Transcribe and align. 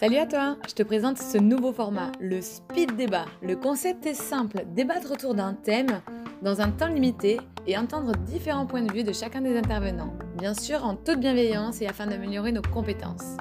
Salut 0.00 0.16
à 0.16 0.24
toi, 0.24 0.56
je 0.66 0.72
te 0.72 0.82
présente 0.82 1.18
ce 1.18 1.36
nouveau 1.36 1.74
format, 1.74 2.10
le 2.20 2.40
speed 2.40 2.96
débat. 2.96 3.26
Le 3.42 3.54
concept 3.54 4.06
est 4.06 4.14
simple, 4.14 4.64
débattre 4.74 5.12
autour 5.12 5.34
d'un 5.34 5.52
thème 5.52 6.00
dans 6.40 6.62
un 6.62 6.70
temps 6.70 6.86
limité 6.86 7.38
et 7.66 7.76
entendre 7.76 8.16
différents 8.16 8.64
points 8.64 8.80
de 8.80 8.90
vue 8.90 9.04
de 9.04 9.12
chacun 9.12 9.42
des 9.42 9.58
intervenants, 9.58 10.14
bien 10.38 10.54
sûr 10.54 10.86
en 10.86 10.96
toute 10.96 11.20
bienveillance 11.20 11.82
et 11.82 11.86
afin 11.86 12.06
d'améliorer 12.06 12.50
nos 12.50 12.62
compétences. 12.62 13.36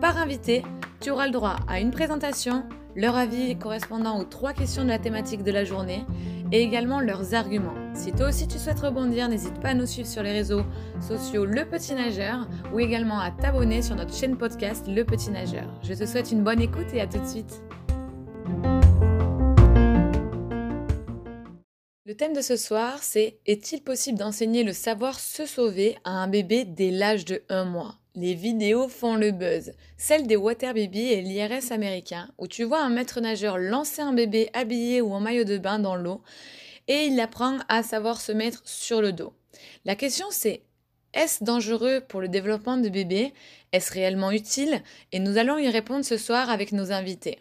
Par 0.00 0.18
invité, 0.18 0.64
tu 1.00 1.12
auras 1.12 1.26
le 1.26 1.32
droit 1.32 1.54
à 1.68 1.78
une 1.78 1.92
présentation, 1.92 2.64
leur 2.96 3.14
avis 3.14 3.56
correspondant 3.56 4.18
aux 4.18 4.24
trois 4.24 4.52
questions 4.52 4.82
de 4.82 4.88
la 4.88 4.98
thématique 4.98 5.44
de 5.44 5.52
la 5.52 5.62
journée 5.62 6.04
et 6.50 6.60
également 6.60 6.98
leurs 6.98 7.34
arguments. 7.34 7.83
Si 7.94 8.12
toi 8.12 8.28
aussi 8.28 8.48
tu 8.48 8.58
souhaites 8.58 8.80
rebondir, 8.80 9.28
n'hésite 9.28 9.60
pas 9.60 9.68
à 9.68 9.74
nous 9.74 9.86
suivre 9.86 10.08
sur 10.08 10.22
les 10.22 10.32
réseaux 10.32 10.64
sociaux 11.00 11.44
Le 11.44 11.64
Petit 11.64 11.94
Nageur 11.94 12.48
ou 12.72 12.80
également 12.80 13.20
à 13.20 13.30
t'abonner 13.30 13.82
sur 13.82 13.94
notre 13.94 14.12
chaîne 14.12 14.36
podcast 14.36 14.86
Le 14.88 15.04
Petit 15.04 15.30
Nageur. 15.30 15.72
Je 15.82 15.94
te 15.94 16.04
souhaite 16.04 16.32
une 16.32 16.42
bonne 16.42 16.60
écoute 16.60 16.92
et 16.92 17.00
à 17.00 17.06
tout 17.06 17.20
de 17.20 17.26
suite. 17.26 17.62
Le 22.04 22.14
thème 22.16 22.34
de 22.34 22.42
ce 22.42 22.56
soir, 22.56 22.98
c'est 23.00 23.38
Est-il 23.46 23.80
possible 23.80 24.18
d'enseigner 24.18 24.64
le 24.64 24.72
savoir 24.72 25.18
se 25.18 25.46
sauver 25.46 25.96
à 26.04 26.10
un 26.10 26.26
bébé 26.26 26.64
dès 26.64 26.90
l'âge 26.90 27.24
de 27.24 27.42
1 27.48 27.64
mois? 27.64 27.94
Les 28.16 28.34
vidéos 28.34 28.88
font 28.88 29.14
le 29.14 29.30
buzz. 29.30 29.72
Celle 29.96 30.26
des 30.26 30.36
Water 30.36 30.74
Baby 30.74 31.12
et 31.12 31.22
l'IRS 31.22 31.72
américain, 31.72 32.28
où 32.38 32.46
tu 32.46 32.64
vois 32.64 32.82
un 32.82 32.90
maître 32.90 33.20
nageur 33.20 33.56
lancer 33.56 34.02
un 34.02 34.12
bébé 34.12 34.50
habillé 34.52 35.00
ou 35.00 35.12
en 35.12 35.20
maillot 35.20 35.44
de 35.44 35.58
bain 35.58 35.78
dans 35.78 35.96
l'eau 35.96 36.20
et 36.88 37.06
il 37.06 37.20
apprend 37.20 37.58
à 37.68 37.82
savoir 37.82 38.20
se 38.20 38.32
mettre 38.32 38.62
sur 38.64 39.00
le 39.00 39.12
dos. 39.12 39.32
La 39.84 39.96
question 39.96 40.26
c'est 40.30 40.62
est-ce 41.14 41.44
dangereux 41.44 42.00
pour 42.08 42.20
le 42.20 42.28
développement 42.28 42.76
de 42.76 42.88
bébé? 42.88 43.32
Est-ce 43.72 43.92
réellement 43.92 44.32
utile? 44.32 44.82
Et 45.12 45.20
nous 45.20 45.38
allons 45.38 45.58
y 45.58 45.68
répondre 45.68 46.04
ce 46.04 46.16
soir 46.16 46.50
avec 46.50 46.72
nos 46.72 46.90
invités. 46.90 47.38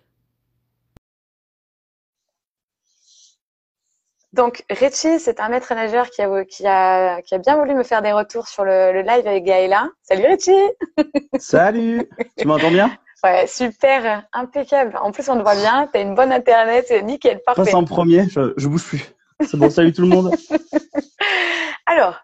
Donc, 4.31 4.63
Richie, 4.69 5.19
c'est 5.19 5.39
un 5.39 5.49
maître 5.49 5.73
nageur 5.75 6.09
qui 6.09 6.21
a, 6.23 6.45
qui, 6.45 6.65
a, 6.65 7.21
qui 7.21 7.35
a 7.35 7.37
bien 7.37 7.55
voulu 7.55 7.75
me 7.75 7.83
faire 7.83 8.01
des 8.01 8.11
retours 8.11 8.47
sur 8.47 8.63
le, 8.63 8.91
le 8.91 9.01
live 9.01 9.27
avec 9.27 9.43
Gaëla. 9.43 9.89
Salut 10.01 10.25
Richie 10.25 10.51
Salut 11.39 12.09
Tu 12.37 12.47
m'entends 12.47 12.71
bien? 12.71 12.97
Ouais, 13.23 13.47
super, 13.47 14.23
impeccable. 14.33 14.97
En 15.01 15.11
plus, 15.11 15.29
on 15.29 15.37
te 15.37 15.43
voit 15.43 15.55
bien, 15.55 15.87
tu 15.91 15.97
as 15.97 16.01
une 16.01 16.13
bonne 16.13 16.31
internet, 16.31 16.91
nickel, 17.03 17.41
parfait. 17.45 17.63
Passe 17.63 17.73
en 17.73 17.85
premier, 17.85 18.27
je, 18.27 18.53
je 18.57 18.67
bouge 18.67 18.83
plus. 18.83 19.12
C'est 19.41 19.57
bon, 19.57 19.69
salut 19.69 19.93
tout 19.93 20.01
le 20.01 20.07
monde. 20.07 20.35
Alors. 21.85 22.19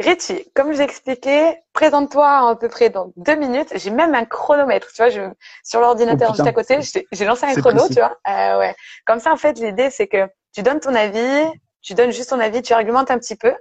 Richie, 0.00 0.44
comme 0.54 0.72
j'ai 0.72 0.82
expliqué, 0.82 1.56
présente-toi 1.72 2.42
en 2.42 2.48
à 2.48 2.56
peu 2.56 2.68
près 2.68 2.88
dans 2.90 3.12
deux 3.16 3.34
minutes. 3.34 3.68
J'ai 3.74 3.90
même 3.90 4.14
un 4.14 4.24
chronomètre, 4.24 4.88
tu 4.88 4.96
vois, 4.96 5.10
je, 5.10 5.20
sur 5.62 5.80
l'ordinateur 5.80 6.30
Oh, 6.32 6.34
juste 6.34 6.46
à 6.48 6.52
côté, 6.52 6.78
j'ai 7.12 7.24
lancé 7.24 7.44
un 7.46 7.54
chrono, 7.54 7.78
précis. 7.80 7.94
tu 7.94 8.00
vois. 8.00 8.16
Euh, 8.28 8.58
ouais. 8.58 8.74
Comme 9.04 9.20
ça, 9.20 9.32
en 9.32 9.36
fait, 9.36 9.58
l'idée, 9.58 9.90
c'est 9.90 10.06
que 10.06 10.26
tu 10.54 10.62
donnes 10.62 10.80
ton 10.80 10.94
avis, 10.94 11.44
tu 11.82 11.94
donnes 11.94 12.12
juste 12.12 12.30
ton 12.30 12.40
avis, 12.40 12.62
tu 12.62 12.72
argumentes 12.72 13.10
un 13.10 13.18
petit 13.18 13.36
peu, 13.36 13.52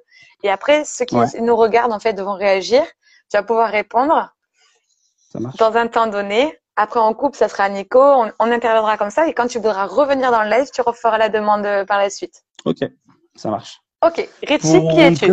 et 0.44 0.50
après, 0.50 0.86
ceux 0.86 1.06
qui 1.06 1.16
Ouais. 1.16 1.26
nous 1.42 1.56
regardent, 1.56 1.94
en 1.94 2.00
fait, 2.00 2.20
vont 2.20 2.34
réagir. 2.36 2.84
Tu 3.30 3.38
vas 3.38 3.44
pouvoir 3.44 3.70
répondre 3.70 4.32
Ça 5.32 5.40
dans 5.58 5.76
un 5.78 5.88
temps 5.88 6.08
donné. 6.08 6.58
Après, 6.78 7.00
en 7.00 7.14
couple, 7.14 7.38
ça 7.38 7.50
sera 7.50 7.68
Nico. 7.70 8.00
On, 8.02 8.32
on 8.40 8.52
interviendra 8.52 8.98
comme 8.98 9.10
ça, 9.10 9.28
et 9.28 9.34
quand 9.34 9.48
tu 9.48 9.58
voudras 9.60 9.86
revenir 9.86 10.32
dans 10.32 10.44
le 10.44 10.50
live, 10.50 10.70
tu 10.74 10.82
referas 10.82 11.18
la 11.18 11.30
demande 11.30 11.66
euh, 11.66 11.86
par 11.86 11.98
la 12.00 12.10
suite. 12.10 12.44
Ok, 12.66 12.78
ça 13.36 13.50
marche. 13.50 13.82
Ok, 14.06 14.30
Richie, 14.48 14.80
Pour 14.80 14.94
qui 14.94 15.00
es-tu? 15.00 15.32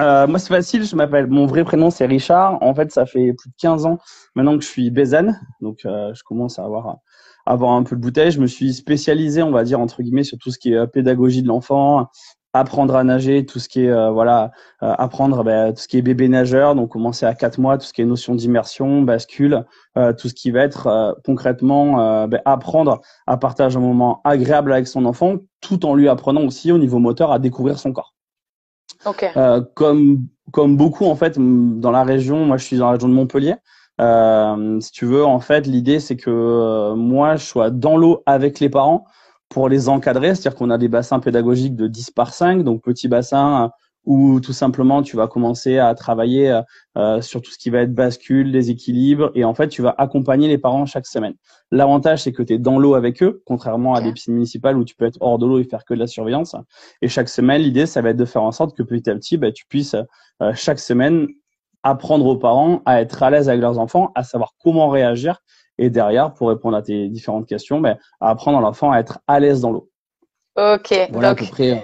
Euh, 0.00 0.26
moi, 0.26 0.38
c'est 0.38 0.48
facile. 0.48 0.84
Je 0.84 0.94
m'appelle. 0.94 1.26
Mon 1.26 1.46
vrai 1.46 1.64
prénom, 1.64 1.90
c'est 1.90 2.06
Richard. 2.06 2.62
En 2.62 2.74
fait, 2.74 2.90
ça 2.92 3.06
fait 3.06 3.32
plus 3.32 3.48
de 3.48 3.54
15 3.58 3.86
ans 3.86 3.98
maintenant 4.34 4.56
que 4.56 4.62
je 4.62 4.68
suis 4.68 4.90
Bézanne. 4.90 5.40
Donc, 5.60 5.80
euh, 5.84 6.12
je 6.14 6.22
commence 6.22 6.58
à 6.58 6.64
avoir, 6.64 6.88
à 6.88 6.98
avoir 7.46 7.72
un 7.72 7.82
peu 7.82 7.96
de 7.96 8.00
bouteille. 8.00 8.30
Je 8.30 8.40
me 8.40 8.46
suis 8.46 8.74
spécialisé, 8.74 9.42
on 9.42 9.50
va 9.50 9.64
dire, 9.64 9.80
entre 9.80 10.02
guillemets, 10.02 10.24
sur 10.24 10.38
tout 10.38 10.50
ce 10.50 10.58
qui 10.58 10.72
est 10.72 10.76
euh, 10.76 10.86
pédagogie 10.86 11.42
de 11.42 11.48
l'enfant, 11.48 12.08
apprendre 12.54 12.96
à 12.96 13.04
nager, 13.04 13.44
tout 13.44 13.58
ce 13.58 13.68
qui 13.68 13.84
est, 13.84 13.90
euh, 13.90 14.10
voilà, 14.10 14.52
euh, 14.82 14.94
apprendre 14.96 15.44
ben, 15.44 15.72
tout 15.74 15.82
ce 15.82 15.88
qui 15.88 15.98
est 15.98 16.02
bébé 16.02 16.28
nageur. 16.28 16.74
Donc, 16.74 16.90
commencer 16.90 17.26
à 17.26 17.34
4 17.34 17.58
mois, 17.58 17.76
tout 17.76 17.84
ce 17.84 17.92
qui 17.92 18.00
est 18.00 18.06
notion 18.06 18.34
d'immersion, 18.34 19.02
bascule, 19.02 19.64
euh, 19.98 20.12
tout 20.12 20.28
ce 20.28 20.34
qui 20.34 20.50
va 20.50 20.60
être 20.60 20.86
euh, 20.86 21.12
concrètement 21.24 22.00
euh, 22.00 22.26
ben, 22.26 22.40
apprendre 22.44 23.00
à 23.26 23.36
partager 23.36 23.76
un 23.76 23.80
moment 23.80 24.22
agréable 24.24 24.72
avec 24.72 24.86
son 24.86 25.04
enfant, 25.04 25.36
tout 25.60 25.84
en 25.84 25.94
lui 25.94 26.08
apprenant 26.08 26.42
aussi 26.42 26.72
au 26.72 26.78
niveau 26.78 26.98
moteur 26.98 27.32
à 27.32 27.38
découvrir 27.38 27.78
son 27.78 27.92
corps. 27.92 28.14
Ok. 29.04 29.30
Euh, 29.36 29.62
comme 29.74 30.26
comme 30.50 30.76
beaucoup 30.76 31.06
en 31.06 31.16
fait 31.16 31.38
dans 31.38 31.90
la 31.90 32.04
région, 32.04 32.44
moi 32.44 32.56
je 32.56 32.64
suis 32.64 32.76
dans 32.76 32.86
la 32.86 32.92
région 32.92 33.08
de 33.08 33.14
Montpellier. 33.14 33.56
Euh, 34.00 34.80
si 34.80 34.90
tu 34.92 35.06
veux, 35.06 35.24
en 35.24 35.40
fait, 35.40 35.66
l'idée 35.66 36.00
c'est 36.00 36.16
que 36.16 36.30
euh, 36.30 36.94
moi 36.94 37.36
je 37.36 37.44
sois 37.44 37.70
dans 37.70 37.96
l'eau 37.96 38.22
avec 38.26 38.60
les 38.60 38.68
parents 38.68 39.04
pour 39.54 39.68
les 39.68 39.88
encadrer, 39.88 40.34
c'est-à-dire 40.34 40.58
qu'on 40.58 40.68
a 40.68 40.78
des 40.78 40.88
bassins 40.88 41.20
pédagogiques 41.20 41.76
de 41.76 41.86
10 41.86 42.10
par 42.10 42.34
5, 42.34 42.64
donc 42.64 42.82
petit 42.82 43.06
bassin 43.06 43.66
euh, 43.66 43.68
où 44.04 44.40
tout 44.40 44.52
simplement 44.52 45.00
tu 45.00 45.16
vas 45.16 45.28
commencer 45.28 45.78
à 45.78 45.94
travailler 45.94 46.50
euh, 46.50 46.60
euh, 46.98 47.20
sur 47.20 47.40
tout 47.40 47.52
ce 47.52 47.58
qui 47.58 47.70
va 47.70 47.82
être 47.82 47.94
bascule, 47.94 48.50
les 48.50 48.70
équilibres, 48.70 49.30
et 49.36 49.44
en 49.44 49.54
fait 49.54 49.68
tu 49.68 49.80
vas 49.80 49.94
accompagner 49.96 50.48
les 50.48 50.58
parents 50.58 50.86
chaque 50.86 51.06
semaine. 51.06 51.34
L'avantage 51.70 52.24
c'est 52.24 52.32
que 52.32 52.42
tu 52.42 52.54
es 52.54 52.58
dans 52.58 52.80
l'eau 52.80 52.94
avec 52.96 53.22
eux, 53.22 53.42
contrairement 53.46 53.94
à 53.94 54.00
des 54.00 54.12
piscines 54.12 54.34
municipales 54.34 54.76
où 54.76 54.84
tu 54.84 54.96
peux 54.96 55.04
être 55.04 55.18
hors 55.20 55.38
de 55.38 55.46
l'eau 55.46 55.60
et 55.60 55.64
faire 55.64 55.84
que 55.84 55.94
de 55.94 56.00
la 56.00 56.08
surveillance. 56.08 56.56
Et 57.00 57.06
chaque 57.06 57.28
semaine, 57.28 57.62
l'idée, 57.62 57.86
ça 57.86 58.02
va 58.02 58.10
être 58.10 58.16
de 58.16 58.24
faire 58.24 58.42
en 58.42 58.50
sorte 58.50 58.76
que 58.76 58.82
petit 58.82 59.08
à 59.08 59.14
petit, 59.14 59.36
bah, 59.36 59.52
tu 59.52 59.66
puisses 59.68 59.94
euh, 60.42 60.52
chaque 60.56 60.80
semaine 60.80 61.28
apprendre 61.84 62.26
aux 62.26 62.36
parents 62.36 62.82
à 62.86 63.00
être 63.00 63.22
à 63.22 63.30
l'aise 63.30 63.48
avec 63.48 63.60
leurs 63.60 63.78
enfants, 63.78 64.10
à 64.16 64.24
savoir 64.24 64.54
comment 64.60 64.88
réagir, 64.88 65.38
et 65.78 65.90
derrière, 65.90 66.32
pour 66.34 66.48
répondre 66.48 66.76
à 66.76 66.82
tes 66.82 67.08
différentes 67.08 67.46
questions, 67.46 67.80
bah, 67.80 67.96
à 68.20 68.30
apprendre 68.30 68.58
à 68.58 68.60
l'enfant 68.60 68.92
à 68.92 68.98
être 68.98 69.18
à 69.26 69.40
l'aise 69.40 69.60
dans 69.60 69.70
l'eau. 69.72 69.90
Ok. 70.56 70.94
Voilà 71.10 71.30
à 71.30 71.34
Donc, 71.34 71.50
près. 71.50 71.70
euh, 71.72 71.76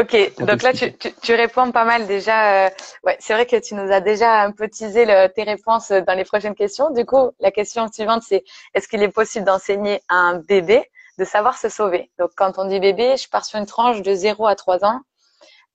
Ok, 0.00 0.16
donc 0.38 0.62
là 0.62 0.72
tu, 0.72 0.78
t'expliquer. 0.78 0.96
tu, 0.98 1.12
tu 1.20 1.34
réponds 1.34 1.70
pas 1.72 1.84
mal 1.84 2.06
déjà. 2.06 2.66
euh, 2.66 2.70
ouais, 3.04 3.16
c'est 3.20 3.34
vrai 3.34 3.44
que 3.44 3.56
tu 3.60 3.74
nous 3.74 3.92
as 3.92 4.00
déjà 4.00 4.40
un 4.42 4.50
peu 4.50 4.66
teasé 4.68 5.04
le- 5.04 5.28
tes 5.28 5.42
réponses 5.42 5.90
dans 5.92 6.16
les 6.16 6.24
prochaines 6.24 6.54
questions. 6.54 6.90
Du 6.90 7.04
coup, 7.04 7.30
la 7.38 7.50
question 7.50 7.86
suivante 7.92 8.22
c'est 8.26 8.42
est-ce 8.72 8.88
qu'il 8.88 9.02
est 9.02 9.10
possible 9.10 9.44
d'enseigner 9.44 10.00
à 10.08 10.16
un 10.16 10.38
bébé 10.38 10.90
de 11.18 11.24
savoir 11.26 11.58
se 11.58 11.68
sauver? 11.68 12.10
Donc 12.18 12.30
quand 12.34 12.52
on 12.58 12.64
dit 12.66 12.80
bébé, 12.80 13.16
je 13.18 13.28
pars 13.28 13.44
sur 13.44 13.58
une 13.58 13.66
tranche 13.66 14.00
de 14.00 14.14
0 14.14 14.46
à 14.46 14.54
3 14.56 14.82
ans. 14.86 15.00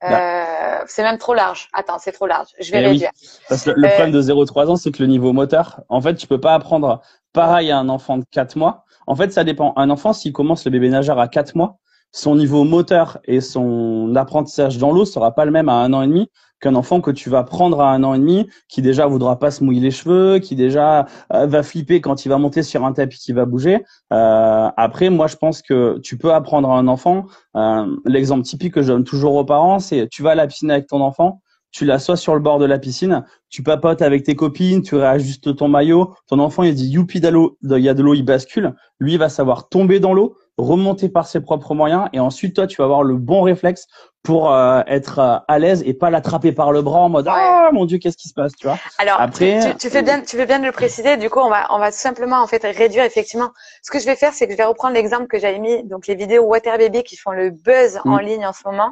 Euh, 0.04 0.80
c'est 0.88 1.04
même 1.04 1.18
trop 1.18 1.34
large. 1.34 1.68
Attends, 1.74 2.00
c'est 2.00 2.14
trop 2.14 2.26
large. 2.26 2.48
Je 2.60 2.72
vais 2.72 2.80
Eh 2.80 2.86
oui. 2.88 2.92
réduire. 2.92 3.12
Parce 3.50 3.64
que 3.64 3.72
le 3.72 3.86
Euh, 3.86 3.90
problème 3.90 4.12
de 4.12 4.22
0-3 4.22 4.70
ans, 4.70 4.78
c'est 4.78 4.92
que 4.92 5.04
le 5.04 5.08
niveau 5.10 5.34
moteur, 5.34 5.82
en 5.90 6.00
fait, 6.02 6.16
tu 6.16 6.26
peux 6.26 6.40
pas 6.40 6.54
apprendre 6.54 7.02
pareil 7.34 7.72
à 7.72 7.80
un 7.80 7.90
enfant 7.90 8.18
de 8.18 8.26
4 8.32 8.56
mois. 8.56 8.84
En 9.08 9.16
fait, 9.16 9.32
ça 9.32 9.44
dépend. 9.44 9.74
Un 9.76 9.90
enfant, 9.90 10.14
s'il 10.14 10.34
commence 10.34 10.66
le 10.66 10.72
bébé 10.72 10.90
nageur 10.90 11.20
à 11.20 11.28
4 11.28 11.56
mois, 11.56 11.78
son 12.12 12.36
niveau 12.36 12.64
moteur 12.64 13.20
et 13.26 13.42
son 13.42 14.16
apprentissage 14.16 14.78
dans 14.78 14.92
l'eau 14.92 15.06
sera 15.06 15.34
pas 15.36 15.46
le 15.46 15.52
même 15.52 15.70
à 15.70 15.74
un 15.74 15.94
an 15.94 16.02
et 16.02 16.08
demi 16.08 16.30
qu'un 16.60 16.76
enfant 16.76 17.02
que 17.02 17.12
tu 17.12 17.30
vas 17.30 17.44
prendre 17.44 17.82
à 17.82 17.92
un 17.92 18.04
an 18.04 18.14
et 18.14 18.20
demi, 18.20 18.50
qui 18.68 18.82
déjà 18.82 19.06
voudra 19.08 19.40
pas 19.40 19.52
se 19.52 19.64
mouiller 19.64 19.82
les 19.82 19.92
cheveux, 19.92 20.40
qui 20.40 20.56
déjà 20.56 21.08
euh, 21.34 21.46
va 21.48 21.64
flipper 21.64 22.02
quand 22.02 22.26
il 22.26 22.30
va 22.30 22.38
monter 22.38 22.64
sur 22.64 22.86
un 22.86 22.94
tapis 22.94 23.18
qui 23.18 23.32
va 23.32 23.46
bouger. 23.46 23.84
Euh, 24.12 24.70
après, 24.76 25.10
moi, 25.10 25.28
je 25.28 25.38
pense 25.38 25.62
que 25.62 26.00
tu 26.00 26.18
peux 26.18 26.34
apprendre 26.34 26.70
à 26.70 26.78
un 26.78 26.88
enfant. 26.88 27.26
euh, 27.56 27.86
L'exemple 28.06 28.44
typique 28.44 28.74
que 28.74 28.82
je 28.82 28.88
donne 28.88 29.04
toujours 29.04 29.36
aux 29.36 29.46
parents, 29.46 29.80
c'est 29.80 30.08
tu 30.10 30.22
vas 30.22 30.32
à 30.32 30.36
la 30.36 30.48
piscine 30.48 30.72
avec 30.72 30.88
ton 30.88 31.02
enfant, 31.02 31.42
tu 31.72 31.86
l'assois 31.86 32.18
sur 32.18 32.34
le 32.34 32.40
bord 32.40 32.58
de 32.60 32.66
la 32.66 32.80
piscine, 32.80 33.24
tu 33.50 33.62
papotes 33.64 34.02
avec 34.02 34.24
tes 34.24 34.36
copines, 34.36 34.82
tu 34.82 34.96
réajustes 34.96 35.56
ton 35.56 35.68
maillot, 35.68 36.14
ton 36.28 36.40
enfant 36.40 36.64
il 36.64 36.74
dit 36.74 36.88
youpi 36.90 37.20
d'eau, 37.22 37.58
il 37.64 37.78
y 37.78 37.90
a 37.90 37.94
de 37.94 38.02
l'eau, 38.02 38.14
il 38.16 38.24
bascule, 38.24 38.74
lui 39.00 39.14
il 39.14 39.20
va 39.20 39.30
savoir 39.30 39.70
tomber 39.70 40.00
dans 40.00 40.14
l'eau, 40.14 40.36
remonter 40.58 41.10
par 41.10 41.28
ses 41.28 41.42
propres 41.42 41.74
moyens, 41.76 42.08
et 42.14 42.20
ensuite 42.20 42.56
toi 42.56 42.68
tu 42.68 42.78
vas 42.78 42.86
avoir 42.86 43.04
le 43.04 43.16
bon 43.16 43.42
réflexe 43.44 43.88
pour 44.24 44.52
euh, 44.52 44.82
être 44.88 45.20
euh, 45.20 45.38
à 45.48 45.60
l'aise 45.60 45.82
et 45.86 45.94
pas 45.94 46.10
l'attraper 46.10 46.52
par 46.52 46.72
le 46.74 46.82
bras 46.82 47.00
en 47.00 47.10
mode 47.10 47.28
ah 47.30 47.70
mon 47.72 47.86
dieu 47.86 47.98
qu'est-ce 48.00 48.18
qui 48.18 48.28
se 48.28 48.34
passe, 48.34 48.52
tu 48.60 48.68
vois? 48.68 48.78
Alors, 48.98 49.22
Après- 49.22 49.60
tu, 49.64 49.70
tu, 49.72 49.78
tu 49.78 49.90
fais 49.90 50.02
bien, 50.04 50.22
tu 50.22 50.36
fais 50.36 50.46
bien 50.46 50.60
de 50.60 50.66
le 50.66 50.72
préciser. 50.74 51.16
Du 51.18 51.30
coup, 51.30 51.40
on 51.40 51.50
va, 51.50 51.68
on 51.70 51.78
va 51.80 51.92
tout 51.92 51.98
simplement 52.00 52.42
en 52.42 52.48
fait 52.48 52.64
réduire 52.64 53.04
effectivement. 53.06 53.52
Ce 53.84 53.92
que 53.92 54.00
je 54.00 54.06
vais 54.06 54.16
faire, 54.18 54.34
c'est 54.34 54.46
que 54.48 54.52
je 54.52 54.58
vais 54.58 54.66
reprendre 54.66 54.96
l'exemple 54.96 55.28
que 55.28 55.40
j'avais 55.40 55.60
mis, 55.60 55.84
donc 55.84 56.08
les 56.08 56.16
vidéos 56.16 56.44
Water 56.44 56.78
Baby 56.78 57.04
qui 57.04 57.16
font 57.16 57.32
le 57.32 57.52
buzz 57.52 58.00
en 58.06 58.18
Mm. 58.18 58.22
ligne 58.22 58.46
en 58.48 58.52
ce 58.54 58.62
moment. 58.66 58.92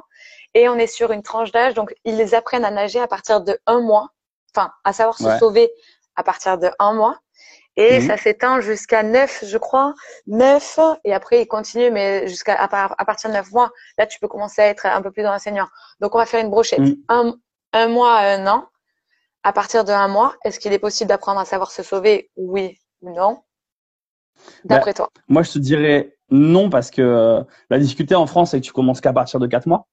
Et 0.57 0.67
on 0.69 0.75
est 0.75 0.87
sur 0.87 1.11
une 1.11 1.21
tranche 1.21 1.51
d'âge, 1.51 1.75
donc 1.75 1.93
ils 2.03 2.33
apprennent 2.33 2.65
à 2.65 2.71
nager 2.71 2.99
à 2.99 3.05
partir 3.07 3.41
de 3.41 3.59
un 3.67 3.79
mois, 3.79 4.09
enfin 4.55 4.71
à 4.83 4.91
savoir 4.91 5.15
se 5.19 5.25
Ouais. 5.25 5.37
sauver 5.37 5.69
à 6.15 6.23
partir 6.23 6.57
de 6.57 6.67
un 6.79 6.93
mois. 6.93 7.19
Et 7.75 7.99
Mhm. 7.99 8.07
ça 8.07 8.17
s'étend 8.17 8.59
jusqu'à 8.59 9.03
neuf, 9.03 9.43
je 9.45 9.57
crois, 9.59 9.93
neuf. 10.25 10.79
Et 11.03 11.13
après, 11.13 11.43
ils 11.43 11.47
continuent, 11.47 11.91
mais 11.91 12.27
jusqu'à 12.27 12.55
à, 12.59 12.67
par- 12.67 12.95
à 12.97 13.05
partir 13.05 13.29
de 13.29 13.35
neuf 13.35 13.51
mois, 13.51 13.69
là, 13.99 14.07
tu 14.07 14.17
peux 14.19 14.27
commencer 14.27 14.63
à 14.63 14.67
être 14.69 14.87
un 14.87 15.03
peu 15.03 15.11
plus 15.11 15.21
dans 15.21 15.31
l'enseignant. 15.31 15.67
Donc, 15.99 16.15
on 16.15 16.17
va 16.17 16.25
faire 16.25 16.43
une 16.43 16.49
brochette. 16.49 16.79
Mhm. 16.79 16.95
Un, 17.09 17.35
un 17.73 17.87
mois 17.87 18.15
à 18.15 18.33
un 18.35 18.47
an. 18.47 18.67
À 19.43 19.53
partir 19.53 19.85
de 19.85 19.91
un 19.91 20.07
mois, 20.07 20.35
est-ce 20.43 20.59
qu'il 20.59 20.73
est 20.73 20.79
possible 20.79 21.09
d'apprendre 21.09 21.39
à 21.39 21.45
savoir 21.45 21.69
se 21.69 21.83
sauver 21.83 22.31
Oui 22.35 22.79
ou 23.03 23.11
non 23.13 23.43
D'après 24.65 24.95
toi? 24.95 25.09
Moi 25.29 25.43
je 25.43 25.51
te 25.53 25.59
dirais 25.59 26.17
non 26.31 26.69
parce 26.71 26.89
que 26.89 27.01
euh, 27.01 27.43
la 27.69 27.77
difficulté 27.79 28.15
en 28.15 28.25
France 28.27 28.51
c'est 28.51 28.59
que 28.59 28.65
tu 28.65 28.73
commences 28.73 29.01
qu'à 29.01 29.13
partir 29.13 29.39
de 29.39 29.47
4 29.47 29.67
mois. 29.67 29.87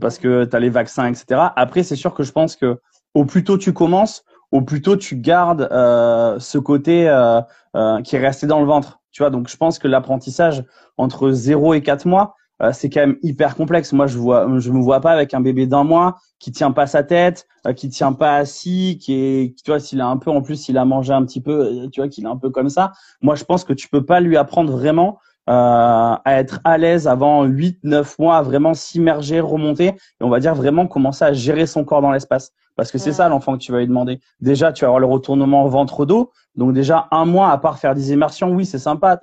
Parce 0.00 0.18
que 0.18 0.44
tu 0.44 0.56
as 0.56 0.60
les 0.60 0.70
vaccins, 0.70 1.06
etc. 1.06 1.40
Après, 1.56 1.82
c'est 1.82 1.96
sûr 1.96 2.14
que 2.14 2.22
je 2.22 2.32
pense 2.32 2.56
que 2.56 2.80
au 3.14 3.24
plus 3.24 3.44
tôt 3.44 3.58
tu 3.58 3.72
commences, 3.72 4.24
au 4.52 4.62
plus 4.62 4.82
tôt 4.82 4.96
tu 4.96 5.16
gardes 5.16 5.68
euh, 5.72 6.38
ce 6.38 6.58
côté 6.58 7.08
euh, 7.08 7.40
euh, 7.76 8.00
qui 8.02 8.16
est 8.16 8.20
resté 8.20 8.46
dans 8.46 8.60
le 8.60 8.66
ventre. 8.66 9.00
Tu 9.12 9.22
vois, 9.22 9.30
donc 9.30 9.48
je 9.48 9.56
pense 9.56 9.78
que 9.78 9.88
l'apprentissage 9.88 10.64
entre 10.96 11.30
0 11.30 11.74
et 11.74 11.82
4 11.82 12.06
mois, 12.06 12.34
euh, 12.62 12.72
c'est 12.72 12.90
quand 12.90 13.00
même 13.00 13.16
hyper 13.22 13.54
complexe. 13.54 13.92
Moi, 13.92 14.06
je 14.06 14.18
vois, 14.18 14.46
je 14.58 14.70
me 14.70 14.80
vois 14.80 15.00
pas 15.00 15.12
avec 15.12 15.32
un 15.34 15.40
bébé 15.40 15.66
d'un 15.66 15.84
mois 15.84 16.16
qui 16.38 16.52
tient 16.52 16.72
pas 16.72 16.86
sa 16.86 17.02
tête, 17.02 17.46
euh, 17.66 17.72
qui 17.72 17.88
tient 17.88 18.12
pas 18.12 18.36
assis, 18.36 18.98
qui 19.00 19.14
est, 19.14 19.56
tu 19.64 19.70
vois, 19.70 19.80
s'il 19.80 20.00
a 20.00 20.06
un 20.06 20.16
peu, 20.16 20.30
en 20.30 20.42
plus, 20.42 20.56
s'il 20.56 20.78
a 20.78 20.84
mangé 20.84 21.12
un 21.12 21.24
petit 21.24 21.40
peu, 21.40 21.52
euh, 21.52 21.88
tu 21.88 22.00
vois, 22.00 22.08
qu'il 22.08 22.24
est 22.24 22.28
un 22.28 22.36
peu 22.36 22.50
comme 22.50 22.68
ça. 22.68 22.92
Moi, 23.22 23.34
je 23.36 23.44
pense 23.44 23.64
que 23.64 23.72
tu 23.72 23.88
peux 23.88 24.04
pas 24.04 24.20
lui 24.20 24.36
apprendre 24.36 24.72
vraiment 24.72 25.18
à 25.48 26.22
être 26.26 26.60
à 26.64 26.78
l'aise 26.78 27.08
avant 27.08 27.44
8, 27.44 27.80
9 27.82 28.18
mois, 28.18 28.36
à 28.36 28.42
vraiment 28.42 28.74
s'immerger, 28.74 29.40
remonter, 29.40 29.86
et 29.86 29.96
on 30.20 30.28
va 30.28 30.40
dire 30.40 30.54
vraiment 30.54 30.86
commencer 30.86 31.24
à 31.24 31.32
gérer 31.32 31.66
son 31.66 31.84
corps 31.84 32.02
dans 32.02 32.12
l'espace. 32.12 32.52
Parce 32.76 32.92
que 32.92 32.98
c'est 32.98 33.12
ça 33.12 33.28
l'enfant 33.28 33.54
que 33.54 33.58
tu 33.58 33.72
vas 33.72 33.78
lui 33.78 33.88
demander. 33.88 34.20
Déjà, 34.40 34.72
tu 34.72 34.82
vas 34.82 34.88
avoir 34.88 35.00
le 35.00 35.06
retournement 35.06 35.66
ventre-dos. 35.66 36.30
Donc 36.54 36.74
déjà, 36.74 37.08
un 37.10 37.24
mois, 37.24 37.50
à 37.50 37.58
part 37.58 37.78
faire 37.78 37.94
des 37.94 38.12
immersions, 38.12 38.52
oui, 38.52 38.64
c'est 38.64 38.78
sympa 38.78 39.18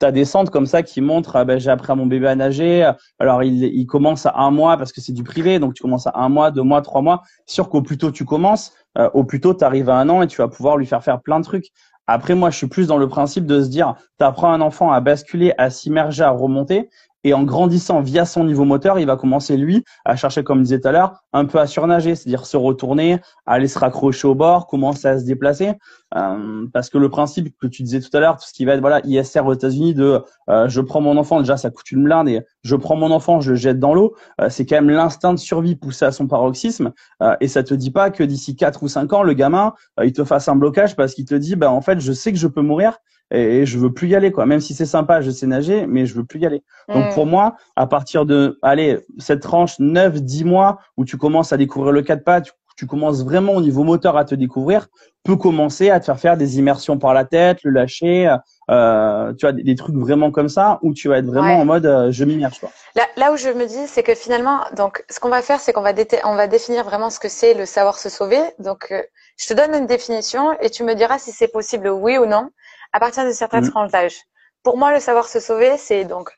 tu 0.00 0.06
as 0.06 0.12
des 0.12 0.24
centres 0.24 0.50
comme 0.50 0.66
ça 0.66 0.82
qui 0.82 1.00
montrent 1.00 1.36
ah 1.36 1.44
ben, 1.44 1.58
j'ai 1.58 1.70
appris 1.70 1.92
à 1.92 1.94
mon 1.94 2.06
bébé 2.06 2.26
à 2.26 2.34
nager. 2.34 2.90
Alors 3.18 3.42
il, 3.42 3.64
il 3.64 3.86
commence 3.86 4.26
à 4.26 4.34
un 4.36 4.50
mois 4.50 4.76
parce 4.76 4.92
que 4.92 5.00
c'est 5.00 5.12
du 5.12 5.22
privé, 5.22 5.58
donc 5.58 5.74
tu 5.74 5.82
commences 5.82 6.06
à 6.06 6.12
un 6.14 6.28
mois, 6.28 6.50
deux 6.50 6.62
mois, 6.62 6.82
trois 6.82 7.02
mois. 7.02 7.22
Sûr 7.46 7.68
qu'au 7.68 7.82
plus 7.82 7.98
tôt 7.98 8.10
tu 8.10 8.24
commences, 8.24 8.72
euh, 8.98 9.08
au 9.14 9.24
plus 9.24 9.40
tôt 9.40 9.54
tu 9.54 9.64
arrives 9.64 9.90
à 9.90 9.96
un 9.96 10.08
an 10.08 10.22
et 10.22 10.26
tu 10.26 10.38
vas 10.38 10.48
pouvoir 10.48 10.76
lui 10.76 10.86
faire 10.86 11.02
faire 11.02 11.20
plein 11.20 11.38
de 11.38 11.44
trucs. 11.44 11.66
Après 12.06 12.34
moi 12.34 12.50
je 12.50 12.56
suis 12.56 12.66
plus 12.66 12.86
dans 12.86 12.98
le 12.98 13.08
principe 13.08 13.46
de 13.46 13.62
se 13.62 13.68
dire 13.68 13.94
tu 14.18 14.24
apprends 14.24 14.52
un 14.52 14.60
enfant 14.60 14.92
à 14.92 15.00
basculer, 15.00 15.52
à 15.58 15.70
s'immerger, 15.70 16.22
à 16.22 16.30
remonter 16.30 16.90
et 17.24 17.34
en 17.34 17.42
grandissant 17.42 18.00
via 18.00 18.24
son 18.24 18.44
niveau 18.44 18.64
moteur, 18.64 18.98
il 18.98 19.06
va 19.06 19.16
commencer, 19.16 19.56
lui, 19.56 19.84
à 20.04 20.14
chercher, 20.14 20.44
comme 20.44 20.58
je 20.58 20.64
disais 20.64 20.80
tout 20.80 20.88
à 20.88 20.92
l'heure, 20.92 21.14
un 21.32 21.46
peu 21.46 21.58
à 21.58 21.66
surnager, 21.66 22.14
c'est-à-dire 22.14 22.46
se 22.46 22.56
retourner, 22.56 23.18
aller 23.46 23.66
se 23.66 23.78
raccrocher 23.78 24.28
au 24.28 24.34
bord, 24.34 24.66
commencer 24.66 25.08
à 25.08 25.18
se 25.18 25.24
déplacer. 25.24 25.72
Euh, 26.16 26.66
parce 26.72 26.90
que 26.90 26.98
le 26.98 27.08
principe 27.08 27.56
que 27.58 27.66
tu 27.66 27.82
disais 27.82 28.00
tout 28.00 28.14
à 28.16 28.20
l'heure, 28.20 28.36
tout 28.36 28.46
ce 28.46 28.52
qui 28.52 28.64
va 28.64 28.74
être 28.74 28.80
voilà 28.80 29.00
ISR 29.04 29.40
aux 29.40 29.52
États-Unis 29.52 29.94
de 29.94 30.22
euh, 30.48 30.68
je 30.68 30.80
prends 30.80 31.00
mon 31.00 31.16
enfant, 31.16 31.40
déjà 31.40 31.56
ça 31.56 31.70
coûte 31.70 31.90
une 31.90 32.04
blinde 32.04 32.28
et 32.28 32.42
je 32.62 32.76
prends 32.76 32.94
mon 32.94 33.10
enfant, 33.10 33.40
je 33.40 33.50
le 33.50 33.56
jette 33.56 33.80
dans 33.80 33.94
l'eau, 33.94 34.14
euh, 34.40 34.48
c'est 34.48 34.64
quand 34.64 34.76
même 34.76 34.90
l'instinct 34.90 35.34
de 35.34 35.40
survie 35.40 35.74
poussé 35.74 36.04
à 36.04 36.12
son 36.12 36.28
paroxysme 36.28 36.92
et 37.40 37.48
ça 37.48 37.62
te 37.62 37.74
dit 37.74 37.90
pas 37.90 38.10
que 38.10 38.22
d'ici 38.22 38.54
4 38.54 38.82
ou 38.82 38.88
5 38.88 39.12
ans, 39.12 39.22
le 39.22 39.32
gamin, 39.32 39.72
il 40.02 40.12
te 40.12 40.24
fasse 40.24 40.48
un 40.48 40.56
blocage 40.56 40.94
parce 40.94 41.14
qu'il 41.14 41.24
te 41.24 41.34
dit 41.34 41.56
bah 41.56 41.70
en 41.70 41.80
fait, 41.80 42.00
je 42.00 42.12
sais 42.12 42.32
que 42.32 42.38
je 42.38 42.46
peux 42.46 42.60
mourir 42.60 42.98
et, 43.30 43.66
je 43.66 43.78
veux 43.78 43.92
plus 43.92 44.08
y 44.08 44.14
aller 44.14 44.32
quoi. 44.32 44.46
Même 44.46 44.60
si 44.60 44.74
c'est 44.74 44.86
sympa, 44.86 45.20
je 45.20 45.30
sais 45.30 45.46
nager, 45.46 45.86
mais 45.86 46.06
je 46.06 46.14
veux 46.14 46.24
plus 46.24 46.40
y 46.40 46.46
aller. 46.46 46.62
Donc 46.88 47.12
pour 47.14 47.26
moi, 47.26 47.56
à 47.76 47.86
partir 47.86 48.26
de 48.26 48.58
allez 48.62 49.00
cette 49.18 49.40
tranche 49.40 49.78
9 49.78 50.22
10 50.22 50.44
mois 50.44 50.78
où 50.96 51.04
tu 51.04 51.16
commences 51.16 51.52
à 51.52 51.56
découvrir 51.56 51.92
le 51.92 52.02
quatre 52.02 52.24
pas, 52.24 52.40
tu, 52.40 52.52
tu 52.76 52.86
commences 52.86 53.24
vraiment 53.24 53.52
au 53.52 53.60
niveau 53.60 53.84
moteur 53.84 54.16
à 54.16 54.24
te 54.24 54.34
découvrir, 54.34 54.88
peut 55.22 55.36
commencer 55.36 55.90
à 55.90 56.00
te 56.00 56.06
faire 56.06 56.18
faire 56.18 56.36
des 56.36 56.58
immersions 56.58 56.98
par 56.98 57.14
la 57.14 57.24
tête, 57.24 57.58
le 57.62 57.70
lâcher, 57.70 58.36
euh, 58.70 59.32
tu 59.34 59.46
as 59.46 59.52
des, 59.52 59.74
trucs 59.74 59.96
vraiment 59.96 60.30
comme 60.30 60.48
ça 60.48 60.78
où 60.82 60.92
tu 60.92 61.08
vas 61.08 61.18
être 61.18 61.26
vraiment 61.26 61.58
en 61.58 61.64
mode 61.64 61.86
euh, 61.86 62.10
je 62.10 62.24
m'immerge. 62.24 62.60
Là, 62.94 63.04
là 63.16 63.32
où 63.32 63.36
je 63.36 63.48
me 63.48 63.66
dis 63.66 63.86
c'est 63.86 64.02
que 64.02 64.14
finalement 64.14 64.60
donc 64.76 65.04
ce 65.08 65.20
qu'on 65.20 65.28
va 65.28 65.42
faire 65.42 65.60
c'est 65.60 65.72
qu'on 65.72 65.82
va 65.82 65.92
on 66.24 66.34
va 66.34 66.46
définir 66.46 66.84
vraiment 66.84 67.10
ce 67.10 67.18
que 67.18 67.28
c'est 67.28 67.54
le 67.54 67.66
savoir 67.66 67.98
se 67.98 68.08
sauver. 68.08 68.40
Donc 68.58 68.88
euh, 68.90 69.02
je 69.36 69.48
te 69.48 69.54
donne 69.54 69.74
une 69.74 69.86
définition 69.86 70.58
et 70.60 70.70
tu 70.70 70.82
me 70.82 70.94
diras 70.94 71.18
si 71.18 71.30
c'est 71.30 71.48
possible 71.48 71.88
oui 71.88 72.18
ou 72.18 72.26
non 72.26 72.50
à 72.94 73.00
partir 73.00 73.26
de 73.26 73.32
certains 73.32 73.60
mmh. 73.60 73.70
tranches 73.70 73.90
d'âge. 73.90 74.16
Pour 74.62 74.78
moi, 74.78 74.92
le 74.92 75.00
savoir 75.00 75.26
se 75.26 75.40
sauver, 75.40 75.76
c'est 75.76 76.04
donc 76.04 76.30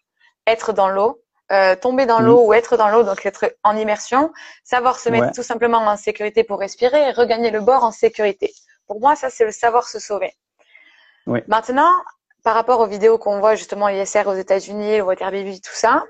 être 0.47 0.73
dans 0.73 0.89
l'eau, 0.89 1.23
euh, 1.53 1.77
tomber 1.77 2.07
dans 2.07 2.21
mmh. 2.21 2.25
l'eau 2.25 2.47
ou 2.47 2.55
être 2.55 2.79
dans 2.79 2.89
l'eau, 2.89 3.03
donc 3.03 3.25
être 3.27 3.55
en 3.63 3.77
immersion, 3.77 4.33
savoir 4.65 4.99
se 4.99 5.11
mettre 5.11 5.33
tout 5.33 5.43
simplement 5.43 5.79
en 5.79 5.97
sécurité 5.99 6.45
pour 6.45 6.59
respirer 6.59 7.11
et 7.11 7.13
regagner 7.13 7.51
le 7.51 7.61
bord 7.61 7.85
en 7.85 7.93
sécurité. 7.93 8.55
Pour 8.87 9.01
moi, 9.01 9.17
ça, 9.17 9.29
c'est 9.29 9.45
le 9.45 9.53
savoir 9.53 9.87
se 9.87 9.99
sauver. 9.99 10.33
Maintenant, 11.47 11.93
par 12.43 12.55
rapport 12.55 12.81
aux 12.81 12.87
vidéos 12.87 13.19
qu'on 13.19 13.39
voit 13.39 13.55
justement 13.55 13.89
ISR 13.91 14.27
aux 14.27 14.35
États-Unis, 14.35 14.97
le 14.97 15.03
Water 15.03 15.31
Baby, 15.31 15.61
tout 15.61 15.75
ça, 15.75 16.05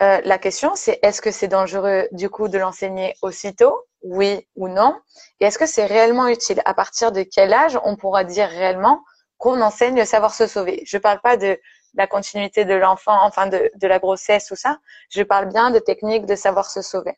euh, 0.00 0.20
la 0.24 0.38
question, 0.38 0.72
c'est 0.76 0.98
est-ce 1.02 1.20
que 1.20 1.30
c'est 1.30 1.48
dangereux 1.48 2.08
du 2.12 2.30
coup 2.30 2.48
de 2.48 2.56
l'enseigner 2.56 3.14
aussitôt, 3.20 3.76
oui 4.02 4.48
ou 4.56 4.68
non? 4.68 4.96
Et 5.40 5.44
est-ce 5.44 5.58
que 5.58 5.66
c'est 5.66 5.84
réellement 5.84 6.28
utile? 6.28 6.62
À 6.64 6.72
partir 6.72 7.12
de 7.12 7.22
quel 7.22 7.52
âge 7.52 7.78
on 7.84 7.96
pourra 7.96 8.24
dire 8.24 8.48
réellement 8.48 9.02
qu'on 9.38 9.60
enseigne 9.60 9.96
le 9.96 10.04
savoir 10.04 10.34
se 10.34 10.46
sauver. 10.46 10.82
Je 10.86 10.96
ne 10.96 11.02
parle 11.02 11.20
pas 11.20 11.36
de 11.36 11.58
la 11.96 12.06
continuité 12.06 12.64
de 12.64 12.74
l'enfant, 12.74 13.16
enfin 13.22 13.48
de, 13.48 13.86
la 13.86 13.98
grossesse, 13.98 14.50
ou 14.50 14.56
ça. 14.56 14.78
Je 15.10 15.22
parle 15.22 15.48
bien 15.48 15.70
de 15.70 15.78
techniques 15.78 16.26
de 16.26 16.34
savoir 16.34 16.66
se 16.66 16.82
sauver. 16.82 17.14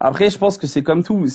Après, 0.00 0.30
je 0.30 0.38
pense 0.38 0.56
que 0.56 0.66
c'est 0.66 0.82
comme 0.82 1.02
tout. 1.02 1.26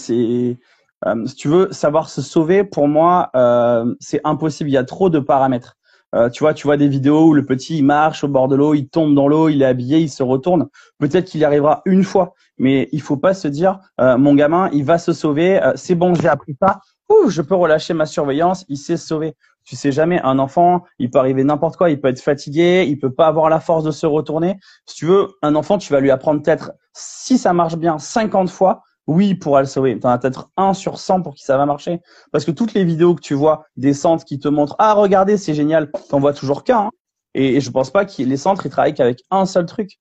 Euh, 1.06 1.26
si 1.26 1.36
tu 1.36 1.48
veux 1.48 1.72
savoir 1.72 2.10
se 2.10 2.22
sauver, 2.22 2.64
pour 2.64 2.88
moi, 2.88 3.30
euh, 3.36 3.94
c'est 4.00 4.22
impossible. 4.24 4.70
Il 4.70 4.74
y 4.74 4.78
a 4.78 4.84
trop 4.84 5.10
de 5.10 5.20
paramètres. 5.20 5.78
Euh, 6.16 6.30
tu 6.30 6.44
vois, 6.44 6.54
tu 6.54 6.66
vois 6.66 6.78
des 6.78 6.88
vidéos 6.88 7.28
où 7.28 7.34
le 7.34 7.46
petit 7.46 7.78
il 7.78 7.84
marche 7.84 8.24
au 8.24 8.28
bord 8.28 8.48
de 8.48 8.56
l'eau, 8.56 8.74
il 8.74 8.88
tombe 8.88 9.14
dans 9.14 9.28
l'eau, 9.28 9.50
il 9.50 9.62
est 9.62 9.66
habillé, 9.66 10.00
il 10.00 10.10
se 10.10 10.24
retourne. 10.24 10.68
Peut-être 10.98 11.26
qu'il 11.26 11.42
y 11.42 11.46
arrivera 11.46 11.82
une 11.86 12.04
fois, 12.04 12.34
mais 12.58 12.88
il 12.94 13.02
faut 13.02 13.18
pas 13.18 13.34
se 13.34 13.50
dire 13.50 13.80
mon 14.00 14.34
gamin, 14.34 14.70
il 14.72 14.86
va 14.86 14.98
se 14.98 15.12
sauver. 15.12 15.60
c'est 15.76 15.96
bon, 15.96 16.16
j'ai 16.16 16.30
appris 16.30 16.56
ça. 16.62 16.80
Ouh, 17.10 17.30
je 17.30 17.42
peux 17.42 17.56
relâcher 17.56 17.94
ma 17.94 18.06
surveillance, 18.06 18.64
il 18.70 18.78
s'est 18.78 18.98
sauvé 18.98 19.36
tu 19.66 19.76
sais 19.76 19.92
jamais. 19.92 20.22
Un 20.22 20.40
enfant, 20.40 20.84
il 21.00 21.10
peut 21.10 21.20
arriver 21.20 21.44
n'importe 21.44 21.76
quoi. 21.76 21.90
Il 21.90 22.00
peut 22.00 22.08
être 22.08 22.22
fatigué, 22.22 22.86
il 22.88 22.98
peut 23.00 23.14
pas 23.14 23.28
avoir 23.28 23.50
la 23.50 23.60
force 23.60 23.84
de 23.84 23.92
se 23.92 24.06
retourner. 24.06 24.58
Si 24.86 24.96
tu 24.96 25.06
veux, 25.06 25.30
un 25.42 25.56
enfant, 25.56 25.78
tu 25.78 25.92
vas 25.92 26.00
lui 26.00 26.12
apprendre 26.12 26.42
peut-être, 26.42 26.72
si 26.94 27.38
ça 27.38 27.52
marche 27.54 27.76
bien, 27.76 27.98
50 27.98 28.50
fois. 28.50 28.84
Oui, 29.08 29.30
il 29.30 29.40
pourra 29.40 29.62
le 29.62 29.68
sauver. 29.68 30.00
Tu 30.00 30.08
en 30.08 30.10
as 30.10 30.18
peut-être 30.18 30.50
1 30.58 30.74
sur 30.74 31.00
100 31.00 31.22
pour 31.22 31.36
qui 31.36 31.44
ça 31.44 31.58
va 31.58 31.66
marcher. 31.66 32.00
Parce 32.32 32.46
que 32.46 32.52
toutes 32.52 32.74
les 32.74 32.84
vidéos 32.84 33.14
que 33.14 33.22
tu 33.22 33.34
vois, 33.34 33.66
des 33.76 33.94
centres 33.94 34.26
qui 34.26 34.40
te 34.40 34.48
montrent, 34.48 34.76
ah, 34.80 34.94
regardez, 34.94 35.38
c'est 35.38 35.54
génial, 35.54 35.92
t'en 36.10 36.20
vois 36.20 36.34
toujours 36.34 36.64
qu'un. 36.64 36.80
Hein. 36.80 36.90
Et, 37.36 37.60
je 37.60 37.70
pense 37.70 37.92
pas 37.92 38.06
que 38.06 38.24
les 38.24 38.38
centres, 38.38 38.66
ils 38.66 38.72
travaillent 38.72 38.94
qu'avec 38.94 39.22
un 39.30 39.46
seul 39.46 39.66
truc. 39.66 39.90
Tu 39.90 39.98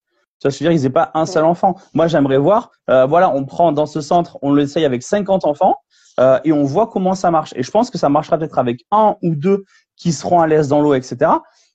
vois, 0.49 0.51
je 0.51 0.57
veux 0.57 0.71
dire, 0.71 0.73
ils 0.73 0.83
n'aient 0.83 0.91
pas 0.91 1.11
un 1.15 1.27
seul 1.27 1.45
enfant. 1.45 1.75
Moi, 1.93 2.07
j'aimerais 2.07 2.39
voir, 2.39 2.71
euh, 2.89 3.07
voilà, 3.07 3.31
on 3.31 3.45
prend 3.45 3.73
dans 3.73 3.87
ce 3.87 4.01
centre, 4.01 4.39
on 4.41 4.55
l'essaye 4.55 4.85
avec 4.85 5.03
50 5.03 5.45
enfants. 5.45 5.77
Euh, 6.21 6.39
et 6.45 6.53
on 6.53 6.65
voit 6.65 6.87
comment 6.87 7.15
ça 7.15 7.31
marche. 7.31 7.53
Et 7.57 7.63
je 7.63 7.71
pense 7.71 7.91
que 7.91 7.99
ça 7.99 8.09
marchera 8.09 8.39
peut-être 8.39 8.59
avec 8.59 8.85
un 8.91 9.17
ou 9.23 9.35
deux 9.35 9.65
qui 9.97 10.13
seront 10.13 10.41
à 10.41 10.47
l'aise 10.47 10.69
dans 10.69 10.81
l'eau, 10.81 10.95
etc. 10.95 11.31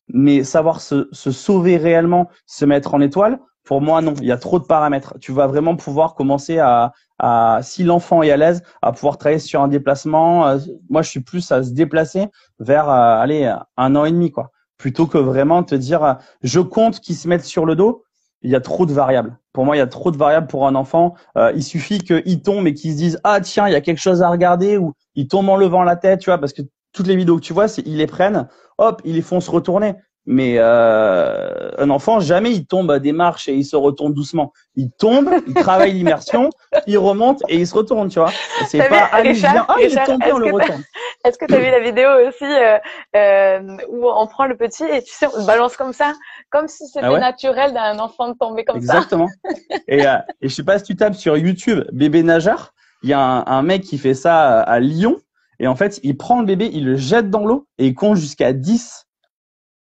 Mais 0.08 0.44
savoir 0.44 0.82
se, 0.82 1.08
se, 1.12 1.32
sauver 1.32 1.78
réellement, 1.78 2.30
se 2.46 2.66
mettre 2.66 2.94
en 2.94 3.02
étoile, 3.02 3.40
pour 3.64 3.82
moi, 3.82 4.02
non. 4.02 4.16
Il 4.20 4.26
y 4.26 4.32
a 4.32 4.38
trop 4.38 4.60
de 4.60 4.66
paramètres. 4.66 5.16
Tu 5.20 5.32
vas 5.32 5.46
vraiment 5.46 5.76
pouvoir 5.76 6.16
commencer 6.16 6.58
à, 6.58 6.94
à 7.20 7.60
si 7.62 7.84
l'enfant 7.84 8.24
est 8.24 8.32
à 8.32 8.38
l'aise, 8.38 8.64
à 8.82 8.92
pouvoir 8.92 9.18
travailler 9.18 9.40
sur 9.40 9.62
un 9.62 9.68
déplacement. 9.68 10.48
Euh, 10.48 10.58
moi, 10.90 11.02
je 11.04 11.10
suis 11.10 11.20
plus 11.20 11.52
à 11.52 11.64
se 11.64 11.72
déplacer 11.72 12.28
vers, 12.60 12.90
euh, 12.90 13.20
allez, 13.20 13.54
un 13.78 13.96
an 13.96 14.06
et 14.06 14.12
demi, 14.12 14.32
quoi. 14.32 14.52
Plutôt 14.78 15.08
que 15.08 15.18
vraiment 15.18 15.62
te 15.64 15.76
dire, 15.76 16.18
je 16.42 16.62
compte 16.62 17.02
qu'ils 17.02 17.18
se 17.18 17.28
mettent 17.28 17.46
sur 17.46 17.66
le 17.66 17.76
dos 17.76 18.06
il 18.42 18.52
y 18.52 18.56
a 18.56 18.62
trop 18.62 18.86
de 18.86 18.94
variables. 18.94 19.38
Pour 19.54 19.66
moi, 19.66 19.76
il 19.76 19.80
y 19.80 19.82
a 19.82 19.88
trop 19.88 20.12
de 20.12 20.18
variables 20.18 20.48
pour 20.48 20.68
un 20.68 20.76
enfant. 20.76 21.16
Euh, 21.38 21.52
il 21.56 21.64
suffit 21.64 22.00
qu'il 22.00 22.42
tombe 22.42 22.68
et 22.68 22.74
qu'il 22.74 22.92
se 22.92 22.98
dise 22.98 23.20
ah 23.24 23.42
tiens, 23.42 23.68
il 23.68 23.72
y 23.72 23.76
a 23.76 23.82
quelque 23.82 24.02
chose 24.02 24.22
à 24.22 24.30
regarder 24.30 24.78
ou 24.78 24.94
il 25.16 25.28
tombe 25.28 25.50
en 25.50 25.58
levant 25.58 25.84
la 25.84 25.96
tête, 25.96 26.20
tu 26.20 26.30
vois, 26.30 26.38
parce 26.38 26.54
que 26.54 26.62
toutes 26.94 27.08
les 27.08 27.16
vidéos 27.16 27.38
que 27.38 27.42
tu 27.42 27.54
vois, 27.54 27.68
ils 27.86 27.98
les 27.98 28.08
prennent, 28.08 28.48
hop, 28.78 29.02
ils 29.06 29.16
les 29.16 29.22
font 29.22 29.40
se 29.40 29.52
retourner. 29.52 29.96
Mais 30.32 30.58
euh, 30.60 31.72
un 31.80 31.90
enfant, 31.90 32.20
jamais 32.20 32.52
il 32.52 32.68
tombe 32.68 32.92
à 32.92 33.00
des 33.00 33.14
marches 33.14 33.48
et 33.48 33.56
il 33.56 33.66
se 33.66 33.76
retourne 33.76 34.14
doucement. 34.14 34.54
Il 34.76 34.92
tombe, 34.92 35.28
il 35.48 35.56
travaille 35.56 35.92
l'immersion, 35.94 36.52
il 36.88 37.00
remonte 37.00 37.42
et 37.48 37.56
il 37.58 37.66
se 37.66 37.74
retourne, 37.74 38.10
tu 38.10 38.20
vois. 38.20 38.30
C'est 38.68 38.78
pas 38.78 39.10
ah, 39.12 39.24
il 39.24 39.32
est 39.32 40.06
tombé, 40.06 40.32
on 40.32 40.38
le 40.38 40.54
retourne. 40.54 40.84
Est-ce 41.26 41.40
que 41.40 41.46
tu 41.46 41.56
as 41.56 41.58
vu 41.58 41.72
la 41.72 41.80
vidéo 41.80 42.10
aussi 42.28 42.44
euh, 42.44 42.78
euh, 43.16 43.78
où 43.90 44.08
on 44.08 44.28
prend 44.28 44.46
le 44.46 44.56
petit 44.56 44.84
et 44.84 45.02
tu 45.02 45.12
sais, 45.12 45.26
on 45.36 45.40
le 45.40 45.48
balance 45.48 45.76
comme 45.76 45.94
ça, 45.94 46.14
comme 46.52 46.68
si 46.68 46.86
c'était 46.86 47.08
ah 47.08 47.18
naturel 47.18 47.74
d'un 47.74 47.98
enfant 47.98 48.30
de 48.30 48.38
tomber 48.38 48.66
comme 48.66 48.82
ça. 48.82 48.98
Exactement. 48.98 49.30
et, 49.88 50.06
euh, 50.06 50.18
et 50.42 50.50
je 50.50 50.54
sais 50.54 50.64
pas 50.64 50.78
si 50.78 50.84
tu 50.84 50.96
tapes 50.96 51.16
sur 51.16 51.38
YouTube 51.38 51.86
bébé 51.92 52.22
nageur, 52.22 52.76
il 53.02 53.10
y 53.10 53.14
a 53.14 53.20
un, 53.20 53.46
un 53.48 53.64
mec 53.64 53.82
qui 53.82 53.98
fait 53.98 54.14
ça 54.14 54.60
à 54.60 54.80
Lyon 54.80 55.18
et 55.60 55.68
en 55.68 55.76
fait, 55.76 56.00
il 56.04 56.18
prend 56.18 56.40
le 56.40 56.46
bébé, 56.46 56.70
il 56.72 56.86
le 56.86 56.98
jette 56.98 57.32
dans 57.32 57.46
l'eau 57.46 57.68
et 57.80 57.88
il 57.88 57.96
compte 57.96 58.18
jusqu'à 58.18 58.54
10 58.54 59.08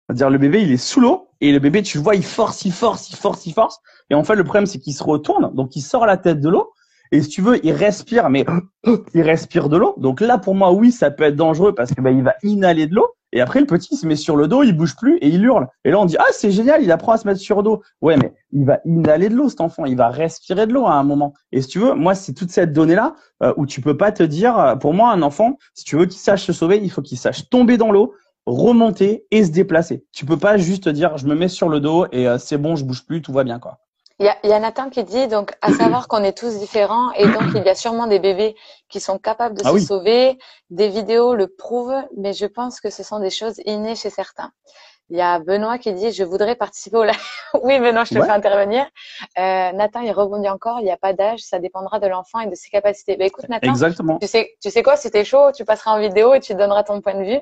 c'est-à-dire 0.08 0.30
le 0.30 0.38
bébé, 0.38 0.62
il 0.62 0.72
est 0.72 0.78
sous 0.78 1.00
l'eau 1.00 1.30
et 1.42 1.52
le 1.52 1.60
bébé, 1.60 1.82
tu 1.82 1.98
vois, 1.98 2.16
il 2.16 2.24
force, 2.24 2.66
il 2.66 2.72
force, 2.72 3.10
il 3.10 3.16
force, 3.16 3.46
il 3.46 3.54
force. 3.54 3.80
Et 4.10 4.16
en 4.16 4.24
fait, 4.24 4.36
le 4.36 4.44
problème, 4.44 4.66
c'est 4.66 4.80
qu'il 4.80 4.94
se 4.94 5.04
retourne, 5.04 5.54
donc 5.54 5.76
il 5.76 5.82
sort 5.82 6.06
la 6.06 6.18
tête 6.18 6.40
de 6.40 6.50
l'eau. 6.50 6.72
Et 7.12 7.22
si 7.22 7.30
tu 7.30 7.42
veux, 7.42 7.64
il 7.66 7.72
respire, 7.72 8.30
mais 8.30 8.46
il 9.14 9.22
respire 9.22 9.70
de 9.70 9.78
l'eau. 9.78 9.96
Donc 9.98 10.22
là, 10.22 10.38
pour 10.38 10.56
moi, 10.56 10.72
oui, 10.72 10.92
ça 10.92 11.12
peut 11.12 11.24
être 11.24 11.36
dangereux 11.36 11.74
parce 11.74 11.94
que 11.94 12.02
bah, 12.02 12.12
il 12.12 12.24
va 12.24 12.36
inhaler 12.44 12.88
de 12.88 12.96
l'eau. 12.96 13.08
Et 13.32 13.42
après, 13.42 13.60
le 13.60 13.66
petit, 13.66 13.90
il 13.92 13.98
se 13.98 14.08
met 14.08 14.16
sur 14.16 14.38
le 14.38 14.48
dos, 14.48 14.64
il 14.64 14.72
bouge 14.72 14.96
plus 14.96 15.18
et 15.18 15.28
il 15.28 15.44
hurle. 15.44 15.68
Et 15.84 15.92
là, 15.92 16.00
on 16.00 16.06
dit, 16.06 16.16
ah, 16.18 16.28
c'est 16.32 16.52
génial, 16.52 16.82
il 16.82 16.92
apprend 16.92 17.12
à 17.12 17.18
se 17.18 17.28
mettre 17.28 17.40
sur 17.40 17.58
le 17.58 17.64
dos. 17.64 17.82
Ouais, 18.02 18.16
mais 18.16 18.34
il 18.54 18.66
va 18.66 18.80
inhaler 18.86 19.28
de 19.28 19.36
l'eau, 19.36 19.50
cet 19.50 19.60
enfant. 19.60 19.86
Il 19.86 19.98
va 19.98 20.08
respirer 20.08 20.68
de 20.68 20.74
l'eau 20.74 20.86
à 20.86 20.94
un 20.94 21.04
moment. 21.04 21.34
Et 21.52 21.62
si 21.62 21.68
tu 21.68 21.80
veux, 21.80 21.94
moi, 21.96 22.16
c'est 22.16 22.34
toute 22.34 22.50
cette 22.50 22.72
donnée-là 22.72 23.16
euh, 23.44 23.54
où 23.58 23.66
tu 23.66 23.82
peux 23.82 23.98
pas 23.98 24.14
te 24.14 24.24
dire, 24.24 24.58
euh, 24.58 24.76
pour 24.76 24.94
moi, 24.94 25.12
un 25.12 25.22
enfant, 25.22 25.58
si 25.74 25.84
tu 25.84 25.98
veux 25.98 26.06
qu'il 26.06 26.20
sache 26.20 26.46
se 26.46 26.54
sauver, 26.54 26.80
il 26.82 26.90
faut 26.90 27.02
qu'il 27.02 27.18
sache 27.18 27.50
tomber 27.50 27.76
dans 27.78 27.92
l'eau, 27.92 28.14
remonter 28.46 29.26
et 29.32 29.44
se 29.44 29.52
déplacer. 29.52 30.06
Tu 30.14 30.26
peux 30.26 30.38
pas 30.38 30.58
juste 30.58 30.88
dire 30.90 31.18
je 31.18 31.26
me 31.28 31.36
mets 31.36 31.48
sur 31.50 31.70
le 31.70 31.80
dos 31.80 32.06
et 32.12 32.28
euh, 32.28 32.38
c'est 32.38 32.58
bon, 32.58 32.76
je 32.76 32.84
bouge 32.86 33.06
plus, 33.06 33.22
tout 33.22 33.34
va 33.34 33.44
bien 33.44 33.60
quoi. 33.60 33.80
Il 34.18 34.26
y, 34.26 34.30
a, 34.30 34.38
y 34.48 34.54
a 34.54 34.60
Nathan 34.60 34.90
qui 34.90 35.04
dit 35.04 35.28
donc 35.28 35.54
à 35.62 35.72
savoir 35.74 36.08
qu'on 36.08 36.24
est 36.24 36.38
tous 36.38 36.58
différents 36.60 37.12
et 37.14 37.26
donc 37.26 37.44
il 37.54 37.64
y 37.64 37.70
a 37.70 37.76
sûrement 37.76 38.08
des 38.08 38.20
bébés 38.20 38.56
qui 38.88 39.00
sont 39.00 39.18
capables 39.18 39.56
de 39.58 39.62
Ah 39.66 39.72
se 39.72 39.76
oui. 39.76 39.82
sauver. 39.82 40.38
Des 40.70 40.88
vidéos 40.90 41.36
le 41.36 41.48
prouvent, 41.48 42.02
mais 42.18 42.34
je 42.34 42.46
pense 42.46 42.80
que 42.80 42.90
ce 42.90 43.04
sont 43.04 43.20
des 43.20 43.30
choses 43.30 43.56
innées 43.66 43.96
chez 43.96 44.10
certains. 44.10 44.52
Il 45.12 45.18
y 45.18 45.22
a 45.22 45.38
Benoît 45.40 45.78
qui 45.78 45.94
dit 45.94 46.12
je 46.12 46.24
voudrais 46.24 46.56
participer 46.56 46.98
au 46.98 47.04
live. 47.04 47.16
oui 47.64 47.80
Benoît, 47.80 48.06
je 48.06 48.14
te 48.14 48.20
Ouais. 48.20 48.26
fais 48.26 48.32
intervenir. 48.32 48.86
Euh, 49.38 49.72
Nathan 49.74 50.00
il 50.02 50.12
rebondit 50.12 50.50
encore. 50.50 50.80
Il 50.80 50.84
n'y 50.86 50.92
a 50.92 50.98
pas 50.98 51.14
d'âge, 51.14 51.40
ça 51.42 51.60
dépendra 51.60 52.00
de 52.00 52.08
l'enfant 52.08 52.40
et 52.40 52.48
de 52.48 52.56
ses 52.56 52.70
capacités. 52.70 53.18
Ben 53.18 53.28
écoute 53.28 53.50
Nathan, 53.50 53.72
Exactement. 53.72 54.18
tu 54.20 54.28
sais, 54.28 54.56
tu 54.62 54.72
sais 54.72 54.82
quoi, 54.82 54.96
si 54.98 55.12
t'es 55.12 55.26
chaud, 55.26 55.52
tu 55.54 55.66
passeras 55.66 55.92
en 55.92 56.00
vidéo 56.00 56.34
et 56.34 56.40
tu 56.40 56.56
donneras 56.56 56.84
ton 56.84 57.02
point 57.02 57.16
de 57.16 57.24
vue. 57.26 57.40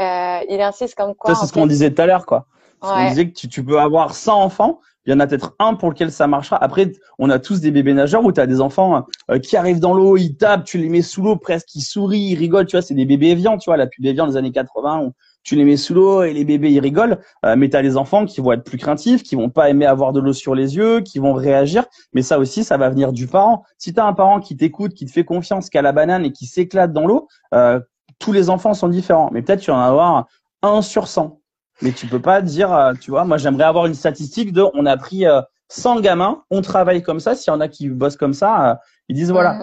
Euh, 0.00 0.38
il 0.48 0.60
insiste 0.60 0.94
comme 0.94 1.14
quoi. 1.14 1.34
Ça, 1.34 1.40
c'est 1.40 1.46
ce 1.46 1.52
qu'on 1.52 1.66
disait 1.66 1.92
tout 1.92 2.02
à 2.02 2.06
l'heure, 2.06 2.26
quoi. 2.26 2.46
On 2.82 2.94
Ouais. 2.94 3.08
disait 3.08 3.28
que 3.28 3.32
tu, 3.34 3.48
tu 3.48 3.64
peux 3.64 3.80
avoir 3.80 4.14
100 4.14 4.42
enfants, 4.42 4.80
il 5.06 5.12
y 5.12 5.14
en 5.14 5.20
a 5.20 5.26
peut-être 5.26 5.54
un 5.58 5.74
pour 5.74 5.88
lequel 5.88 6.12
ça 6.12 6.26
marchera. 6.26 6.62
Après, 6.62 6.92
on 7.18 7.30
a 7.30 7.38
tous 7.38 7.60
des 7.60 7.70
bébés 7.70 7.94
nageurs 7.94 8.24
où 8.24 8.32
tu 8.32 8.40
as 8.40 8.46
des 8.46 8.60
enfants 8.60 9.06
euh, 9.30 9.38
qui 9.38 9.56
arrivent 9.56 9.80
dans 9.80 9.94
l'eau, 9.94 10.16
ils 10.16 10.36
tapent, 10.36 10.64
tu 10.64 10.78
les 10.78 10.88
mets 10.88 11.00
sous 11.02 11.22
l'eau 11.22 11.36
presque, 11.36 11.74
ils 11.74 11.80
sourient, 11.80 12.32
ils 12.32 12.34
rigolent, 12.36 12.66
tu 12.66 12.76
vois, 12.76 12.82
c'est 12.82 12.94
des 12.94 13.06
bébés 13.06 13.28
évians, 13.28 13.56
tu 13.56 13.70
vois, 13.70 13.76
la 13.76 13.86
pub 13.86 14.04
Evian 14.04 14.26
des 14.26 14.36
années 14.36 14.52
80 14.52 15.00
où 15.04 15.12
tu 15.42 15.54
les 15.54 15.64
mets 15.64 15.76
sous 15.76 15.94
l'eau 15.94 16.22
et 16.24 16.32
les 16.32 16.44
bébés 16.44 16.72
ils 16.72 16.80
rigolent, 16.80 17.18
Euh, 17.44 17.54
mais 17.56 17.70
tu 17.70 17.76
as 17.76 17.82
les 17.82 17.96
enfants 17.96 18.26
qui 18.26 18.40
vont 18.40 18.52
être 18.52 18.64
plus 18.64 18.78
craintifs, 18.78 19.22
qui 19.22 19.36
vont 19.36 19.48
pas 19.48 19.70
aimer 19.70 19.86
avoir 19.86 20.12
de 20.12 20.20
l'eau 20.20 20.32
sur 20.32 20.54
les 20.56 20.76
yeux, 20.76 21.00
qui 21.00 21.18
vont 21.20 21.34
réagir, 21.34 21.84
mais 22.12 22.22
ça 22.22 22.38
aussi 22.38 22.64
ça 22.64 22.76
va 22.76 22.90
venir 22.90 23.12
du 23.12 23.26
parent. 23.28 23.62
Si 23.78 23.94
tu 23.94 24.00
as 24.00 24.04
un 24.06 24.12
parent 24.12 24.40
qui 24.40 24.56
t'écoute, 24.56 24.92
qui 24.92 25.06
te 25.06 25.12
fait 25.12 25.24
confiance, 25.24 25.70
qui 25.70 25.78
a 25.78 25.82
la 25.82 25.92
banane 25.92 26.24
et 26.24 26.32
qui 26.32 26.46
s'éclate 26.46 26.92
dans 26.92 27.06
l'eau, 27.06 27.28
euh, 27.54 27.80
tous 28.18 28.32
les 28.32 28.50
enfants 28.50 28.74
sont 28.74 28.88
différents, 28.88 29.30
mais 29.32 29.42
peut-être 29.42 29.60
tu 29.60 29.70
vas 29.70 29.76
en 29.76 29.80
avoir 29.80 30.26
un 30.62 30.82
sur 30.82 31.06
100. 31.08 31.38
Mais 31.82 31.92
tu 31.92 32.06
peux 32.06 32.20
pas 32.20 32.40
dire, 32.40 32.72
euh, 32.74 32.94
tu 33.00 33.10
vois, 33.10 33.24
moi 33.24 33.36
j'aimerais 33.36 33.64
avoir 33.64 33.86
une 33.86 33.94
statistique 33.94 34.52
de, 34.52 34.64
on 34.74 34.86
a 34.86 34.96
pris 34.96 35.26
euh, 35.26 35.42
100 35.68 36.00
gamins, 36.00 36.42
on 36.50 36.62
travaille 36.62 37.02
comme 37.02 37.20
ça. 37.20 37.34
S'il 37.34 37.52
y 37.52 37.56
en 37.56 37.60
a 37.60 37.68
qui 37.68 37.88
bossent 37.90 38.16
comme 38.16 38.32
ça, 38.34 38.70
euh, 38.70 38.74
ils 39.08 39.16
disent 39.16 39.30
voilà, 39.30 39.58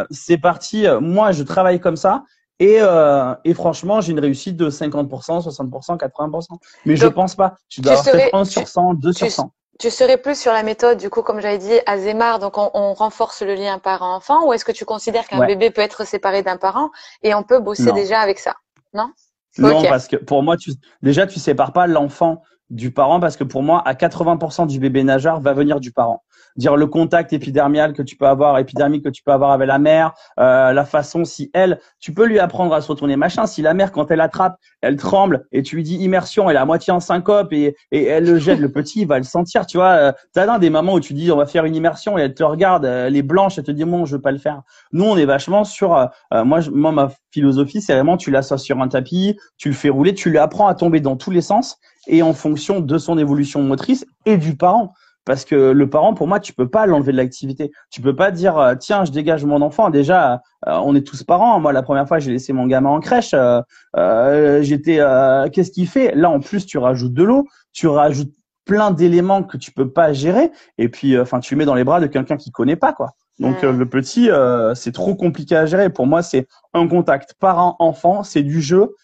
euh, 0.00 0.04
c'est 0.10 0.38
parti. 0.38 0.86
euh, 0.86 1.00
moi 1.00 1.30
je 1.32 1.42
travaille 1.44 1.78
comme 1.80 1.96
ça 1.96 2.24
et 2.58 2.78
euh, 2.80 3.34
et 3.44 3.54
franchement 3.54 4.00
j'ai 4.00 4.12
une 4.12 4.20
réussite 4.20 4.56
de 4.56 4.68
50%, 4.70 5.42
60%, 5.42 5.96
80%. 5.96 6.58
Mais 6.86 6.96
je 6.96 7.06
pense 7.06 7.34
pas. 7.36 7.54
Tu 7.68 7.80
dois 7.80 7.92
avoir 7.92 8.04
peut-être 8.04 8.30
serais- 8.30 8.40
1 8.40 8.44
sur 8.44 8.62
tu- 8.64 8.70
100, 8.70 8.94
2 8.94 9.12
sur 9.12 9.26
tu- 9.28 9.32
100. 9.32 9.52
Tu 9.80 9.90
serais 9.90 10.18
plus 10.18 10.38
sur 10.40 10.52
la 10.52 10.62
méthode, 10.62 10.98
du 10.98 11.10
coup, 11.10 11.22
comme 11.22 11.40
j'avais 11.40 11.58
dit, 11.58 11.80
Azemar, 11.86 12.38
donc 12.38 12.58
on, 12.58 12.70
on 12.74 12.94
renforce 12.94 13.42
le 13.42 13.54
lien 13.54 13.78
parent-enfant, 13.78 14.46
ou 14.46 14.52
est-ce 14.52 14.64
que 14.64 14.72
tu 14.72 14.84
considères 14.84 15.26
qu'un 15.26 15.40
Ouais. 15.40 15.46
bébé 15.48 15.70
peut 15.70 15.82
être 15.82 16.06
séparé 16.06 16.42
d'un 16.42 16.56
parent 16.56 16.90
et 17.22 17.34
on 17.34 17.42
peut 17.42 17.58
bosser 17.60 17.86
Non. 17.86 17.94
déjà 17.94 18.20
avec 18.20 18.38
ça? 18.38 18.54
Non? 18.92 19.10
Non, 19.58 19.82
parce 19.82 20.08
que 20.08 20.16
pour 20.16 20.42
moi, 20.42 20.56
tu, 20.56 20.72
déjà, 21.02 21.26
tu 21.26 21.38
sépares 21.38 21.72
pas 21.72 21.86
l'enfant 21.86 22.42
du 22.70 22.90
parent 22.90 23.20
parce 23.20 23.36
que 23.36 23.44
pour 23.44 23.62
moi, 23.62 23.82
à 23.86 23.94
80% 23.94 24.66
du 24.66 24.80
bébé 24.80 25.04
nageur 25.04 25.40
va 25.40 25.52
venir 25.52 25.78
du 25.80 25.92
parent. 25.92 26.23
Dire 26.56 26.76
le 26.76 26.86
contact 26.86 27.32
épidermial 27.32 27.92
que 27.94 28.02
tu 28.02 28.16
peux 28.16 28.26
avoir, 28.26 28.58
épidermique 28.58 29.04
que 29.04 29.08
tu 29.08 29.22
peux 29.24 29.32
avoir 29.32 29.50
avec 29.50 29.66
la 29.66 29.78
mère, 29.78 30.12
euh, 30.38 30.72
la 30.72 30.84
façon 30.84 31.24
si 31.24 31.50
elle, 31.52 31.80
tu 31.98 32.14
peux 32.14 32.26
lui 32.26 32.38
apprendre 32.38 32.72
à 32.74 32.80
se 32.80 32.88
retourner 32.88 33.16
machin. 33.16 33.46
Si 33.46 33.60
la 33.60 33.74
mère, 33.74 33.90
quand 33.90 34.10
elle 34.10 34.20
attrape, 34.20 34.56
elle 34.80 34.96
tremble 34.96 35.46
et 35.50 35.62
tu 35.62 35.74
lui 35.76 35.82
dis 35.82 35.96
immersion, 35.96 36.48
elle 36.48 36.56
est 36.56 36.60
à 36.60 36.64
moitié 36.64 36.92
en 36.92 37.00
syncope 37.00 37.52
et, 37.52 37.76
et 37.90 38.04
elle 38.04 38.24
le 38.24 38.38
jette, 38.38 38.60
le 38.60 38.70
petit, 38.70 39.00
il 39.02 39.06
va 39.08 39.18
le 39.18 39.24
sentir, 39.24 39.66
tu 39.66 39.78
vois. 39.78 39.92
Euh, 39.94 40.12
T'as 40.32 40.46
dans 40.46 40.58
des 40.58 40.70
mamans 40.70 40.94
où 40.94 41.00
tu 41.00 41.12
dis 41.12 41.32
on 41.32 41.36
va 41.36 41.46
faire 41.46 41.64
une 41.64 41.74
immersion 41.74 42.18
et 42.18 42.22
elle 42.22 42.34
te 42.34 42.44
regarde, 42.44 42.84
euh, 42.84 43.08
elle 43.08 43.16
est 43.16 43.22
blanche, 43.22 43.58
elle 43.58 43.64
te 43.64 43.70
dit 43.72 43.84
bon, 43.84 44.04
je 44.04 44.16
veux 44.16 44.22
pas 44.22 44.32
le 44.32 44.38
faire. 44.38 44.62
Nous, 44.92 45.04
on 45.04 45.16
est 45.16 45.24
vachement 45.26 45.64
sur, 45.64 45.96
euh, 45.96 46.06
euh, 46.32 46.44
moi, 46.44 46.60
je- 46.60 46.70
moi, 46.70 46.92
ma 46.92 47.10
philosophie, 47.32 47.80
c'est 47.82 47.94
vraiment 47.94 48.16
tu 48.16 48.30
l'assois 48.30 48.58
sur 48.58 48.80
un 48.80 48.88
tapis, 48.88 49.36
tu 49.56 49.68
le 49.68 49.74
fais 49.74 49.88
rouler, 49.88 50.14
tu 50.14 50.30
lui 50.30 50.38
apprends 50.38 50.68
à 50.68 50.74
tomber 50.74 51.00
dans 51.00 51.16
tous 51.16 51.30
les 51.32 51.40
sens 51.40 51.78
et 52.06 52.22
en 52.22 52.32
fonction 52.34 52.80
de 52.80 52.98
son 52.98 53.18
évolution 53.18 53.62
motrice 53.62 54.04
et 54.26 54.36
du 54.36 54.56
parent. 54.56 54.92
Parce 55.24 55.44
que 55.44 55.70
le 55.72 55.88
parent, 55.88 56.12
pour 56.14 56.28
moi, 56.28 56.38
tu 56.40 56.52
peux 56.52 56.68
pas 56.68 56.86
l'enlever 56.86 57.12
de 57.12 57.16
l'activité. 57.16 57.70
Tu 57.90 58.00
peux 58.02 58.14
pas 58.14 58.30
dire 58.30 58.58
euh, 58.58 58.74
tiens, 58.74 59.04
je 59.04 59.10
dégage 59.12 59.44
mon 59.44 59.62
enfant. 59.62 59.88
Déjà, 59.90 60.42
euh, 60.66 60.78
on 60.84 60.94
est 60.94 61.06
tous 61.06 61.22
parents. 61.22 61.58
Moi, 61.60 61.72
la 61.72 61.82
première 61.82 62.06
fois, 62.06 62.18
j'ai 62.18 62.30
laissé 62.30 62.52
mon 62.52 62.66
gamin 62.66 62.90
en 62.90 63.00
crèche. 63.00 63.32
euh, 63.34 63.60
euh, 63.96 64.62
J'étais, 64.62 64.98
euh, 65.00 65.48
qu'est-ce 65.50 65.70
qu'il 65.70 65.88
fait? 65.88 66.14
Là, 66.14 66.28
en 66.30 66.40
plus, 66.40 66.66
tu 66.66 66.76
rajoutes 66.78 67.14
de 67.14 67.22
l'eau, 67.22 67.46
tu 67.72 67.86
rajoutes 67.86 68.32
plein 68.66 68.90
d'éléments 68.90 69.42
que 69.42 69.56
tu 69.56 69.72
peux 69.72 69.90
pas 69.90 70.12
gérer. 70.12 70.50
Et 70.78 70.88
puis, 70.88 71.16
euh, 71.16 71.22
enfin, 71.22 71.40
tu 71.40 71.56
mets 71.56 71.64
dans 71.64 71.74
les 71.74 71.84
bras 71.84 72.00
de 72.00 72.06
quelqu'un 72.06 72.36
qui 72.36 72.50
connaît 72.50 72.76
pas, 72.76 72.92
quoi. 72.92 73.10
Donc 73.40 73.62
Mm. 73.62 73.66
euh, 73.66 73.72
le 73.72 73.86
petit, 73.88 74.30
euh, 74.30 74.74
c'est 74.74 74.92
trop 74.92 75.14
compliqué 75.14 75.56
à 75.56 75.66
gérer. 75.66 75.90
Pour 75.90 76.06
moi, 76.06 76.22
c'est 76.22 76.46
un 76.72 76.86
contact 76.86 77.34
parent-enfant, 77.40 78.22
c'est 78.22 78.42
du 78.42 78.60
jeu. 78.60 78.94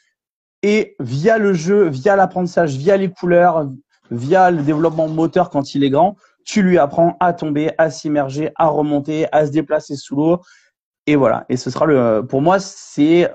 Et 0.62 0.94
via 1.00 1.38
le 1.38 1.52
jeu, 1.54 1.88
via 1.88 2.14
l'apprentissage, 2.16 2.76
via 2.76 2.96
les 2.96 3.10
couleurs, 3.10 3.68
via 4.10 4.50
le 4.50 4.62
développement 4.62 5.08
moteur 5.08 5.50
quand 5.50 5.74
il 5.74 5.84
est 5.84 5.90
grand, 5.90 6.16
tu 6.44 6.62
lui 6.62 6.78
apprends 6.78 7.16
à 7.20 7.32
tomber, 7.32 7.72
à 7.78 7.90
s'immerger, 7.90 8.50
à 8.56 8.68
remonter, 8.68 9.26
à 9.32 9.46
se 9.46 9.50
déplacer 9.50 9.96
sous 9.96 10.16
l'eau. 10.16 10.40
Et 11.06 11.16
voilà. 11.16 11.44
Et 11.48 11.56
ce 11.56 11.70
sera 11.70 11.86
le, 11.86 12.26
pour 12.26 12.42
moi, 12.42 12.58
c'est 12.60 13.32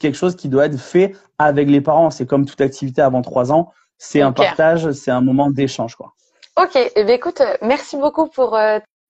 quelque 0.00 0.16
chose 0.16 0.36
qui 0.36 0.48
doit 0.48 0.66
être 0.66 0.78
fait 0.78 1.14
avec 1.38 1.68
les 1.68 1.80
parents. 1.80 2.10
C'est 2.10 2.26
comme 2.26 2.46
toute 2.46 2.60
activité 2.60 3.02
avant 3.02 3.22
trois 3.22 3.52
ans. 3.52 3.72
C'est 3.98 4.22
un 4.22 4.32
partage, 4.32 4.92
c'est 4.92 5.10
un 5.10 5.20
moment 5.20 5.50
d'échange, 5.50 5.94
quoi. 5.94 6.14
Ok, 6.60 6.76
eh 6.76 7.04
bien, 7.04 7.14
écoute, 7.14 7.40
euh, 7.40 7.54
merci 7.62 7.96
beaucoup 7.96 8.26
pour 8.28 8.56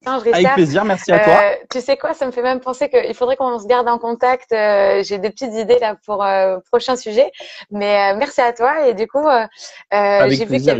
ton 0.04 0.18
échange, 0.20 0.34
Avec 0.34 0.52
plaisir. 0.54 0.84
Merci 0.84 1.12
à 1.12 1.18
toi. 1.20 1.32
Euh, 1.34 1.56
tu 1.70 1.80
sais 1.80 1.96
quoi, 1.96 2.14
ça 2.14 2.26
me 2.26 2.30
fait 2.30 2.42
même 2.42 2.60
penser 2.60 2.88
qu'il 2.88 3.14
faudrait 3.14 3.36
qu'on 3.36 3.58
se 3.58 3.66
garde 3.66 3.88
en 3.88 3.98
contact. 3.98 4.50
Euh, 4.52 5.02
J'ai 5.02 5.18
des 5.18 5.30
petites 5.30 5.52
idées 5.54 5.78
là 5.78 5.96
pour 6.06 6.24
euh, 6.24 6.58
prochain 6.70 6.96
sujet, 6.96 7.30
mais 7.70 8.12
euh, 8.12 8.16
merci 8.16 8.40
à 8.40 8.52
toi. 8.52 8.86
Et 8.86 8.94
du 8.94 9.06
coup, 9.06 9.26
euh, 9.26 9.42
euh, 9.42 9.96
Avec 9.96 10.38
j'ai 10.38 10.44
vu 10.46 10.56
qu'il 10.56 10.64
y 10.66 10.70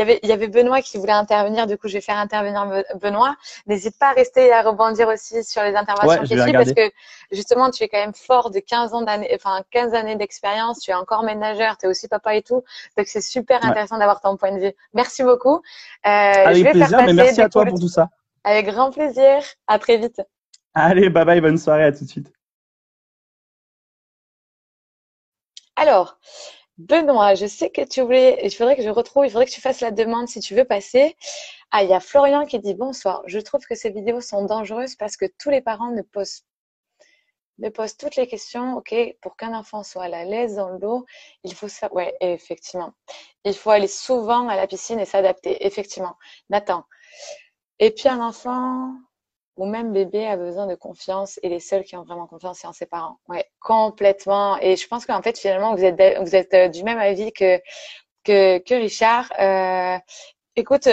avait- 0.00 0.18
il 0.22 0.28
y 0.28 0.32
avait, 0.32 0.48
Benoît 0.48 0.80
qui 0.80 0.96
voulait 0.98 1.12
intervenir. 1.12 1.66
Du 1.66 1.76
coup, 1.76 1.88
je 1.88 1.94
vais 1.94 2.00
faire 2.00 2.16
intervenir 2.16 2.64
Be- 2.66 2.98
Benoît. 3.00 3.34
N'hésite 3.66 3.98
pas 3.98 4.08
à 4.08 4.12
rester 4.12 4.46
et 4.46 4.52
à 4.52 4.62
rebondir 4.62 5.08
aussi 5.08 5.44
sur 5.44 5.62
les 5.62 5.74
interventions 5.76 6.08
Ouais, 6.22 6.26
qui 6.26 6.36
je 6.36 6.42
suivent 6.42 6.54
parce 6.54 6.72
que 6.72 6.90
justement, 7.30 7.70
tu 7.70 7.84
es 7.84 7.88
quand 7.88 7.98
même 7.98 8.14
fort 8.14 8.50
de 8.50 8.60
15 8.60 8.94
ans 8.94 9.02
d'années, 9.02 9.30
enfin 9.34 9.62
15 9.70 9.92
années 9.94 10.16
d'expérience. 10.16 10.80
Tu 10.80 10.90
es 10.90 10.94
encore 10.94 11.22
ménageur, 11.22 11.76
tu 11.76 11.86
es 11.86 11.88
aussi 11.88 12.08
papa 12.08 12.34
et 12.34 12.42
tout. 12.42 12.64
Donc, 12.96 13.06
c'est 13.06 13.20
super 13.20 13.60
Ouais. 13.62 13.68
intéressant 13.68 13.98
d'avoir 13.98 14.20
ton 14.20 14.36
point 14.36 14.52
de 14.52 14.58
vue. 14.60 14.72
Merci 14.94 15.22
beaucoup. 15.22 15.56
Euh, 15.56 15.60
je 16.04 16.38
Avec 16.40 16.54
vais 16.56 16.62
faire 16.62 16.72
plaisir, 16.72 16.98
mais 16.98 17.04
passer 17.04 17.14
merci 17.14 17.34
dès 17.36 17.42
à 17.42 17.48
toi 17.48 17.66
pour 17.66 17.78
tout 17.78 17.88
ça. 17.88 18.08
Avec 18.44 18.66
grand 18.66 18.90
plaisir. 18.90 19.42
À 19.66 19.78
très 19.78 19.98
vite. 19.98 20.20
Allez, 20.74 21.10
bye 21.10 21.24
bye, 21.24 21.40
bonne 21.40 21.58
soirée, 21.58 21.84
à 21.84 21.92
tout 21.92 22.04
de 22.04 22.08
suite. 22.10 22.32
Alors, 25.76 26.18
Benoît, 26.78 27.34
je 27.34 27.46
sais 27.46 27.70
que 27.70 27.82
tu 27.82 28.00
voulais, 28.02 28.38
il 28.44 28.54
faudrait 28.54 28.76
que 28.76 28.82
je 28.82 28.88
retrouve, 28.88 29.26
il 29.26 29.30
faudrait 29.30 29.46
que 29.46 29.50
tu 29.50 29.60
fasses 29.60 29.80
la 29.80 29.90
demande 29.90 30.28
si 30.28 30.40
tu 30.40 30.54
veux 30.54 30.64
passer. 30.64 31.16
Ah, 31.70 31.82
il 31.82 31.90
y 31.90 31.94
a 31.94 32.00
Florian 32.00 32.46
qui 32.46 32.60
dit 32.60 32.74
bonsoir. 32.74 33.22
Je 33.26 33.38
trouve 33.40 33.64
que 33.66 33.74
ces 33.74 33.90
vidéos 33.90 34.20
sont 34.20 34.44
dangereuses 34.44 34.96
parce 34.96 35.16
que 35.16 35.26
tous 35.38 35.50
les 35.50 35.60
parents 35.60 35.90
ne 35.90 36.02
posent, 36.02 36.44
ne 37.58 37.68
posent 37.68 37.96
toutes 37.96 38.16
les 38.16 38.26
questions. 38.26 38.76
Ok, 38.76 38.94
pour 39.20 39.36
qu'un 39.36 39.54
enfant 39.54 39.82
soit 39.82 40.04
à 40.04 40.24
l'aise 40.24 40.56
dans 40.56 40.70
l'eau, 40.70 41.04
il 41.44 41.54
faut 41.54 41.68
ça. 41.68 41.92
Ouais, 41.92 42.16
effectivement. 42.20 42.92
Il 43.44 43.54
faut 43.54 43.70
aller 43.70 43.88
souvent 43.88 44.48
à 44.48 44.56
la 44.56 44.66
piscine 44.66 45.00
et 45.00 45.04
s'adapter. 45.04 45.66
Effectivement. 45.66 46.16
Nathan. 46.48 46.84
Et 47.80 47.90
puis 47.92 48.08
un 48.08 48.20
enfant 48.20 48.92
ou 49.56 49.66
même 49.66 49.92
bébé 49.92 50.26
a 50.26 50.36
besoin 50.36 50.66
de 50.66 50.74
confiance 50.76 51.38
et 51.42 51.48
les 51.48 51.60
seuls 51.60 51.84
qui 51.84 51.96
ont 51.96 52.04
vraiment 52.04 52.26
confiance, 52.26 52.58
c'est 52.60 52.66
en 52.68 52.72
ses 52.72 52.86
parents. 52.86 53.18
Ouais, 53.28 53.44
complètement. 53.60 54.58
Et 54.60 54.76
je 54.76 54.86
pense 54.88 55.04
qu'en 55.06 55.22
fait, 55.22 55.38
finalement, 55.38 55.74
vous 55.74 55.84
êtes, 55.84 56.00
vous 56.20 56.36
êtes 56.36 56.54
euh, 56.54 56.68
du 56.68 56.84
même 56.84 56.98
avis 56.98 57.32
que, 57.32 57.58
que, 58.24 58.58
que 58.58 58.74
Richard. 58.74 59.32
Euh, 59.40 59.98
écoute, 60.56 60.88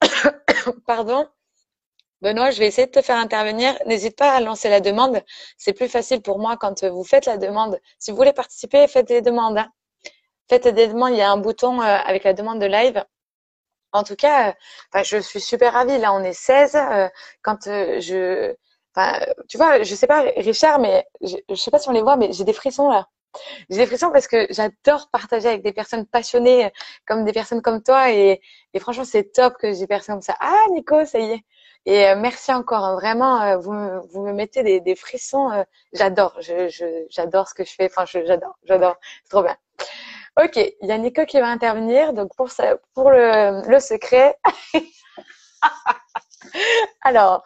pardon. 0.86 1.28
Benoît, 2.22 2.50
je 2.52 2.58
vais 2.60 2.66
essayer 2.68 2.86
de 2.86 2.92
te 2.92 3.02
faire 3.02 3.18
intervenir. 3.18 3.74
N'hésite 3.86 4.16
pas 4.16 4.32
à 4.32 4.40
lancer 4.40 4.68
la 4.70 4.80
demande. 4.80 5.22
C'est 5.58 5.72
plus 5.74 5.88
facile 5.88 6.22
pour 6.22 6.38
moi 6.38 6.56
quand 6.56 6.84
vous 6.84 7.04
faites 7.04 7.26
la 7.26 7.36
demande. 7.36 7.80
Si 7.98 8.10
vous 8.10 8.16
voulez 8.16 8.32
participer, 8.32 8.86
faites 8.88 9.08
des 9.08 9.22
demandes. 9.22 9.58
hein. 9.58 9.70
Faites 10.48 10.68
des 10.68 10.88
demandes. 10.88 11.12
Il 11.12 11.18
y 11.18 11.22
a 11.22 11.30
un 11.32 11.36
bouton 11.38 11.80
euh, 11.80 11.84
avec 11.84 12.24
la 12.24 12.32
demande 12.34 12.60
de 12.60 12.66
live. 12.66 13.04
En 13.92 14.02
tout 14.04 14.16
cas, 14.16 14.50
euh, 14.50 14.52
enfin, 14.92 15.02
je 15.04 15.18
suis 15.18 15.40
super 15.40 15.72
ravie. 15.74 15.98
Là, 15.98 16.12
on 16.14 16.22
est 16.24 16.32
16. 16.32 16.76
euh, 16.76 17.08
quand 17.42 17.66
euh, 17.68 18.00
je, 18.00 18.54
tu 19.48 19.56
vois, 19.56 19.82
je 19.82 19.94
sais 19.94 20.06
pas, 20.06 20.22
Richard, 20.36 20.78
mais 20.78 21.06
je, 21.22 21.36
je 21.48 21.54
sais 21.54 21.70
pas 21.70 21.78
si 21.78 21.88
on 21.88 21.92
les 21.92 22.02
voit, 22.02 22.16
mais 22.16 22.32
j'ai 22.32 22.44
des 22.44 22.52
frissons 22.52 22.88
là. 22.90 23.08
J'ai 23.70 23.78
des 23.78 23.86
frissons 23.86 24.10
parce 24.12 24.28
que 24.28 24.46
j'adore 24.50 25.08
partager 25.12 25.48
avec 25.48 25.62
des 25.62 25.72
personnes 25.72 26.06
passionnées, 26.06 26.72
comme 27.06 27.24
des 27.24 27.32
personnes 27.32 27.62
comme 27.62 27.82
toi, 27.82 28.12
et, 28.12 28.40
et 28.74 28.80
franchement, 28.80 29.04
c'est 29.04 29.32
top 29.32 29.54
que 29.58 29.72
j'ai 29.72 29.80
des 29.80 29.86
personnes 29.86 30.16
comme 30.16 30.22
ça. 30.22 30.36
Ah, 30.40 30.56
Nico, 30.72 31.04
ça 31.06 31.18
y 31.20 31.32
est. 31.32 31.44
Et 31.86 32.14
merci 32.16 32.52
encore, 32.52 32.84
hein, 32.84 32.94
vraiment, 32.96 33.58
vous, 33.58 33.72
me, 33.72 34.00
vous 34.12 34.22
me 34.26 34.32
mettez 34.32 34.80
des, 34.80 34.96
frissons. 34.96 35.50
euh, 35.52 35.64
j'adore, 35.92 36.36
je, 36.40 36.68
j'adore 37.10 37.48
ce 37.48 37.54
que 37.54 37.64
je 37.64 37.72
fais. 37.74 37.86
Enfin, 37.86 38.04
j'adore, 38.06 38.58
j'adore, 38.64 38.96
c'est 39.24 39.30
trop 39.30 39.42
bien. 39.42 39.56
Ok, 40.40 40.56
il 40.56 40.88
y 40.88 40.92
a 40.92 40.98
Nico 40.98 41.26
qui 41.26 41.38
va 41.40 41.48
intervenir. 41.48 42.12
Donc 42.14 42.34
pour 42.36 42.50
ça, 42.50 42.76
pour 42.94 43.10
le, 43.10 43.68
le 43.68 43.80
secret. 43.80 44.36
Alors, 47.02 47.44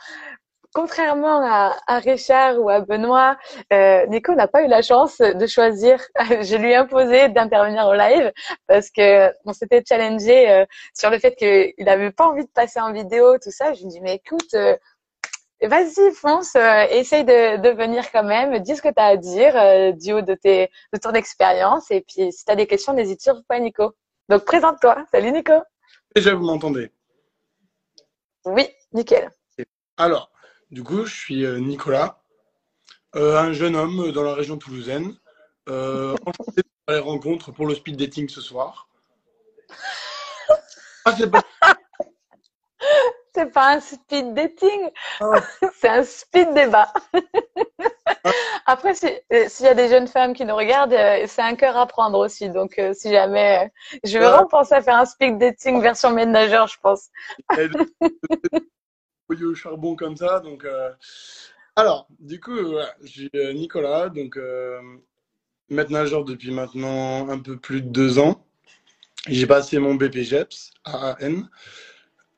contrairement 0.73 1.41
à, 1.43 1.99
Richard 1.99 2.61
ou 2.61 2.69
à 2.69 2.81
Benoît, 2.81 3.37
euh, 3.73 4.07
Nico 4.07 4.35
n'a 4.35 4.47
pas 4.47 4.63
eu 4.63 4.69
la 4.69 4.83
chance 4.83 5.19
de 5.19 5.47
choisir. 5.47 6.01
Je 6.43 6.57
lui 6.57 6.73
ai 6.73 6.77
imposé 6.77 7.29
d'intervenir 7.29 7.87
au 7.87 7.95
live 7.95 8.33
parce 8.69 8.91
que 8.91 9.33
on 9.45 9.53
s'était 9.53 9.83
challengé 9.87 10.51
euh, 10.51 10.65
sur 10.95 11.11
le 11.11 11.19
fait 11.19 11.35
qu'il 11.35 11.85
n'avait 11.85 12.13
pas 12.13 12.29
envie 12.29 12.45
de 12.45 12.51
passer 12.51 12.81
en 12.81 12.93
vidéo, 12.93 13.39
tout 13.39 13.51
ça. 13.51 13.73
Je 13.73 13.81
lui 13.81 13.87
ai 13.87 13.89
dit 13.89 14.01
mais 14.01 14.15
écoute, 14.17 14.55
euh, 14.55 14.77
vas-y 15.63 16.13
fonce, 16.15 16.55
essaye 16.91 17.25
de, 17.25 17.71
venir 17.71 18.11
quand 18.13 18.25
même, 18.25 18.59
dis 18.61 18.77
ce 18.77 18.83
que 18.83 18.89
tu 18.89 19.01
as 19.01 19.07
à 19.07 19.17
dire 19.17 19.95
du 19.97 20.13
haut 20.13 20.23
de 20.23 20.35
tes 20.35 20.71
de 20.93 20.99
ton 20.99 21.13
expérience 21.13 21.91
et 21.91 22.03
puis 22.03 22.33
si 22.33 22.45
tu 22.45 22.53
as 22.53 22.57
des 22.57 22.67
questions, 22.67 22.93
n'hésite 22.93 23.23
surtout 23.23 23.45
pas 23.49 23.59
Nico. 23.59 23.95
Donc 24.29 24.45
présente-toi. 24.45 25.05
Salut 25.11 25.33
Nico. 25.33 25.55
Déjà 26.15 26.35
vous 26.35 26.45
m'entendez? 26.45 26.91
Oui, 28.47 28.69
nickel. 28.93 29.31
Alors, 29.97 30.31
du 30.71 30.83
coup, 30.83 31.05
je 31.05 31.15
suis 31.15 31.45
euh, 31.45 31.59
Nicolas, 31.59 32.23
euh, 33.15 33.39
un 33.39 33.53
jeune 33.53 33.75
homme 33.75 34.13
dans 34.13 34.23
la 34.23 34.35
région 34.35 34.57
toulousaine. 34.57 35.17
Euh, 35.69 36.15
enchanté 36.27 36.63
de 36.89 36.95
les 36.95 37.01
rencontres 37.01 37.51
pour 37.51 37.67
le 37.67 37.75
speed 37.75 37.97
dating 37.97 38.29
ce 38.29 38.41
soir. 38.41 38.89
Ah, 41.05 41.15
c'est 41.17 41.31
pas... 41.31 41.43
pas 43.45 43.75
un 43.75 43.81
speed 43.81 44.33
dating, 44.33 44.91
ah. 45.21 45.35
c'est 45.79 45.89
un 45.89 46.03
speed 46.03 46.55
débat. 46.55 46.91
Après, 48.67 48.95
s'il 48.95 49.67
y 49.67 49.69
a 49.69 49.75
des 49.75 49.89
jeunes 49.89 50.09
femmes 50.09 50.33
qui 50.33 50.45
nous 50.45 50.57
regardent, 50.57 50.97
c'est 51.27 51.43
un 51.43 51.55
cœur 51.55 51.77
à 51.77 51.87
prendre 51.87 52.19
aussi. 52.19 52.49
Donc, 52.49 52.81
si 52.95 53.11
jamais, 53.11 53.71
je 54.03 54.19
vais 54.19 54.25
vraiment 54.25 54.49
penser 54.49 54.75
à 54.75 54.83
faire 54.83 54.97
un 54.97 55.05
speed 55.05 55.39
dating 55.39 55.81
version 55.81 56.11
ménageur, 56.11 56.67
je 56.67 56.77
pense 56.81 57.11
au 59.45 59.55
charbon 59.55 59.97
comme 59.97 60.17
ça. 60.17 60.41
Donc, 60.41 60.65
euh, 60.65 60.91
alors, 61.75 62.07
du 62.19 62.41
coup, 62.41 62.57
suis 63.05 63.31
euh, 63.35 63.53
Nicolas, 63.53 64.09
donc 64.09 64.37
euh, 64.37 64.81
maître 65.69 65.93
nageur 65.93 66.25
depuis 66.25 66.51
maintenant 66.51 67.29
un 67.29 67.39
peu 67.39 67.59
plus 67.59 67.83
de 67.83 67.89
deux 67.89 68.19
ans. 68.19 68.47
J'ai 69.29 69.47
passé 69.47 69.79
mon 69.79 69.95
BPGEPS 69.95 70.73
à 70.85 71.17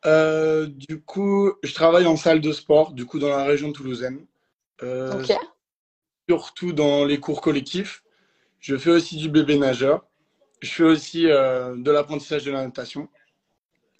AN. 0.04 0.66
du 0.68 1.00
coup, 1.00 1.52
je 1.62 1.74
travaille 1.74 2.06
en 2.06 2.16
salle 2.16 2.40
de 2.40 2.52
sport, 2.52 2.92
du 2.92 3.06
coup, 3.06 3.18
dans 3.18 3.28
la 3.28 3.44
région 3.44 3.72
toulousaine. 3.72 4.24
Surtout 6.28 6.72
dans 6.72 7.04
les 7.04 7.18
cours 7.20 7.40
collectifs. 7.40 8.02
Je 8.60 8.76
fais 8.76 8.90
aussi 8.90 9.16
du 9.16 9.28
bébé 9.28 9.56
nageur. 9.56 10.04
Je 10.62 10.70
fais 10.70 10.84
aussi 10.84 11.22
de 11.22 11.90
l'apprentissage 11.90 12.44
de 12.44 12.50
la 12.50 12.64
natation. 12.64 13.08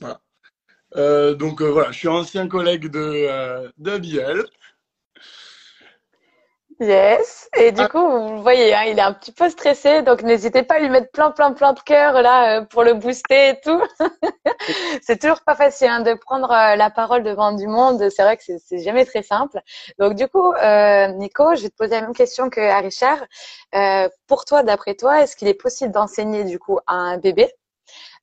Voilà. 0.00 0.21
Euh, 0.97 1.35
donc 1.35 1.61
euh, 1.61 1.71
voilà, 1.71 1.93
je 1.93 1.99
suis 1.99 2.09
ancien 2.09 2.49
collègue 2.49 2.88
de, 2.88 2.99
euh, 2.99 3.71
de 3.78 3.99
Biel. 3.99 4.45
Yes. 6.80 7.49
Et 7.56 7.73
du 7.73 7.80
ah. 7.80 7.88
coup, 7.88 7.99
vous 7.99 8.40
voyez, 8.40 8.73
hein, 8.73 8.85
il 8.87 8.99
est 8.99 9.02
un 9.02 9.12
petit 9.12 9.32
peu 9.32 9.49
stressé, 9.50 10.02
donc 10.02 10.23
n'hésitez 10.23 10.62
pas 10.62 10.76
à 10.76 10.78
lui 10.78 10.88
mettre 10.88 11.11
plein, 11.11 11.32
plein, 11.32 11.52
plein 11.52 11.73
de 11.73 11.80
cœur 11.80 12.23
là 12.23 12.62
pour 12.62 12.85
le 12.85 12.94
booster 12.94 13.49
et 13.49 13.61
tout. 13.61 13.82
c'est 15.02 15.20
toujours 15.20 15.40
pas 15.40 15.56
facile 15.56 15.88
hein, 15.88 16.00
de 16.00 16.14
prendre 16.14 16.49
la 16.49 16.90
parole 16.90 17.25
devant 17.25 17.52
du 17.52 17.66
monde. 17.66 18.08
C'est 18.11 18.23
vrai 18.23 18.37
que 18.37 18.44
c'est 18.44 18.78
jamais 18.78 19.04
très 19.04 19.23
simple. 19.23 19.61
Donc 19.99 20.14
du 20.14 20.28
coup, 20.28 20.52
Nico, 21.16 21.54
je 21.56 21.62
vais 21.62 21.68
te 21.70 21.76
poser 21.76 21.97
la 21.97 22.02
même 22.02 22.14
question 22.14 22.49
que 22.49 22.61
à 22.61 22.78
Richard. 22.78 23.25
pour 24.28 24.44
toi, 24.44 24.62
d'après 24.62 24.94
toi, 24.94 25.23
est-ce 25.23 25.35
qu'il 25.35 25.49
est 25.49 25.54
possible 25.54 25.92
d'enseigner 25.92 26.44
du 26.44 26.58
coup 26.58 26.78
à 26.87 26.94
un 26.94 27.18
bébé? 27.18 27.52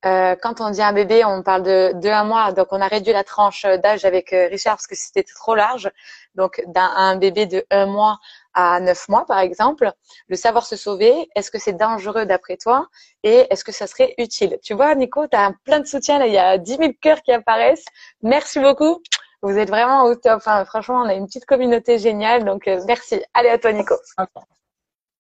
Euh, 0.06 0.36
quand 0.40 0.62
on 0.62 0.70
dit 0.70 0.82
un 0.82 0.94
bébé, 0.94 1.26
on 1.26 1.42
parle 1.42 1.64
de, 1.64 1.94
de 1.96 2.10
un 2.10 2.24
mois. 2.24 2.52
Donc, 2.52 2.68
on 2.72 2.82
a 2.82 2.88
réduit 2.88 3.14
la 3.14 3.24
tranche 3.24 3.66
d'âge 3.66 4.06
avec 4.06 4.34
euh, 4.34 4.48
Richard 4.48 4.76
parce 4.76 4.88
que 4.88 4.96
c'était 4.96 5.24
trop 5.24 5.56
large. 5.56 5.90
Donc, 6.36 6.64
d'un 6.68 7.16
bébé 7.16 7.46
de 7.48 7.66
un 7.72 7.86
mois 7.88 8.20
à 8.56 8.80
neuf 8.80 9.08
mois, 9.10 9.26
par 9.26 9.40
exemple, 9.40 9.92
le 10.28 10.36
savoir 10.36 10.66
se 10.66 10.76
sauver, 10.76 11.28
est-ce 11.36 11.52
que 11.52 11.60
c'est 11.60 11.74
dangereux 11.74 12.26
d'après 12.26 12.58
toi 12.58 12.88
et 13.24 13.46
est-ce 13.50 13.64
que 13.64 13.74
ça 13.74 13.86
serait 13.86 14.16
utile? 14.18 14.58
Tu 14.64 14.74
vois, 14.74 14.96
Nico, 14.96 15.28
tu 15.28 15.36
as 15.38 15.52
plein 15.66 15.82
de 15.82 15.86
soutien. 15.86 16.18
Là, 16.18 16.28
il 16.28 16.34
y 16.34 16.38
a 16.38 16.58
10 16.58 16.78
000 16.78 16.94
cœurs 17.02 17.22
qui 17.22 17.34
apparaissent. 17.34 17.86
Merci 18.24 18.60
beaucoup. 18.60 19.02
Vous 19.42 19.58
êtes 19.58 19.70
vraiment 19.70 20.06
au 20.06 20.16
top. 20.16 20.38
Enfin, 20.38 20.64
franchement, 20.66 21.02
on 21.02 21.10
a 21.10 21.14
une 21.14 21.28
petite 21.28 21.46
communauté 21.46 22.00
géniale. 22.00 22.46
Donc, 22.46 22.68
euh, 22.68 22.82
merci. 22.88 23.22
Allez, 23.34 23.50
à 23.50 23.60
toi, 23.60 23.74
Nico. 23.74 23.96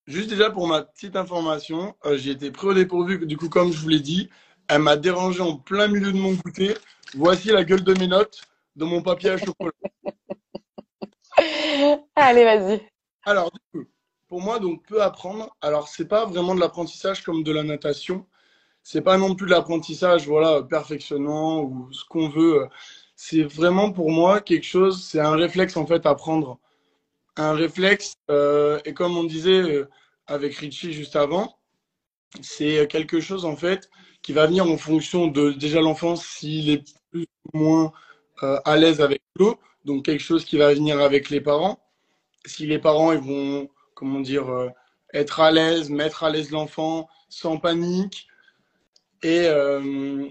Juste 0.07 0.29
déjà 0.29 0.49
pour 0.49 0.67
ma 0.67 0.83
petite 0.83 1.15
information, 1.15 1.93
j'ai 2.13 2.31
été 2.31 2.51
pris 2.51 2.67
au 2.67 2.73
dépourvu. 2.73 3.25
Du 3.25 3.37
coup, 3.37 3.49
comme 3.49 3.73
je 3.73 3.79
vous 3.79 3.89
l'ai 3.89 3.99
dit, 3.99 4.29
elle 4.69 4.81
m'a 4.81 4.95
dérangé 4.95 5.41
en 5.41 5.57
plein 5.57 5.87
milieu 5.87 6.11
de 6.11 6.17
mon 6.17 6.33
goûter. 6.33 6.75
Voici 7.15 7.49
la 7.49 7.63
gueule 7.63 7.83
de 7.83 7.93
mes 7.99 8.07
notes 8.07 8.41
de 8.75 8.85
mon 8.85 9.01
papier 9.01 9.31
à 9.31 9.37
chocolat. 9.37 9.71
Allez, 12.15 12.43
vas-y. 12.43 12.94
Alors, 13.25 13.51
pour 14.27 14.41
moi, 14.41 14.59
donc, 14.59 14.85
peu 14.87 15.01
apprendre. 15.01 15.55
Alors, 15.61 15.87
c'est 15.87 16.07
pas 16.07 16.25
vraiment 16.25 16.55
de 16.55 16.59
l'apprentissage 16.59 17.23
comme 17.23 17.43
de 17.43 17.51
la 17.51 17.63
natation. 17.63 18.27
C'est 18.83 19.01
pas 19.01 19.17
non 19.17 19.35
plus 19.35 19.47
de 19.47 19.51
l'apprentissage, 19.51 20.27
voilà, 20.27 20.63
perfectionnant 20.63 21.63
ou 21.63 21.91
ce 21.91 22.05
qu'on 22.05 22.29
veut. 22.29 22.67
C'est 23.15 23.43
vraiment 23.43 23.91
pour 23.91 24.11
moi 24.11 24.41
quelque 24.41 24.65
chose, 24.65 25.03
c'est 25.03 25.19
un 25.19 25.35
réflexe 25.35 25.77
en 25.77 25.87
fait 25.87 26.05
à 26.05 26.15
prendre. 26.15 26.59
Un 27.37 27.53
réflexe, 27.53 28.15
euh, 28.31 28.79
et 28.85 28.93
comme 28.93 29.17
on 29.17 29.23
disait 29.25 29.61
euh, 29.61 29.89
avec 30.27 30.55
Richie 30.57 30.93
juste 30.93 31.15
avant, 31.15 31.57
c'est 32.41 32.87
quelque 32.87 33.19
chose 33.21 33.45
en 33.45 33.55
fait 33.55 33.89
qui 34.21 34.33
va 34.33 34.47
venir 34.47 34.65
en 34.69 34.77
fonction 34.77 35.27
de 35.27 35.51
déjà 35.51 35.81
l'enfant 35.81 36.15
s'il 36.15 36.69
est 36.69 36.95
plus 37.11 37.27
ou 37.53 37.59
moins 37.59 37.93
euh, 38.43 38.59
à 38.65 38.77
l'aise 38.77 39.01
avec 39.01 39.21
l'eau, 39.37 39.59
donc 39.85 40.05
quelque 40.05 40.23
chose 40.23 40.45
qui 40.45 40.57
va 40.57 40.73
venir 40.73 40.99
avec 40.99 41.29
les 41.29 41.41
parents. 41.41 41.84
Si 42.45 42.65
les 42.67 42.79
parents 42.79 43.11
ils 43.11 43.19
vont, 43.19 43.69
comment 43.93 44.19
dire, 44.19 44.49
euh, 44.49 44.69
être 45.13 45.39
à 45.39 45.51
l'aise, 45.51 45.89
mettre 45.89 46.23
à 46.23 46.29
l'aise 46.29 46.51
l'enfant 46.51 47.07
sans 47.29 47.57
panique. 47.57 48.27
Et, 49.23 49.47
euh, 49.47 50.27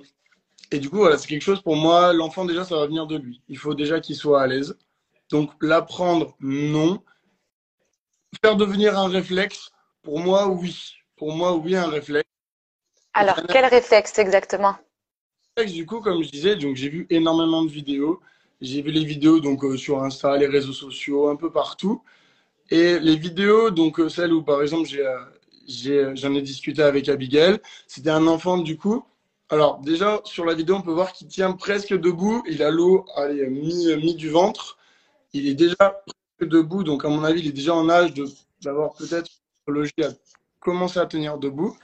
et 0.71 0.79
du 0.79 0.91
coup, 0.91 0.99
voilà, 0.99 1.19
c'est 1.19 1.27
quelque 1.27 1.43
chose 1.43 1.63
pour 1.63 1.77
moi, 1.77 2.13
l'enfant 2.13 2.45
déjà, 2.45 2.65
ça 2.65 2.77
va 2.77 2.87
venir 2.87 3.07
de 3.07 3.17
lui. 3.17 3.43
Il 3.49 3.59
faut 3.59 3.75
déjà 3.75 4.01
qu'il 4.01 4.17
soit 4.17 4.43
à 4.43 4.47
l'aise. 4.47 4.79
Donc 5.31 5.51
l'apprendre, 5.61 6.37
non. 6.41 7.03
Faire 8.43 8.57
devenir 8.57 8.99
un 8.99 9.09
réflexe, 9.09 9.71
pour 10.03 10.21
moi, 10.21 10.49
oui. 10.49 10.95
Pour 11.17 11.33
moi, 11.33 11.55
oui, 11.55 11.77
un 11.77 11.89
réflexe. 11.89 12.29
Alors, 13.15 13.41
quel 13.49 13.65
réflexe 13.65 14.19
exactement? 14.19 14.77
Du 15.67 15.87
coup, 15.87 16.01
comme 16.01 16.23
je 16.23 16.31
disais, 16.31 16.57
donc 16.57 16.75
j'ai 16.75 16.89
vu 16.89 17.07
énormément 17.11 17.63
de 17.63 17.71
vidéos. 17.71 18.21
J'ai 18.65 18.81
vu 18.81 18.91
les 18.91 19.05
vidéos 19.05 19.41
donc 19.41 19.63
euh, 19.63 19.77
sur 19.77 20.03
Insta, 20.03 20.39
les 20.39 20.47
réseaux 20.47 20.73
sociaux, 20.73 21.29
un 21.29 21.37
peu 21.37 21.51
partout. 21.51 22.03
Et 22.71 22.99
les 22.99 23.17
vidéos, 23.17 23.71
donc 23.71 24.01
euh, 24.01 24.09
celles 24.09 24.33
où 24.33 24.43
par 24.43 24.63
exemple 24.63 24.89
euh, 24.95 26.15
j'en 26.17 26.35
ai, 26.35 26.41
discuté 26.41 26.83
avec 26.83 27.11
Abigail, 27.11 27.59
c'était 27.87 28.09
un 28.09 28.27
enfant 28.27 28.57
du 28.57 28.79
coup. 28.79 29.05
Alors 29.51 29.81
déjà 29.81 30.23
sur 30.25 30.47
la 30.47 30.55
vidéo, 30.55 30.77
on 30.77 30.81
peut 30.81 30.93
voir 30.93 31.13
qu'il 31.13 31.29
tient 31.29 31.53
presque 31.53 31.93
debout. 31.93 32.43
Il 32.49 32.63
a 32.63 32.71
l'eau 32.71 33.05
mis, 33.51 33.95
mis 33.97 34.15
du 34.15 34.31
ventre. 34.31 34.79
Il 35.35 35.47
est 35.47 35.55
déjà 35.55 36.03
debout, 36.41 36.85
donc 36.85 37.05
à 37.05 37.11
mon 37.11 37.23
avis, 37.23 37.41
il 37.41 37.49
est 37.49 37.53
déjà 37.53 37.75
en 37.75 37.91
âge 37.91 38.15
d'avoir 38.63 38.95
peut-être 38.95 39.31
à 39.69 40.09
commencer 40.61 40.99
à 40.99 41.05
tenir 41.05 41.37
debout. 41.37 41.77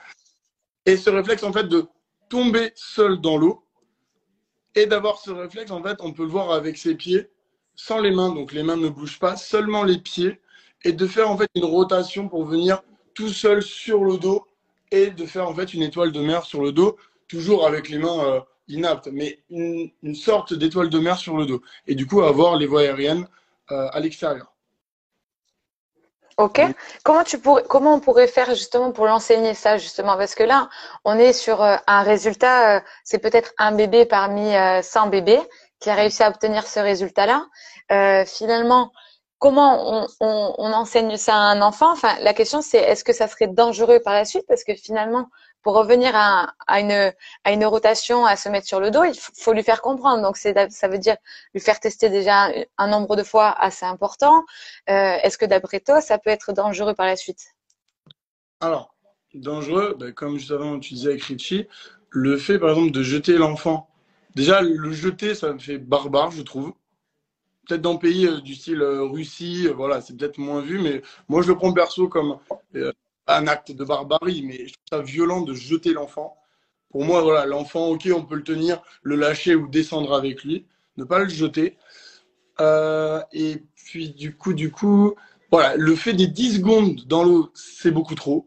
Et 0.86 0.96
ce 0.96 1.10
réflexe, 1.10 1.42
en 1.42 1.52
fait, 1.52 1.64
de 1.64 1.86
tomber 2.30 2.72
seul 2.74 3.20
dans 3.20 3.36
l'eau 3.36 3.62
et 4.74 4.86
d'avoir 4.86 5.18
ce 5.18 5.30
réflexe, 5.30 5.70
en 5.70 5.82
fait, 5.82 5.96
on 6.00 6.12
peut 6.12 6.22
le 6.22 6.28
voir 6.28 6.52
avec 6.52 6.76
ses 6.76 6.94
pieds, 6.94 7.28
sans 7.76 8.00
les 8.00 8.10
mains, 8.10 8.30
donc 8.34 8.52
les 8.52 8.62
mains 8.62 8.76
ne 8.76 8.88
bougent 8.88 9.18
pas, 9.18 9.36
seulement 9.36 9.84
les 9.84 9.98
pieds, 9.98 10.40
et 10.84 10.92
de 10.92 11.06
faire 11.06 11.30
en 11.30 11.36
fait 11.36 11.48
une 11.54 11.64
rotation 11.64 12.28
pour 12.28 12.44
venir 12.44 12.82
tout 13.14 13.28
seul 13.28 13.62
sur 13.62 14.04
le 14.04 14.16
dos 14.16 14.46
et 14.90 15.10
de 15.10 15.26
faire 15.26 15.48
en 15.48 15.54
fait 15.54 15.74
une 15.74 15.82
étoile 15.82 16.12
de 16.12 16.20
mer 16.20 16.44
sur 16.44 16.62
le 16.62 16.72
dos, 16.72 16.96
toujours 17.28 17.66
avec 17.66 17.88
les 17.88 17.98
mains 17.98 18.24
euh, 18.24 18.40
inaptes, 18.68 19.08
mais 19.12 19.40
une, 19.50 19.90
sorte 20.14 20.54
d'étoile 20.54 20.88
de 20.88 20.98
mer 20.98 21.18
sur 21.18 21.36
le 21.36 21.46
dos. 21.46 21.62
Et 21.86 21.94
du 21.94 22.06
coup, 22.06 22.22
avoir 22.22 22.56
les 22.56 22.66
voies 22.66 22.82
aériennes 22.82 23.26
euh, 23.70 23.88
à 23.92 24.00
l'extérieur. 24.00 24.52
Ok. 26.40 26.62
Comment 27.04 27.22
tu 27.22 27.38
pourrais, 27.38 27.62
comment 27.68 27.94
on 27.94 28.00
pourrait 28.00 28.26
faire 28.26 28.48
justement 28.54 28.92
pour 28.92 29.06
l'enseigner 29.06 29.52
ça 29.52 29.76
justement? 29.76 30.16
Parce 30.16 30.34
que 30.34 30.42
là, 30.42 30.70
on 31.04 31.18
est 31.18 31.34
sur 31.34 31.62
euh, 31.62 31.76
un 31.86 32.02
résultat. 32.02 32.76
Euh, 32.76 32.80
c'est 33.04 33.18
peut-être 33.18 33.52
un 33.58 33.72
bébé 33.72 34.06
parmi 34.06 34.52
100 34.82 35.06
euh, 35.06 35.10
bébés 35.10 35.40
qui 35.80 35.90
a 35.90 35.94
réussi 35.94 36.22
à 36.22 36.30
obtenir 36.30 36.66
ce 36.66 36.80
résultat-là. 36.80 37.44
finalement, 38.26 38.90
comment 39.38 40.06
on, 40.20 40.54
on, 40.58 40.72
enseigne 40.72 41.16
ça 41.16 41.34
à 41.34 41.38
un 41.38 41.60
enfant? 41.60 41.92
Enfin, 41.92 42.16
la 42.20 42.32
question 42.34 42.62
c'est 42.62 42.78
est-ce 42.78 43.04
que 43.04 43.12
ça 43.12 43.28
serait 43.28 43.48
dangereux 43.48 44.00
par 44.00 44.14
la 44.14 44.24
suite? 44.24 44.44
Parce 44.48 44.64
que 44.64 44.74
finalement, 44.74 45.26
pour 45.62 45.74
revenir 45.74 46.12
à, 46.14 46.54
une, 46.80 47.64
rotation, 47.64 48.24
à 48.24 48.36
se 48.36 48.48
mettre 48.48 48.66
sur 48.66 48.80
le 48.80 48.90
dos, 48.90 49.04
il 49.04 49.14
faut 49.14 49.52
lui 49.52 49.62
faire 49.62 49.82
comprendre. 49.82 50.22
Donc, 50.22 50.36
ça 50.36 50.88
veut 50.88 50.98
dire 50.98 51.16
lui 51.54 51.60
faire 51.60 51.80
tester 51.80 52.08
déjà 52.08 52.48
un 52.78 52.88
nombre 52.88 53.16
de 53.16 53.22
fois 53.22 53.50
assez 53.50 53.84
important. 53.84 54.44
Euh, 54.88 55.16
est-ce 55.22 55.36
que 55.36 55.44
d'après 55.44 55.80
toi, 55.80 56.00
ça 56.00 56.18
peut 56.18 56.30
être 56.30 56.52
dangereux 56.52 56.94
par 56.94 57.06
la 57.06 57.16
suite? 57.16 57.44
Alors, 58.60 58.94
dangereux, 59.34 59.96
ben, 59.98 60.12
comme 60.12 60.38
juste 60.38 60.50
avant 60.50 60.78
tu 60.78 60.94
disais 60.94 61.10
avec 61.10 61.22
Richie, 61.24 61.66
le 62.10 62.36
fait 62.36 62.58
par 62.58 62.70
exemple 62.70 62.90
de 62.90 63.02
jeter 63.02 63.34
l'enfant. 63.34 63.88
Déjà, 64.34 64.60
le 64.62 64.92
jeter, 64.92 65.34
ça 65.34 65.52
me 65.52 65.58
fait 65.58 65.78
barbare, 65.78 66.30
je 66.30 66.42
trouve. 66.42 66.72
peut-être 67.66 67.82
dans 67.82 67.96
pays 67.96 68.26
euh, 68.26 68.40
du 68.40 68.54
style 68.54 68.80
euh, 68.80 69.04
Russie, 69.04 69.66
voilà, 69.68 70.00
c'est 70.00 70.16
peut-être 70.16 70.38
moins 70.38 70.60
vu, 70.60 70.78
mais 70.78 71.02
moi 71.28 71.42
je 71.42 71.48
le 71.48 71.56
prends 71.56 71.72
perso 71.72 72.08
comme 72.08 72.38
un 73.36 73.46
acte 73.46 73.72
de 73.72 73.84
barbarie, 73.84 74.42
mais 74.42 74.66
je 74.66 74.74
trouve 74.74 74.98
ça 74.98 75.02
violent 75.02 75.42
de 75.42 75.54
jeter 75.54 75.92
l'enfant. 75.92 76.36
Pour 76.90 77.04
moi, 77.04 77.22
voilà, 77.22 77.46
l'enfant, 77.46 77.88
ok, 77.88 78.08
on 78.14 78.24
peut 78.24 78.34
le 78.34 78.42
tenir, 78.42 78.82
le 79.02 79.16
lâcher 79.16 79.54
ou 79.54 79.68
descendre 79.68 80.14
avec 80.14 80.42
lui, 80.44 80.66
ne 80.96 81.04
pas 81.04 81.18
le 81.20 81.28
jeter. 81.28 81.76
et 83.32 83.62
puis 83.76 84.10
du 84.10 84.36
coup, 84.36 84.52
du 84.54 84.70
coup, 84.70 85.14
voilà, 85.50 85.74
le 85.76 85.96
fait 85.96 86.12
des 86.12 86.28
10 86.28 86.58
secondes 86.58 87.04
dans 87.06 87.24
l'eau, 87.24 87.50
c'est 87.54 87.90
beaucoup 87.90 88.14
trop. 88.14 88.46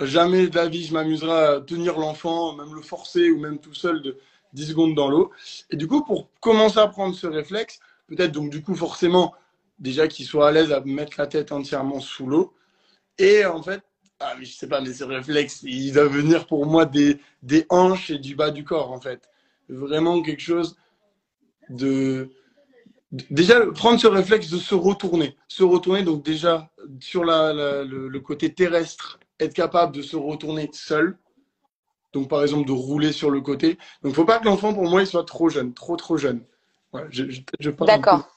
Jamais 0.00 0.48
de 0.48 0.56
la 0.56 0.68
vie, 0.68 0.84
je 0.84 0.92
m'amuserai 0.92 1.32
à 1.32 1.60
tenir 1.60 1.98
l'enfant, 1.98 2.54
même 2.54 2.74
le 2.74 2.82
forcer 2.82 3.30
ou 3.30 3.38
même 3.38 3.58
tout 3.58 3.74
seul 3.74 4.02
de 4.02 4.18
10 4.52 4.68
secondes 4.68 4.94
dans 4.94 5.08
l'eau. 5.08 5.30
Et 5.70 5.76
du 5.76 5.86
coup, 5.86 6.02
pour 6.04 6.28
commencer 6.40 6.78
à 6.78 6.88
prendre 6.88 7.14
ce 7.14 7.26
réflexe, 7.26 7.78
peut-être 8.06 8.32
donc 8.32 8.50
du 8.50 8.62
coup 8.62 8.74
forcément 8.74 9.34
déjà 9.78 10.08
qu'il 10.08 10.26
soit 10.26 10.48
à 10.48 10.52
l'aise 10.52 10.72
à 10.72 10.80
mettre 10.80 11.14
la 11.18 11.26
tête 11.26 11.52
entièrement 11.52 12.00
sous 12.00 12.26
l'eau. 12.26 12.54
Et 13.18 13.44
en 13.44 13.62
fait, 13.62 13.82
ah, 14.22 14.34
mais 14.38 14.44
je 14.44 14.52
sais 14.52 14.68
pas, 14.68 14.80
mais 14.80 14.92
ce 14.92 15.04
réflexe, 15.04 15.62
il 15.62 15.92
doit 15.92 16.06
venir 16.06 16.46
pour 16.46 16.66
moi 16.66 16.86
des, 16.86 17.18
des 17.42 17.66
hanches 17.68 18.10
et 18.10 18.18
du 18.18 18.34
bas 18.34 18.50
du 18.50 18.64
corps 18.64 18.92
en 18.92 19.00
fait. 19.00 19.28
Vraiment 19.68 20.22
quelque 20.22 20.42
chose 20.42 20.76
de, 21.68 22.30
déjà 23.30 23.64
prendre 23.72 24.00
ce 24.00 24.06
réflexe 24.06 24.50
de 24.50 24.58
se 24.58 24.74
retourner, 24.74 25.36
se 25.48 25.62
retourner 25.62 26.02
donc 26.02 26.24
déjà 26.24 26.70
sur 27.00 27.24
la, 27.24 27.52
le, 27.84 28.20
côté 28.20 28.52
terrestre, 28.52 29.18
être 29.40 29.54
capable 29.54 29.94
de 29.94 30.02
se 30.02 30.16
retourner 30.16 30.70
seul. 30.72 31.18
Donc 32.12 32.28
par 32.28 32.42
exemple 32.42 32.66
de 32.66 32.72
rouler 32.72 33.12
sur 33.12 33.30
le 33.30 33.40
côté. 33.40 33.78
Donc 34.02 34.14
faut 34.14 34.24
pas 34.24 34.38
que 34.38 34.44
l'enfant 34.44 34.74
pour 34.74 34.84
moi 34.84 35.00
il 35.00 35.06
soit 35.06 35.24
trop 35.24 35.48
jeune, 35.48 35.72
trop 35.72 35.96
trop 35.96 36.16
jeune. 36.16 36.44
D'accord. 37.86 38.28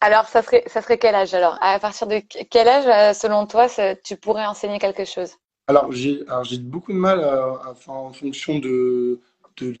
Alors, 0.00 0.26
ça 0.28 0.42
serait, 0.42 0.62
ça 0.66 0.80
serait 0.80 0.98
quel 0.98 1.14
âge 1.14 1.34
alors? 1.34 1.58
À 1.60 1.78
partir 1.80 2.06
de 2.06 2.20
quel 2.50 2.68
âge, 2.68 2.86
euh, 2.86 3.12
selon 3.12 3.46
toi, 3.46 3.66
tu 4.04 4.16
pourrais 4.16 4.46
enseigner 4.46 4.78
quelque 4.78 5.04
chose? 5.04 5.32
Alors, 5.66 5.92
j'ai 5.92 6.24
beaucoup 6.58 6.92
de 6.92 6.98
mal 6.98 7.22
à, 7.22 7.74
en 7.88 8.12
fonction 8.12 8.58
de, 8.58 9.20
de, 9.58 9.76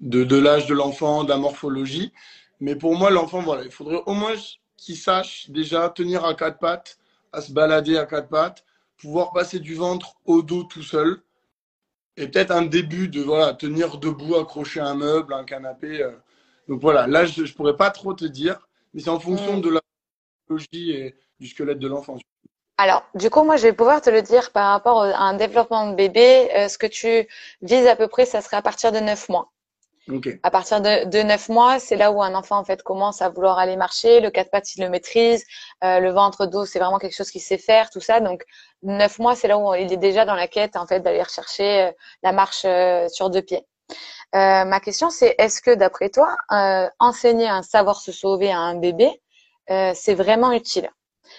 de, 0.00 0.24
de, 0.24 0.38
l'âge 0.38 0.66
de 0.66 0.74
l'enfant, 0.74 1.24
de 1.24 1.30
la 1.30 1.38
morphologie. 1.38 2.12
Mais 2.60 2.76
pour 2.76 2.94
moi, 2.94 3.10
l'enfant, 3.10 3.40
voilà, 3.40 3.64
il 3.64 3.70
faudrait 3.72 4.02
au 4.06 4.12
moins 4.12 4.34
qu'il 4.76 4.96
sache 4.96 5.50
déjà 5.50 5.88
tenir 5.88 6.24
à 6.24 6.34
quatre 6.34 6.58
pattes, 6.58 6.98
à 7.32 7.40
se 7.40 7.52
balader 7.52 7.96
à 7.96 8.06
quatre 8.06 8.28
pattes, 8.28 8.64
pouvoir 8.96 9.32
passer 9.32 9.58
du 9.58 9.74
ventre 9.74 10.14
au 10.26 10.42
dos 10.42 10.62
tout 10.64 10.82
seul. 10.82 11.22
Et 12.16 12.28
peut-être 12.28 12.50
un 12.50 12.62
début 12.62 13.08
de 13.08 13.22
voilà, 13.22 13.54
tenir 13.54 13.98
debout, 13.98 14.36
accrocher 14.36 14.80
un 14.80 14.94
meuble, 14.94 15.32
un 15.32 15.44
canapé. 15.44 16.02
Euh, 16.02 16.12
donc 16.68 16.80
voilà, 16.80 17.06
là, 17.06 17.24
je 17.24 17.42
ne 17.42 17.48
pourrais 17.48 17.76
pas 17.76 17.90
trop 17.90 18.14
te 18.14 18.24
dire, 18.26 18.68
mais 18.94 19.02
c'est 19.02 19.10
en 19.10 19.20
fonction 19.20 19.56
mm. 19.56 19.60
de 19.60 19.70
la 19.70 19.80
biologie 20.46 20.90
et 20.92 21.14
du 21.40 21.46
squelette 21.48 21.78
de 21.78 21.88
l'enfant. 21.88 22.18
Alors, 22.78 23.04
du 23.14 23.30
coup, 23.30 23.44
moi, 23.44 23.56
je 23.56 23.62
vais 23.62 23.72
pouvoir 23.72 24.00
te 24.00 24.10
le 24.10 24.22
dire 24.22 24.50
par 24.50 24.72
rapport 24.72 25.02
à 25.02 25.22
un 25.22 25.34
développement 25.34 25.90
de 25.90 25.94
bébé. 25.94 26.50
Euh, 26.54 26.68
ce 26.68 26.78
que 26.78 26.86
tu 26.86 27.28
vises 27.60 27.86
à 27.86 27.96
peu 27.96 28.08
près, 28.08 28.26
ça 28.26 28.40
serait 28.40 28.56
à 28.56 28.62
partir 28.62 28.92
de 28.92 28.98
9 28.98 29.28
mois. 29.28 29.52
Okay. 30.08 30.40
À 30.42 30.50
partir 30.50 30.80
de, 30.80 31.04
de 31.08 31.22
9 31.22 31.48
mois, 31.48 31.78
c'est 31.78 31.94
là 31.94 32.10
où 32.10 32.22
un 32.22 32.34
enfant 32.34 32.56
en 32.58 32.64
fait 32.64 32.82
commence 32.82 33.22
à 33.22 33.28
vouloir 33.28 33.58
aller 33.58 33.76
marcher. 33.76 34.20
Le 34.20 34.30
quatre 34.30 34.50
pattes, 34.50 34.74
il 34.74 34.82
le 34.82 34.88
maîtrise. 34.88 35.44
Euh, 35.84 36.00
le 36.00 36.10
ventre 36.10 36.46
dos, 36.46 36.64
c'est 36.64 36.80
vraiment 36.80 36.98
quelque 36.98 37.14
chose 37.14 37.30
qu'il 37.30 37.40
sait 37.40 37.58
faire, 37.58 37.88
tout 37.90 38.00
ça. 38.00 38.18
Donc, 38.18 38.42
9 38.82 39.18
mois, 39.20 39.36
c'est 39.36 39.46
là 39.46 39.58
où 39.58 39.72
il 39.74 39.92
est 39.92 39.96
déjà 39.96 40.24
dans 40.24 40.34
la 40.34 40.48
quête 40.48 40.74
en 40.74 40.86
fait 40.86 41.00
d'aller 41.00 41.22
rechercher 41.22 41.82
euh, 41.82 41.92
la 42.24 42.32
marche 42.32 42.66
sur 43.12 43.30
deux 43.30 43.42
pieds. 43.42 43.64
Euh, 44.34 44.64
ma 44.64 44.80
question, 44.80 45.10
c'est 45.10 45.34
est-ce 45.38 45.60
que 45.60 45.74
d'après 45.74 46.08
toi, 46.08 46.36
euh, 46.52 46.88
enseigner 46.98 47.48
un 47.48 47.62
savoir 47.62 48.00
se 48.00 48.12
sauver 48.12 48.50
à 48.50 48.58
un 48.58 48.76
bébé, 48.76 49.10
euh, 49.70 49.92
c'est 49.94 50.14
vraiment 50.14 50.52
utile? 50.52 50.90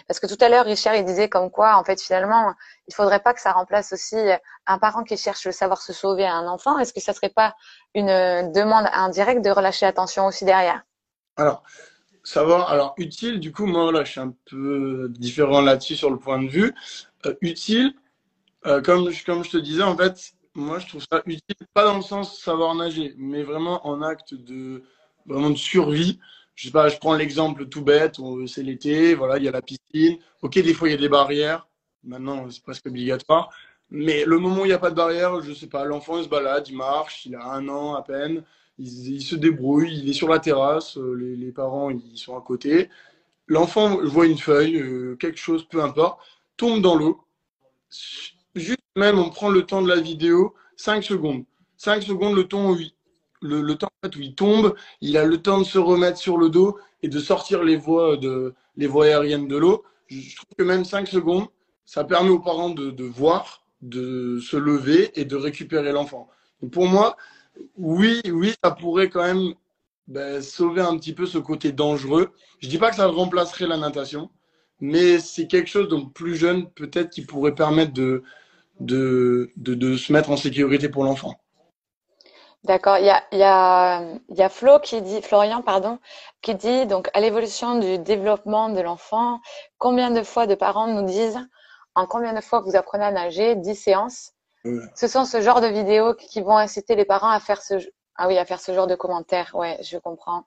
Parce 0.08 0.20
que 0.20 0.28
tout 0.28 0.38
à 0.42 0.50
l'heure, 0.50 0.66
Richard, 0.66 0.96
il 0.96 1.06
disait 1.06 1.28
comme 1.28 1.50
quoi, 1.50 1.76
en 1.78 1.84
fait, 1.84 2.02
finalement, 2.02 2.54
il 2.88 2.94
faudrait 2.94 3.20
pas 3.20 3.34
que 3.34 3.42
ça 3.42 3.52
remplace 3.52 3.94
aussi 3.94 4.18
un 4.66 4.78
parent 4.80 5.04
qui 5.04 5.18
cherche 5.18 5.46
le 5.46 5.52
savoir 5.52 5.82
se 5.82 5.94
sauver 5.94 6.26
à 6.26 6.34
un 6.34 6.48
enfant. 6.48 6.80
Est-ce 6.80 6.94
que 6.94 7.02
ça 7.02 7.14
serait 7.14 7.30
pas 7.30 7.56
une 7.94 8.52
demande 8.52 8.88
indirecte 8.94 9.44
de 9.44 9.52
relâcher 9.52 9.86
l'attention 9.86 10.26
aussi 10.26 10.46
derrière? 10.46 10.82
Alors, 11.36 11.64
savoir, 12.24 12.72
alors 12.72 12.96
utile, 12.98 13.40
du 13.40 13.52
coup, 13.52 13.66
moi, 13.66 13.92
là, 13.92 14.04
je 14.04 14.12
suis 14.12 14.20
un 14.20 14.34
peu 14.50 15.08
différent 15.10 15.62
là-dessus 15.62 15.96
sur 15.96 16.10
le 16.10 16.18
point 16.18 16.42
de 16.42 16.48
vue. 16.48 16.74
utile, 17.42 17.94
comme, 18.64 19.12
comme 19.26 19.44
je 19.44 19.50
te 19.52 19.58
disais, 19.58 19.84
en 19.84 19.96
fait, 19.98 20.34
moi, 20.56 20.80
je 20.80 20.88
trouve 20.88 21.04
ça 21.12 21.22
utile, 21.26 21.68
pas 21.74 21.86
dans 21.86 21.98
le 21.98 22.04
sens 22.04 22.40
savoir 22.40 22.76
nager, 22.76 23.16
mais 23.18 23.44
vraiment 23.44 23.88
en 23.88 24.02
acte 24.02 24.34
de, 24.36 24.84
vraiment 25.26 25.50
de 25.50 25.58
survie. 25.58 26.20
Je 26.56 26.66
sais 26.66 26.72
pas, 26.72 26.90
je 26.90 26.98
prends 26.98 27.16
l'exemple 27.16 27.68
tout 27.68 27.82
bête, 27.82 28.20
c'est 28.48 28.62
l'été, 28.62 29.16
voilà, 29.16 29.38
il 29.38 29.44
y 29.44 29.48
a 29.48 29.52
la 29.52 29.64
piscine. 29.64 30.18
Ok, 30.44 30.54
des 30.54 30.74
fois, 30.74 30.88
il 30.90 30.92
y 30.92 30.94
a 30.96 30.98
des 30.98 31.10
barrières. 31.10 31.68
Maintenant, 32.04 32.50
c'est 32.52 32.62
presque 32.62 32.86
obligatoire. 32.86 33.50
Mais 33.90 34.26
le 34.26 34.38
moment 34.38 34.62
où 34.62 34.66
il 34.66 34.70
n'y 34.70 34.74
a 34.74 34.80
pas 34.80 34.92
de 34.92 34.96
barrière, 34.96 35.42
je 35.42 35.54
sais 35.54 35.68
pas, 35.68 35.86
l'enfant, 35.86 36.18
il 36.18 36.26
se 36.26 36.30
balade, 36.30 36.68
il 36.68 36.78
marche, 36.78 37.26
il 37.26 37.36
a 37.36 37.46
un 37.54 37.68
an 37.70 37.96
à 37.96 38.04
peine, 38.04 38.44
il, 38.78 39.22
se 39.22 39.36
débrouille, 39.36 40.00
il 40.00 40.10
est 40.10 40.14
sur 40.14 40.28
la 40.28 40.40
terrasse, 40.40 40.98
euh, 40.98 41.14
les, 41.14 41.36
les 41.36 41.52
parents, 41.52 41.90
ils 41.90 42.18
sont 42.18 42.38
à 42.38 42.42
côté. 42.42 42.90
L'enfant 43.48 43.98
voit 44.04 44.26
une 44.26 44.38
feuille, 44.38 44.78
euh, 44.78 45.16
quelque 45.16 45.38
chose, 45.38 45.66
peu 45.68 45.82
importe, 45.82 46.20
tombe 46.58 46.82
dans 46.82 46.96
l'eau 46.96 47.24
même, 48.96 49.20
on 49.20 49.30
prend 49.30 49.50
le 49.50 49.66
temps 49.66 49.82
de 49.82 49.88
la 49.88 50.00
vidéo, 50.00 50.54
5 50.78 51.04
secondes. 51.04 51.44
5 51.78 52.04
secondes, 52.04 52.36
le 52.36 52.48
temps 52.48 52.72
où 52.72 52.78
il, 54.20 54.36
tombe, 54.36 54.76
il 55.02 55.18
a 55.18 55.26
le 55.26 55.42
temps 55.42 55.60
de 55.60 55.64
se 55.64 55.80
remettre 55.80 56.18
sur 56.18 56.38
le 56.38 56.50
dos 56.50 56.78
et 57.02 57.08
de 57.08 57.20
sortir 57.20 57.64
les 57.64 57.76
voies, 57.76 58.20
les 58.78 58.88
voies 58.88 59.06
aériennes 59.06 59.48
de 59.48 59.58
l'eau. 59.58 59.84
Je 60.08 60.36
trouve 60.36 60.56
que 60.58 60.64
même 60.64 60.86
5 60.86 61.08
secondes, 61.08 61.48
ça 61.86 62.04
permet 62.04 62.30
aux 62.30 62.40
parents 62.40 62.70
de, 62.70 63.04
voir, 63.04 63.64
de 63.82 64.40
se 64.40 64.58
lever 64.58 65.12
et 65.20 65.26
de 65.26 65.36
récupérer 65.36 65.92
l'enfant. 65.92 66.30
Pour 66.72 66.88
moi, 66.88 67.18
oui, 67.78 68.22
oui, 68.32 68.54
ça 68.64 68.72
pourrait 68.72 69.10
quand 69.10 69.24
même 69.24 69.54
ben, 70.08 70.42
sauver 70.42 70.82
un 70.82 70.98
petit 70.98 71.14
peu 71.14 71.26
ce 71.26 71.38
côté 71.38 71.72
dangereux. 71.72 72.32
Je 72.60 72.70
dis 72.70 72.78
pas 72.78 72.90
que 72.90 72.96
ça 72.96 73.08
remplacerait 73.08 73.68
la 73.68 73.78
natation, 73.78 74.30
mais 74.80 75.20
c'est 75.20 75.48
quelque 75.48 75.70
chose 75.70 75.88
donc 75.88 76.14
plus 76.14 76.36
jeune 76.36 76.70
peut-être 76.72 77.10
qui 77.10 77.22
pourrait 77.24 77.56
permettre 77.56 77.94
de, 77.94 78.24
de, 78.86 79.52
de, 79.58 79.74
de 79.74 79.98
se 79.98 80.12
mettre 80.14 80.30
en 80.32 80.38
sécurité 80.38 80.90
pour 80.90 81.04
l'enfant. 81.04 81.36
D'accord. 82.64 82.98
Il 82.98 83.06
y 83.06 83.10
a, 83.10 83.24
il 83.32 83.40
y, 83.40 83.44
a, 83.44 84.02
il 84.30 84.38
y 84.38 84.42
a 84.42 84.50
Flo 84.50 84.80
qui 84.80 85.02
dit, 85.02 85.22
Florian, 85.22 85.62
pardon, 85.62 86.00
qui 86.42 86.56
dit 86.56 86.86
donc 86.86 87.10
à 87.14 87.20
l'évolution 87.20 87.78
du 87.78 87.98
développement 88.00 88.70
de 88.70 88.80
l'enfant, 88.80 89.40
combien 89.78 90.12
de 90.12 90.24
fois 90.24 90.48
de 90.48 90.56
parents 90.56 90.88
nous 90.88 91.06
disent 91.06 91.40
en 91.96 92.08
combien 92.08 92.34
de 92.34 92.42
fois 92.42 92.62
vous 92.62 92.76
apprenez 92.76 93.04
à 93.06 93.12
nager? 93.12 93.56
10 93.56 93.76
séances. 93.76 94.32
Ce 94.96 95.08
sont 95.08 95.26
ce 95.26 95.42
genre 95.42 95.60
de 95.60 95.68
vidéos 95.68 96.14
qui 96.14 96.40
vont 96.42 96.58
inciter 96.58 96.96
les 96.96 97.04
parents 97.04 97.30
à 97.30 97.42
faire 97.42 97.62
ce 97.62 97.76
ah 98.16 98.28
oui 98.28 98.38
à 98.38 98.46
faire 98.46 98.60
ce 98.60 98.74
genre 98.74 98.88
de 98.88 98.96
commentaires. 98.96 99.52
Ouais, 99.56 99.78
je 99.82 99.98
comprends. 99.98 100.46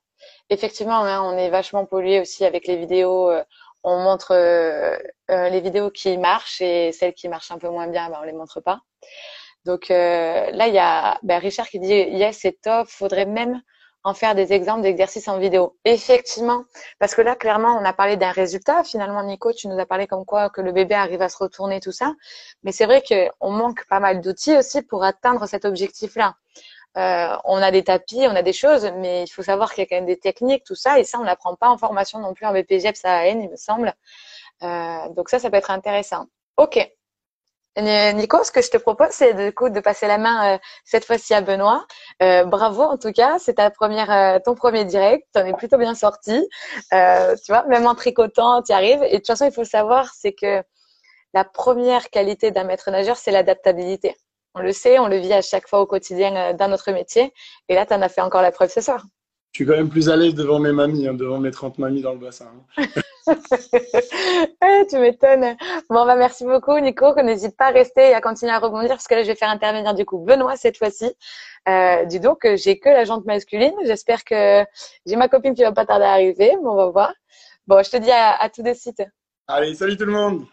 Effectivement, 0.49 1.03
hein, 1.03 1.21
on 1.21 1.37
est 1.37 1.49
vachement 1.49 1.85
pollué 1.85 2.19
aussi 2.19 2.45
avec 2.45 2.65
les 2.65 2.77
vidéos. 2.77 3.29
Euh, 3.29 3.43
on 3.87 3.99
montre 3.99 4.33
euh, 4.33 4.97
euh, 5.31 5.47
les 5.47 5.61
vidéos 5.61 5.89
qui 5.89 6.17
marchent 6.17 6.59
et 6.59 6.91
celles 6.91 7.13
qui 7.13 7.29
marchent 7.29 7.51
un 7.51 7.57
peu 7.57 7.69
moins 7.69 7.87
bien, 7.87 8.09
ben, 8.09 8.17
on 8.21 8.25
les 8.25 8.33
montre 8.33 8.59
pas. 8.59 8.81
Donc 9.63 9.89
euh, 9.91 10.51
là, 10.51 10.67
il 10.67 10.73
y 10.73 10.79
a 10.79 11.17
ben, 11.23 11.39
Richard 11.39 11.69
qui 11.69 11.79
dit 11.79 11.93
yes, 11.93 12.39
c'est 12.41 12.59
top. 12.61 12.87
Faudrait 12.89 13.25
même 13.25 13.61
en 14.03 14.13
faire 14.13 14.35
des 14.35 14.51
exemples 14.51 14.81
d'exercices 14.81 15.29
en 15.29 15.39
vidéo. 15.39 15.77
Effectivement, 15.85 16.63
parce 16.99 17.15
que 17.15 17.21
là, 17.21 17.35
clairement, 17.37 17.77
on 17.81 17.85
a 17.85 17.93
parlé 17.93 18.17
d'un 18.17 18.31
résultat. 18.31 18.83
Finalement, 18.83 19.23
Nico, 19.23 19.53
tu 19.53 19.69
nous 19.69 19.79
as 19.79 19.85
parlé 19.85 20.05
comme 20.05 20.25
quoi 20.25 20.49
que 20.49 20.59
le 20.61 20.73
bébé 20.73 20.95
arrive 20.95 21.21
à 21.21 21.29
se 21.29 21.37
retourner, 21.37 21.79
tout 21.79 21.93
ça. 21.93 22.13
Mais 22.63 22.73
c'est 22.73 22.85
vrai 22.85 23.01
qu'on 23.01 23.51
manque 23.51 23.85
pas 23.87 24.01
mal 24.01 24.19
d'outils 24.19 24.57
aussi 24.57 24.81
pour 24.81 25.05
atteindre 25.05 25.45
cet 25.47 25.63
objectif-là. 25.63 26.35
Euh, 26.97 27.35
on 27.43 27.57
a 27.57 27.69
des 27.71 27.83
tapis, 27.83 28.25
on 28.27 28.35
a 28.35 28.41
des 28.41 28.53
choses, 28.53 28.91
mais 28.97 29.23
il 29.23 29.27
faut 29.27 29.43
savoir 29.43 29.73
qu'il 29.73 29.83
y 29.83 29.85
a 29.85 29.89
quand 29.89 29.95
même 29.95 30.05
des 30.05 30.19
techniques, 30.19 30.63
tout 30.63 30.75
ça, 30.75 30.99
et 30.99 31.03
ça, 31.03 31.19
on 31.19 31.23
n'apprend 31.23 31.55
pas 31.55 31.69
en 31.69 31.77
formation 31.77 32.19
non 32.19 32.33
plus 32.33 32.45
en 32.45 32.53
BPGEPS 32.53 33.05
AN, 33.05 33.39
il 33.39 33.49
me 33.49 33.55
semble. 33.55 33.93
Euh, 34.63 35.09
donc 35.09 35.29
ça, 35.29 35.39
ça 35.39 35.49
peut 35.51 35.57
être 35.57 35.71
intéressant. 35.71 36.25
Ok. 36.57 36.91
Nico, 37.79 38.43
ce 38.43 38.51
que 38.51 38.63
je 38.63 38.71
te 38.71 38.77
propose, 38.77 39.09
c'est 39.11 39.35
de, 39.35 39.51
coup, 39.51 39.69
de 39.69 39.79
passer 39.79 40.07
la 40.07 40.17
main 40.17 40.55
euh, 40.55 40.57
cette 40.83 41.05
fois-ci 41.05 41.35
à 41.35 41.41
Benoît. 41.41 41.85
bravo 42.19 42.81
en 42.81 42.97
tout 42.97 43.11
cas, 43.11 43.37
c'est 43.37 43.53
ta 43.55 43.69
première, 43.69 44.41
ton 44.43 44.55
premier 44.55 44.83
direct, 44.83 45.27
t'en 45.31 45.45
es 45.45 45.53
plutôt 45.53 45.77
bien 45.77 45.93
sorti. 45.93 46.47
tu 46.91 46.97
vois, 47.49 47.63
même 47.67 47.85
en 47.85 47.93
tricotant, 47.93 48.63
tu 48.63 48.71
y 48.71 48.75
arrives. 48.75 49.03
Et 49.03 49.11
de 49.11 49.17
toute 49.17 49.27
façon, 49.27 49.45
il 49.45 49.51
faut 49.51 49.63
savoir, 49.63 50.11
c'est 50.15 50.33
que 50.33 50.63
la 51.35 51.43
première 51.43 52.09
qualité 52.09 52.49
d'un 52.49 52.63
maître 52.63 52.89
nageur, 52.89 53.17
c'est 53.17 53.29
l'adaptabilité. 53.29 54.15
On 54.55 54.61
le 54.61 54.71
sait, 54.71 54.99
on 54.99 55.07
le 55.07 55.17
vit 55.17 55.33
à 55.33 55.41
chaque 55.41 55.67
fois 55.67 55.81
au 55.81 55.85
quotidien 55.85 56.35
euh, 56.35 56.53
dans 56.53 56.67
notre 56.67 56.91
métier. 56.91 57.33
Et 57.69 57.75
là, 57.75 57.85
tu 57.85 57.93
en 57.93 58.01
as 58.01 58.09
fait 58.09 58.21
encore 58.21 58.41
la 58.41 58.51
preuve 58.51 58.71
ce 58.71 58.81
soir. 58.81 59.05
je 59.51 59.59
suis 59.59 59.65
quand 59.65 59.75
même 59.75 59.89
plus 59.89 60.09
à 60.09 60.15
l'aise 60.15 60.33
devant 60.33 60.59
mes 60.59 60.71
mamies, 60.71 61.07
hein, 61.07 61.13
devant 61.13 61.39
mes 61.39 61.51
30 61.51 61.77
mamies 61.77 62.01
dans 62.01 62.13
le 62.13 62.19
bassin. 62.19 62.51
Hein. 62.77 62.85
tu 64.89 64.97
m'étonnes. 64.97 65.57
Bon, 65.89 66.05
bah, 66.05 66.15
merci 66.15 66.45
beaucoup, 66.45 66.79
Nico. 66.79 67.13
N'hésite 67.21 67.55
pas 67.55 67.67
à 67.67 67.71
rester 67.71 68.09
et 68.09 68.13
à 68.13 68.21
continuer 68.21 68.51
à 68.51 68.59
rebondir 68.59 68.89
parce 68.89 69.07
que 69.07 69.15
là, 69.15 69.23
je 69.23 69.27
vais 69.27 69.35
faire 69.35 69.49
intervenir 69.49 69.93
du 69.93 70.05
coup 70.05 70.19
Benoît 70.19 70.55
cette 70.55 70.77
fois-ci. 70.77 71.11
Euh, 71.67 72.05
dis 72.05 72.19
donc, 72.19 72.47
j'ai 72.55 72.79
que 72.79 72.89
la 72.89 73.05
jante 73.05 73.25
masculine. 73.25 73.73
J'espère 73.85 74.23
que 74.23 74.65
j'ai 75.05 75.15
ma 75.15 75.27
copine 75.27 75.53
qui 75.53 75.63
va 75.63 75.71
pas 75.71 75.85
tarder 75.85 76.05
à 76.05 76.11
arriver. 76.13 76.57
Bon, 76.63 76.71
on 76.71 76.75
va 76.75 76.89
voir. 76.89 77.13
Bon, 77.67 77.83
je 77.83 77.91
te 77.91 77.97
dis 77.97 78.11
à, 78.11 78.41
à 78.41 78.49
tout 78.49 78.63
de 78.63 78.73
suite. 78.73 79.03
Allez, 79.47 79.75
salut 79.75 79.97
tout 79.97 80.05
le 80.05 80.11
monde. 80.11 80.45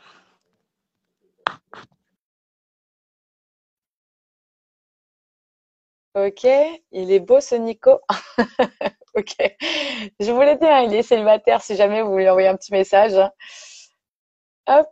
Ok, 6.15 6.45
il 6.93 7.11
est 7.11 7.19
beau 7.19 7.41
ce 7.41 7.57
Nico. 7.57 8.01
ok, 9.17 9.35
je 10.21 10.31
vous 10.31 10.41
l'ai 10.43 10.55
dit, 10.55 10.67
il 10.87 10.95
est 10.95 11.03
célibataire 11.03 11.61
si 11.61 11.75
jamais 11.75 12.03
vous 12.03 12.17
lui 12.17 12.29
envoyez 12.29 12.47
un 12.47 12.57
petit 12.57 12.71
message. 12.71 13.15
Hop, 14.69 14.89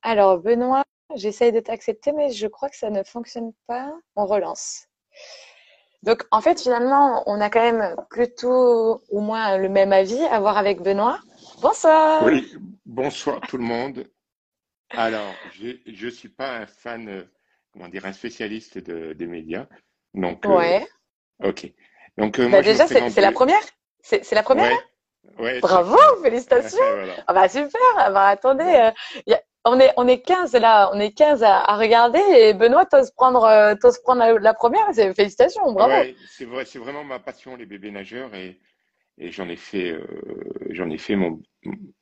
alors 0.00 0.38
Benoît, 0.38 0.82
j'essaye 1.14 1.52
de 1.52 1.60
t'accepter, 1.60 2.12
mais 2.12 2.30
je 2.30 2.46
crois 2.46 2.70
que 2.70 2.76
ça 2.76 2.88
ne 2.88 3.02
fonctionne 3.02 3.52
pas. 3.66 3.92
On 4.16 4.24
relance. 4.24 4.86
Donc 6.02 6.26
en 6.30 6.40
fait, 6.40 6.62
finalement, 6.62 7.22
on 7.26 7.38
a 7.42 7.50
quand 7.50 7.60
même 7.60 7.94
plutôt 8.08 9.02
au 9.10 9.20
moins 9.20 9.58
le 9.58 9.68
même 9.68 9.92
avis 9.92 10.24
à 10.24 10.40
voir 10.40 10.56
avec 10.56 10.80
Benoît. 10.80 11.20
Bonsoir. 11.60 12.24
Oui, 12.24 12.50
bonsoir 12.86 13.42
tout 13.42 13.58
le 13.58 13.64
monde. 13.64 14.10
Alors, 14.88 15.34
je 15.52 16.06
ne 16.06 16.10
suis 16.10 16.30
pas 16.30 16.56
un 16.56 16.66
fan, 16.66 17.08
euh, 17.08 17.24
comment 17.72 17.88
dire, 17.88 18.06
un 18.06 18.12
spécialiste 18.14 18.78
des 18.78 19.26
médias. 19.26 19.66
Donc, 20.14 20.44
euh, 20.46 20.56
ouais. 20.56 20.86
ok. 21.42 21.72
Donc, 22.18 22.38
euh, 22.38 22.44
bah, 22.44 22.48
moi, 22.50 22.62
déjà, 22.62 22.86
c'est 22.86 23.20
la 23.20 23.32
première 23.32 23.62
C'est 24.02 24.32
la 24.32 24.42
première 24.42 24.70
ouais. 25.38 25.60
Bravo, 25.60 25.96
félicitations. 26.22 26.78
Ah 27.26 27.34
bah 27.34 27.48
super. 27.48 27.80
Ah 27.96 28.10
bah 28.10 28.26
attendez, 28.26 28.92
euh, 29.28 29.34
on 29.64 29.78
est 29.80 29.92
on 29.96 30.08
est 30.08 30.20
15 30.20 30.54
là, 30.54 30.90
on 30.92 31.00
est 31.00 31.12
15 31.12 31.42
à, 31.42 31.60
à 31.60 31.76
regarder 31.76 32.20
et 32.36 32.52
Benoît 32.52 32.84
t'ose 32.84 33.10
prendre 33.12 33.44
euh, 33.44 33.74
prendre 34.04 34.20
la, 34.20 34.32
la 34.38 34.54
première, 34.54 34.92
félicitations, 34.92 35.72
bravo. 35.72 35.92
Ouais, 35.92 36.14
c'est 36.28 36.44
vrai, 36.44 36.64
vraiment 36.74 37.04
ma 37.04 37.18
passion 37.18 37.56
les 37.56 37.66
bébés 37.66 37.90
nageurs 37.90 38.34
et 38.34 38.60
et 39.18 39.30
j'en 39.30 39.48
ai 39.48 39.56
fait 39.56 39.94
j'en 40.70 40.90
ai 40.90 40.98
fait 40.98 41.16
mon 41.16 41.40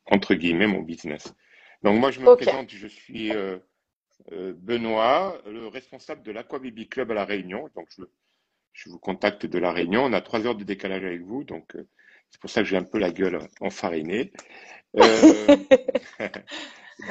entre 0.07 0.35
guillemets 0.35 0.66
mon 0.66 0.81
business. 0.81 1.35
Donc 1.83 1.99
moi 1.99 2.11
je 2.11 2.20
me 2.20 2.35
présente, 2.37 2.70
je 2.70 2.87
suis 2.87 3.35
euh, 3.35 3.59
Benoît, 4.31 5.40
le 5.47 5.66
responsable 5.66 6.23
de 6.23 6.33
l'Aqua 6.33 6.59
Baby 6.59 6.88
Club 6.88 7.11
à 7.11 7.14
La 7.14 7.25
Réunion. 7.25 7.69
Donc, 7.75 7.88
je, 7.97 8.05
je, 8.73 8.88
vous 8.88 8.99
contacte 8.99 9.47
de 9.47 9.59
La 9.59 9.73
Réunion. 9.73 10.05
On 10.05 10.12
a 10.12 10.21
trois 10.21 10.47
heures 10.47 10.55
de 10.55 10.64
décalage 10.64 11.05
avec 11.05 11.23
vous, 11.23 11.45
donc 11.45 11.75
euh, 11.75 11.87
c'est 12.31 12.40
pour 12.40 12.51
ça 12.51 12.62
que 12.62 12.69
j'ai 12.69 12.77
un 12.77 12.85
peu 12.85 12.99
la 12.99 13.11
gueule 13.11 13.38
enfarinée. 13.61 14.33
Euh, 14.97 15.03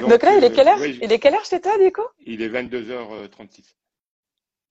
donc, 0.00 0.22
là, 0.22 0.36
il 0.36 0.44
est 0.44 0.52
quelle 0.52 0.68
heure 0.68 0.84
Il 0.84 1.12
est 1.12 1.18
quelle 1.18 1.34
heure 1.34 1.44
chez 1.44 1.60
toi, 1.60 1.76
du 1.78 1.92
coup 1.92 2.06
Il 2.24 2.42
est 2.42 2.48
22h36. 2.48 3.74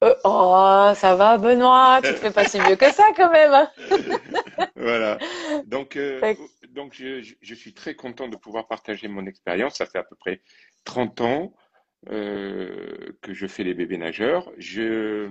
oh, 0.02 0.92
ça 0.96 1.16
va, 1.16 1.38
Benoît, 1.38 2.02
tu 2.04 2.14
te 2.14 2.18
fais 2.18 2.32
pas 2.32 2.46
si 2.46 2.60
vieux 2.60 2.76
que 2.76 2.92
ça 2.92 3.06
quand 3.16 3.32
même. 3.32 3.54
Hein. 3.54 3.72
voilà. 4.76 5.18
Donc, 5.66 5.98
donc 6.70 6.94
je, 6.94 7.24
je, 7.42 7.56
suis 7.56 7.74
très 7.74 7.96
content 7.96 8.28
de 8.28 8.38
pouvoir 8.38 8.68
partager 8.68 9.08
mon 9.08 9.26
expérience. 9.26 9.76
Ça 9.76 9.86
fait 9.86 10.00
à 10.00 10.04
peu 10.04 10.16
près 10.16 10.42
30 10.86 11.22
ans 11.22 11.54
euh, 12.08 13.12
que 13.22 13.34
je 13.34 13.46
fais 13.46 13.64
les 13.64 13.74
bébés 13.74 13.98
nageurs. 13.98 14.52
Je, 14.58 15.30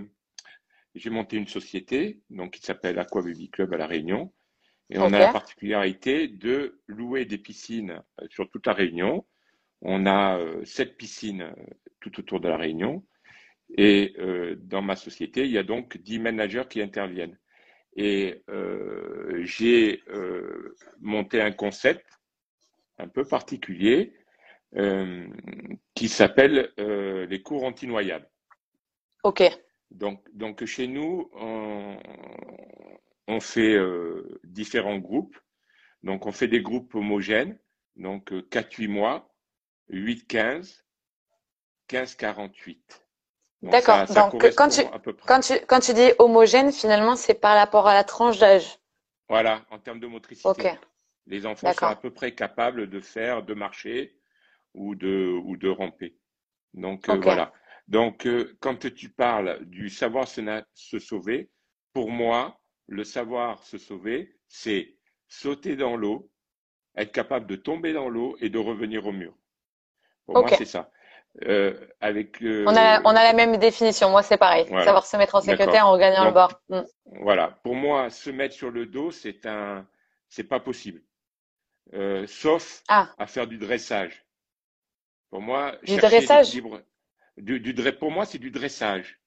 j'ai 0.94 1.11
monté 1.11 1.37
une 1.37 1.46
société 1.46 2.20
donc, 2.31 2.52
qui 2.52 2.62
s'appelle 2.62 2.98
Aqua 2.98 3.22
Baby 3.22 3.48
Club 3.48 3.72
à 3.72 3.78
La 3.78 3.87
Réunion. 3.87 4.33
Et 4.90 4.98
on 4.98 5.12
a 5.12 5.18
la 5.18 5.33
particularité 5.33 6.28
de 6.28 6.81
louer 6.87 7.24
des 7.24 7.38
piscines 7.38 8.02
euh, 8.20 8.26
sur 8.31 8.48
toute 8.50 8.66
la 8.66 8.72
Réunion. 8.72 9.26
On 9.81 10.07
a 10.07 10.38
euh, 10.38 10.64
sept 10.64 10.96
piscines 10.96 11.54
tout 12.00 12.18
autour 12.20 12.40
de 12.40 12.48
la 12.48 12.57
Réunion. 12.57 13.04
Et 13.76 14.14
dans 14.62 14.81
ma 14.81 14.96
société, 14.96 15.44
il 15.44 15.50
y 15.50 15.59
a 15.59 15.62
donc 15.62 15.98
dix 15.98 16.18
managers 16.18 16.64
qui 16.70 16.81
interviennent. 16.81 17.38
Et 17.96 18.42
j'ai 19.40 20.02
monté 21.00 21.42
un 21.42 21.52
concept 21.52 22.07
un 22.96 23.09
peu 23.09 23.26
particulier 23.26 24.14
qui 25.94 26.09
s'appelle 26.09 26.72
euh, 26.78 27.26
les 27.26 27.42
cours 27.42 27.64
anti-noyades. 27.64 28.28
OK. 29.24 29.42
Donc, 29.90 30.22
donc 30.35 30.64
chez 30.66 30.87
nous, 30.87 31.31
on, 31.35 31.96
on 33.26 33.40
fait 33.40 33.74
euh, 33.74 34.40
différents 34.44 34.98
groupes. 34.98 35.38
Donc 36.02 36.26
on 36.26 36.33
fait 36.33 36.48
des 36.48 36.61
groupes 36.61 36.94
homogènes, 36.94 37.59
donc 37.96 38.31
4-8 38.31 38.88
mois, 38.88 39.35
8-15, 39.90 40.83
15-48. 41.88 42.78
D'accord. 43.62 44.07
Donc 44.07 44.54
quand 44.54 44.68
tu, 44.68 44.83
quand, 45.26 45.40
tu, 45.40 45.54
quand 45.66 45.81
tu 45.81 45.94
dis 45.94 46.12
homogène, 46.18 46.70
finalement, 46.70 47.16
c'est 47.16 47.35
par 47.35 47.57
rapport 47.57 47.88
à 47.88 47.94
la 47.94 48.04
tranche 48.04 48.38
d'âge. 48.38 48.78
Voilà, 49.28 49.64
en 49.70 49.78
termes 49.78 49.98
de 49.98 50.07
motricité. 50.07 50.48
Okay. 50.48 50.74
Les 51.26 51.44
enfants 51.44 51.72
sont 51.72 51.87
à 51.87 51.96
peu 51.96 52.11
près 52.11 52.33
capables 52.33 52.88
de 52.88 53.00
faire, 53.00 53.42
de 53.42 53.54
marcher, 53.54 54.17
ou 54.74 54.94
de, 54.94 55.38
ou 55.44 55.57
de 55.57 55.68
ramper. 55.68 56.16
Donc 56.74 57.09
euh, 57.09 57.16
voilà. 57.16 57.52
Donc 57.88 58.26
euh, 58.26 58.57
quand 58.61 58.92
tu 58.94 59.09
parles 59.09 59.64
du 59.64 59.88
savoir 59.88 60.28
se, 60.28 60.42
se 60.74 60.98
sauver, 60.98 61.50
pour 61.92 62.11
moi, 62.11 62.61
le 62.87 63.04
savoir 63.04 63.62
se 63.64 63.78
sauver, 63.78 64.37
c'est 64.48 64.96
sauter 65.26 65.76
dans 65.76 65.96
l'eau, 65.96 66.31
être 66.96 67.12
capable 67.12 67.46
de 67.46 67.57
tomber 67.57 67.92
dans 67.92 68.09
l'eau 68.09 68.37
et 68.40 68.50
de 68.50 68.59
revenir 68.59 69.07
au 69.07 69.12
mur. 69.12 69.35
Pour 70.26 70.40
moi, 70.40 70.48
c'est 70.57 70.64
ça. 70.64 70.90
Euh, 71.44 71.87
avec, 72.00 72.42
euh, 72.42 72.64
on, 72.66 72.74
a, 72.74 73.00
on 73.02 73.11
a 73.11 73.22
la 73.22 73.33
même 73.33 73.57
définition. 73.59 74.11
Moi, 74.11 74.22
c'est 74.22 74.38
pareil. 74.38 74.66
Savoir 74.66 75.07
se 75.07 75.16
mettre 75.16 75.37
en 75.37 75.40
sécurité 75.40 75.81
en 75.81 75.92
regagnant 75.92 76.24
le 76.24 76.33
bord. 76.33 76.61
Mm. 76.68 76.81
Voilà. 77.20 77.59
Pour 77.62 77.74
moi, 77.74 78.11
se 78.11 78.31
mettre 78.31 78.54
sur 78.54 78.70
le 78.70 78.87
dos, 78.87 79.11
c'est 79.11 79.46
un, 79.46 79.87
c'est 80.28 80.44
pas 80.44 80.61
possible. 80.61 81.02
Euh, 81.94 82.26
sauf 82.26 82.83
ah. 82.88 83.11
à 83.18 83.26
faire 83.26 83.46
du 83.46 83.57
dressage. 83.57 84.26
Pour 85.30 85.40
moi, 85.40 85.76
du 85.82 85.96
dressage. 85.96 86.60
Du, 87.36 87.60
du, 87.60 87.74
pour 87.92 88.10
moi, 88.10 88.24
c'est 88.24 88.38
du 88.38 88.50
dressage. 88.50 89.20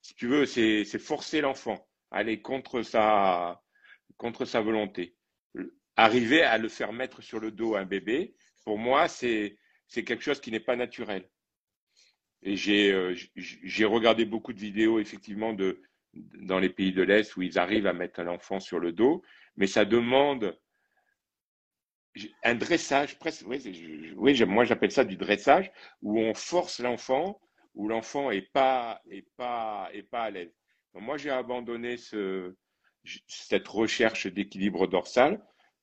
Si 0.00 0.14
tu 0.14 0.26
veux, 0.26 0.46
c'est 0.46 0.84
forcer 0.98 1.40
l'enfant 1.40 1.86
à 2.10 2.18
aller 2.18 2.40
contre 2.40 2.82
sa, 2.82 3.62
contre 4.16 4.44
sa 4.44 4.60
volonté. 4.60 5.14
Arriver 5.96 6.42
à 6.42 6.58
le 6.58 6.68
faire 6.68 6.92
mettre 6.92 7.22
sur 7.22 7.38
le 7.38 7.50
dos 7.50 7.76
un 7.76 7.84
bébé, 7.84 8.34
pour 8.64 8.78
moi, 8.78 9.08
c'est 9.08 9.58
quelque 9.88 10.22
chose 10.22 10.40
qui 10.40 10.50
n'est 10.50 10.60
pas 10.60 10.76
naturel. 10.76 11.28
Et 12.44 12.56
j'ai 12.56 12.92
euh, 12.92 13.14
j'ai 13.36 13.84
regardé 13.84 14.24
beaucoup 14.24 14.52
de 14.52 14.58
vidéos, 14.58 14.98
effectivement, 14.98 15.52
de, 15.52 15.80
dans 16.14 16.58
les 16.58 16.70
pays 16.70 16.92
de 16.92 17.02
l'Est 17.02 17.36
où 17.36 17.42
ils 17.42 17.58
arrivent 17.58 17.86
à 17.86 17.92
mettre 17.92 18.18
un 18.20 18.26
enfant 18.26 18.58
sur 18.58 18.80
le 18.80 18.92
dos, 18.92 19.22
mais 19.56 19.68
ça 19.68 19.84
demande 19.84 20.58
un 22.42 22.54
dressage, 22.54 23.18
presque, 23.18 23.44
oui, 23.46 24.12
oui 24.16 24.44
moi 24.44 24.64
j'appelle 24.64 24.92
ça 24.92 25.04
du 25.04 25.16
dressage, 25.16 25.72
où 26.02 26.18
on 26.18 26.34
force 26.34 26.78
l'enfant, 26.80 27.40
où 27.74 27.88
l'enfant 27.88 28.30
est 28.30 28.52
pas, 28.52 29.00
est 29.10 29.26
pas, 29.36 29.88
est 29.92 30.02
pas 30.02 30.24
à 30.24 30.30
l'aise. 30.30 30.54
moi 30.94 31.16
j'ai 31.16 31.30
abandonné 31.30 31.96
ce, 31.96 32.54
cette 33.26 33.68
recherche 33.68 34.26
d'équilibre 34.26 34.86
dorsal. 34.86 35.40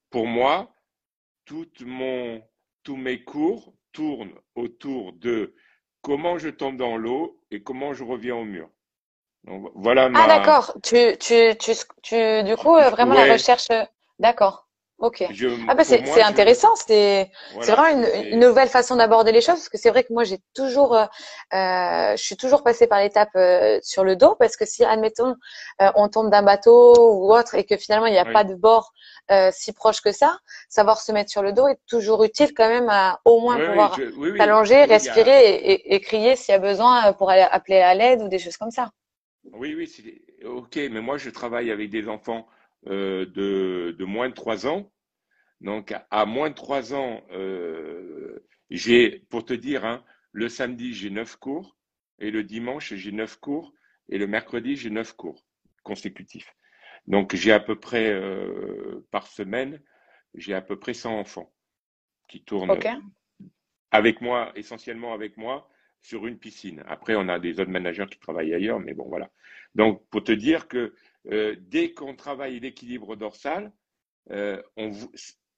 Pour 0.10 0.26
moi, 0.28 0.74
mon, 1.82 2.42
tous 2.84 2.96
mes 2.96 3.24
cours 3.24 3.74
tournent 3.92 4.36
autour 4.56 5.14
de 5.14 5.56
comment 6.02 6.38
je 6.38 6.50
tombe 6.50 6.78
dans 6.78 6.98
l'eau 6.98 7.42
et 7.52 7.64
comment 7.64 7.94
je 7.94 8.04
reviens 8.04 8.36
au 8.36 8.46
mur. 8.46 8.70
Donc, 9.46 9.72
voilà 9.76 10.10
Ah 10.16 10.28
d'accord, 10.28 10.78
tu, 10.84 11.18
tu, 11.20 11.56
tu, 11.58 11.72
tu, 12.04 12.44
du 12.44 12.56
coup, 12.56 12.76
vraiment 12.76 13.14
la 13.14 13.34
recherche, 13.34 13.68
d'accord. 14.20 14.69
Ok. 15.00 15.24
ah 15.70 15.76
bah 15.76 15.86
c'est 15.86 16.22
intéressant, 16.22 16.76
c'est 16.76 17.32
vraiment 17.56 17.88
une, 17.88 18.34
une, 18.34 18.40
nouvelle 18.42 18.68
façon 18.68 18.98
d'aborder 18.98 19.32
les 19.32 19.40
choses 19.40 19.56
parce 19.56 19.70
que 19.70 19.78
c'est 19.78 19.92
vrai 19.92 20.04
que 20.04 20.12
moi 20.12 20.26
j'ai 20.26 20.40
toujours, 20.54 20.94
euh, 20.94 21.06
euh 21.54 22.18
je 22.18 22.22
suis 22.22 22.36
toujours 22.36 22.64
passée 22.64 22.86
par 22.86 23.00
l'étape 23.00 23.30
euh, 23.38 23.80
sur 23.82 24.04
le 24.04 24.18
dos 24.18 24.36
parce 24.38 24.58
que 24.58 24.66
si 24.66 24.84
admettons 24.84 25.36
euh, 25.82 25.90
on 25.96 26.10
tombe 26.10 26.30
d'un 26.30 26.44
bateau 26.44 27.14
ou 27.14 27.34
autre 27.34 27.56
et 27.56 27.64
que 27.64 27.78
finalement 27.78 28.08
il 28.08 28.12
n'y 28.12 28.20
a 28.20 28.26
pas 28.26 28.44
de 28.44 28.56
bord 28.56 28.92
si 29.52 29.72
proche 29.72 30.02
que 30.02 30.12
ça, 30.12 30.38
savoir 30.68 31.00
se 31.00 31.14
mettre 31.14 31.32
sur 31.32 31.44
le 31.44 31.54
dos 31.54 31.68
est 31.68 31.80
toujours 31.88 32.24
utile 32.26 32.54
quand 32.54 32.68
même 32.68 32.90
à 32.90 33.22
au 33.24 33.40
moins 33.40 33.58
pouvoir 33.58 33.98
s'allonger, 34.38 34.84
respirer 34.84 35.54
et, 35.54 35.96
et, 35.96 36.02
crier 36.02 36.36
s'il 36.36 36.52
y 36.52 36.56
a 36.56 36.60
besoin 36.60 37.14
pour 37.14 37.30
aller 37.30 37.48
appeler 37.50 37.78
à 37.78 37.94
l'aide 37.94 38.22
ou 38.22 38.28
des 38.28 38.40
choses 38.40 38.58
comme 38.58 38.72
ça. 38.72 38.90
Oui 39.54 39.76
oui 39.76 39.88
ok 40.44 40.76
mais 40.92 41.00
moi 41.00 41.18
je 41.18 41.30
travaille 41.30 41.72
avec 41.72 41.90
des 41.90 42.10
enfants 42.10 42.48
euh, 42.88 43.26
de, 43.26 43.96
de, 43.98 44.06
moins 44.06 44.30
de 44.30 44.34
trois 44.34 44.68
ans. 44.68 44.92
Donc, 45.62 45.94
à 46.10 46.26
moins 46.26 46.50
de 46.50 46.56
trois 46.56 46.94
ans, 46.94 47.22
euh, 47.32 48.40
j'ai, 48.70 49.26
pour 49.30 49.46
te 49.46 49.54
dire, 49.54 49.86
hein, 49.86 50.04
le 50.32 50.48
samedi, 50.50 50.94
j'ai 50.94 51.10
neuf 51.10 51.36
cours, 51.36 51.78
et 52.20 52.32
le 52.32 52.44
dimanche, 52.44 52.94
j'ai 52.94 53.12
neuf 53.12 53.38
cours, 53.38 53.74
et 54.10 54.18
le 54.18 54.28
mercredi, 54.28 54.76
j'ai 54.76 54.90
neuf 54.90 55.14
cours 55.14 55.46
consécutifs. 55.84 56.54
Donc 57.08 57.34
j'ai 57.34 57.52
à 57.52 57.60
peu 57.60 57.80
près 57.80 58.22
par 59.10 59.26
semaine, 59.26 59.82
j'ai 60.36 60.54
à 60.54 60.62
peu 60.62 60.78
près 60.78 60.94
100 60.94 61.18
enfants 61.18 61.52
qui 62.28 62.44
tournent 62.44 62.70
avec 63.92 64.22
moi, 64.22 64.52
essentiellement 64.56 65.14
avec 65.14 65.38
moi, 65.38 65.70
sur 66.02 66.28
une 66.28 66.38
piscine. 66.38 66.84
Après, 66.88 67.16
on 67.16 67.28
a 67.28 67.40
des 67.40 67.60
autres 67.60 67.72
managers 67.72 68.06
qui 68.10 68.20
travaillent 68.20 68.54
ailleurs, 68.54 68.80
mais 68.80 68.94
bon, 68.94 69.08
voilà. 69.10 69.30
Donc, 69.76 70.08
pour 70.10 70.24
te 70.24 70.32
dire 70.32 70.68
que 70.68 70.94
euh, 71.32 71.56
dès 71.60 71.94
qu'on 71.94 72.16
travaille 72.16 72.60
l'équilibre 72.60 73.16
dorsal, 73.16 73.72
euh, 74.32 74.62
on, 74.78 74.92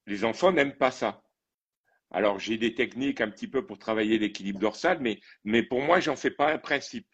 les 0.07 0.25
enfants 0.25 0.51
n'aiment 0.51 0.77
pas 0.77 0.91
ça. 0.91 1.23
Alors, 2.09 2.39
j'ai 2.39 2.57
des 2.57 2.75
techniques 2.75 3.21
un 3.21 3.29
petit 3.29 3.47
peu 3.47 3.65
pour 3.65 3.79
travailler 3.79 4.17
l'équilibre 4.17 4.59
dorsal, 4.59 4.99
mais, 4.99 5.19
mais 5.43 5.63
pour 5.63 5.81
moi, 5.81 5.99
j'en 5.99 6.15
fais 6.15 6.31
pas 6.31 6.51
un 6.51 6.57
principe. 6.57 7.07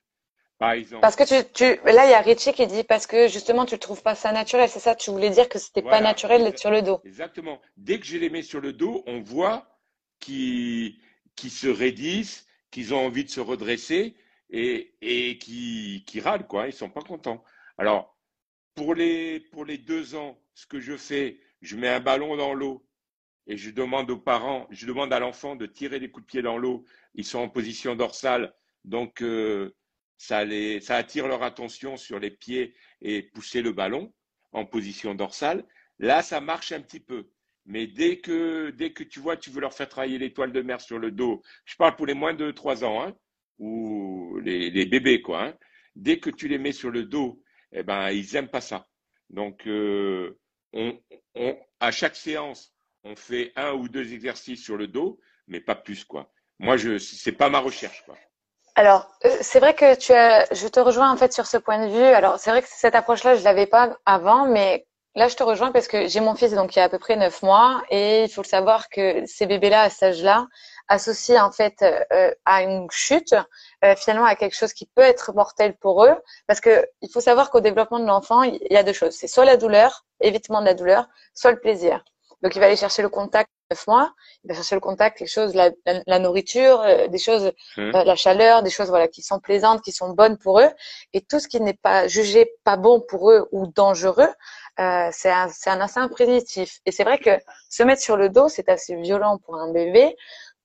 Par 0.57 0.71
exemple. 0.71 1.01
Parce 1.01 1.15
que 1.15 1.23
tu, 1.23 1.51
tu 1.53 1.63
là, 1.85 2.07
il 2.07 2.11
y 2.11 2.15
a 2.15 2.21
Richie 2.21 2.51
qui 2.51 2.65
dit 2.65 2.83
parce 2.83 3.05
que 3.05 3.27
justement, 3.27 3.67
tu 3.67 3.75
ne 3.75 3.79
trouves 3.79 4.01
pas 4.01 4.15
ça 4.15 4.31
naturel. 4.31 4.67
C'est 4.67 4.79
ça, 4.79 4.95
tu 4.95 5.11
voulais 5.11 5.29
dire 5.29 5.47
que 5.49 5.59
c'était 5.59 5.83
pas 5.83 6.01
naturel 6.01 6.43
d'être 6.43 6.57
sur 6.57 6.71
le 6.71 6.81
dos. 6.81 6.99
Exactement. 7.05 7.61
Dès 7.77 7.99
que 7.99 8.07
je 8.07 8.17
les 8.17 8.31
mets 8.31 8.41
sur 8.41 8.59
le 8.59 8.73
dos, 8.73 9.03
on 9.05 9.21
voit 9.21 9.67
qu'ils 10.19 10.99
qui 11.35 11.51
se 11.51 11.67
raidissent, 11.67 12.47
qu'ils 12.71 12.95
ont 12.95 13.05
envie 13.05 13.23
de 13.23 13.29
se 13.29 13.39
redresser 13.39 14.15
et, 14.49 14.95
et 15.01 15.37
qui, 15.37 16.03
qui 16.07 16.19
râlent, 16.21 16.47
quoi. 16.47 16.65
Ils 16.65 16.73
sont 16.73 16.89
pas 16.89 17.01
contents. 17.01 17.43
Alors, 17.77 18.16
pour 18.77 18.93
les, 18.93 19.41
deux 19.79 20.13
ans, 20.13 20.39
ce 20.53 20.67
que 20.67 20.79
je 20.79 20.95
fais, 20.95 21.39
je 21.63 21.75
mets 21.75 21.89
un 21.89 21.99
ballon 21.99 22.37
dans 22.37 22.53
l'eau 22.53 22.85
et 23.47 23.57
je 23.57 23.71
demande 23.71 24.11
aux 24.11 24.19
parents, 24.19 24.67
je 24.69 24.85
demande 24.85 25.11
à 25.11 25.19
l'enfant 25.19 25.55
de 25.55 25.65
tirer 25.65 25.97
les 25.97 26.11
coups 26.11 26.27
de 26.27 26.31
pied 26.31 26.41
dans 26.43 26.59
l'eau. 26.59 26.85
Ils 27.15 27.25
sont 27.25 27.39
en 27.39 27.49
position 27.49 27.95
dorsale, 27.95 28.53
donc 28.85 29.23
euh, 29.23 29.75
ça, 30.17 30.45
attire 30.89 31.27
leur 31.27 31.41
attention 31.41 31.97
sur 31.97 32.19
les 32.19 32.29
pieds 32.29 32.75
et 33.01 33.23
pousser 33.23 33.63
le 33.63 33.71
ballon 33.71 34.13
en 34.51 34.63
position 34.63 35.15
dorsale. 35.15 35.65
Là, 35.97 36.21
ça 36.21 36.39
marche 36.39 36.71
un 36.71 36.81
petit 36.81 36.99
peu. 36.99 37.31
Mais 37.65 37.87
dès 37.87 38.19
que, 38.19 38.69
tu 39.09 39.19
vois, 39.19 39.37
tu 39.37 39.49
veux 39.49 39.59
leur 39.59 39.73
faire 39.73 39.89
travailler 39.89 40.19
l'étoile 40.19 40.51
de 40.51 40.61
mer 40.61 40.81
sur 40.81 40.99
le 40.99 41.09
dos, 41.09 41.41
je 41.65 41.75
parle 41.77 41.95
pour 41.95 42.05
les 42.05 42.13
moins 42.13 42.35
de 42.35 42.51
3 42.51 42.83
ans, 42.83 43.01
hein, 43.01 43.15
ou 43.57 44.39
les, 44.43 44.69
les, 44.69 44.85
bébés, 44.85 45.21
quoi. 45.21 45.45
Hein, 45.45 45.57
dès 45.95 46.19
que 46.19 46.29
tu 46.29 46.47
les 46.47 46.59
mets 46.59 46.71
sur 46.71 46.91
le 46.91 47.03
dos, 47.03 47.41
eh 47.71 47.83
ben, 47.83 48.09
ils 48.09 48.27
n'aiment 48.33 48.49
pas 48.49 48.61
ça. 48.61 48.85
Donc, 49.29 49.67
euh, 49.67 50.37
à 51.79 51.91
chaque 51.91 52.15
séance, 52.15 52.73
on 53.03 53.15
fait 53.15 53.51
un 53.55 53.73
ou 53.73 53.87
deux 53.89 54.13
exercices 54.13 54.63
sur 54.63 54.77
le 54.77 54.87
dos, 54.87 55.19
mais 55.47 55.59
pas 55.59 55.75
plus, 55.75 56.03
quoi. 56.03 56.31
Moi, 56.59 56.77
je, 56.77 56.97
c'est 56.97 57.31
pas 57.31 57.49
ma 57.49 57.59
recherche, 57.59 58.03
quoi. 58.05 58.17
Alors, 58.75 59.09
euh, 59.25 59.37
c'est 59.41 59.59
vrai 59.59 59.73
que 59.73 59.95
tu 59.95 60.13
je 60.55 60.67
te 60.67 60.79
rejoins 60.79 61.11
en 61.11 61.17
fait 61.17 61.33
sur 61.33 61.47
ce 61.47 61.57
point 61.57 61.87
de 61.87 61.91
vue. 61.91 62.03
Alors, 62.03 62.39
c'est 62.39 62.51
vrai 62.51 62.61
que 62.61 62.67
cette 62.69 62.93
approche-là, 62.93 63.35
je 63.35 63.43
l'avais 63.43 63.65
pas 63.65 63.97
avant, 64.05 64.47
mais 64.47 64.85
Là, 65.17 65.27
je 65.29 65.35
te 65.35 65.41
rejoins 65.41 65.71
parce 65.71 65.87
que 65.87 66.07
j'ai 66.07 66.19
mon 66.19 66.35
fils 66.35 66.53
donc 66.53 66.75
il 66.75 66.79
y 66.79 66.81
a 66.83 66.85
à 66.85 66.89
peu 66.89 66.99
près 66.99 67.15
neuf 67.15 67.41
mois 67.41 67.81
et 67.89 68.25
il 68.25 68.29
faut 68.29 68.43
le 68.43 68.47
savoir 68.47 68.87
que 68.87 69.25
ces 69.25 69.47
bébés-là 69.47 69.81
à 69.81 69.89
cet 69.89 70.03
âge-là 70.03 70.45
associés 70.87 71.39
en 71.39 71.51
fait 71.51 71.81
euh, 71.81 72.33
à 72.45 72.63
une 72.63 72.89
chute, 72.91 73.35
euh, 73.83 73.95
finalement 73.95 74.25
à 74.25 74.35
quelque 74.35 74.55
chose 74.55 74.73
qui 74.73 74.85
peut 74.85 75.01
être 75.01 75.33
mortel 75.33 75.75
pour 75.77 76.05
eux, 76.05 76.15
parce 76.47 76.61
que 76.61 76.87
il 77.01 77.09
faut 77.11 77.21
savoir 77.21 77.49
qu'au 77.51 77.59
développement 77.59 77.99
de 77.99 78.05
l'enfant, 78.05 78.43
il 78.43 78.59
y 78.69 78.77
a 78.77 78.83
deux 78.83 78.93
choses. 78.93 79.13
C'est 79.13 79.27
soit 79.27 79.45
la 79.45 79.57
douleur, 79.57 80.05
évitement 80.21 80.61
de 80.61 80.65
la 80.65 80.73
douleur, 80.73 81.07
soit 81.33 81.51
le 81.51 81.59
plaisir. 81.59 82.03
Donc 82.41 82.55
il 82.55 82.59
va 82.59 82.67
aller 82.67 82.75
chercher 82.75 83.01
le 83.01 83.09
contact 83.09 83.49
neuf 83.71 83.87
mois, 83.87 84.13
il 84.43 84.49
va 84.49 84.53
chercher 84.53 84.75
le 84.75 84.81
contact, 84.81 85.17
quelque 85.17 85.27
chose, 85.27 85.53
la, 85.53 85.71
la, 85.85 86.19
nourriture, 86.19 86.81
euh, 86.81 87.07
des 87.07 87.17
choses, 87.17 87.51
mmh. 87.75 87.91
la 87.91 88.15
chaleur, 88.15 88.63
des 88.63 88.69
choses 88.69 88.89
voilà 88.89 89.07
qui 89.07 89.21
sont 89.21 89.39
plaisantes, 89.39 89.81
qui 89.81 89.91
sont 89.91 90.11
bonnes 90.11 90.37
pour 90.37 90.59
eux, 90.59 90.69
et 91.13 91.21
tout 91.21 91.39
ce 91.39 91.47
qui 91.47 91.59
n'est 91.59 91.73
pas 91.73 92.07
jugé 92.07 92.53
pas 92.63 92.77
bon 92.77 93.01
pour 93.01 93.31
eux 93.31 93.47
ou 93.51 93.67
dangereux, 93.67 94.29
euh, 94.79 95.09
c'est 95.11 95.31
un, 95.31 95.49
un 95.65 95.81
instinct 95.81 96.07
primitif. 96.07 96.79
Et 96.85 96.91
c'est 96.91 97.03
vrai 97.03 97.17
que 97.17 97.31
se 97.69 97.83
mettre 97.83 98.01
sur 98.01 98.15
le 98.15 98.29
dos, 98.29 98.47
c'est 98.47 98.69
assez 98.69 98.95
violent 98.95 99.39
pour 99.39 99.55
un 99.55 99.71
bébé 99.71 100.15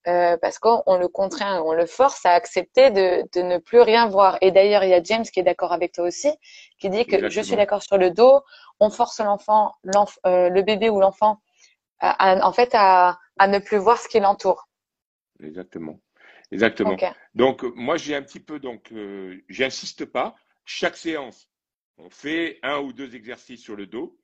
euh, 0.09 0.37
parce 0.37 0.59
qu'on 0.59 0.99
le 0.99 1.09
contraint, 1.09 1.63
on 1.63 1.73
le 1.73 1.87
force 1.87 2.25
à 2.27 2.33
accepter 2.33 2.91
de, 2.91 3.23
de 3.33 3.43
ne 3.43 3.59
plus 3.59 3.81
rien 3.81 4.09
voir. 4.09 4.39
Et 4.41 4.51
d'ailleurs, 4.51 4.85
il 4.85 4.91
y 4.91 4.95
a 4.95 5.03
James 5.03 5.25
qui 5.25 5.41
est 5.41 5.43
d'accord 5.43 5.73
avec 5.73 5.93
toi 5.93 6.05
aussi, 6.05 6.31
qui 6.79 6.91
dit 6.91 7.07
que 7.07 7.29
je 7.29 7.41
suis 7.41 7.57
d'accord 7.57 7.83
sur 7.83 7.99
le 7.99 8.11
dos, 8.11 8.43
on 8.81 8.91
force 8.91 9.21
l'enfant, 9.21 9.73
euh, 10.27 10.49
le 10.49 10.63
bébé 10.63 10.91
ou 10.91 11.01
l'enfant, 11.01 11.41
en 12.01 12.53
fait, 12.53 12.71
à, 12.75 13.19
à 13.39 13.49
ne 13.49 13.59
plus 13.59 13.79
voir 13.79 13.99
ce 13.99 14.09
qui 14.09 14.19
l'entoure. 14.21 14.69
Exactement. 15.43 16.01
Exactement. 16.51 16.97
Donc, 17.35 17.63
moi, 17.77 17.97
j'ai 17.97 18.15
un 18.15 18.23
petit 18.23 18.41
peu, 18.41 18.59
donc, 18.59 18.93
euh, 18.93 19.37
j'insiste 19.49 20.05
pas. 20.05 20.35
Chaque 20.65 20.97
séance, 20.97 21.49
on 21.99 22.11
fait 22.11 22.59
un 22.63 22.79
ou 22.81 22.93
deux 22.93 23.15
exercices 23.15 23.63
sur 23.63 23.77
le 23.77 23.87
dos. 23.87 24.19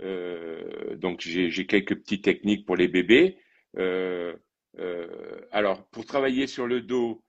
Donc 0.00 1.22
j'ai 1.22 1.66
quelques 1.66 1.96
petites 1.96 2.22
techniques 2.22 2.64
pour 2.64 2.76
les 2.76 2.86
bébés. 2.86 3.36
Euh, 3.78 4.32
euh, 4.78 5.40
alors 5.50 5.84
pour 5.88 6.04
travailler 6.06 6.46
sur 6.46 6.66
le 6.66 6.80
dos 6.80 7.22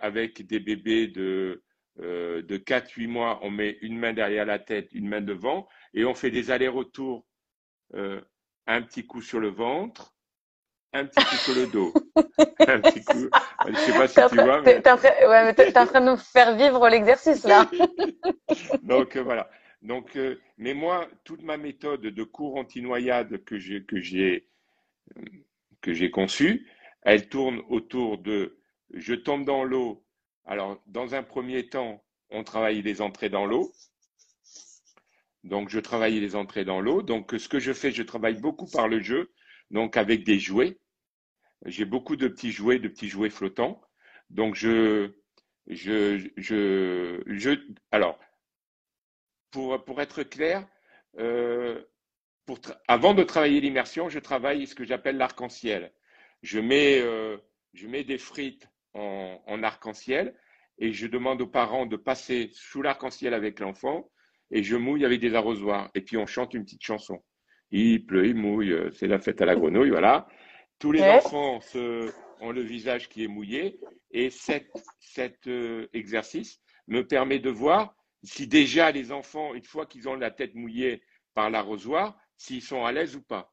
avec 0.00 0.46
des 0.46 0.60
bébés 0.60 1.08
de 1.08 1.62
de 1.98 2.56
4-8 2.56 3.06
mois, 3.08 3.40
on 3.42 3.50
met 3.50 3.76
une 3.82 3.98
main 3.98 4.12
derrière 4.12 4.46
la 4.46 4.58
tête, 4.58 4.88
une 4.92 5.08
main 5.08 5.20
devant, 5.20 5.68
et 5.92 6.04
on 6.04 6.14
fait 6.14 6.30
des 6.30 6.50
allers-retours. 6.50 7.26
un 7.94 8.82
petit 8.82 9.06
coup 9.06 9.20
sur 9.20 9.40
le 9.40 9.48
ventre, 9.48 10.14
un 10.92 11.06
petit 11.06 11.24
coup 11.24 11.36
sur 11.36 11.54
le 11.54 11.66
dos. 11.66 11.92
un 12.68 12.80
petit 12.80 13.02
coup. 13.04 13.28
Je 13.66 13.74
sais 13.74 13.92
pas 13.92 14.08
si 14.08 14.14
tu 14.28 14.36
vois. 14.36 14.60
Mais... 14.62 14.82
Tu 14.82 14.88
es, 14.88 15.78
en 15.78 15.86
train 15.86 16.00
de 16.00 16.10
nous 16.10 16.16
faire 16.16 16.56
vivre 16.56 16.88
l'exercice 16.88 17.44
là. 17.44 17.70
Donc 18.82 19.16
euh, 19.16 19.22
voilà. 19.22 19.48
Donc, 19.80 20.16
euh, 20.16 20.38
mais 20.58 20.74
moi, 20.74 21.08
toute 21.24 21.42
ma 21.42 21.56
méthode 21.56 22.02
de 22.02 22.24
cours 22.24 22.56
anti-noyade 22.56 23.42
que 23.44 23.58
j'ai 23.58 23.84
que 23.84 24.00
j'ai 24.00 24.48
que 25.82 25.92
j'ai 25.92 26.10
conçue, 26.10 26.66
elle 27.02 27.28
tourne 27.28 27.60
autour 27.68 28.18
de 28.18 28.58
je 28.94 29.14
tombe 29.14 29.44
dans 29.44 29.64
l'eau. 29.64 30.04
Alors, 30.44 30.82
dans 30.86 31.14
un 31.14 31.22
premier 31.22 31.68
temps, 31.68 32.02
on 32.30 32.44
travaille 32.44 32.82
les 32.82 33.00
entrées 33.00 33.28
dans 33.28 33.46
l'eau. 33.46 33.72
Donc, 35.44 35.68
je 35.70 35.80
travaille 35.80 36.20
les 36.20 36.36
entrées 36.36 36.64
dans 36.64 36.80
l'eau. 36.80 37.02
Donc, 37.02 37.34
ce 37.36 37.48
que 37.48 37.58
je 37.58 37.72
fais, 37.72 37.90
je 37.90 38.02
travaille 38.02 38.40
beaucoup 38.40 38.68
par 38.70 38.88
le 38.88 39.00
jeu, 39.00 39.32
donc 39.70 39.96
avec 39.96 40.24
des 40.24 40.38
jouets. 40.38 40.78
J'ai 41.66 41.84
beaucoup 41.84 42.16
de 42.16 42.28
petits 42.28 42.52
jouets, 42.52 42.78
de 42.78 42.88
petits 42.88 43.08
jouets 43.08 43.30
flottants. 43.30 43.80
Donc, 44.30 44.54
je, 44.54 45.10
je, 45.66 46.28
je, 46.36 47.22
je 47.26 47.50
alors, 47.90 48.18
pour, 49.50 49.84
pour 49.84 50.00
être 50.00 50.22
clair, 50.22 50.66
euh, 51.18 51.82
pour 52.46 52.58
avant 52.88 53.14
de 53.14 53.22
travailler 53.22 53.60
l'immersion, 53.60 54.08
je 54.08 54.18
travaille 54.18 54.66
ce 54.66 54.74
que 54.74 54.84
j'appelle 54.84 55.16
l'arc-en-ciel. 55.16 55.92
Je 56.42 56.58
mets, 56.58 57.00
euh, 57.00 57.36
je 57.74 57.86
mets 57.86 58.04
des 58.04 58.18
frites 58.18 58.68
en, 58.94 59.40
en 59.46 59.62
arc-en-ciel 59.62 60.34
et 60.78 60.92
je 60.92 61.06
demande 61.06 61.40
aux 61.40 61.46
parents 61.46 61.86
de 61.86 61.96
passer 61.96 62.50
sous 62.52 62.82
l'arc-en-ciel 62.82 63.34
avec 63.34 63.60
l'enfant 63.60 64.10
et 64.50 64.62
je 64.62 64.76
mouille 64.76 65.04
avec 65.04 65.20
des 65.20 65.34
arrosoirs. 65.34 65.90
Et 65.94 66.00
puis 66.00 66.16
on 66.16 66.26
chante 66.26 66.54
une 66.54 66.64
petite 66.64 66.82
chanson. 66.82 67.22
Il 67.70 68.04
pleut, 68.04 68.26
il 68.26 68.34
mouille, 68.34 68.76
c'est 68.92 69.06
la 69.06 69.18
fête 69.18 69.40
à 69.40 69.46
la 69.46 69.54
grenouille, 69.56 69.90
voilà. 69.90 70.26
Tous 70.78 70.92
les 70.92 71.02
enfants 71.02 71.60
ont 72.40 72.50
le 72.50 72.60
visage 72.60 73.08
qui 73.08 73.24
est 73.24 73.28
mouillé 73.28 73.78
et 74.10 74.30
cet, 74.30 74.70
cet 74.98 75.46
euh, 75.46 75.88
exercice 75.94 76.60
me 76.88 77.06
permet 77.06 77.38
de 77.38 77.50
voir 77.50 77.94
si 78.24 78.46
déjà 78.46 78.90
les 78.90 79.12
enfants, 79.12 79.54
une 79.54 79.64
fois 79.64 79.86
qu'ils 79.86 80.08
ont 80.08 80.14
la 80.14 80.30
tête 80.30 80.54
mouillée 80.54 81.02
par 81.34 81.50
l'arrosoir, 81.50 82.16
s'ils 82.42 82.62
sont 82.62 82.84
à 82.84 82.90
l'aise 82.90 83.14
ou 83.14 83.22
pas. 83.22 83.52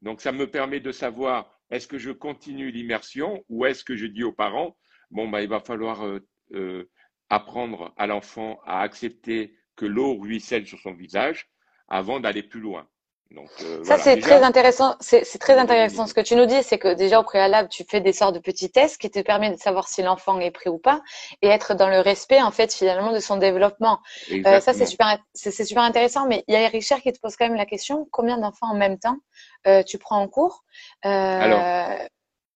Donc 0.00 0.20
ça 0.20 0.30
me 0.30 0.48
permet 0.48 0.78
de 0.78 0.92
savoir 0.92 1.52
est-ce 1.70 1.88
que 1.88 1.98
je 1.98 2.12
continue 2.12 2.70
l'immersion 2.70 3.44
ou 3.48 3.66
est-ce 3.66 3.82
que 3.82 3.96
je 3.96 4.06
dis 4.06 4.22
aux 4.22 4.32
parents 4.32 4.76
bon 5.10 5.28
bah 5.28 5.42
il 5.42 5.48
va 5.48 5.58
falloir 5.58 6.06
euh, 6.06 6.20
euh, 6.52 6.88
apprendre 7.30 7.92
à 7.96 8.06
l'enfant 8.06 8.60
à 8.64 8.80
accepter 8.82 9.56
que 9.74 9.86
l'eau 9.86 10.14
ruisselle 10.14 10.66
sur 10.66 10.78
son 10.78 10.94
visage 10.94 11.48
avant 11.88 12.20
d'aller 12.20 12.42
plus 12.42 12.60
loin. 12.60 12.88
Donc, 13.30 13.50
euh, 13.60 13.84
ça 13.84 13.98
c'est 13.98 14.18
très 14.20 14.42
intéressant. 14.42 14.96
C'est 15.00 15.38
très 15.38 15.58
intéressant 15.58 16.06
ce 16.06 16.14
que 16.14 16.20
tu 16.22 16.34
nous 16.34 16.46
dis, 16.46 16.62
c'est 16.62 16.78
que 16.78 16.94
déjà 16.94 17.20
au 17.20 17.22
préalable 17.22 17.68
tu 17.68 17.84
fais 17.84 18.00
des 18.00 18.14
sortes 18.14 18.34
de 18.34 18.40
petits 18.40 18.70
tests 18.70 18.98
qui 18.98 19.10
te 19.10 19.20
permettent 19.20 19.56
de 19.56 19.60
savoir 19.60 19.86
si 19.86 20.02
l'enfant 20.02 20.40
est 20.40 20.50
prêt 20.50 20.70
ou 20.70 20.78
pas 20.78 21.02
et 21.42 21.48
être 21.48 21.74
dans 21.74 21.90
le 21.90 22.00
respect 22.00 22.40
en 22.40 22.50
fait 22.50 22.72
finalement 22.72 23.12
de 23.12 23.20
son 23.20 23.36
développement. 23.36 24.00
Euh, 24.32 24.60
ça 24.60 24.72
c'est 24.72 24.86
super, 24.86 25.18
c'est 25.34 25.50
super 25.50 25.82
intéressant. 25.82 26.26
Mais 26.26 26.42
il 26.48 26.54
y 26.54 26.56
a 26.56 26.66
Richard 26.68 27.02
qui 27.02 27.12
te 27.12 27.20
pose 27.20 27.36
quand 27.36 27.46
même 27.46 27.56
la 27.56 27.66
question 27.66 28.08
combien 28.10 28.38
d'enfants 28.38 28.70
en 28.70 28.76
même 28.76 28.98
temps 28.98 29.18
euh, 29.66 29.82
tu 29.82 29.98
prends 29.98 30.22
en 30.22 30.28
cours? 30.28 30.64
Alors, 31.02 31.98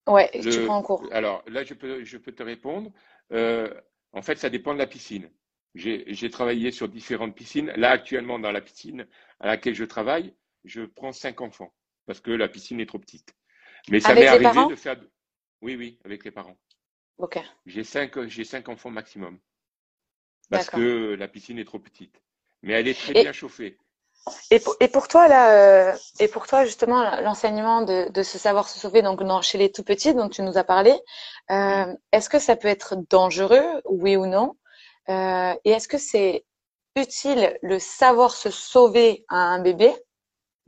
ouais, 0.09 0.31
tu 0.41 0.65
prends 0.65 0.77
en 0.77 0.83
cours. 0.83 1.05
Alors 1.13 1.43
là 1.49 1.65
je 1.65 1.75
peux 1.75 2.03
je 2.03 2.17
peux 2.17 2.33
te 2.33 2.43
répondre. 2.43 2.91
En 3.31 4.23
fait 4.23 4.39
ça 4.39 4.49
dépend 4.49 4.73
de 4.73 4.79
la 4.79 4.87
piscine. 4.87 5.29
J'ai 5.75 6.31
travaillé 6.31 6.71
sur 6.71 6.89
différentes 6.89 7.35
piscines. 7.35 7.71
Là 7.77 7.91
actuellement 7.91 8.39
dans 8.39 8.53
la 8.53 8.63
piscine 8.63 9.07
à 9.39 9.49
laquelle 9.49 9.75
je 9.75 9.85
travaille 9.85 10.35
je 10.65 10.83
prends 10.83 11.13
cinq 11.13 11.41
enfants 11.41 11.73
parce 12.07 12.21
que 12.21 12.31
la 12.31 12.49
piscine 12.49 12.81
est 12.81 12.87
trop 12.87 12.99
petite. 12.99 13.35
Mais 13.89 14.01
ça 14.01 14.15
m'est 14.15 14.27
arrivé 14.27 14.67
de 14.69 14.77
faire. 14.77 14.97
Oui, 15.61 15.77
oui, 15.77 15.99
avec 16.05 16.25
les 16.25 16.31
parents. 16.31 16.57
Ok. 17.19 17.39
J'ai 17.67 17.85
cinq, 17.85 18.27
j'ai 18.27 18.45
cinq 18.45 18.69
enfants 18.69 18.91
maximum 18.91 19.39
parce 20.51 20.71
que 20.71 21.15
la 21.15 21.29
piscine 21.29 21.59
est 21.59 21.65
trop 21.65 21.79
petite. 21.79 22.21
Mais 22.63 22.75
elle 22.75 22.89
est 22.89 22.99
très 22.99 23.13
bien 23.13 23.33
chauffée. 23.33 23.79
Et 24.53 24.61
pour, 24.61 24.77
et 24.79 24.87
pour 24.87 25.09
toi 25.09 25.27
là, 25.27 25.91
euh, 25.91 25.97
et 26.21 26.29
pour 26.29 26.47
toi 26.47 26.65
justement 26.65 27.21
l'enseignement 27.23 27.83
de, 27.83 28.09
de 28.11 28.23
ce 28.23 28.39
savoir 28.39 28.69
se 28.69 28.79
sauver 28.79 29.03
donc 29.03 29.21
dans, 29.25 29.43
chez 29.43 29.59
les 29.59 29.73
tout 29.73 29.83
petits 29.83 30.15
dont 30.15 30.29
tu 30.29 30.43
nous 30.43 30.59
as 30.59 30.63
parlé, 30.63 30.93
euh, 31.51 31.93
est-ce 32.13 32.29
que 32.29 32.39
ça 32.39 32.55
peut 32.55 32.69
être 32.69 32.95
dangereux, 33.11 33.83
oui 33.87 34.17
ou 34.17 34.27
non 34.27 34.57
euh, 35.09 35.55
Et 35.65 35.71
est-ce 35.71 35.89
que 35.89 35.99
c'est 35.99 36.45
utile 36.95 37.59
le 37.63 37.81
savoir 37.81 38.31
se 38.31 38.51
sauver 38.51 39.25
à 39.29 39.37
un 39.37 39.61
bébé 39.61 39.93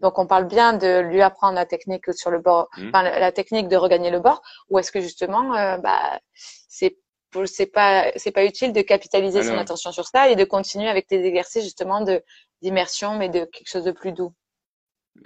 Donc 0.05 0.19
on 0.19 0.27
parle 0.27 0.47
bien 0.47 0.75
de 0.75 1.01
lui 1.01 1.23
apprendre 1.23 1.55
la 1.55 1.67
technique 1.67 2.13
sur 2.13 2.31
le 2.31 2.39
bord, 2.39 2.69
enfin 2.77 3.03
la, 3.03 3.33
technique 3.33 3.69
de 3.69 3.77
regagner 3.77 4.11
le 4.11 4.21
bord, 4.21 4.43
ou 4.69 4.79
est-ce 4.79 4.93
que 4.93 5.01
justement 5.01 5.55
euh, 5.57 5.79
bah 5.79 6.21
c'est 6.69 7.67
pas 7.67 8.13
c'est 8.15 8.31
pas 8.31 8.45
utile 8.45 8.73
de 8.73 8.83
capitaliser 8.83 9.43
son 9.43 9.49
Alors. 9.49 9.63
attention 9.63 9.91
sur 9.91 10.07
ça 10.07 10.29
et 10.29 10.37
de 10.37 10.45
continuer 10.45 10.89
avec 10.89 11.07
tes 11.09 11.25
exercices 11.25 11.65
justement 11.65 12.01
de 12.03 12.23
d'immersion 12.63 13.17
mais 13.17 13.29
de 13.29 13.45
quelque 13.47 13.69
chose 13.69 13.85
de 13.85 13.93
plus 13.93 14.13
doux? 14.13 14.33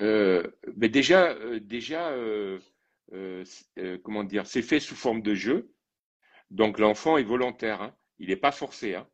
Euh, 0.01 0.43
mais 0.77 0.89
déjà, 0.89 1.31
euh, 1.31 1.61
déjà, 1.61 2.11
euh, 2.11 2.59
comment 4.05 4.25
dire, 4.25 4.47
c'est 4.47 4.63
fait 4.63 4.81
sous 4.81 4.95
forme 4.95 5.23
de 5.23 5.35
jeu. 5.35 5.73
Donc 6.51 6.79
l'enfant 6.79 7.19
est 7.19 7.25
volontaire, 7.25 7.83
hein. 7.83 7.95
Il 8.19 8.29
n'est 8.29 8.37
pas 8.37 8.53
forcé, 8.53 8.95
hein. 8.95 9.09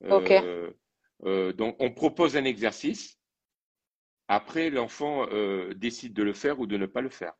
Donc 0.00 1.76
on 1.78 1.90
propose 1.92 2.36
un 2.36 2.44
exercice. 2.44 3.18
Après, 4.28 4.70
l'enfant 4.70 5.26
euh, 5.30 5.74
décide 5.74 6.14
de 6.14 6.22
le 6.22 6.32
faire 6.32 6.58
ou 6.60 6.66
de 6.66 6.76
ne 6.76 6.86
pas 6.86 7.00
le 7.02 7.08
faire. 7.10 7.34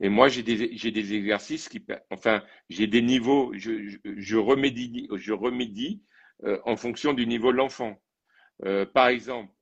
Et 0.00 0.08
moi, 0.08 0.28
j'ai 0.28 0.42
des, 0.42 1.14
exercices 1.14 1.68
qui, 1.68 1.84
enfin, 2.10 2.42
j'ai 2.70 2.86
des 2.86 3.02
niveaux. 3.02 3.52
Je, 3.54 4.36
remédie, 4.36 6.02
euh, 6.44 6.58
en 6.64 6.76
fonction 6.76 7.12
du 7.12 7.26
niveau 7.26 7.52
de 7.52 7.56
l'enfant. 7.58 8.00
Euh, 8.64 8.86
par 8.86 9.08
exemple, 9.08 9.52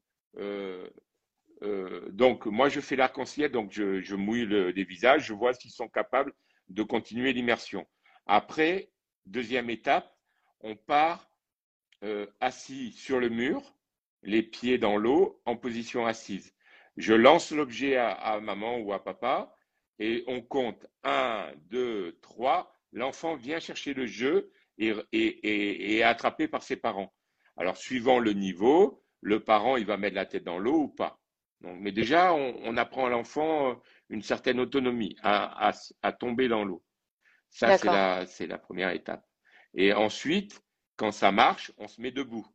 donc 2.12 2.46
moi 2.46 2.68
je 2.68 2.80
fais 2.80 2.96
l'arc-en-ciel, 2.96 3.50
donc 3.50 3.72
je, 3.72 4.14
mouille 4.14 4.44
le- 4.44 4.70
les 4.70 4.84
visages, 4.84 5.26
je 5.26 5.34
vois 5.34 5.54
s'ils 5.54 5.70
sont 5.72 5.88
capables 5.88 6.32
de 6.68 6.82
continuer 6.82 7.32
l'immersion. 7.32 7.86
Après, 8.26 8.90
deuxième 9.26 9.70
étape, 9.70 10.08
on 10.60 10.76
part 10.76 11.28
assis 12.40 12.92
sur 12.92 13.18
le 13.18 13.28
mur, 13.28 13.74
les 14.22 14.42
pieds 14.42 14.78
dans 14.78 14.96
l'eau, 14.96 15.40
en 15.44 15.56
position 15.56 16.06
assise. 16.06 16.54
Je 16.96 17.14
lance 17.14 17.52
l'objet 17.52 17.96
à, 17.96 18.10
à 18.10 18.40
maman 18.40 18.78
ou 18.78 18.92
à 18.92 19.02
papa 19.02 19.54
et 19.98 20.24
on 20.26 20.40
compte 20.42 20.86
1, 21.04 21.52
2, 21.70 22.18
3. 22.20 22.72
L'enfant 22.92 23.36
vient 23.36 23.60
chercher 23.60 23.94
le 23.94 24.06
jeu 24.06 24.50
et, 24.78 24.94
et, 25.12 25.26
et, 25.26 25.92
et 25.92 25.96
est 25.98 26.02
attrapé 26.02 26.48
par 26.48 26.62
ses 26.62 26.76
parents. 26.76 27.12
Alors, 27.56 27.76
suivant 27.76 28.18
le 28.18 28.32
niveau, 28.32 29.02
le 29.20 29.40
parent, 29.42 29.76
il 29.76 29.86
va 29.86 29.96
mettre 29.96 30.14
la 30.16 30.26
tête 30.26 30.44
dans 30.44 30.58
l'eau 30.58 30.82
ou 30.82 30.88
pas. 30.88 31.20
Donc, 31.60 31.76
mais 31.80 31.90
déjà, 31.92 32.32
on, 32.34 32.56
on 32.62 32.76
apprend 32.76 33.06
à 33.06 33.10
l'enfant 33.10 33.70
euh, 33.70 33.74
une 34.10 34.22
certaine 34.22 34.60
autonomie 34.60 35.16
à, 35.22 35.68
à, 35.68 35.72
à 36.02 36.12
tomber 36.12 36.46
dans 36.48 36.64
l'eau. 36.64 36.84
Ça, 37.50 37.76
c'est 37.76 37.86
D'accord. 37.86 37.94
la, 37.94 38.26
c'est 38.26 38.46
la 38.46 38.58
première 38.58 38.90
étape. 38.90 39.26
Et 39.74 39.92
ensuite, 39.92 40.60
quand 40.96 41.10
ça 41.12 41.32
marche, 41.32 41.72
on 41.78 41.88
se 41.88 42.00
met 42.00 42.12
debout. 42.12 42.46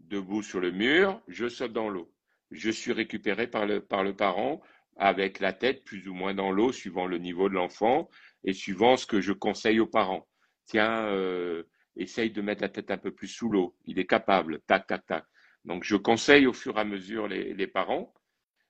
Debout 0.00 0.42
sur 0.42 0.60
le 0.60 0.70
mur, 0.70 1.20
je 1.28 1.48
saute 1.48 1.72
dans 1.72 1.88
l'eau. 1.88 2.12
Je 2.50 2.70
suis 2.70 2.92
récupéré 2.92 3.46
par 3.46 3.66
le, 3.66 3.80
par 3.80 4.02
le 4.02 4.16
parent 4.16 4.62
avec 4.96 5.38
la 5.38 5.52
tête 5.52 5.84
plus 5.84 6.08
ou 6.08 6.14
moins 6.14 6.34
dans 6.34 6.50
l'eau, 6.50 6.72
suivant 6.72 7.06
le 7.06 7.18
niveau 7.18 7.48
de 7.48 7.54
l'enfant 7.54 8.08
et 8.44 8.52
suivant 8.52 8.96
ce 8.96 9.06
que 9.06 9.20
je 9.20 9.32
conseille 9.32 9.80
aux 9.80 9.86
parents. 9.86 10.26
Tiens, 10.66 11.06
euh, 11.06 11.64
essaye 11.96 12.30
de 12.30 12.40
mettre 12.42 12.62
la 12.62 12.68
tête 12.68 12.90
un 12.90 12.98
peu 12.98 13.12
plus 13.12 13.28
sous 13.28 13.48
l'eau. 13.48 13.76
Il 13.86 13.98
est 13.98 14.06
capable. 14.06 14.60
Tac, 14.66 14.86
tac, 14.86 15.06
tac. 15.06 15.24
Donc, 15.64 15.84
je 15.84 15.96
conseille 15.96 16.46
au 16.46 16.52
fur 16.52 16.76
et 16.76 16.80
à 16.80 16.84
mesure 16.84 17.28
les, 17.28 17.54
les 17.54 17.66
parents. 17.66 18.12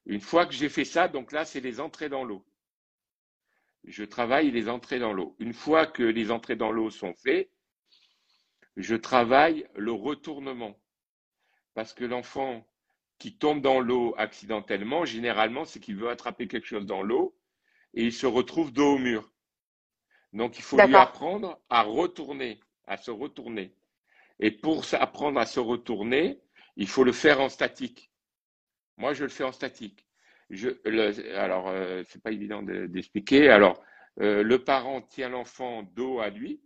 Une 0.06 0.20
fois 0.20 0.46
que 0.46 0.54
j'ai 0.54 0.68
fait 0.68 0.84
ça, 0.84 1.08
donc 1.08 1.32
là, 1.32 1.44
c'est 1.44 1.60
les 1.60 1.80
entrées 1.80 2.08
dans 2.08 2.24
l'eau. 2.24 2.44
Je 3.84 4.04
travaille 4.04 4.50
les 4.50 4.68
entrées 4.68 4.98
dans 4.98 5.12
l'eau. 5.12 5.36
Une 5.38 5.52
fois 5.52 5.86
que 5.86 6.02
les 6.02 6.30
entrées 6.30 6.56
dans 6.56 6.72
l'eau 6.72 6.90
sont 6.90 7.14
faites, 7.14 7.50
je 8.76 8.94
travaille 8.94 9.66
le 9.76 9.92
retournement. 9.92 10.78
Parce 11.78 11.94
que 11.94 12.04
l'enfant 12.04 12.66
qui 13.20 13.38
tombe 13.38 13.62
dans 13.62 13.78
l'eau 13.78 14.12
accidentellement, 14.18 15.04
généralement, 15.04 15.64
c'est 15.64 15.78
qu'il 15.78 15.94
veut 15.94 16.08
attraper 16.08 16.48
quelque 16.48 16.66
chose 16.66 16.86
dans 16.86 17.02
l'eau 17.02 17.36
et 17.94 18.02
il 18.02 18.12
se 18.12 18.26
retrouve 18.26 18.72
dos 18.72 18.96
au 18.96 18.98
mur. 18.98 19.30
Donc, 20.32 20.58
il 20.58 20.62
faut 20.62 20.80
lui 20.80 20.96
apprendre 20.96 21.60
à 21.70 21.82
retourner, 21.82 22.58
à 22.88 22.96
se 22.96 23.12
retourner. 23.12 23.76
Et 24.40 24.50
pour 24.50 24.84
apprendre 24.94 25.38
à 25.38 25.46
se 25.46 25.60
retourner, 25.60 26.40
il 26.74 26.88
faut 26.88 27.04
le 27.04 27.12
faire 27.12 27.40
en 27.40 27.48
statique. 27.48 28.10
Moi, 28.96 29.14
je 29.14 29.22
le 29.22 29.30
fais 29.30 29.44
en 29.44 29.52
statique. 29.52 30.04
Je, 30.50 30.70
le- 30.84 31.36
alors, 31.38 31.68
euh, 31.68 32.02
c'est 32.08 32.20
pas 32.20 32.32
évident 32.32 32.64
de- 32.64 32.86
d'expliquer. 32.86 33.50
Alors, 33.50 33.80
euh, 34.20 34.42
le 34.42 34.64
parent 34.64 35.00
tient 35.00 35.28
l'enfant 35.28 35.84
dos 35.84 36.18
à 36.18 36.28
lui 36.28 36.60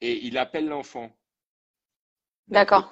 et 0.00 0.26
il 0.26 0.36
appelle 0.36 0.66
l'enfant 0.66 1.16
D'accord. 2.48 2.90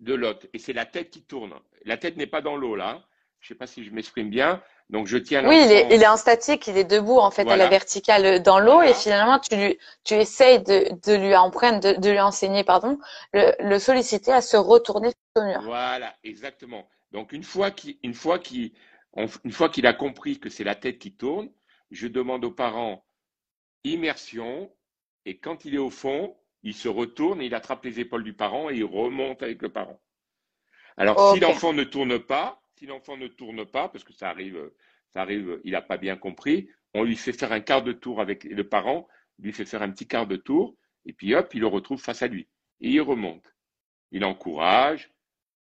De 0.00 0.14
l'autre. 0.14 0.46
Et 0.52 0.58
c'est 0.58 0.72
la 0.72 0.86
tête 0.86 1.10
qui 1.10 1.22
tourne. 1.22 1.54
La 1.84 1.96
tête 1.96 2.16
n'est 2.16 2.26
pas 2.26 2.40
dans 2.42 2.56
l'eau, 2.56 2.76
là. 2.76 3.04
Je 3.40 3.48
sais 3.48 3.54
pas 3.54 3.66
si 3.66 3.84
je 3.84 3.90
m'exprime 3.92 4.30
bien. 4.30 4.62
Donc, 4.90 5.06
je 5.06 5.18
tiens 5.18 5.46
Oui, 5.46 5.60
il 5.64 5.72
est, 5.72 5.94
il 5.94 6.02
est 6.02 6.06
en 6.06 6.16
statique, 6.16 6.66
il 6.68 6.76
est 6.78 6.84
debout 6.84 7.18
en 7.18 7.30
fait 7.30 7.48
à 7.48 7.56
la 7.56 7.68
verticale 7.68 8.42
dans 8.42 8.58
l'eau 8.58 8.74
Voilà. 8.74 8.90
et 8.90 8.94
finalement 8.94 9.38
tu 9.38 9.56
lui, 9.56 9.78
tu 10.04 10.14
essayes 10.14 10.62
de, 10.62 10.88
de 11.06 11.14
lui 11.16 11.34
apprendre, 11.34 11.80
de, 11.80 11.92
de 12.00 12.10
lui 12.10 12.20
enseigner, 12.20 12.64
pardon, 12.64 12.98
le, 13.32 13.52
le 13.60 13.78
solliciter 13.78 14.32
à 14.32 14.40
se 14.40 14.56
retourner 14.56 15.10
sur 15.10 15.44
le 15.44 15.50
mur. 15.50 15.62
Voilà, 15.62 16.14
exactement. 16.24 16.88
Donc, 17.12 17.32
une 17.32 17.42
fois 17.44 17.70
qu'il, 17.70 17.98
une 18.02 18.14
fois 18.14 18.38
qu'il, 18.38 18.72
on- 19.12 19.26
une 19.44 19.52
fois 19.52 19.68
qu'il 19.68 19.86
a 19.86 19.92
compris 19.92 20.38
que 20.40 20.48
c'est 20.48 20.64
la 20.64 20.74
tête 20.74 20.98
qui 20.98 21.12
tourne, 21.12 21.50
je 21.90 22.06
demande 22.08 22.44
aux 22.44 22.50
parents 22.52 23.04
immersion. 23.84 24.70
Et 25.24 25.38
quand 25.38 25.64
il 25.64 25.74
est 25.74 25.78
au 25.78 25.90
fond, 25.90 26.36
il 26.66 26.74
se 26.74 26.88
retourne 26.88 27.40
et 27.40 27.46
il 27.46 27.54
attrape 27.54 27.84
les 27.84 28.00
épaules 28.00 28.24
du 28.24 28.32
parent 28.32 28.70
et 28.70 28.78
il 28.78 28.84
remonte 28.84 29.40
avec 29.40 29.62
le 29.62 29.68
parent. 29.68 30.00
Alors, 30.96 31.32
si 31.32 31.38
l'enfant 31.38 31.72
ne 31.72 31.84
tourne 31.84 32.18
pas, 32.18 32.60
si 32.74 32.86
l'enfant 32.86 33.16
ne 33.16 33.28
tourne 33.28 33.64
pas, 33.64 33.88
parce 33.88 34.02
que 34.02 34.12
ça 34.12 34.28
arrive, 34.30 34.72
ça 35.12 35.22
arrive, 35.22 35.60
il 35.62 35.72
n'a 35.72 35.82
pas 35.82 35.96
bien 35.96 36.16
compris, 36.16 36.68
on 36.92 37.04
lui 37.04 37.14
fait 37.14 37.32
faire 37.32 37.52
un 37.52 37.60
quart 37.60 37.84
de 37.84 37.92
tour 37.92 38.20
avec 38.20 38.42
le 38.42 38.68
parent, 38.68 39.06
lui 39.38 39.52
fait 39.52 39.64
faire 39.64 39.80
un 39.80 39.92
petit 39.92 40.08
quart 40.08 40.26
de 40.26 40.34
tour, 40.34 40.76
et 41.04 41.12
puis 41.12 41.36
hop, 41.36 41.54
il 41.54 41.60
le 41.60 41.68
retrouve 41.68 42.02
face 42.02 42.22
à 42.22 42.26
lui. 42.26 42.48
Et 42.80 42.90
il 42.90 43.00
remonte. 43.00 43.54
Il 44.10 44.24
encourage. 44.24 45.12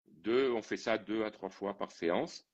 Deux, 0.06 0.52
on 0.52 0.62
fait 0.62 0.78
ça 0.78 0.96
deux 0.96 1.22
à 1.24 1.30
trois 1.30 1.50
fois 1.50 1.76
par 1.76 1.92
séance. 1.92 2.48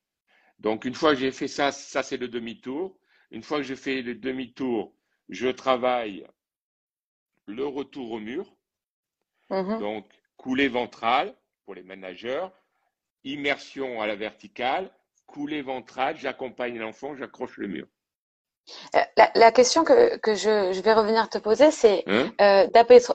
Donc, 0.58 0.84
une 0.84 0.94
fois 0.94 1.14
que 1.14 1.20
j'ai 1.20 1.30
fait 1.30 1.46
ça, 1.46 1.70
ça 1.70 2.02
c'est 2.02 2.16
le 2.16 2.26
demi-tour. 2.26 2.98
Une 3.30 3.44
fois 3.44 3.58
que 3.58 3.64
j'ai 3.64 3.76
fait 3.76 4.02
le 4.02 4.16
demi-tour, 4.16 4.92
je 5.28 5.46
travaille 5.46 6.26
le 7.50 7.66
retour 7.66 8.12
au 8.12 8.18
mur. 8.18 8.44
Mhm. 9.50 9.78
Donc, 9.80 10.06
coulée 10.36 10.68
ventrale 10.68 11.34
pour 11.64 11.74
les 11.74 11.82
manageurs, 11.82 12.52
immersion 13.24 14.00
à 14.00 14.06
la 14.06 14.16
verticale, 14.16 14.90
coulée 15.26 15.62
ventrale, 15.62 16.16
j'accompagne 16.16 16.78
l'enfant, 16.78 17.14
j'accroche 17.16 17.56
le 17.58 17.68
mur. 17.68 17.86
Euh, 18.94 19.00
La, 19.16 19.30
la 19.34 19.52
question 19.52 19.84
que, 19.84 20.16
que 20.18 20.34
je, 20.34 20.72
je 20.72 20.80
vais 20.80 20.92
revenir 20.92 21.28
te 21.28 21.38
poser, 21.38 21.70
c'est 21.70 22.04
Hein 22.06 22.30
euh, 22.40 22.66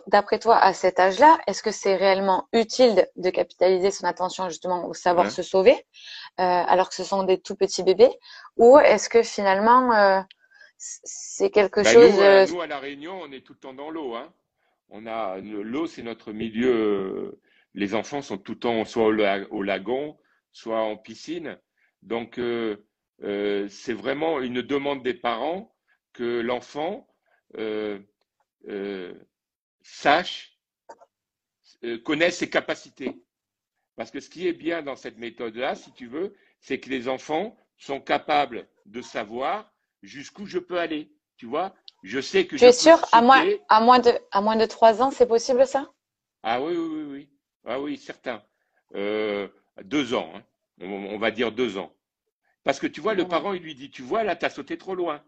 d'après 0.07 0.39
toi, 0.39 0.57
à 0.57 0.73
cet 0.73 0.99
âge-là, 0.99 1.37
est-ce 1.47 1.63
que 1.63 1.71
c'est 1.71 1.95
réellement 1.95 2.47
utile 2.51 3.07
de 3.15 3.29
capitaliser 3.29 3.91
son 3.91 4.05
attention 4.05 4.49
justement 4.49 4.85
au 4.87 4.93
savoir 4.93 5.25
Ouais. 5.25 5.31
se 5.31 5.43
sauver, 5.43 5.73
euh, 6.39 6.43
alors 6.43 6.89
que 6.89 6.95
ce 6.95 7.03
sont 7.05 7.23
des 7.23 7.39
tout 7.39 7.55
petits 7.55 7.83
bébés, 7.83 8.11
ou 8.57 8.77
est-ce 8.79 9.07
que 9.09 9.23
finalement 9.23 9.93
euh, 9.93 10.21
c'est 11.03 11.49
quelque 11.49 11.81
Ben, 11.83 11.93
chose 11.93 12.13
nous, 12.15 12.21
euh, 12.21 12.45
nous, 12.47 12.61
à 12.61 12.67
La 12.67 12.79
Réunion, 12.79 13.19
on 13.21 13.31
est 13.31 13.41
tout 13.41 13.53
le 13.53 13.59
temps 13.59 13.73
dans 13.73 13.89
l'eau. 13.89 14.15
Hein. 14.15 14.33
On 14.89 15.05
a 15.07 15.37
l'eau, 15.39 15.87
c'est 15.87 16.03
notre 16.03 16.31
milieu. 16.31 16.71
euh, 16.73 17.41
Les 17.73 17.93
enfants 17.95 18.21
sont 18.21 18.37
tout 18.37 18.53
le 18.53 18.59
temps 18.59 18.85
soit 18.85 19.05
au, 19.05 19.11
la- 19.11 19.51
au 19.51 19.63
lagon, 19.63 20.17
soit 20.51 20.81
en 20.81 20.95
piscine. 20.97 21.59
Donc, 22.03 22.37
euh, 22.39 22.77
euh, 23.23 23.67
c'est 23.69 23.93
vraiment 23.93 24.39
une 24.41 24.61
demande 24.61 25.03
des 25.03 25.13
parents 25.15 25.73
que 26.13 26.39
l'enfant 26.41 27.07
sache, 29.81 30.57
connaisse 32.03 32.37
ses 32.37 32.49
capacités. 32.49 33.21
Parce 33.95 34.11
que 34.11 34.19
ce 34.19 34.29
qui 34.29 34.47
est 34.47 34.53
bien 34.53 34.81
dans 34.81 34.95
cette 34.95 35.17
méthode-là, 35.17 35.75
si 35.75 35.91
tu 35.93 36.07
veux, 36.07 36.33
c'est 36.59 36.79
que 36.79 36.89
les 36.89 37.07
enfants 37.07 37.55
sont 37.77 38.01
capables 38.01 38.67
de 38.85 39.01
savoir 39.01 39.71
jusqu'où 40.05 40.45
je 40.45 40.59
peux 40.59 40.79
aller. 40.79 41.11
Tu 41.37 41.45
vois, 41.45 41.75
je 42.03 42.19
sais 42.21 42.45
que 42.45 42.55
Tu 42.55 42.59
je 42.59 42.65
es 42.65 42.69
peux 42.69 42.73
sûr, 42.73 42.99
à 43.11 43.21
moins, 43.21 43.45
à 43.69 43.81
moins 43.81 43.99
de, 43.99 44.11
à 44.31 44.41
moins 44.41 44.55
de 44.55 44.65
trois 44.65 45.01
ans, 45.01 45.11
c'est 45.11 45.27
possible 45.27 45.65
ça? 45.67 45.91
Ah 46.43 46.61
oui, 46.61 46.75
oui, 46.77 46.87
oui, 46.87 47.03
oui. 47.11 47.29
Ah 47.65 47.79
oui, 47.79 47.97
certain. 47.97 48.43
Euh, 48.93 49.47
deux 49.83 50.13
ans, 50.13 50.31
hein. 50.35 50.43
on, 50.81 50.87
on 50.91 51.17
va 51.17 51.31
dire 51.31 51.51
deux 51.51 51.77
ans. 51.77 51.93
Parce 52.63 52.79
que 52.79 52.87
tu 52.87 53.01
vois, 53.01 53.13
le 53.13 53.27
parent, 53.27 53.53
il 53.53 53.61
lui 53.61 53.75
dit, 53.75 53.91
tu 53.91 54.01
vois, 54.01 54.23
là, 54.23 54.35
tu 54.35 54.45
as 54.45 54.49
sauté 54.49 54.77
trop 54.77 54.95
loin. 54.95 55.19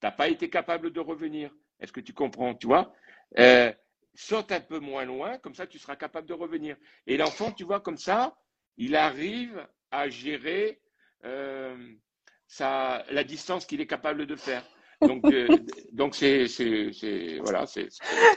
Tu 0.00 0.06
n'as 0.06 0.12
pas 0.12 0.28
été 0.28 0.48
capable 0.48 0.92
de 0.92 1.00
revenir. 1.00 1.50
Est-ce 1.80 1.92
que 1.92 2.00
tu 2.00 2.12
comprends, 2.12 2.54
tu 2.54 2.66
vois? 2.66 2.92
Euh, 3.38 3.72
saute 4.14 4.52
un 4.52 4.60
peu 4.60 4.78
moins 4.78 5.04
loin, 5.04 5.38
comme 5.38 5.54
ça 5.54 5.66
tu 5.66 5.78
seras 5.78 5.96
capable 5.96 6.26
de 6.28 6.34
revenir. 6.34 6.76
Et 7.06 7.16
l'enfant, 7.16 7.52
tu 7.52 7.64
vois, 7.64 7.80
comme 7.80 7.98
ça, 7.98 8.36
il 8.76 8.96
arrive 8.96 9.66
à 9.90 10.08
gérer 10.08 10.80
euh, 11.24 11.94
la 12.60 13.24
distance 13.24 13.66
qu'il 13.66 13.80
est 13.80 13.86
capable 13.86 14.26
de 14.26 14.36
faire. 14.36 14.62
Donc, 15.06 15.24
euh, 15.24 15.48
donc 15.92 16.14
c'est, 16.14 16.46
voilà, 17.42 17.66
c'est. 17.66 17.88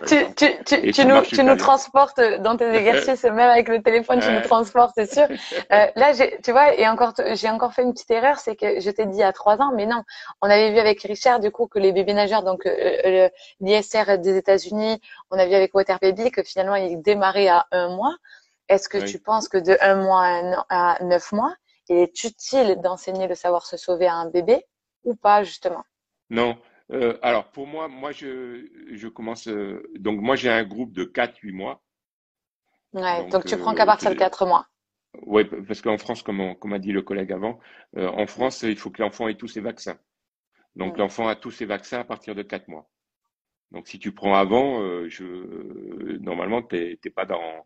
Tu, 0.06 0.16
tu, 0.36 0.64
tu, 0.66 0.92
tu 0.92 1.06
nous, 1.06 1.22
tu 1.22 1.44
nous 1.44 1.56
transportes 1.56 2.20
dans 2.42 2.58
tes 2.58 2.66
exercices, 2.74 3.24
même 3.24 3.40
avec 3.40 3.68
le 3.68 3.82
téléphone, 3.82 4.20
tu 4.20 4.32
nous 4.32 4.42
transportes, 4.42 4.94
c'est 4.96 5.12
sûr. 5.12 5.28
Euh, 5.72 5.88
là, 5.96 6.14
tu 6.44 6.52
vois, 6.52 6.76
et 6.76 6.88
encore, 6.88 7.14
j'ai 7.34 7.50
encore 7.50 7.74
fait 7.74 7.84
une 7.84 7.94
petite 7.94 8.10
erreur, 8.12 8.38
c'est 8.40 8.56
que 8.56 8.80
je 8.80 8.90
t'ai 8.90 9.06
dit 9.06 9.22
à 9.22 9.34
trois 9.34 9.58
ans, 9.62 9.72
mais 9.76 9.86
non, 9.86 10.04
on 10.42 10.50
avait 10.50 10.72
vu 10.72 10.78
avec 10.78 11.02
Richard, 11.02 11.40
du 11.40 11.52
coup, 11.52 11.68
que 11.68 11.80
les 11.80 11.92
bébés 11.92 12.14
nageurs, 12.14 12.44
donc 12.44 12.66
euh, 12.66 13.30
l'ISR 13.60 14.18
des 14.20 14.38
États-Unis, 14.38 15.02
on 15.30 15.38
a 15.38 15.46
vu 15.46 15.54
avec 15.54 15.74
Water 15.74 15.98
Baby 16.02 16.32
que 16.32 16.44
finalement, 16.44 16.76
il 16.76 17.02
démarrait 17.02 17.48
à 17.48 17.66
un 17.72 17.90
mois. 17.96 18.16
Est-ce 18.70 18.88
que 18.88 18.98
tu 18.98 19.20
penses 19.20 19.50
que 19.50 19.58
de 19.58 19.78
un 19.82 19.96
mois 19.96 20.56
à 20.70 21.04
neuf 21.04 21.32
mois, 21.32 21.54
il 21.90 21.98
est 21.98 22.24
utile 22.24 22.80
d'enseigner 22.82 23.28
le 23.28 23.36
savoir 23.36 23.66
se 23.66 23.78
sauver 23.78 24.08
à 24.08 24.16
un 24.16 24.30
bébé 24.30 24.66
ou 25.04 25.16
pas, 25.16 25.44
justement? 25.44 25.84
Non. 26.30 26.58
Euh, 26.92 27.18
alors 27.22 27.52
pour 27.52 27.68
moi, 27.68 27.88
moi 27.88 28.12
je, 28.12 28.66
je 28.92 29.08
commence. 29.08 29.48
Euh, 29.48 29.84
donc 30.00 30.22
moi 30.22 30.36
j'ai 30.36 30.50
un 30.50 30.64
groupe 30.64 30.94
de 30.94 31.04
4-8 31.04 31.52
mois. 31.52 31.82
Ouais, 32.94 33.28
donc, 33.28 33.46
tu 33.46 33.58
prends 33.58 33.76
qu'à 33.76 33.86
partir 33.86 34.10
de 34.12 34.16
4 34.16 34.46
mois. 34.46 34.66
Oui, 35.24 35.44
parce 35.68 35.82
qu'en 35.82 35.98
France, 35.98 36.22
comme, 36.22 36.56
comme 36.58 36.74
a 36.74 36.80
dit 36.80 36.92
le 36.92 37.02
collègue 37.02 37.32
avant, 37.34 37.60
euh, 37.98 38.08
en 38.08 38.28
France, 38.28 38.62
il 38.62 38.78
faut 38.78 38.90
que 38.92 39.02
l'enfant 39.02 39.28
ait 39.28 39.36
tous 39.36 39.48
ses 39.48 39.62
vaccins. 39.62 39.98
Donc 40.76 40.98
l'enfant 40.98 41.28
a 41.28 41.36
tous 41.36 41.52
ses 41.52 41.66
vaccins 41.66 42.00
à 42.00 42.04
partir 42.04 42.36
de 42.36 42.44
4 42.44 42.68
mois. 42.70 42.88
Donc 43.72 43.88
si 43.88 44.00
tu 44.00 44.14
prends 44.14 44.36
avant, 44.36 44.80
je, 45.10 46.18
normalement, 46.20 46.62
tu 46.62 46.98
n'es 47.04 47.12
pas, 47.12 47.26
dans, 47.26 47.66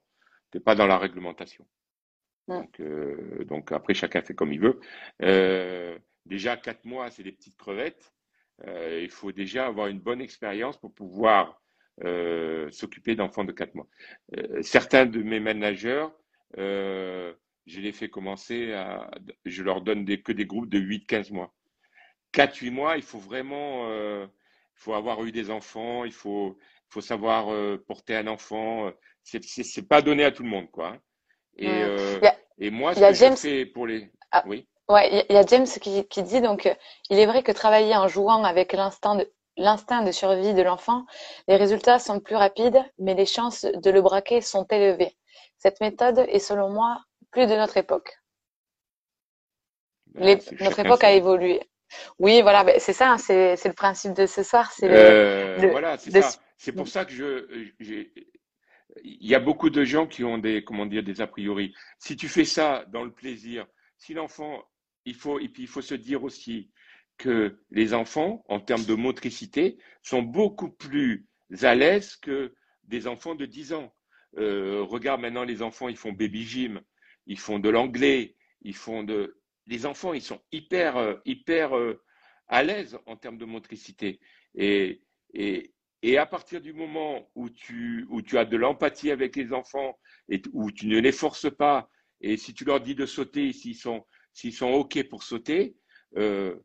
pas 0.66 0.76
dans 0.76 0.88
la 0.88 0.98
réglementation. 0.98 1.66
Donc, 2.48 2.82
donc, 3.48 3.72
après, 3.72 3.94
chacun 3.94 4.22
fait 4.22 4.34
comme 4.34 4.52
il 4.52 4.60
veut. 4.60 4.80
déjà, 6.26 6.58
4 6.58 6.86
mois, 6.86 7.10
c'est 7.10 7.24
des 7.24 7.32
petites 7.32 7.58
crevettes. 7.58 8.14
Euh, 8.68 9.00
il 9.02 9.10
faut 9.10 9.32
déjà 9.32 9.68
avoir 9.68 9.88
une 9.88 10.00
bonne 10.00 10.22
expérience 10.22 10.78
pour 10.78 10.94
pouvoir 10.94 11.62
euh, 12.04 12.70
s'occuper 12.72 13.16
d'enfants 13.16 13.44
de 13.44 13.52
4 13.52 13.76
mois. 13.76 13.88
Euh, 14.38 14.62
certains 14.62 15.06
de 15.06 15.22
mes 15.22 15.40
managers, 15.40 16.08
je 16.58 17.80
les 17.80 17.92
fais 17.92 18.10
commencer 18.10 18.74
à, 18.74 19.10
je 19.46 19.64
leur 19.64 19.82
donne 19.82 20.06
que 20.06 20.32
des 20.32 20.46
groupes 20.46 20.70
de 20.70 20.80
8-15 20.80 21.32
mois. 21.32 21.54
4-8 22.34 22.72
mois, 22.72 22.98
il 22.98 23.04
faut 23.04 23.20
vraiment, 23.20 23.90
il 23.92 24.30
faut 24.76 24.94
avoir 24.94 25.24
eu 25.26 25.32
des 25.32 25.50
enfants, 25.50 26.06
il 26.06 26.14
faut, 26.14 26.58
savoir 27.00 27.80
porter 27.88 28.16
un 28.16 28.28
enfant. 28.28 28.92
C'est, 29.24 29.44
c'est, 29.44 29.88
pas 29.88 30.02
donné 30.02 30.24
à 30.24 30.32
tout 30.32 30.44
le 30.44 30.50
monde, 30.50 30.70
quoi. 30.72 31.00
Et, 31.62 32.68
et 32.68 32.70
moi, 32.72 32.94
ce 32.94 33.00
que 33.00 33.14
je 33.14 33.36
fais 33.36 33.66
pour 33.66 33.88
les, 33.88 34.10
ah. 34.32 34.44
oui. 34.48 34.68
Ouais, 34.90 35.26
il 35.30 35.36
y 35.36 35.38
a 35.38 35.46
James 35.46 35.66
qui, 35.66 36.06
qui 36.08 36.24
dit 36.24 36.42
donc, 36.42 36.66
euh, 36.66 36.74
il 37.10 37.18
est 37.18 37.26
vrai 37.26 37.44
que 37.44 37.52
travailler 37.52 37.96
en 37.96 38.08
jouant 38.08 38.44
avec 38.44 38.74
l'instinct 38.74 39.16
de, 39.16 39.32
l'instinct 39.58 40.04
de 40.04 40.12
survie 40.12 40.54
de 40.54 40.62
l'enfant, 40.62 41.06
les 41.48 41.56
résultats 41.56 42.00
sont 42.00 42.20
plus 42.20 42.36
rapides, 42.36 42.84
mais 43.00 43.14
les 43.14 43.26
chances 43.26 43.64
de 43.64 43.92
le 43.92 44.02
braquer 44.02 44.42
sont 44.42 44.66
élevées. 44.66 45.16
Cette 45.60 45.80
méthode 45.80 46.20
est 46.20 46.40
selon 46.40 46.70
moi 46.70 47.02
plus 47.32 47.48
de 47.48 47.56
notre 47.56 47.78
époque. 47.78 48.18
Ben, 50.16 50.40
notre 50.60 50.80
époque 50.80 51.04
a 51.04 51.14
évolué. 51.14 51.62
Oui, 52.20 52.42
voilà, 52.42 52.64
ben, 52.64 52.76
c'est 52.80 52.94
ça, 52.94 53.12
hein, 53.12 53.18
c'est, 53.18 53.56
c'est 53.56 53.70
le 53.70 53.76
principe 53.76 54.14
de 54.14 54.26
ce 54.26 54.44
soir. 54.44 54.72
C'est 54.74 54.90
euh, 54.90 55.70
voilà, 55.72 55.98
c'est 55.98 56.22
ça. 56.22 56.38
C'est 56.58 56.74
pour 56.74 56.88
ça 56.88 57.06
que 57.06 57.14
je, 57.14 58.08
il 59.04 59.28
y 59.28 59.36
a 59.36 59.40
beaucoup 59.40 59.70
de 59.70 59.84
gens 59.84 60.08
qui 60.08 60.24
ont 60.24 60.38
des, 60.38 60.64
comment 60.64 60.86
dire, 60.86 61.04
des 61.04 61.22
a 61.22 61.28
priori. 61.28 61.74
Si 62.00 62.16
tu 62.16 62.28
fais 62.28 62.46
ça 62.46 62.86
dans 62.90 63.04
le 63.04 63.12
plaisir, 63.12 63.66
si 63.98 64.14
l'enfant 64.14 64.64
il 65.06 65.16
faut, 65.16 65.40
et 65.40 65.48
puis 65.50 65.64
il 65.64 65.68
faut 65.68 65.82
se 65.82 65.96
dire 65.96 66.24
aussi 66.24 66.72
que 67.18 67.60
les 67.70 67.94
enfants, 67.94 68.44
en 68.48 68.60
termes 68.60 68.86
de 68.86 68.96
motricité, 68.96 69.78
sont 70.02 70.22
beaucoup 70.24 70.70
plus 70.70 71.28
à 71.62 71.76
l'aise 71.76 72.16
que 72.16 72.54
des 72.84 73.08
enfants 73.08 73.36
de 73.36 73.46
10 73.46 73.74
ans. 73.74 73.94
Euh, 74.38 74.84
regarde 74.84 75.22
maintenant 75.22 75.44
les 75.44 75.62
enfants, 75.62 75.90
ils 75.90 75.98
font 75.98 76.14
baby 76.14 76.44
gym, 76.44 76.82
ils 77.28 77.40
font 77.40 77.60
de 77.60 77.70
l'anglais, 77.70 78.36
ils 78.62 78.76
font 78.76 79.04
de. 79.04 79.38
Les 79.68 79.86
enfants, 79.86 80.14
ils 80.14 80.22
sont 80.22 80.42
hyper, 80.52 80.98
euh, 80.98 81.16
hyper 81.26 81.78
euh, 81.78 82.02
à 82.48 82.64
l'aise 82.64 82.98
en 83.06 83.16
termes 83.16 83.38
de 83.38 83.46
motricité. 83.46 84.20
Et, 84.56 85.02
et, 85.34 85.74
et 86.04 86.18
à 86.18 86.26
partir 86.26 86.62
du 86.62 86.74
moment 86.74 87.30
où 87.36 87.50
tu, 87.50 88.08
où 88.10 88.22
tu 88.22 88.38
as 88.38 88.46
de 88.46 88.58
l'empathie 88.58 89.12
avec 89.12 89.36
les 89.36 89.54
enfants 89.54 89.98
et 90.30 90.42
où 90.54 90.72
tu 90.72 90.88
ne 90.88 91.00
les 91.00 91.12
forces 91.12 91.50
pas, 91.56 91.90
et 92.22 92.38
si 92.38 92.54
tu 92.54 92.66
leur 92.66 92.80
dis 92.80 92.96
de 92.96 93.06
sauter, 93.06 93.52
s'ils 93.54 93.76
sont 93.76 94.06
s'ils 94.34 94.54
sont 94.54 94.70
OK 94.70 95.02
pour 95.10 95.24
sauter, 95.24 95.76
euh, 96.18 96.56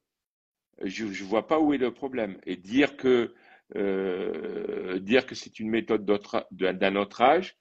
je 0.83 1.05
ne 1.05 1.29
vois 1.29 1.47
pas 1.47 1.59
où 1.59 1.73
est 1.73 1.79
le 1.79 1.93
problème. 1.93 2.39
Et 2.47 2.57
dire 2.57 2.97
que, 2.97 3.35
euh, 3.77 4.99
dire 5.01 5.27
que 5.27 5.35
c'est 5.35 5.59
une 5.59 5.71
méthode 5.71 6.05
d'un 6.53 6.97
autre 6.97 7.23
âge. 7.23 7.57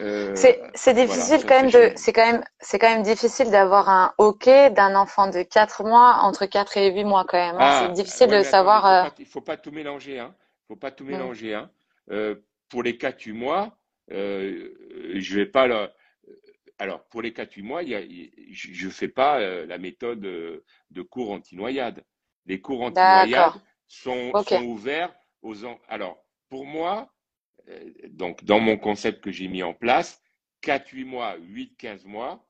Euh, 0.00 0.34
c'est 0.34 0.92
difficile 0.92 1.46
quand 1.46 1.62
même 1.62 1.70
de, 1.70 1.92
c'est 1.96 2.12
quand 2.12 2.30
même, 2.30 2.44
c'est 2.60 2.78
quand 2.78 2.90
même 2.90 3.02
difficile 3.02 3.50
d'avoir 3.50 3.88
un 3.88 4.12
OK 4.18 4.44
d'un 4.44 4.94
enfant 4.94 5.28
de 5.28 5.42
4 5.42 5.84
mois 5.84 6.18
entre 6.20 6.44
4 6.44 6.76
et 6.76 6.92
8 6.92 7.04
mois 7.04 7.24
quand 7.26 7.38
même. 7.38 7.54
Hein. 7.54 7.58
Ah, 7.60 7.84
c'est 7.86 7.92
difficile 7.94 8.28
de 8.28 8.42
savoir. 8.42 9.10
Il 9.18 9.22
ne 9.22 9.28
faut, 9.28 9.40
pas 9.40 9.56
tout 9.56 9.70
mélanger, 9.70 10.18
hein. 10.18 10.34
Faut 10.68 10.76
pas 10.76 10.90
tout 10.90 11.04
mélanger, 11.04 11.54
hein. 11.54 11.70
pour 12.68 12.82
les 12.82 12.94
4-8 12.94 13.32
mois, 13.32 13.78
je 14.08 15.34
vais 15.34 15.46
pas 15.46 15.66
le, 15.66 15.88
alors, 16.78 17.04
pour 17.08 17.22
les 17.22 17.30
4-8 17.30 17.62
mois, 17.62 17.82
je 17.84 18.86
ne 18.86 18.90
fais 18.90 19.08
pas 19.08 19.40
euh, 19.40 19.66
la 19.66 19.78
méthode 19.78 20.24
euh, 20.24 20.64
de 20.90 21.02
cours 21.02 21.30
anti-noyade. 21.30 22.04
Les 22.44 22.60
cours 22.60 22.82
anti-noyade 22.82 23.54
sont, 23.86 24.32
ouverts 24.62 25.14
aux 25.42 25.64
enfants. 25.64 25.80
Alors, 25.88 26.22
pour 26.48 26.66
moi, 26.66 27.12
euh, 27.68 27.90
donc 28.08 28.44
dans 28.44 28.60
mon 28.60 28.76
concept 28.76 29.22
que 29.24 29.30
j'ai 29.30 29.48
mis 29.48 29.62
en 29.62 29.72
place, 29.72 30.22
4-8 30.62 31.04
mois, 31.04 31.38
8-15 31.38 32.06
mois, 32.06 32.46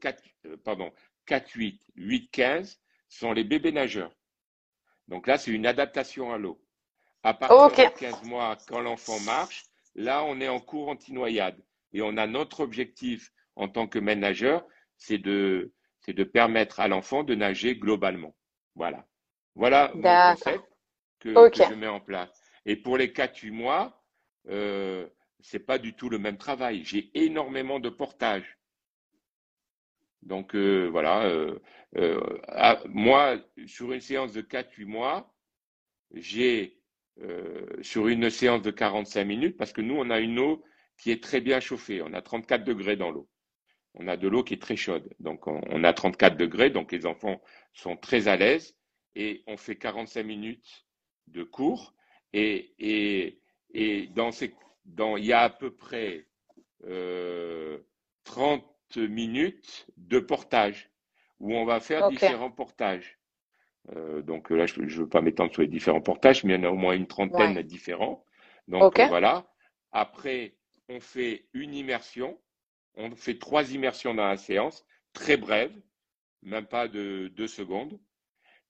4, 0.00 0.22
pardon, 0.64 0.92
4-8, 1.28 1.78
8-15 1.96 2.78
sont 3.08 3.32
les 3.32 3.44
bébés 3.44 3.72
nageurs. 3.72 4.12
Donc 5.08 5.26
là, 5.26 5.38
c'est 5.38 5.52
une 5.52 5.66
adaptation 5.66 6.32
à 6.32 6.38
l'eau. 6.38 6.60
À 7.22 7.34
partir 7.34 7.86
de 7.86 7.98
15 7.98 8.22
mois, 8.24 8.56
quand 8.68 8.80
l'enfant 8.80 9.20
marche, 9.20 9.64
là, 9.94 10.24
on 10.24 10.40
est 10.40 10.48
en 10.48 10.60
cours 10.60 10.88
anti-noyade. 10.88 11.62
Et 11.92 12.02
on 12.02 12.16
a 12.16 12.26
notre 12.26 12.60
objectif 12.60 13.32
en 13.56 13.68
tant 13.68 13.86
que 13.86 13.98
ménageur, 13.98 14.64
c'est 14.96 15.18
de, 15.18 15.72
c'est 16.00 16.12
de 16.12 16.24
permettre 16.24 16.80
à 16.80 16.88
l'enfant 16.88 17.24
de 17.24 17.34
nager 17.34 17.76
globalement. 17.76 18.34
Voilà. 18.74 19.06
Voilà 19.54 19.90
mon 19.94 20.02
concept 20.02 20.64
que, 21.18 21.34
je 21.34 21.74
mets 21.74 21.88
en 21.88 22.00
place. 22.00 22.30
Et 22.64 22.76
pour 22.76 22.96
les 22.96 23.08
4-8 23.08 23.50
mois, 23.50 24.02
euh, 24.48 25.06
c'est 25.40 25.58
pas 25.66 25.78
du 25.78 25.94
tout 25.94 26.08
le 26.08 26.18
même 26.18 26.38
travail. 26.38 26.84
J'ai 26.84 27.10
énormément 27.14 27.80
de 27.80 27.88
portage. 27.88 28.58
Donc 30.22 30.54
euh, 30.54 30.88
voilà, 30.90 31.24
euh, 31.24 31.58
euh, 31.96 32.20
moi, 32.86 33.38
sur 33.66 33.92
une 33.92 34.00
séance 34.00 34.32
de 34.32 34.42
4-8 34.42 34.84
mois, 34.84 35.32
j'ai 36.12 36.79
sur 37.82 38.08
une 38.08 38.30
séance 38.30 38.62
de 38.62 38.70
45 38.70 39.24
minutes, 39.24 39.56
parce 39.56 39.72
que 39.72 39.80
nous, 39.80 39.94
on 39.96 40.10
a 40.10 40.20
une 40.20 40.38
eau 40.38 40.64
qui 40.98 41.10
est 41.10 41.22
très 41.22 41.40
bien 41.40 41.60
chauffée. 41.60 42.02
On 42.02 42.12
a 42.12 42.22
34 42.22 42.64
degrés 42.64 42.96
dans 42.96 43.10
l'eau 43.10 43.28
on 43.94 44.08
a 44.08 44.16
de 44.16 44.28
l'eau 44.28 44.44
qui 44.44 44.54
est 44.54 44.62
très 44.62 44.76
chaude. 44.76 45.08
Donc, 45.18 45.46
on, 45.46 45.84
a 45.84 45.92
34 45.92 46.36
degrés, 46.36 46.70
donc 46.70 46.92
les 46.92 47.06
enfants 47.06 47.40
sont 47.72 47.96
très 47.96 48.28
à 48.28 48.36
l'aise 48.36 48.76
et 49.14 49.42
on 49.46 49.56
fait 49.56 49.76
45 49.76 50.22
minutes 50.22 50.86
de 51.26 51.42
cours. 51.42 51.94
Et, 52.32 52.74
et, 52.78 53.40
et 53.74 54.06
dans 54.08 54.30
ces, 54.30 54.54
dans, 54.84 55.16
il 55.16 55.24
y 55.24 55.32
a 55.32 55.42
à 55.42 55.50
peu 55.50 55.74
près 55.74 56.26
euh, 56.84 57.78
30 58.24 58.64
minutes 58.96 59.86
de 59.96 60.20
portage 60.20 60.90
où 61.40 61.54
on 61.54 61.64
va 61.64 61.80
faire 61.80 62.08
différents 62.08 62.50
portages. 62.50 63.18
Euh, 63.96 64.22
donc 64.22 64.50
là, 64.50 64.66
je 64.66 64.80
ne 64.80 64.86
veux 64.88 65.08
pas 65.08 65.20
m'étendre 65.20 65.52
sur 65.52 65.62
les 65.62 65.68
différents 65.68 66.00
portages, 66.00 66.44
mais 66.44 66.54
il 66.54 66.60
y 66.60 66.66
en 66.66 66.68
a 66.68 66.72
au 66.72 66.76
moins 66.76 66.94
une 66.94 67.06
trentaine 67.06 67.60
différents. 67.62 68.24
Donc 68.68 68.98
voilà. 69.08 69.46
Après, 69.92 70.54
on 70.88 71.00
fait 71.00 71.46
une 71.54 71.74
immersion 71.74 72.38
on 72.96 73.14
fait 73.16 73.38
trois 73.38 73.72
immersions 73.72 74.14
dans 74.14 74.26
la 74.26 74.36
séance, 74.36 74.84
très 75.12 75.36
brèves, 75.36 75.74
même 76.42 76.66
pas 76.66 76.88
de 76.88 77.30
deux 77.34 77.46
secondes. 77.46 77.98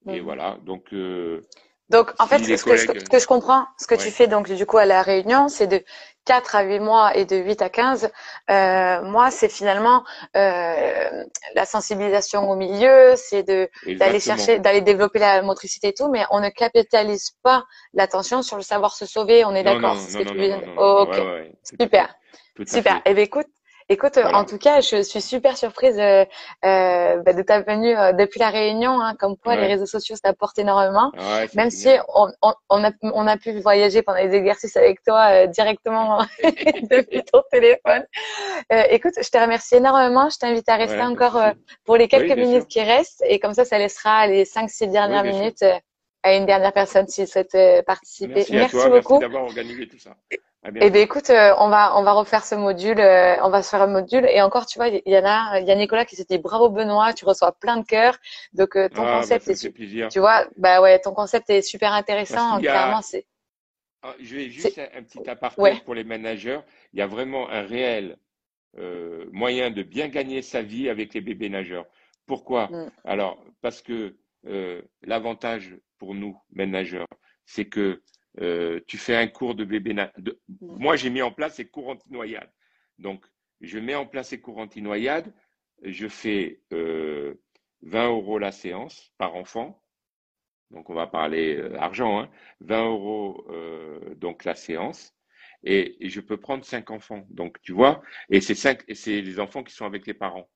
Et 0.07 0.19
mhm. 0.19 0.25
voilà, 0.25 0.59
donc. 0.65 0.93
Euh, 0.93 1.43
donc, 1.91 2.12
en 2.18 2.26
fait, 2.26 2.38
ce, 2.38 2.64
que 2.64 2.76
je, 3.18 3.26
comprends, 3.26 3.66
ce 3.78 3.86
que 3.86 3.97
tu 3.97 4.11
fais 4.11 4.28
donc 4.28 4.49
du 4.51 4.64
coup 4.64 4.78
à 4.78 4.86
la 4.86 5.03
réunion, 5.03 5.49
c'est 5.49 5.66
de 5.66 5.82
4 6.24 6.55
à 6.55 6.62
8 6.62 6.78
mois 6.78 7.16
et 7.16 7.24
de 7.24 7.36
8 7.36 7.62
à 7.62 7.68
15, 7.68 8.11
euh, 8.51 9.03
moi, 9.03 9.32
c'est 9.32 9.49
finalement 9.49 10.05
euh, 10.36 11.24
la 11.55 11.64
sensibilisation 11.64 12.49
au 12.49 12.55
milieu, 12.55 13.14
c'est 13.16 13.43
de 13.43 13.68
d'aller 13.99 14.20
chercher, 14.20 14.61
d'aller 14.61 14.82
développer 14.82 15.18
la 15.18 15.43
motricité 15.43 15.88
et 15.88 15.93
tout, 15.93 16.09
mais 16.09 16.24
on 16.30 16.41
ne 16.41 16.49
capitalise 16.49 17.32
pas 17.43 17.64
l'attention 17.95 18.43
sur 18.43 18.57
le 18.57 18.62
savoir 18.62 18.95
se 18.95 19.05
sauver. 19.07 19.45
On 19.45 19.55
est 19.55 19.64
d'accord, 19.64 19.97
ouais, 19.97 20.24
ouais, 20.24 21.53
à 21.76 21.84
super. 21.84 22.14
Super. 22.66 23.01
Eh 23.05 23.14
bien, 23.14 23.24
écoute, 23.24 23.47
écoute, 23.91 24.16
euh, 24.16 24.22
Voilà. 24.22 24.38
en 24.38 24.45
tout 24.45 24.57
cas, 24.59 24.80
je 24.80 25.03
suis 25.03 25.20
super 25.20 25.57
surprise 25.59 25.99
euh, 25.99 26.24
euh, 26.64 27.16
bah, 27.22 27.32
de 27.34 27.43
ta 27.43 27.61
venue 27.61 27.97
euh, 27.97 28.12
depuis 28.12 28.41
la 28.41 28.49
Réunion, 28.49 29.01
hein, 29.01 29.14
comme 29.18 29.36
quoi 29.36 29.57
les 29.57 29.66
réseaux 29.66 29.86
sociaux, 29.86 30.16
ça 30.16 30.30
apporte 30.30 30.59
énormément. 30.59 31.12
Ouais, 31.16 31.49
Même 31.55 31.70
si 31.70 31.88
on, 32.14 32.28
on, 32.43 32.55
on 32.70 32.84
a, 32.84 32.91
on 33.03 33.26
a 33.26 33.36
pu 33.36 33.61
voyager 33.61 34.03
pendant 34.03 34.18
les 34.18 34.34
exercices 34.34 34.76
avec 34.76 35.03
toi 35.03 35.30
euh, 35.32 35.47
directement 35.47 36.24
depuis 36.43 37.22
ton 37.24 37.43
téléphone. 37.51 38.07
Euh, 38.72 38.82
écoute, 38.91 39.14
je 39.22 39.28
te 39.28 39.36
remercie 39.38 39.76
énormément. 39.76 40.30
Je 40.30 40.38
t'invite 40.38 40.68
à 40.68 40.76
rester 40.76 40.97
Ouais, 40.99 41.03
encore 41.03 41.36
euh, 41.36 41.51
pour 41.84 41.97
les 41.97 42.09
quelques 42.09 42.30
Oui, 42.36 42.47
minutes 42.47 42.68
qui 42.68 42.80
restent. 42.82 43.22
Et 43.26 43.38
comme 43.41 43.55
ça, 43.55 43.64
ça 43.64 43.78
laissera 43.78 44.26
les 44.26 44.45
5-6 44.45 44.91
dernières 44.91 45.24
Oui, 45.24 45.32
minutes 45.32 45.64
à 46.22 46.34
une 46.34 46.47
dernière 46.47 46.72
personne 46.72 47.09
s'il 47.09 47.26
souhaite 47.26 47.57
participer. 47.86 48.47
Merci 48.51 48.57
à 48.59 48.68
toi, 48.68 48.88
beaucoup. 48.91 49.14
merci 49.14 49.20
d'avoir 49.20 49.45
organisé 49.45 49.88
tout 49.88 49.99
ça. 49.99 50.11
À 50.63 50.69
Eh 50.75 50.91
ben 50.91 50.97
écoute, 50.97 51.31
euh, 51.31 51.55
on 51.59 51.69
va 51.69 51.97
on 51.99 52.03
va 52.03 52.13
refaire 52.13 52.45
ce 52.45 52.55
module, 52.55 53.01
euh, 53.01 53.37
on 53.43 53.49
va 53.51 53.63
se 53.63 53.71
faire 53.71 53.81
un 53.83 53.87
module 53.87 54.27
et 54.27 54.43
encore 54.43 54.67
tu 54.67 54.79
vois, 54.79 54.89
il 54.89 55.01
y 55.07 55.17
en 55.17 55.25
a, 55.25 55.59
il 55.61 55.67
y 55.67 55.71
a 55.71 55.75
Nicolas 55.75 56.05
qui 56.05 56.17
s'est 56.17 56.27
dit 56.29 56.37
bravo 56.39 56.69
Benoît, 56.69 57.15
tu 57.15 57.25
reçois 57.25 57.53
plein 57.53 57.79
de 57.79 57.85
cœurs, 57.87 58.19
donc 58.53 58.77
euh, 58.77 58.89
ton 58.91 59.03
Ah, 59.03 59.05
bah, 59.05 59.17
concept 59.17 59.47
est 59.49 59.53
me 59.53 59.57
fait 59.57 59.69
su- 59.69 59.73
plaisir. 59.73 60.09
tu 60.11 60.19
vois, 60.21 60.47
bah 60.59 60.83
ouais, 60.83 60.99
ton 60.99 61.13
concept 61.15 61.49
est 61.51 61.63
super 61.63 61.93
intéressant, 61.95 62.57
a- 62.57 62.61
clairement 62.61 63.01
c'est 63.03 63.27
Ah, 64.03 64.15
Je 64.21 64.35
vais 64.37 64.51
juste 64.51 64.79
un, 64.79 64.89
un 64.99 65.03
petit 65.03 65.29
aparté 65.31 65.63
Ouais. 65.63 65.81
pour 65.85 65.95
les 65.95 66.05
managers. 66.05 66.61
Il 66.93 66.99
y 66.99 67.03
a 67.03 67.07
vraiment 67.07 67.49
un 67.51 67.63
réel 67.63 68.19
moyen 69.33 69.71
de 69.71 69.83
bien 69.83 70.09
gagner 70.09 70.43
sa 70.43 70.63
vie 70.63 70.89
avec 70.89 71.15
les 71.15 71.21
bébés 71.21 71.49
nageurs. 71.49 71.87
Pourquoi? 72.27 72.69
Mm. 72.69 72.89
Alors, 73.05 73.43
parce 73.63 73.83
que 73.83 74.17
l'avantage 75.03 75.77
pour 75.99 76.15
nous, 76.15 76.37
managers, 76.53 77.05
c'est 77.45 77.67
que 77.67 78.03
euh, 78.41 78.81
tu 78.87 78.99
fais 78.99 79.16
un 79.16 79.26
cours 79.28 79.55
de 79.55 79.64
bébé 79.64 79.95
de- 80.18 80.39
Mm. 80.49 80.76
Moi, 80.78 80.97
j'ai 80.97 81.11
mis 81.11 81.22
en 81.22 81.33
place 81.33 81.57
ces 81.57 81.66
cours 81.68 81.89
anti-noyade. 81.89 82.51
Donc, 82.99 83.24
je 83.61 83.78
mets 83.78 83.95
en 83.95 84.07
place 84.07 84.28
ces 84.28 84.41
cours 84.41 84.59
anti-noyade. 84.59 85.33
Je 85.83 86.09
fais 86.09 86.61
euh, 86.72 87.35
20 87.83 88.09
euros 88.11 88.39
la 88.39 88.53
séance 88.53 89.12
par 89.18 89.35
enfant. 89.35 89.83
Donc, 90.70 90.89
on 90.91 90.95
va 90.95 91.07
parler 91.07 91.57
euh, 91.57 91.76
argent, 91.78 92.20
hein. 92.20 92.31
20 92.61 92.87
euros 92.87 93.45
euh, 93.51 94.14
donc 94.16 94.45
la 94.45 94.55
séance. 94.55 95.14
Et, 95.64 96.05
et 96.07 96.09
je 96.11 96.20
peux 96.20 96.37
prendre 96.39 96.64
cinq 96.64 96.91
enfants. 96.91 97.26
Donc, 97.31 97.61
tu 97.62 97.72
vois, 97.72 98.03
et 98.31 98.41
c'est 98.41 98.55
cinq, 98.55 98.83
et 98.89 98.95
c'est 98.95 99.20
les 99.20 99.41
enfants 99.41 99.62
qui 99.64 99.74
sont 99.74 99.85
avec 99.87 100.07
les 100.07 100.14
parents. 100.14 100.49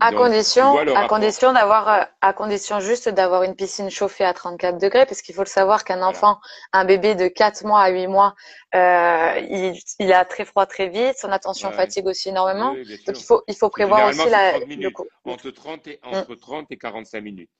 À 0.00 0.10
Donc, 0.10 0.18
condition 0.18 0.76
à 0.94 1.06
condition 1.08 1.52
d'avoir 1.52 1.88
euh, 1.88 2.02
à 2.20 2.32
condition 2.32 2.80
juste 2.80 3.08
d'avoir 3.08 3.42
une 3.42 3.54
piscine 3.54 3.90
chauffée 3.90 4.24
à 4.24 4.32
34 4.34 4.78
degrés 4.78 5.06
parce 5.06 5.22
qu'il 5.22 5.34
faut 5.34 5.42
le 5.42 5.46
savoir 5.48 5.84
qu'un 5.84 5.96
Voilà. 5.96 6.10
enfant, 6.10 6.38
un 6.72 6.84
bébé 6.84 7.14
de 7.14 7.28
4 7.28 7.64
mois 7.64 7.80
à 7.82 7.88
8 7.90 8.06
mois, 8.06 8.34
euh, 8.74 9.32
il, 9.50 9.78
il 9.98 10.12
a 10.12 10.24
très 10.24 10.44
froid 10.44 10.66
très 10.66 10.88
vite, 10.88 11.16
son 11.18 11.30
attention 11.32 11.70
Ouais. 11.70 11.74
fatigue 11.76 12.06
aussi 12.06 12.28
énormément. 12.28 12.72
Oui, 12.72 12.84
Donc 13.06 13.18
il 13.20 13.24
faut 13.24 13.42
il 13.48 13.56
faut 13.56 13.70
prévoir 13.70 14.08
aussi 14.08 14.28
la 14.30 14.52
30 14.52 14.68
le 14.76 14.90
coup. 14.90 15.06
Entre 15.24 15.50
30 15.50 15.86
et, 15.88 15.98
entre 16.04 16.34
30 16.34 16.66
et 16.70 16.76
45 16.76 17.20
minutes. 17.20 17.50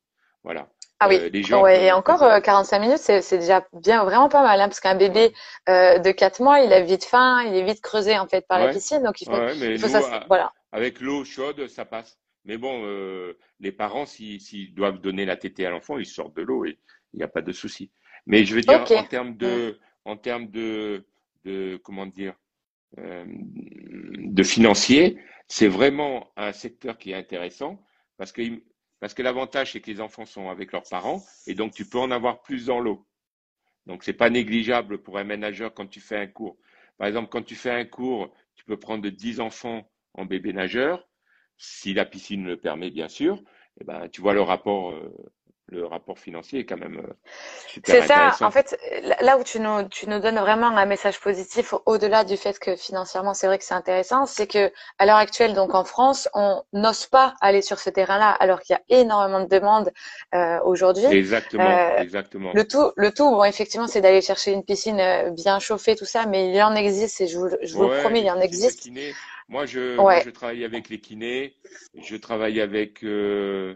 Voilà. 0.44 0.68
Ah 1.00 1.06
oui, 1.08 1.16
Euh, 1.20 1.28
les 1.28 1.42
gens 1.44 1.62
ouais, 1.62 1.84
et 1.84 1.92
encore 1.92 2.22
euh, 2.24 2.40
45 2.40 2.78
minutes, 2.80 2.98
c'est 2.98 3.38
déjà 3.38 3.64
bien, 3.72 4.02
vraiment 4.04 4.28
pas 4.28 4.42
mal, 4.42 4.60
hein, 4.60 4.68
parce 4.68 4.80
qu'un 4.80 4.96
bébé 4.96 5.32
euh, 5.68 5.98
de 5.98 6.10
4 6.10 6.40
mois, 6.40 6.58
il 6.60 6.72
a 6.72 6.80
vite 6.80 7.04
faim, 7.04 7.42
il 7.46 7.54
est 7.54 7.62
vite 7.62 7.80
creusé 7.80 8.18
en 8.18 8.26
fait 8.26 8.44
par 8.48 8.58
la 8.58 8.66
Ouais. 8.66 8.72
piscine, 8.72 9.02
donc 9.04 9.20
il 9.20 9.26
faut, 9.26 9.32
Ouais, 9.32 9.54
mais 9.56 9.74
il 9.74 9.78
faut 9.78 9.86
nous, 9.86 9.92
ça, 9.92 9.98
à- 10.00 10.24
voilà. 10.28 10.52
Avec 10.72 11.00
l'eau 11.00 11.24
chaude, 11.24 11.66
ça 11.68 11.84
passe. 11.84 12.18
Mais 12.44 12.56
bon, 12.56 12.82
euh, 12.84 13.36
les 13.60 13.72
parents, 13.72 14.06
s'ils 14.06 14.74
doivent 14.74 15.00
donner 15.00 15.24
la 15.24 15.36
tétée 15.36 15.66
à 15.66 15.70
l'enfant, 15.70 15.98
ils 15.98 16.06
sortent 16.06 16.36
de 16.36 16.42
l'eau 16.42 16.64
et 16.64 16.78
il 17.12 17.18
n'y 17.18 17.22
a 17.22 17.28
pas 17.28 17.42
de 17.42 17.52
souci. 17.52 17.90
Mais 18.26 18.44
je 18.44 18.54
veux 18.54 18.60
dire, 18.62 18.82
Ok. 18.82 18.90
en 18.92 19.04
termes 19.04 19.36
de, 19.36 19.78
en 20.04 20.16
termes 20.16 20.48
de, 20.50 21.04
de, 21.44 21.78
comment 21.82 22.06
dire, 22.06 22.34
euh, 22.98 23.24
de 23.28 24.42
financier, 24.42 25.18
c'est 25.46 25.68
vraiment 25.68 26.30
un 26.36 26.52
secteur 26.52 26.96
qui 26.98 27.10
est 27.10 27.14
intéressant 27.14 27.82
parce 28.16 28.32
que, 28.32 28.42
parce 29.00 29.14
que 29.14 29.22
l'avantage, 29.22 29.72
c'est 29.72 29.80
que 29.80 29.90
les 29.90 30.00
enfants 30.00 30.26
sont 30.26 30.48
avec 30.48 30.72
leurs 30.72 30.88
parents 30.88 31.22
et 31.46 31.54
donc 31.54 31.72
tu 31.74 31.84
peux 31.86 31.98
en 31.98 32.10
avoir 32.10 32.42
plus 32.42 32.66
dans 32.66 32.80
l'eau. 32.80 33.06
Donc, 33.86 34.04
c'est 34.04 34.12
pas 34.12 34.28
négligeable 34.28 34.98
pour 35.02 35.16
un 35.18 35.24
manager 35.24 35.72
quand 35.72 35.86
tu 35.86 36.00
fais 36.00 36.18
un 36.18 36.26
cours. 36.26 36.58
Par 36.98 37.08
exemple, 37.08 37.30
quand 37.30 37.42
tu 37.42 37.54
fais 37.54 37.70
un 37.70 37.86
cours, 37.86 38.30
tu 38.54 38.64
peux 38.66 38.78
prendre 38.78 39.08
10 39.08 39.40
enfants 39.40 39.90
en 40.18 40.24
bébé 40.26 40.52
nageur, 40.52 41.06
si 41.56 41.94
la 41.94 42.04
piscine 42.04 42.44
le 42.46 42.56
permet, 42.56 42.90
bien 42.90 43.08
sûr. 43.08 43.40
Et 43.80 43.84
ben, 43.84 44.08
tu 44.10 44.20
vois 44.20 44.34
le 44.34 44.42
rapport, 44.42 44.90
euh, 44.90 45.14
le 45.70 45.84
rapport 45.86 46.18
financier 46.18 46.60
est 46.60 46.64
quand 46.64 46.78
même 46.78 46.96
euh, 46.98 47.12
C'est 47.84 48.02
ça, 48.06 48.34
en 48.40 48.50
fait, 48.50 48.76
là 49.20 49.38
où 49.38 49.44
tu 49.44 49.60
nous, 49.60 49.86
tu 49.88 50.08
nous 50.08 50.18
donnes 50.18 50.38
vraiment 50.38 50.68
un 50.68 50.86
message 50.86 51.20
positif, 51.20 51.74
au-delà 51.86 52.24
du 52.24 52.36
fait 52.36 52.58
que 52.58 52.74
financièrement, 52.74 53.34
c'est 53.34 53.46
vrai 53.46 53.58
que 53.58 53.64
c'est 53.64 53.74
intéressant, 53.74 54.24
c'est 54.26 54.46
que 54.46 54.72
à 54.98 55.06
l'heure 55.06 55.16
actuelle, 55.16 55.54
donc 55.54 55.74
en 55.74 55.84
France, 55.84 56.28
on 56.34 56.62
n'ose 56.72 57.06
pas 57.06 57.34
aller 57.40 57.60
sur 57.62 57.78
ce 57.78 57.90
terrain-là, 57.90 58.30
alors 58.30 58.60
qu'il 58.60 58.74
y 58.74 58.94
a 58.94 59.00
énormément 59.00 59.40
de 59.40 59.48
demandes 59.48 59.92
euh, 60.34 60.58
aujourd'hui. 60.64 61.04
Exactement, 61.04 61.64
Euh, 61.68 61.98
exactement. 61.98 62.50
Le 62.54 62.66
tout, 62.66 62.90
le 62.96 63.12
tout, 63.12 63.30
bon, 63.30 63.44
effectivement, 63.44 63.86
c'est 63.86 64.00
d'aller 64.00 64.22
chercher 64.22 64.52
une 64.52 64.64
piscine 64.64 65.00
bien 65.32 65.58
chauffée, 65.58 65.96
tout 65.96 66.06
ça, 66.06 66.26
mais 66.26 66.50
il 66.50 66.62
en 66.62 66.74
existe, 66.74 67.20
et 67.20 67.26
je 67.28 67.38
vous, 67.38 67.48
je 67.62 67.74
vous 67.74 67.88
le 67.88 67.98
promets, 68.00 68.20
il 68.20 68.24
les 68.24 68.30
en 68.30 68.40
existe. 68.40 68.88
Moi, 69.48 69.66
je, 69.66 69.96
Ouais. 69.96 70.02
moi, 70.02 70.20
je 70.20 70.30
travaille 70.30 70.64
avec 70.64 70.88
les 70.88 71.00
kinés, 71.00 71.56
je 71.94 72.16
travaille 72.16 72.60
avec 72.60 73.02
euh, 73.04 73.74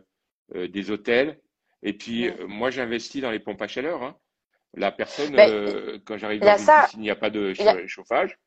euh, 0.55 0.69
des 0.69 0.91
hôtels, 0.91 1.39
et 1.83 1.93
puis 1.95 2.29
euh, 2.29 2.47
moi, 2.47 2.71
j'investis 2.71 3.23
dans 3.23 3.31
les 3.31 3.39
pompes 3.41 3.63
à 3.63 3.69
chaleur. 3.69 4.03
Hein. 4.03 4.17
La 4.75 4.91
personne, 4.93 5.33
Ben, 5.33 5.51
euh, 5.51 5.99
quand 6.05 6.17
j'arrive 6.19 6.41
dans 6.41 6.59
ça. 6.59 6.89
il 6.95 7.01
n'y 7.01 7.11
a 7.11 7.17
pas 7.17 7.31
de 7.31 7.53
a- 7.61 7.87
chauffage. 7.87 8.39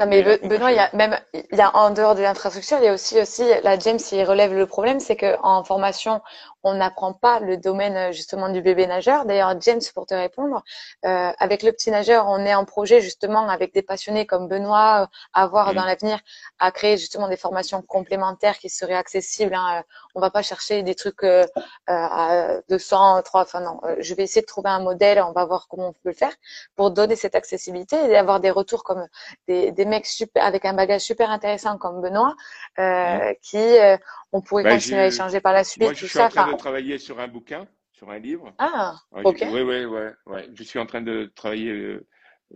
Non 0.00 0.06
mais 0.06 0.22
Benoît, 0.42 0.72
il 0.72 0.76
y 0.76 0.78
a 0.80 0.90
même 0.92 1.16
il 1.34 1.56
y 1.56 1.60
a 1.60 1.76
en 1.76 1.90
dehors 1.92 2.16
de 2.16 2.22
l'infrastructure, 2.22 2.78
il 2.78 2.84
y 2.84 2.88
a 2.88 2.94
aussi 2.94 3.20
aussi 3.20 3.44
la 3.62 3.78
James 3.78 4.00
il 4.10 4.24
relève 4.24 4.52
le 4.52 4.66
problème, 4.66 4.98
c'est 4.98 5.14
que 5.14 5.36
en 5.44 5.62
formation 5.62 6.20
on 6.64 6.74
n'apprend 6.74 7.12
pas 7.12 7.40
le 7.40 7.56
domaine 7.56 7.96
euh, 7.96 8.12
justement 8.12 8.48
du 8.48 8.62
bébé 8.62 8.86
nageur. 8.86 9.24
D'ailleurs 9.26 9.54
James 9.60 9.80
pour 9.94 10.06
te 10.06 10.14
répondre, 10.14 10.62
euh, 11.04 11.32
avec 11.38 11.62
le 11.62 11.72
petit 11.72 11.90
nageur, 11.90 12.26
on 12.28 12.38
est 12.44 12.54
en 12.54 12.64
projet 12.64 13.00
justement 13.00 13.48
avec 13.48 13.72
des 13.74 13.82
passionnés 13.82 14.26
comme 14.26 14.48
Benoît, 14.48 15.02
euh, 15.02 15.06
à 15.34 15.46
voir 15.46 15.72
Mm. 15.72 15.76
dans 15.76 15.84
l'avenir 15.84 16.18
à 16.58 16.70
créer 16.72 16.96
justement 16.96 17.28
des 17.28 17.36
formations 17.36 17.82
complémentaires 17.82 18.58
qui 18.58 18.68
seraient 18.70 18.94
accessibles. 18.94 19.54
Hein. 19.54 19.82
On 20.14 20.20
va 20.20 20.30
pas 20.30 20.42
chercher 20.42 20.82
des 20.82 20.94
trucs 20.94 21.22
euh, 21.24 21.44
euh, 21.44 21.46
à 21.88 22.60
200, 22.68 23.22
3, 23.22 23.42
enfin 23.42 23.60
non. 23.60 23.80
Je 23.98 24.14
vais 24.14 24.22
essayer 24.24 24.40
de 24.42 24.46
trouver 24.46 24.70
un 24.70 24.80
modèle, 24.80 25.20
on 25.22 25.32
va 25.32 25.44
voir 25.44 25.66
comment 25.68 25.88
on 25.88 25.92
peut 25.92 25.98
le 26.08 26.12
faire 26.12 26.32
pour 26.76 26.90
donner 26.90 27.16
cette 27.16 27.34
accessibilité 27.34 27.96
et 28.10 28.16
avoir 28.16 28.40
des 28.40 28.50
retours 28.50 28.84
comme 28.84 29.06
des, 29.48 29.72
des 29.72 29.84
mecs 29.84 30.06
super, 30.06 30.44
avec 30.44 30.64
un 30.64 30.72
bagage 30.72 31.02
super 31.02 31.30
intéressant 31.30 31.76
comme 31.78 32.00
Benoît, 32.00 32.34
euh, 32.78 33.32
qui 33.42 33.58
euh, 33.58 33.96
on 34.32 34.40
pourrait 34.40 34.64
Bah, 34.64 34.74
continuer 34.74 35.00
à 35.00 35.06
échanger 35.06 35.40
par 35.40 35.52
la 35.52 35.64
suite, 35.64 35.82
Moi, 35.82 35.94
tout 35.94 36.06
ça. 36.08 36.26
Enfin, 36.26 36.53
de 36.54 36.58
travailler 36.58 36.98
sur 36.98 37.20
un 37.20 37.28
bouquin, 37.28 37.66
sur 37.92 38.10
un 38.10 38.18
livre. 38.18 38.52
ah, 38.58 38.96
ok. 39.12 39.44
ouais, 39.52 39.62
ouais, 39.62 39.84
ouais. 40.26 40.48
Je 40.54 40.62
suis 40.62 40.78
en 40.78 40.86
train 40.86 41.02
de 41.02 41.30
travailler 41.34 41.70
euh, 41.70 42.06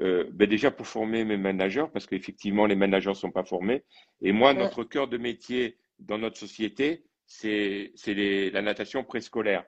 euh, 0.00 0.24
ben 0.32 0.48
déjà 0.48 0.70
pour 0.70 0.86
former 0.86 1.24
mes 1.24 1.36
managers, 1.36 1.86
parce 1.92 2.06
qu'effectivement, 2.06 2.66
les 2.66 2.76
managers 2.76 3.10
ne 3.10 3.14
sont 3.14 3.30
pas 3.30 3.44
formés. 3.44 3.84
Et 4.22 4.32
moi, 4.32 4.54
notre 4.54 4.84
cœur 4.84 5.08
de 5.08 5.18
métier 5.18 5.78
dans 5.98 6.18
notre 6.18 6.36
société, 6.38 7.04
c'est 7.26 7.92
la 8.52 8.62
natation 8.62 9.04
préscolaire. 9.04 9.64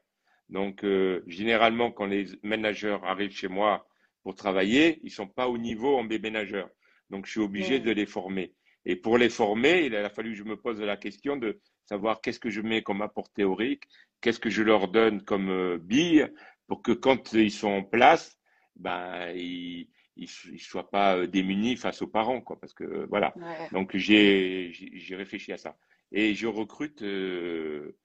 Donc, 0.48 0.82
euh, 0.84 1.22
généralement, 1.26 1.90
quand 1.92 2.06
les 2.06 2.26
managers 2.42 2.98
arrivent 3.04 3.30
chez 3.36 3.48
moi 3.48 3.86
pour 4.22 4.34
travailler, 4.34 4.98
ils 5.02 5.10
sont 5.10 5.28
pas 5.28 5.48
au 5.48 5.58
niveau 5.58 5.96
en 5.96 6.04
bébé 6.04 6.30
nageur. 6.30 6.68
Donc, 7.10 7.26
je 7.26 7.30
suis 7.32 7.40
obligé 7.40 7.78
Mm. 7.80 7.82
de 7.84 7.90
les 7.92 8.06
former. 8.06 8.54
Et 8.84 8.96
pour 8.96 9.18
les 9.18 9.28
former, 9.28 9.84
il 9.86 9.94
a 9.94 10.08
fallu 10.10 10.30
que 10.30 10.36
je 10.38 10.44
me 10.44 10.56
pose 10.56 10.80
la 10.80 10.96
question 10.96 11.36
de 11.36 11.60
savoir 11.90 12.20
qu'est-ce 12.20 12.40
que 12.40 12.50
je 12.50 12.60
mets 12.60 12.82
comme 12.82 13.02
apport 13.02 13.30
théorique, 13.32 13.84
qu'est-ce 14.20 14.38
que 14.38 14.50
je 14.50 14.62
leur 14.62 14.88
donne 14.88 15.22
comme 15.22 15.50
euh, 15.50 15.78
bille 15.78 16.28
pour 16.68 16.82
que 16.82 16.92
quand 16.92 17.32
ils 17.32 17.50
sont 17.50 17.68
en 17.68 17.82
place, 17.82 18.38
ben, 18.76 19.32
ils 19.34 19.88
ne 20.16 20.58
soient 20.58 20.88
pas 20.88 21.16
euh, 21.16 21.26
démunis 21.26 21.76
face 21.76 22.00
aux 22.00 22.06
parents, 22.06 22.40
quoi. 22.40 22.58
Parce 22.60 22.74
que 22.74 22.84
euh, 22.84 23.06
voilà. 23.10 23.32
Ouais. 23.36 23.68
Donc 23.72 23.96
j'ai 23.96 24.72
réfléchi 25.10 25.52
à 25.52 25.58
ça. 25.58 25.76
Et 26.12 26.34
je 26.34 26.46
recrute 26.46 27.02
euh, 27.02 27.96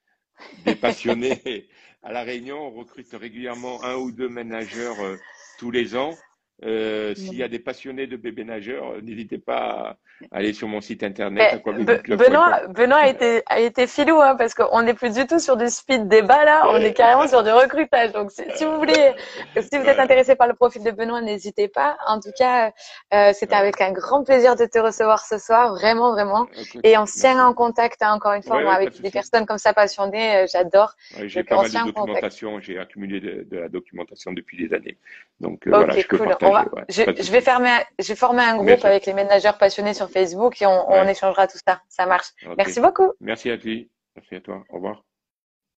des 0.65 0.75
passionnés 0.75 1.69
à 2.03 2.11
la 2.11 2.23
Réunion. 2.23 2.57
On 2.57 2.71
recrute 2.71 3.13
régulièrement 3.13 3.83
un 3.83 3.95
ou 3.95 4.11
deux 4.11 4.29
managers 4.29 4.93
euh, 4.99 5.17
tous 5.59 5.71
les 5.71 5.95
ans. 5.95 6.15
Euh, 6.63 7.13
s'il 7.15 7.35
y 7.35 7.43
a 7.43 7.49
des 7.49 7.59
passionnés 7.59 8.07
de 8.07 8.15
bébés 8.15 8.45
nageurs, 8.45 8.91
euh, 8.91 9.01
n'hésitez 9.01 9.37
pas 9.37 9.97
à 10.31 10.37
aller 10.37 10.53
sur 10.53 10.69
mon 10.69 10.79
site 10.79 11.03
internet. 11.03 11.61
Benoît, 11.65 12.67
Benoît 12.69 12.99
a 12.99 13.09
été, 13.09 13.43
a 13.47 13.59
été 13.59 13.87
filou, 13.87 14.21
hein, 14.21 14.35
parce 14.37 14.53
qu'on 14.53 14.81
n'est 14.81 14.93
plus 14.93 15.13
du 15.13 15.27
tout 15.27 15.39
sur 15.39 15.57
du 15.57 15.67
speed 15.67 16.07
débat 16.07 16.45
là, 16.45 16.63
on 16.69 16.77
est 16.77 16.93
carrément 16.93 17.27
sur 17.27 17.43
du 17.43 17.51
recrutage. 17.51 18.13
Donc, 18.13 18.31
si, 18.31 18.63
vous 18.63 18.77
voulez, 18.77 19.11
si 19.59 19.77
vous 19.77 19.85
êtes 19.85 19.99
intéressé 19.99 20.37
par 20.37 20.47
le 20.47 20.53
profil 20.53 20.81
de 20.81 20.91
Benoît, 20.91 21.19
n'hésitez 21.19 21.67
pas. 21.67 21.97
En 22.07 22.21
tout 22.21 22.31
cas, 22.37 22.71
euh, 23.13 23.33
c'était 23.33 23.55
avec 23.55 23.81
un 23.81 23.91
grand 23.91 24.23
plaisir 24.23 24.55
de 24.55 24.63
te 24.63 24.79
recevoir 24.79 25.25
ce 25.25 25.37
soir, 25.37 25.73
vraiment, 25.73 26.13
vraiment. 26.13 26.47
Et 26.85 26.97
on 26.97 27.05
se 27.05 27.19
tient 27.19 27.45
en 27.45 27.53
contact, 27.53 28.01
hein, 28.01 28.13
encore 28.13 28.31
une 28.31 28.43
fois, 28.43 28.61
moi, 28.61 28.73
avec 28.73 29.01
des 29.01 29.11
personnes 29.11 29.45
comme 29.45 29.57
ça 29.57 29.73
passionnées, 29.73 30.45
j'adore. 30.49 30.93
j'ai 31.25 31.43
pas 31.43 31.57
mal 31.57 31.69
de 31.69 31.91
documentation, 31.91 32.61
j'ai 32.61 32.79
accumulé 32.79 33.19
de, 33.19 33.57
la 33.57 33.67
documentation 33.67 34.31
depuis 34.31 34.55
des 34.55 34.73
années. 34.73 34.97
Donc, 35.41 35.67
voilà, 35.67 35.99
je 35.99 36.07
peux 36.07 36.17
je, 36.89 37.31
vais 37.31 37.41
fermer, 37.41 37.77
je 37.99 38.07
vais 38.07 38.15
former 38.15 38.43
un 38.43 38.57
groupe 38.57 38.83
avec 38.85 39.05
les 39.05 39.13
ménageurs 39.13 39.57
passionnés 39.57 39.93
sur 39.93 40.09
Facebook 40.09 40.61
et 40.61 40.65
on, 40.65 41.07
échangera 41.07 41.47
tout 41.47 41.59
ça. 41.65 41.81
Ça 41.89 42.05
marche. 42.05 42.29
Merci 42.57 42.79
beaucoup. 42.79 43.13
Merci 43.19 43.51
à 43.51 43.57
toi. 43.57 43.71
Merci 44.15 44.35
à 44.35 44.41
toi. 44.41 44.63
Au 44.69 44.75
revoir. 44.75 45.03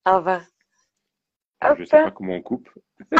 Au 0.05 0.17
revoir. 0.17 0.41
Je 1.61 1.81
ne 1.81 1.85
sais 1.85 2.03
pas 2.03 2.11
comment 2.11 2.35
on 2.35 2.41
coupe. 2.41 2.69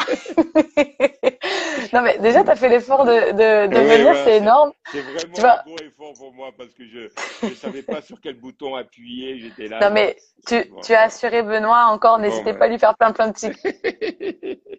non, 1.94 2.02
mais 2.02 2.18
déjà, 2.20 2.44
tu 2.44 2.50
as 2.50 2.56
fait 2.56 2.70
l'effort 2.70 3.04
de, 3.06 3.32
de, 3.32 3.68
de 3.68 3.80
venir, 3.80 4.16
c'est 4.24 4.38
énorme. 4.38 4.72
C'est 4.92 5.02
vraiment 5.02 5.28
un 5.50 5.64
gros 5.66 5.78
effort 5.78 6.14
pour 6.14 6.34
moi 6.34 6.52
parce 6.58 6.74
que 6.74 6.86
je 6.86 7.10
ne 7.46 7.54
savais 7.54 7.84
pas 7.84 8.02
sur 8.02 8.22
quel 8.22 8.36
bouton 8.40 8.76
appuyer. 8.76 9.40
J'étais 9.40 9.68
là. 9.68 9.80
Non, 9.82 9.94
mais 9.94 10.16
tu, 10.48 10.56
tu 10.84 10.94
as 10.94 11.04
assuré 11.04 11.44
Benoît 11.44 11.88
encore. 11.88 12.20
N'hésitez 12.20 12.54
pas 12.54 12.66
à 12.66 12.68
lui 12.70 12.80
faire 12.80 12.96
plein, 12.98 13.12
plein 13.12 13.28
de 13.28 13.34
tips. 13.34 13.62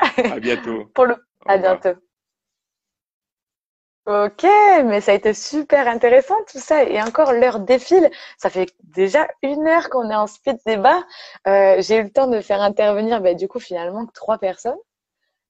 à 0.32 0.38
bientôt. 0.38 0.86
Pour 0.94 1.06
le... 1.06 1.16
À 1.46 1.58
bientôt. 1.58 1.94
Ok, 4.10 4.42
mais 4.86 5.00
ça 5.00 5.12
a 5.12 5.14
été 5.14 5.32
super 5.34 5.86
intéressant 5.86 6.34
tout 6.50 6.58
ça. 6.58 6.82
Et 6.82 7.00
encore, 7.00 7.32
l'heure 7.32 7.60
défile. 7.60 8.10
Ça 8.38 8.50
fait 8.50 8.66
déjà 8.82 9.28
une 9.42 9.68
heure 9.68 9.88
qu'on 9.88 10.10
est 10.10 10.16
en 10.16 10.26
speed 10.26 10.58
débat. 10.66 11.04
Euh, 11.46 11.76
j'ai 11.80 11.98
eu 11.98 12.02
le 12.02 12.10
temps 12.10 12.26
de 12.26 12.40
faire 12.40 12.60
intervenir, 12.60 13.20
bah, 13.20 13.34
du 13.34 13.46
coup, 13.46 13.60
finalement, 13.60 14.06
trois 14.12 14.38
personnes. 14.38 14.74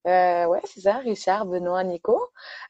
Euh, 0.07 0.47
ouais, 0.47 0.61
c'est 0.67 0.81
ça, 0.83 0.99
Richard, 0.99 1.47
Benoît, 1.47 1.85
Nico. 1.85 2.21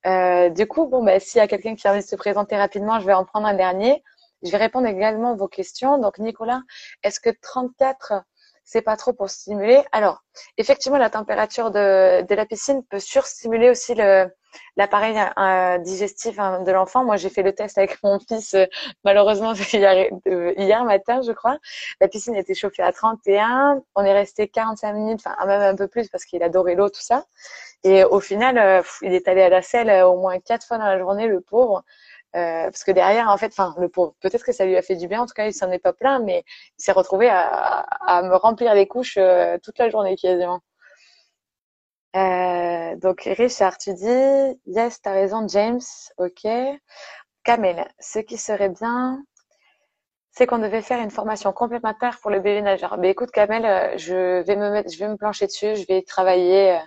Euh, 0.07 0.51
du 0.51 0.69
coup, 0.69 0.87
bon, 0.87 1.03
bah, 1.05 1.19
s'il 1.21 1.41
y 1.41 1.43
a 1.43 1.49
quelqu'un 1.49 1.75
qui 1.75 1.89
a 1.89 1.93
envie 1.93 2.03
de 2.03 2.07
se 2.07 2.17
présenter 2.17 2.57
rapidement, 2.57 3.01
je 3.01 3.07
vais 3.07 3.15
en 3.15 3.25
prendre 3.25 3.49
un 3.49 3.55
dernier. 3.55 4.05
Je 4.45 4.51
vais 4.53 4.59
répondre 4.59 4.87
également 4.87 5.33
à 5.33 5.35
vos 5.37 5.49
questions. 5.49 5.99
Donc, 5.99 6.19
Nicolas, 6.19 6.63
est-ce 7.03 7.19
que 7.21 7.31
34 7.43 8.15
c'est 8.65 8.83
pas 8.83 8.97
trop 8.97 9.13
pour 9.13 9.31
stimuler. 9.31 9.83
Alors, 9.93 10.23
effectivement, 10.57 10.99
la 10.99 11.11
température 11.11 11.71
de, 11.71 12.23
de 12.23 12.35
la 12.35 12.47
piscine 12.47 12.83
peut 12.85 13.01
surstimuler 13.01 13.71
aussi 13.71 13.95
le, 13.95 14.31
l'appareil 14.77 15.17
euh, 15.39 15.79
digestif 15.79 16.39
hein, 16.39 16.63
de 16.63 16.73
l'enfant. 16.73 17.05
Moi, 17.05 17.17
j'ai 17.17 17.31
fait 17.31 17.43
le 17.43 17.55
test 17.55 17.79
avec 17.79 17.99
mon 18.03 18.19
fils, 18.19 18.55
euh, 18.55 18.67
malheureusement, 19.05 19.53
hier, 19.73 20.09
hier, 20.57 20.85
matin, 20.85 21.21
je 21.23 21.33
crois. 21.33 21.59
La 22.01 22.09
piscine 22.09 22.35
était 22.35 22.55
chauffée 22.55 22.83
à 22.83 22.93
31. 22.93 23.83
On 23.95 24.05
est 24.05 24.13
resté 24.13 24.49
45 24.49 24.93
minutes, 24.93 25.21
enfin, 25.25 25.47
même 25.47 25.63
un 25.63 25.77
peu 25.77 25.89
plus 25.89 26.09
parce 26.09 26.25
qu'il 26.25 26.43
adorait 26.43 26.75
l'eau, 26.75 26.89
tout 26.89 27.03
ça. 27.03 27.25
Et 27.83 28.05
au 28.05 28.21
final, 28.21 28.59
euh, 28.59 28.83
il 29.03 29.15
est 29.15 29.27
allé 29.29 29.43
à 29.43 29.49
la 29.49 29.63
selle 29.63 29.91
au 30.05 30.17
moins 30.17 30.39
quatre 30.41 30.67
fois 30.67 30.79
dans 30.79 30.85
la 30.85 30.99
journée, 30.99 31.27
le 31.27 31.41
pauvre. 31.41 31.83
Euh, 32.37 32.65
parce 32.65 32.85
que 32.85 32.93
derrière, 32.93 33.29
en 33.29 33.37
fait, 33.37 33.55
peut-être 34.21 34.45
que 34.45 34.53
ça 34.53 34.65
lui 34.65 34.77
a 34.77 34.83
fait 34.83 34.97
du 34.97 35.09
bien. 35.09 35.23
En 35.23 35.27
tout 35.27 35.35
cas, 35.35 35.47
il 35.47 35.55
s'en 35.55 35.71
est 35.71 35.79
pas 35.79 35.93
plein, 35.93 36.21
mais 36.21 36.45
il 36.79 36.83
s'est 36.83 36.93
retrouvé 36.93 37.29
à, 37.31 38.23
me 38.23 38.37
remplir 38.37 38.75
les 38.75 38.87
couches 38.87 39.17
euh, 39.19 39.59
toute 39.63 39.79
la 39.79 39.91
journée 39.91 40.17
quasiment. 40.17 40.61
Euh, 42.17 42.97
donc, 42.97 43.23
Richard, 43.23 43.79
tu 43.79 43.95
dis, 43.95 44.61
yes, 44.67 45.01
t'as 45.03 45.13
raison, 45.13 45.47
James, 45.49 45.81
ok. 46.19 46.47
Kamel, 47.45 47.89
ce 47.99 48.19
qui 48.19 48.37
serait 48.37 48.69
bien, 48.69 49.23
c'est 50.31 50.47
qu'on 50.47 50.59
devait 50.59 50.83
faire 50.83 51.01
une 51.01 51.11
formation 51.11 51.53
complémentaire 51.53 52.19
pour 52.21 52.31
le 52.31 52.41
bébé 52.41 52.63
nageur. 52.63 52.99
Mais 52.99 53.11
écoute, 53.11 53.31
Kamel, 53.31 53.99
je 53.99 54.43
vais 54.43 54.57
me 54.57 54.71
mettre, 54.71 54.91
je 54.91 54.99
vais 54.99 55.09
me 55.09 55.17
plancher 55.17 55.47
dessus, 55.47 55.77
je 55.77 55.87
vais 55.87 56.03
travailler 56.03 56.79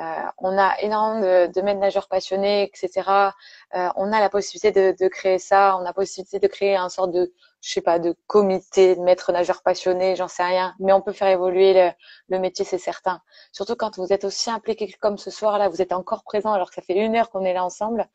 euh, 0.00 0.02
on 0.38 0.58
a 0.58 0.80
énormément 0.80 1.20
de, 1.20 1.52
de 1.52 1.60
maîtres 1.62 1.80
nageurs 1.80 2.08
passionnés, 2.08 2.64
etc. 2.64 3.30
Euh, 3.74 3.88
on 3.96 4.12
a 4.12 4.20
la 4.20 4.28
possibilité 4.28 4.72
de, 4.72 4.96
de, 4.98 5.08
créer 5.08 5.38
ça, 5.38 5.76
on 5.76 5.80
a 5.80 5.84
la 5.84 5.92
possibilité 5.92 6.40
de 6.40 6.46
créer 6.48 6.74
un 6.76 6.88
sort 6.88 7.08
de, 7.08 7.32
je 7.60 7.72
sais 7.72 7.80
pas, 7.80 7.98
de 8.00 8.16
comité 8.26 8.96
de 8.96 9.00
maîtres 9.00 9.30
nageurs 9.30 9.62
passionnés, 9.62 10.16
j'en 10.16 10.26
sais 10.26 10.42
rien, 10.42 10.74
mais 10.80 10.92
on 10.92 11.00
peut 11.00 11.12
faire 11.12 11.28
évoluer 11.28 11.74
le, 11.74 11.90
le 12.28 12.38
métier, 12.40 12.64
c'est 12.64 12.78
certain. 12.78 13.20
Surtout 13.52 13.76
quand 13.76 13.96
vous 13.96 14.12
êtes 14.12 14.24
aussi 14.24 14.50
impliqué 14.50 14.92
comme 15.00 15.16
ce 15.18 15.30
soir 15.30 15.58
là, 15.58 15.68
vous 15.68 15.80
êtes 15.80 15.92
encore 15.92 16.24
présent 16.24 16.52
alors 16.52 16.70
que 16.70 16.74
ça 16.74 16.82
fait 16.82 16.96
une 16.96 17.14
heure 17.14 17.30
qu'on 17.30 17.44
est 17.44 17.54
là 17.54 17.64
ensemble. 17.64 18.08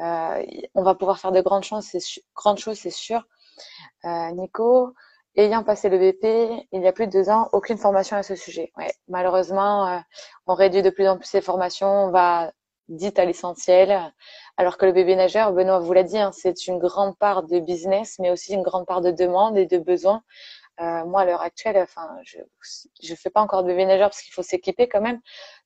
Euh, 0.00 0.42
on 0.74 0.82
va 0.82 0.94
pouvoir 0.94 1.18
faire 1.18 1.32
de 1.32 1.40
grandes 1.40 1.64
choses, 1.64 1.84
c'est 1.84 2.00
grandes 2.34 2.58
choses, 2.58 2.78
c'est 2.78 2.90
sûr. 2.90 3.26
Euh, 4.04 4.30
Nico, 4.32 4.94
ayant 5.36 5.64
passé 5.64 5.88
le 5.88 5.98
BP 5.98 6.66
il 6.72 6.82
y 6.82 6.86
a 6.86 6.92
plus 6.92 7.06
de 7.06 7.12
deux 7.12 7.30
ans, 7.30 7.48
aucune 7.52 7.78
formation 7.78 8.16
à 8.16 8.22
ce 8.22 8.34
sujet. 8.34 8.72
Ouais, 8.76 8.92
malheureusement, 9.08 9.88
euh, 9.88 9.98
on 10.46 10.54
réduit 10.54 10.82
de 10.82 10.90
plus 10.90 11.08
en 11.08 11.18
plus 11.18 11.32
les 11.32 11.40
formations, 11.40 12.06
on 12.06 12.10
va 12.10 12.52
dites 12.88 13.18
à 13.18 13.24
l'essentiel, 13.24 14.12
alors 14.56 14.76
que 14.76 14.86
le 14.86 14.92
bébé 14.92 15.16
nageur, 15.16 15.52
Benoît 15.52 15.78
vous 15.78 15.92
l'a 15.92 16.02
dit, 16.02 16.18
hein, 16.18 16.32
c'est 16.32 16.66
une 16.66 16.78
grande 16.78 17.16
part 17.18 17.44
de 17.44 17.58
business, 17.58 18.18
mais 18.18 18.30
aussi 18.30 18.54
une 18.54 18.62
grande 18.62 18.86
part 18.86 19.00
de 19.00 19.10
demande 19.10 19.56
et 19.56 19.66
de 19.66 19.78
besoin. 19.78 20.22
Euh, 20.80 21.04
moi, 21.06 21.22
à 21.22 21.24
l'heure 21.24 21.42
actuelle, 21.42 21.78
enfin, 21.78 22.08
je 22.24 22.38
je 23.02 23.14
fais 23.14 23.30
pas 23.30 23.40
encore 23.42 23.62
de 23.62 23.68
bébé 23.68 23.86
nageur 23.86 24.10
parce 24.10 24.22
qu'il 24.22 24.32
faut 24.34 24.42
s'équiper 24.42 24.88
quand 24.88 25.00
même, 25.00 25.20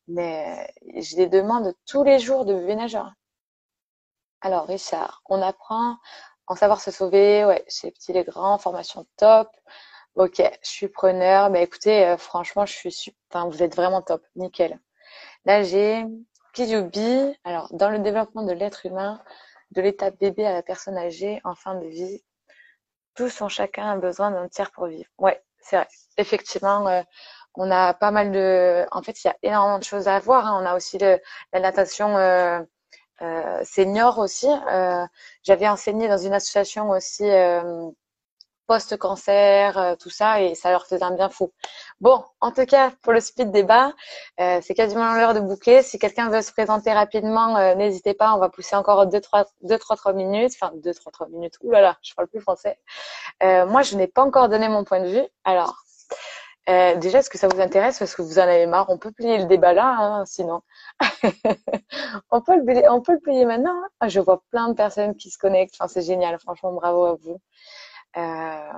mais 0.08 0.68
j'ai 0.96 1.16
des 1.16 1.28
demandes 1.28 1.74
tous 1.86 2.04
les 2.04 2.18
jours 2.18 2.44
de 2.44 2.54
bébé 2.54 2.76
nageur. 2.76 3.12
Alors, 4.40 4.66
Richard, 4.66 5.22
on 5.28 5.42
apprend 5.42 5.96
en 6.46 6.56
savoir 6.56 6.80
se 6.80 6.90
sauver, 6.90 7.44
ouais, 7.44 7.64
chez 7.68 7.90
Petit 7.90 8.12
les 8.12 8.24
Grands, 8.24 8.58
formation 8.58 9.06
top. 9.16 9.48
Ok, 10.14 10.38
je 10.38 10.68
suis 10.68 10.88
preneur. 10.88 11.50
Mais 11.50 11.62
écoutez, 11.62 12.06
euh, 12.06 12.16
franchement, 12.16 12.66
je 12.66 12.72
suis 12.88 13.14
enfin, 13.30 13.48
vous 13.48 13.62
êtes 13.62 13.76
vraiment 13.76 14.02
top, 14.02 14.22
nickel. 14.36 14.80
Là, 15.44 15.62
j'ai. 15.62 16.04
Alors, 17.44 17.68
dans 17.72 17.90
le 17.90 17.98
développement 17.98 18.42
de 18.42 18.52
l'être 18.52 18.86
humain, 18.86 19.22
de 19.72 19.82
l'étape 19.82 20.18
bébé 20.18 20.46
à 20.46 20.54
la 20.54 20.62
personne 20.62 20.96
âgée 20.96 21.40
en 21.44 21.54
fin 21.54 21.74
de 21.74 21.86
vie, 21.86 22.24
tous 23.14 23.42
ont 23.42 23.48
chacun 23.48 23.84
un 23.90 23.98
besoin 23.98 24.30
d'un 24.30 24.48
tiers 24.48 24.70
pour 24.72 24.86
vivre. 24.86 25.10
Ouais, 25.18 25.42
c'est 25.60 25.76
vrai. 25.76 25.88
Effectivement, 26.16 26.86
euh, 26.88 27.02
on 27.54 27.70
a 27.70 27.92
pas 27.94 28.10
mal 28.10 28.32
de. 28.32 28.86
En 28.90 29.02
fait, 29.02 29.22
il 29.22 29.28
y 29.28 29.30
a 29.30 29.36
énormément 29.42 29.78
de 29.78 29.84
choses 29.84 30.08
à 30.08 30.18
voir. 30.18 30.46
Hein. 30.46 30.62
On 30.62 30.66
a 30.66 30.76
aussi 30.76 30.98
la 30.98 31.60
natation. 31.60 32.16
Euh, 32.16 32.60
euh, 33.22 33.60
seniors 33.64 34.18
aussi. 34.18 34.48
Euh, 34.48 35.06
j'avais 35.42 35.68
enseigné 35.68 36.08
dans 36.08 36.18
une 36.18 36.34
association 36.34 36.90
aussi 36.90 37.28
euh, 37.28 37.88
post-cancer, 38.66 39.96
tout 40.00 40.10
ça, 40.10 40.42
et 40.42 40.56
ça 40.56 40.72
leur 40.72 40.86
faisait 40.86 41.04
un 41.04 41.12
bien 41.12 41.28
fou. 41.28 41.52
Bon, 42.00 42.24
en 42.40 42.50
tout 42.50 42.66
cas, 42.66 42.90
pour 43.02 43.12
le 43.12 43.20
speed 43.20 43.52
débat, 43.52 43.92
c'est 44.38 44.74
quasiment 44.74 45.14
l'heure 45.14 45.34
de 45.34 45.40
boucler. 45.40 45.82
Si 45.82 46.00
quelqu'un 46.00 46.30
veut 46.30 46.42
se 46.42 46.50
présenter 46.50 46.92
rapidement, 46.92 47.76
n'hésitez 47.76 48.12
pas, 48.12 48.34
on 48.34 48.38
va 48.38 48.48
pousser 48.48 48.74
encore 48.74 49.06
deux, 49.06 49.20
trois, 49.20 49.44
deux, 49.62 49.78
trois, 49.78 49.94
trois 49.94 50.12
minutes. 50.12 50.52
Enfin, 50.60 50.72
deux, 50.82 50.92
trois, 50.94 51.12
trois 51.12 51.28
minutes. 51.28 51.54
Ouh 51.62 51.70
là 51.70 51.80
là, 51.80 51.96
je 52.02 52.12
parle 52.14 52.26
plus 52.26 52.40
français. 52.40 52.76
moi, 53.40 53.82
je 53.82 53.94
n'ai 53.94 54.08
pas 54.08 54.22
encore 54.22 54.48
donné 54.48 54.68
mon 54.68 54.82
point 54.82 54.98
de 54.98 55.10
vue. 55.10 55.26
Alors, 55.44 55.85
euh, 56.68 56.96
déjà, 56.96 57.18
est-ce 57.18 57.30
que 57.30 57.38
ça 57.38 57.48
vous 57.48 57.60
intéresse? 57.60 57.98
Parce 57.98 58.14
que 58.14 58.22
vous 58.22 58.38
en 58.38 58.42
avez 58.42 58.66
marre. 58.66 58.86
On 58.90 58.98
peut 58.98 59.12
plier 59.12 59.38
le 59.38 59.44
débat 59.44 59.72
là, 59.72 59.96
hein, 59.98 60.24
sinon. 60.26 60.62
on, 62.30 62.40
peut 62.40 62.56
le, 62.56 62.90
on 62.90 63.00
peut 63.00 63.12
le 63.12 63.20
plier 63.20 63.44
maintenant. 63.44 63.70
Hein. 63.84 63.88
Ah, 64.00 64.08
je 64.08 64.20
vois 64.20 64.42
plein 64.50 64.68
de 64.68 64.74
personnes 64.74 65.14
qui 65.14 65.30
se 65.30 65.38
connectent. 65.38 65.74
Enfin, 65.78 65.88
c'est 65.88 66.02
génial. 66.02 66.38
Franchement, 66.40 66.72
bravo 66.72 67.04
à 67.04 67.14
vous. 67.14 67.40
Euh... 68.16 68.72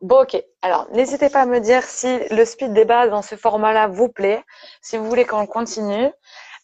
Bon, 0.00 0.22
ok. 0.22 0.42
Alors, 0.62 0.88
n'hésitez 0.92 1.28
pas 1.28 1.42
à 1.42 1.46
me 1.46 1.60
dire 1.60 1.82
si 1.84 2.18
le 2.30 2.44
speed 2.44 2.72
débat 2.72 3.08
dans 3.08 3.22
ce 3.22 3.36
format-là 3.36 3.86
vous 3.88 4.08
plaît, 4.08 4.42
si 4.80 4.96
vous 4.96 5.08
voulez 5.08 5.24
qu'on 5.24 5.46
continue. 5.46 6.10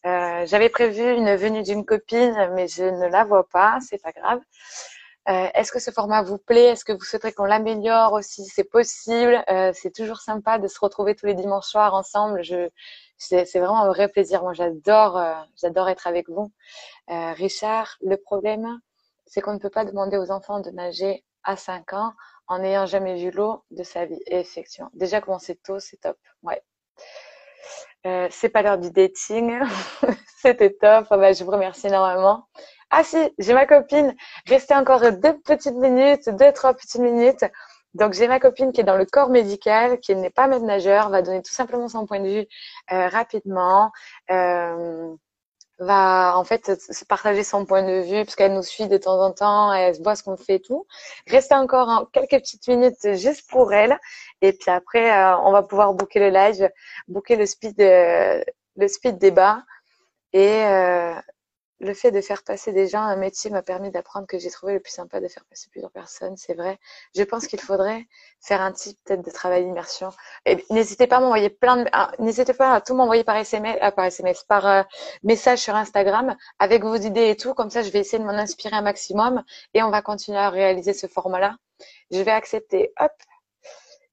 Euh, 0.06 0.46
J'avais 0.46 0.68
prévu 0.68 1.02
une 1.02 1.34
venue 1.36 1.62
d'une 1.62 1.84
copine, 1.84 2.50
mais 2.54 2.68
je 2.68 2.84
ne 2.84 3.06
la 3.08 3.24
vois 3.24 3.48
pas. 3.48 3.78
C'est 3.80 4.02
pas 4.02 4.12
grave. 4.12 4.40
Euh, 5.28 5.48
est-ce 5.54 5.72
que 5.72 5.78
ce 5.78 5.90
format 5.90 6.22
vous 6.22 6.38
plaît? 6.38 6.68
Est-ce 6.68 6.84
que 6.84 6.92
vous 6.92 7.04
souhaiterez 7.04 7.32
qu'on 7.32 7.44
l'améliore 7.44 8.14
aussi 8.14 8.46
C'est 8.46 8.64
possible? 8.64 9.44
Euh, 9.50 9.72
c'est 9.74 9.94
toujours 9.94 10.20
sympa 10.20 10.58
de 10.58 10.66
se 10.68 10.80
retrouver 10.80 11.14
tous 11.14 11.26
les 11.26 11.34
dimanches 11.34 11.66
soirs 11.66 11.92
ensemble. 11.94 12.42
C'est, 13.18 13.44
vraiment 13.58 13.82
un 13.82 13.88
vrai 13.88 14.08
plaisir. 14.08 14.42
Moi, 14.42 14.54
j'adore, 14.54 15.18
euh, 15.18 15.34
j'adore 15.60 15.88
être 15.90 16.06
avec 16.06 16.28
vous. 16.30 16.50
Richard, 17.08 17.96
le 18.00 18.16
problème, 18.16 18.80
c'est 19.26 19.40
qu'on 19.42 19.52
ne 19.54 19.58
peut 19.58 19.70
pas 19.70 19.84
demander 19.84 20.16
aux 20.16 20.30
enfants 20.30 20.60
de 20.60 20.70
nager 20.70 21.24
à 21.44 21.56
5 21.56 21.92
ans 21.92 22.12
en 22.46 22.60
n'ayant 22.60 22.86
jamais 22.86 23.16
vu 23.16 23.30
l'eau 23.30 23.64
de 23.70 23.82
sa 23.82 24.06
vie. 24.06 24.20
Et 24.26 24.40
effectivement, 24.40 24.90
déjà 24.94 25.20
commencer 25.20 25.56
tôt, 25.56 25.78
c'est 25.78 25.98
top. 25.98 26.16
Ouais. 26.42 26.62
c'est 28.30 28.48
pas 28.48 28.62
l'heure 28.62 28.78
du 28.78 28.90
dating. 28.90 29.60
C'était 30.40 30.70
top. 30.70 31.06
Ah 31.10 31.16
bah, 31.18 31.32
je 31.32 31.44
vous 31.44 31.50
remercie 31.50 31.88
énormément. 31.88 32.46
Ah 32.90 33.04
si, 33.04 33.18
j'ai 33.38 33.54
ma 33.54 33.66
copine. 33.66 34.14
Restez 34.46 34.74
encore 34.74 35.00
deux 35.12 35.38
petites 35.40 35.74
minutes, 35.74 36.28
deux, 36.30 36.52
trois 36.52 36.74
petites 36.74 37.00
minutes. 37.00 37.44
Donc 37.94 38.12
j'ai 38.14 38.28
ma 38.28 38.40
copine 38.40 38.72
qui 38.72 38.80
est 38.80 38.84
dans 38.84 38.96
le 38.96 39.06
corps 39.06 39.30
médical, 39.30 40.00
qui 40.00 40.14
n'est 40.14 40.30
pas 40.30 40.46
nageur, 40.46 41.10
va 41.10 41.22
donner 41.22 41.42
tout 41.42 41.52
simplement 41.52 41.88
son 41.88 42.06
point 42.06 42.20
de 42.20 42.28
vue 42.28 42.46
euh, 42.92 43.08
rapidement. 43.08 43.92
Euh, 44.30 45.14
va 45.78 46.36
en 46.36 46.44
fait 46.44 46.72
partager 47.08 47.44
son 47.44 47.64
point 47.64 47.82
de 47.82 48.00
vue 48.02 48.24
parce 48.24 48.34
qu'elle 48.34 48.54
nous 48.54 48.62
suit 48.62 48.88
de 48.88 48.96
temps 48.98 49.20
en 49.20 49.32
temps, 49.32 49.72
elle 49.72 50.00
voit 50.02 50.16
ce 50.16 50.22
qu'on 50.24 50.36
fait 50.36 50.56
et 50.56 50.60
tout. 50.60 50.86
Restez 51.28 51.54
encore 51.54 52.10
quelques 52.12 52.30
petites 52.42 52.66
minutes 52.68 53.14
juste 53.14 53.48
pour 53.48 53.72
elle 53.72 53.98
et 54.42 54.52
puis 54.52 54.70
après 54.70 55.10
euh, 55.12 55.36
on 55.44 55.52
va 55.52 55.62
pouvoir 55.62 55.94
booker 55.94 56.18
le 56.20 56.30
live, 56.30 56.70
booker 57.06 57.36
le 57.36 57.46
speed 57.46 57.80
euh, 57.80 58.42
le 58.76 58.88
speed 58.88 59.18
débat 59.18 59.62
et 60.32 60.64
euh, 60.66 61.14
le 61.80 61.94
fait 61.94 62.10
de 62.10 62.20
faire 62.20 62.42
passer 62.42 62.72
des 62.72 62.88
gens 62.88 63.02
un 63.02 63.16
métier 63.16 63.50
m'a 63.50 63.62
permis 63.62 63.90
d'apprendre 63.90 64.26
que 64.26 64.38
j'ai 64.38 64.50
trouvé 64.50 64.74
le 64.74 64.80
plus 64.80 64.92
sympa 64.92 65.20
de 65.20 65.28
faire 65.28 65.44
passer 65.44 65.68
plusieurs 65.70 65.92
personnes, 65.92 66.36
c'est 66.36 66.54
vrai. 66.54 66.78
Je 67.14 67.22
pense 67.22 67.46
qu'il 67.46 67.60
faudrait 67.60 68.06
faire 68.40 68.60
un 68.60 68.72
type 68.72 68.98
peut-être 69.04 69.24
de 69.24 69.30
travail 69.30 69.64
d'immersion. 69.64 70.10
Et 70.44 70.64
n'hésitez 70.70 71.06
pas 71.06 71.16
à 71.16 71.20
m'envoyer 71.20 71.50
plein 71.50 71.84
ah, 71.92 72.10
n'hésitez 72.18 72.52
pas 72.52 72.74
à 72.74 72.80
tout 72.80 72.94
m'envoyer 72.94 73.24
par 73.24 73.36
SMS, 73.36 73.78
euh, 73.82 73.90
par 73.92 74.06
SMS, 74.06 74.42
par 74.44 74.66
euh, 74.66 74.82
message 75.22 75.60
sur 75.60 75.76
Instagram 75.76 76.36
avec 76.58 76.82
vos 76.82 76.96
idées 76.96 77.30
et 77.30 77.36
tout. 77.36 77.54
Comme 77.54 77.70
ça, 77.70 77.82
je 77.82 77.90
vais 77.90 78.00
essayer 78.00 78.18
de 78.18 78.24
m'en 78.24 78.32
inspirer 78.32 78.76
un 78.76 78.82
maximum 78.82 79.44
et 79.74 79.82
on 79.82 79.90
va 79.90 80.02
continuer 80.02 80.38
à 80.38 80.50
réaliser 80.50 80.92
ce 80.92 81.06
format-là. 81.06 81.56
Je 82.10 82.20
vais 82.20 82.32
accepter, 82.32 82.92
hop, 82.98 83.12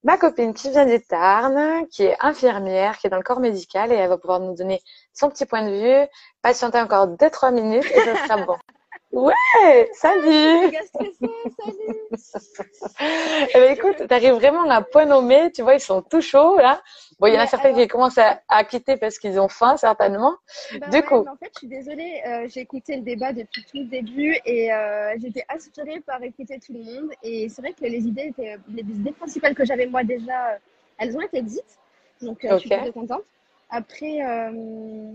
ma 0.03 0.18
copine 0.18 0.53
qui 0.53 0.70
vient 0.70 0.86
Tarn, 1.09 1.88
qui 1.88 2.03
est 2.03 2.16
infirmière, 2.20 2.99
qui 2.99 3.07
est 3.07 3.09
dans 3.09 3.18
le 3.18 3.24
corps 3.24 3.39
médical 3.39 3.91
et 3.91 3.95
elle 3.95 4.09
va 4.09 4.20
pouvoir 4.20 4.39
nous 4.39 4.53
donner 4.53 4.82
son 5.16 5.30
petit 5.30 5.45
point 5.45 5.63
de 5.63 5.72
vue, 5.72 6.07
patienter 6.41 6.80
encore 6.80 7.07
2-3 7.07 7.53
minutes 7.53 7.86
et 7.86 7.99
ce 7.99 8.16
sera 8.16 8.38
bon. 8.45 8.55
Ouais, 9.11 9.89
salut. 9.93 10.76
salut. 10.91 11.11
eh 13.49 13.53
ben, 13.53 13.74
écoute, 13.74 14.07
t'arrives 14.09 14.34
vraiment 14.34 14.70
à 14.70 14.82
point 14.82 15.05
nommé, 15.05 15.53
tu 15.53 15.61
vois, 15.61 15.76
ils 15.76 15.80
sont 15.80 16.01
tout 16.01 16.20
chauds 16.20 16.57
là. 16.57 16.82
Bon, 17.18 17.28
il 17.28 17.34
y 17.34 17.38
en 17.38 17.39
a 17.39 17.47
certains 17.47 17.74
qui 17.74 17.88
commencent 17.88 18.18
à, 18.18 18.63
quitter 18.66 18.97
parce 18.97 19.18
qu'ils 19.18 19.39
ont 19.39 19.47
faim, 19.47 19.78
certainement. 19.78 20.36
Bah 20.82 20.89
du 20.89 21.01
coup. 21.03 21.26
en 21.26 21.38
fait, 21.38 21.49
je 21.53 21.59
suis 21.59 21.68
désolée, 21.68 22.22
euh, 22.28 22.47
j'ai 22.49 22.59
écouté 22.59 22.97
le 22.97 23.03
débat 23.03 23.32
depuis 23.32 23.63
tout 23.63 23.78
le 23.78 23.86
début 23.86 24.38
et 24.45 24.74
euh, 24.74 25.16
j'étais 25.22 25.45
inspirée 25.47 26.01
par 26.01 26.22
écouter 26.22 26.59
tout 26.59 26.74
le 26.74 26.84
monde. 26.84 27.11
Et 27.24 27.47
c'est 27.47 27.61
vrai 27.61 27.72
que 27.72 27.86
les 27.86 28.05
idées, 28.05 28.34
étaient, 28.38 28.57
les 28.68 28.82
idées 28.82 29.13
principales 29.13 29.55
que 29.55 29.63
j'avais 29.63 29.86
moi 29.86 30.03
déjà, 30.03 30.59
elles 30.97 31.16
ont 31.16 31.22
été 31.22 31.41
dites. 31.41 31.80
Donc, 32.22 32.43
euh, 32.43 32.55
je 32.55 32.57
suis 32.57 32.70
très 32.70 32.91
contente. 32.91 33.24
Après, 33.72 34.22
euh, 34.22 34.51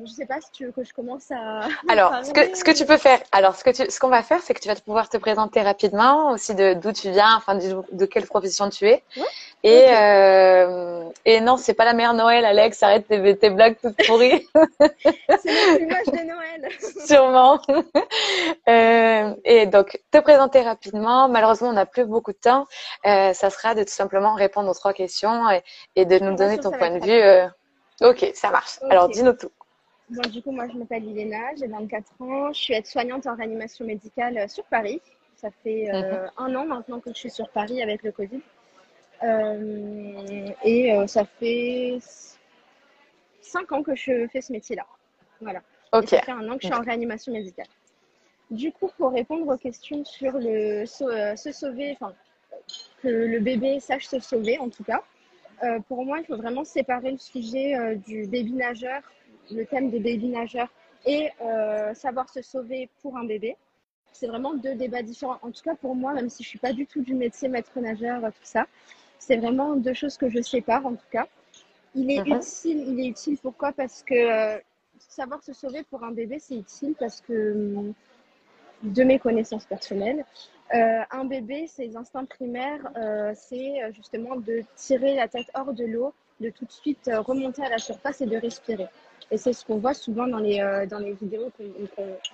je 0.04 0.10
sais 0.10 0.26
pas 0.26 0.40
si 0.40 0.50
tu 0.50 0.66
veux 0.66 0.72
que 0.72 0.82
je 0.82 0.92
commence 0.92 1.30
à. 1.30 1.60
Alors, 1.88 2.12
ce 2.24 2.32
que, 2.32 2.56
ce 2.56 2.64
que 2.64 2.72
tu 2.72 2.84
peux 2.84 2.96
faire, 2.98 3.20
alors 3.32 3.54
ce 3.54 3.62
que 3.62 3.70
tu, 3.70 3.88
ce 3.90 4.00
qu'on 4.00 4.08
va 4.08 4.22
faire, 4.22 4.40
c'est 4.42 4.54
que 4.54 4.60
tu 4.60 4.68
vas 4.68 4.74
pouvoir 4.74 5.08
te 5.08 5.16
présenter 5.16 5.62
rapidement 5.62 6.32
aussi 6.32 6.54
de 6.54 6.74
d'où 6.74 6.92
tu 6.92 7.10
viens, 7.10 7.36
enfin 7.36 7.54
de, 7.54 7.82
de 7.92 8.06
quelle 8.06 8.26
profession 8.26 8.68
tu 8.68 8.86
es. 8.88 9.02
Et 9.62 9.86
euh, 9.90 11.04
et 11.24 11.40
non, 11.40 11.56
c'est 11.58 11.74
pas 11.74 11.84
la 11.84 11.92
mère 11.94 12.12
Noël, 12.12 12.44
Alex. 12.44 12.82
Arrête 12.82 13.06
tes, 13.06 13.36
tes 13.36 13.50
blagues 13.50 13.76
toutes 13.80 13.96
pourries. 14.06 14.46
c'est 15.42 15.78
l'image 15.78 16.06
de 16.06 16.26
Noël. 16.26 16.68
Sûrement. 17.06 17.60
euh, 18.68 19.34
et 19.44 19.66
donc 19.66 20.00
te 20.10 20.18
présenter 20.18 20.60
rapidement. 20.62 21.28
Malheureusement, 21.28 21.68
on 21.68 21.74
n'a 21.74 21.86
plus 21.86 22.04
beaucoup 22.04 22.32
de 22.32 22.38
temps. 22.38 22.66
Euh, 23.06 23.32
ça 23.32 23.48
sera 23.50 23.74
de 23.74 23.84
tout 23.84 23.92
simplement 23.92 24.34
répondre 24.34 24.68
aux 24.70 24.74
trois 24.74 24.92
questions 24.92 25.48
et, 25.50 25.62
et 25.94 26.04
de 26.04 26.18
nous 26.18 26.34
donner 26.36 26.58
ton 26.58 26.72
point 26.72 26.90
de 26.98 27.04
vue. 27.04 27.50
Ok, 28.00 28.30
ça 28.34 28.50
marche. 28.50 28.78
Alors, 28.88 29.08
dis-nous 29.08 29.34
tout. 29.34 29.50
Du 30.10 30.42
coup, 30.42 30.50
moi, 30.50 30.66
je 30.68 30.76
m'appelle 30.76 31.04
Iléna, 31.04 31.54
j'ai 31.56 31.68
24 31.68 32.20
ans. 32.20 32.52
Je 32.52 32.58
suis 32.58 32.74
aide-soignante 32.74 33.26
en 33.26 33.36
réanimation 33.36 33.84
médicale 33.84 34.38
euh, 34.38 34.48
sur 34.48 34.64
Paris. 34.64 35.00
Ça 35.36 35.50
fait 35.62 35.88
euh, 35.94 36.24
mhm. 36.24 36.30
un 36.38 36.54
an 36.56 36.66
maintenant 36.66 37.00
que 37.00 37.10
je 37.12 37.18
suis 37.18 37.30
sur 37.30 37.48
Paris 37.50 37.82
avec 37.82 38.02
le 38.02 38.10
Covid. 38.10 38.40
Euh, 39.22 40.48
et 40.64 40.96
ça 41.06 41.24
fait 41.24 41.98
cinq 43.42 43.70
ans 43.72 43.82
que 43.82 43.94
je 43.94 44.26
fais 44.28 44.40
ce 44.40 44.52
métier-là. 44.52 44.86
Voilà. 45.40 45.60
Ok. 45.92 46.08
ça 46.08 46.22
fait 46.22 46.32
un 46.32 46.48
an 46.48 46.56
que 46.56 46.62
je 46.62 46.66
suis 46.66 46.74
en 46.74 46.82
réanimation 46.82 47.32
médicale. 47.32 47.66
Du 48.50 48.72
coup, 48.72 48.90
pour 48.98 49.12
répondre 49.12 49.46
aux 49.46 49.58
questions 49.58 50.04
sur 50.04 50.32
le 50.32 50.84
se 50.86 51.52
sauver, 51.52 51.96
enfin, 52.00 52.14
que 53.02 53.08
le 53.08 53.38
bébé 53.40 53.78
sache 53.80 54.06
se 54.06 54.18
sauver 54.20 54.58
en 54.58 54.68
tout 54.68 54.84
cas, 54.84 55.02
euh, 55.62 55.80
pour 55.88 56.04
moi, 56.04 56.18
il 56.20 56.24
faut 56.24 56.36
vraiment 56.36 56.64
séparer 56.64 57.10
le 57.12 57.18
sujet 57.18 57.76
euh, 57.76 57.94
du 57.94 58.26
baby 58.26 58.52
nageur, 58.52 59.02
le 59.50 59.64
thème 59.66 59.90
des 59.90 60.00
baby 60.00 60.28
nageurs 60.28 60.72
et 61.06 61.30
euh, 61.42 61.94
savoir 61.94 62.28
se 62.28 62.42
sauver 62.42 62.88
pour 63.02 63.16
un 63.16 63.24
bébé. 63.24 63.56
C'est 64.12 64.26
vraiment 64.26 64.54
deux 64.54 64.74
débats 64.74 65.02
différents. 65.02 65.38
En 65.42 65.50
tout 65.50 65.62
cas, 65.62 65.74
pour 65.74 65.94
moi, 65.94 66.14
même 66.14 66.28
si 66.28 66.42
je 66.42 66.48
suis 66.48 66.58
pas 66.58 66.72
du 66.72 66.86
tout 66.86 67.02
du 67.02 67.14
métier 67.14 67.48
maître 67.48 67.78
nageur, 67.78 68.20
tout 68.20 68.44
ça, 68.44 68.66
c'est 69.18 69.36
vraiment 69.36 69.76
deux 69.76 69.94
choses 69.94 70.16
que 70.16 70.28
je 70.28 70.40
sépare 70.40 70.84
en 70.86 70.94
tout 70.94 71.08
cas. 71.10 71.26
Il 71.94 72.10
est 72.10 72.24
mhm. 72.24 72.36
utile. 72.36 72.84
Il 72.88 73.00
est 73.00 73.08
utile 73.08 73.38
pourquoi? 73.38 73.72
Parce 73.72 74.02
que 74.02 74.60
savoir 74.98 75.42
se 75.42 75.52
sauver 75.52 75.82
pour 75.84 76.04
un 76.04 76.12
bébé, 76.12 76.38
c'est 76.38 76.56
utile 76.56 76.94
parce 76.98 77.20
que 77.20 77.92
de 78.82 79.04
mes 79.04 79.18
connaissances 79.18 79.66
personnelles, 79.66 80.24
euh, 80.72 81.02
un 81.10 81.24
bébé, 81.24 81.66
ses 81.66 81.96
instincts 81.96 82.26
primaires, 82.26 82.80
euh, 82.96 83.32
c'est 83.34 83.82
euh, 83.82 83.92
justement 83.92 84.36
de 84.36 84.62
tirer 84.76 85.16
la 85.16 85.26
tête 85.26 85.50
hors 85.54 85.72
de 85.72 85.84
l'eau, 85.84 86.14
de 86.40 86.50
tout 86.50 86.64
de 86.64 86.70
suite 86.70 87.10
remonter 87.12 87.64
à 87.64 87.68
la 87.68 87.78
surface 87.78 88.20
et 88.20 88.26
de 88.26 88.36
respirer. 88.36 88.86
Et 89.32 89.36
c'est 89.36 89.52
ce 89.52 89.64
qu'on 89.64 89.78
voit 89.78 89.94
souvent 89.94 90.28
dans 90.28 90.38
les, 90.38 90.86
dans 90.88 90.98
les 90.98 91.12
vidéos 91.12 91.50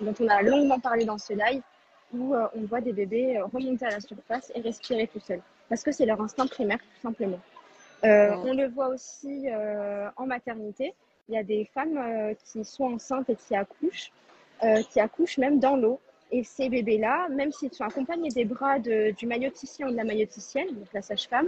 dont 0.01 0.13
on 0.19 0.27
a 0.27 0.41
longuement 0.41 0.79
parlé 0.79 1.05
dans 1.05 1.17
ce 1.17 1.33
live, 1.33 1.61
où 2.13 2.33
on 2.33 2.61
voit 2.61 2.79
des 2.79 2.93
bébés 2.93 3.39
remonter 3.53 3.85
à 3.85 3.91
la 3.91 3.99
surface 3.99 4.51
et 4.55 4.61
respirer 4.61 5.07
tout 5.07 5.19
seuls. 5.19 5.41
Parce 5.69 5.83
que 5.83 5.91
c'est 5.91 6.05
leur 6.05 6.21
instinct 6.21 6.47
primaire, 6.47 6.79
tout 6.79 7.01
simplement. 7.01 7.39
on 8.01 8.53
le 8.53 8.69
voit 8.69 8.87
aussi 8.87 9.47
en 10.15 10.25
maternité. 10.25 10.95
Il 11.27 11.35
y 11.35 11.37
a 11.37 11.43
des 11.43 11.65
femmes 11.65 12.33
qui 12.45 12.63
sont 12.63 12.85
enceintes 12.85 13.29
et 13.29 13.35
qui 13.35 13.55
accouchent, 13.55 14.11
qui 14.89 14.99
accouchent 14.99 15.37
même 15.37 15.59
dans 15.59 15.75
l'eau. 15.75 15.99
Et 16.31 16.43
ces 16.43 16.69
bébés-là, 16.69 17.29
même 17.29 17.51
s'ils 17.51 17.73
sont 17.73 17.85
accompagnés 17.85 18.29
des 18.29 18.45
bras 18.45 18.79
du 18.79 19.25
mailloticien 19.25 19.87
ou 19.87 19.91
de 19.91 19.95
la 19.95 20.03
mailloticienne, 20.03 20.67
donc 20.67 20.87
la 20.93 21.01
sage-femme, 21.01 21.47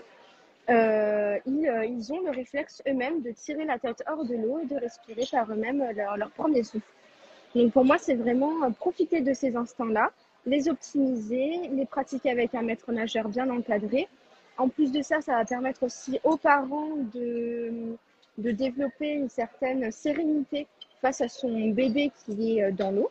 euh, 0.70 1.40
euh, 1.48 1.86
ils, 1.86 2.14
ont 2.14 2.22
le 2.22 2.30
réflexe 2.30 2.84
eux-mêmes 2.88 3.22
de 3.22 3.32
tirer 3.32 3.66
la 3.66 3.80
tête 3.80 4.04
hors 4.08 4.24
de 4.24 4.36
l'eau 4.36 4.60
et 4.60 4.68
de 4.68 4.76
respirer 4.76 5.24
par 5.32 5.52
eux-mêmes 5.52 5.84
leur, 5.96 6.16
leur, 6.16 6.30
premier 6.30 6.64
souffle. 6.64 6.86
Donc 7.56 7.74
pour 7.74 7.84
moi, 7.84 7.98
c'est 7.98 8.14
vraiment 8.14 8.64
euh, 8.64 8.70
profiter 8.70 9.22
de 9.22 9.34
ces 9.34 9.56
instants-là, 9.56 10.12
les 10.46 10.70
optimiser, 10.70 11.70
les 11.72 11.86
pratiquer 11.88 12.30
avec 12.30 12.54
un 12.54 12.62
maître 12.62 12.92
nageur 12.92 13.30
bien 13.30 13.50
encadré. 13.50 14.08
En 14.58 14.70
plus 14.70 14.92
de 14.92 15.02
ça, 15.02 15.22
ça 15.22 15.38
va 15.38 15.46
permettre 15.46 15.84
aussi 15.84 16.20
aux 16.24 16.38
parents 16.38 16.98
de 17.14 17.98
développer 18.38 19.10
une 19.10 19.30
certaine 19.30 19.92
sérénité 19.92 20.68
face 21.02 21.22
à 21.22 21.30
son 21.30 21.70
bébé 21.70 22.12
qui 22.26 22.60
est 22.60 22.72
dans 22.72 22.92
l'eau. 22.92 23.10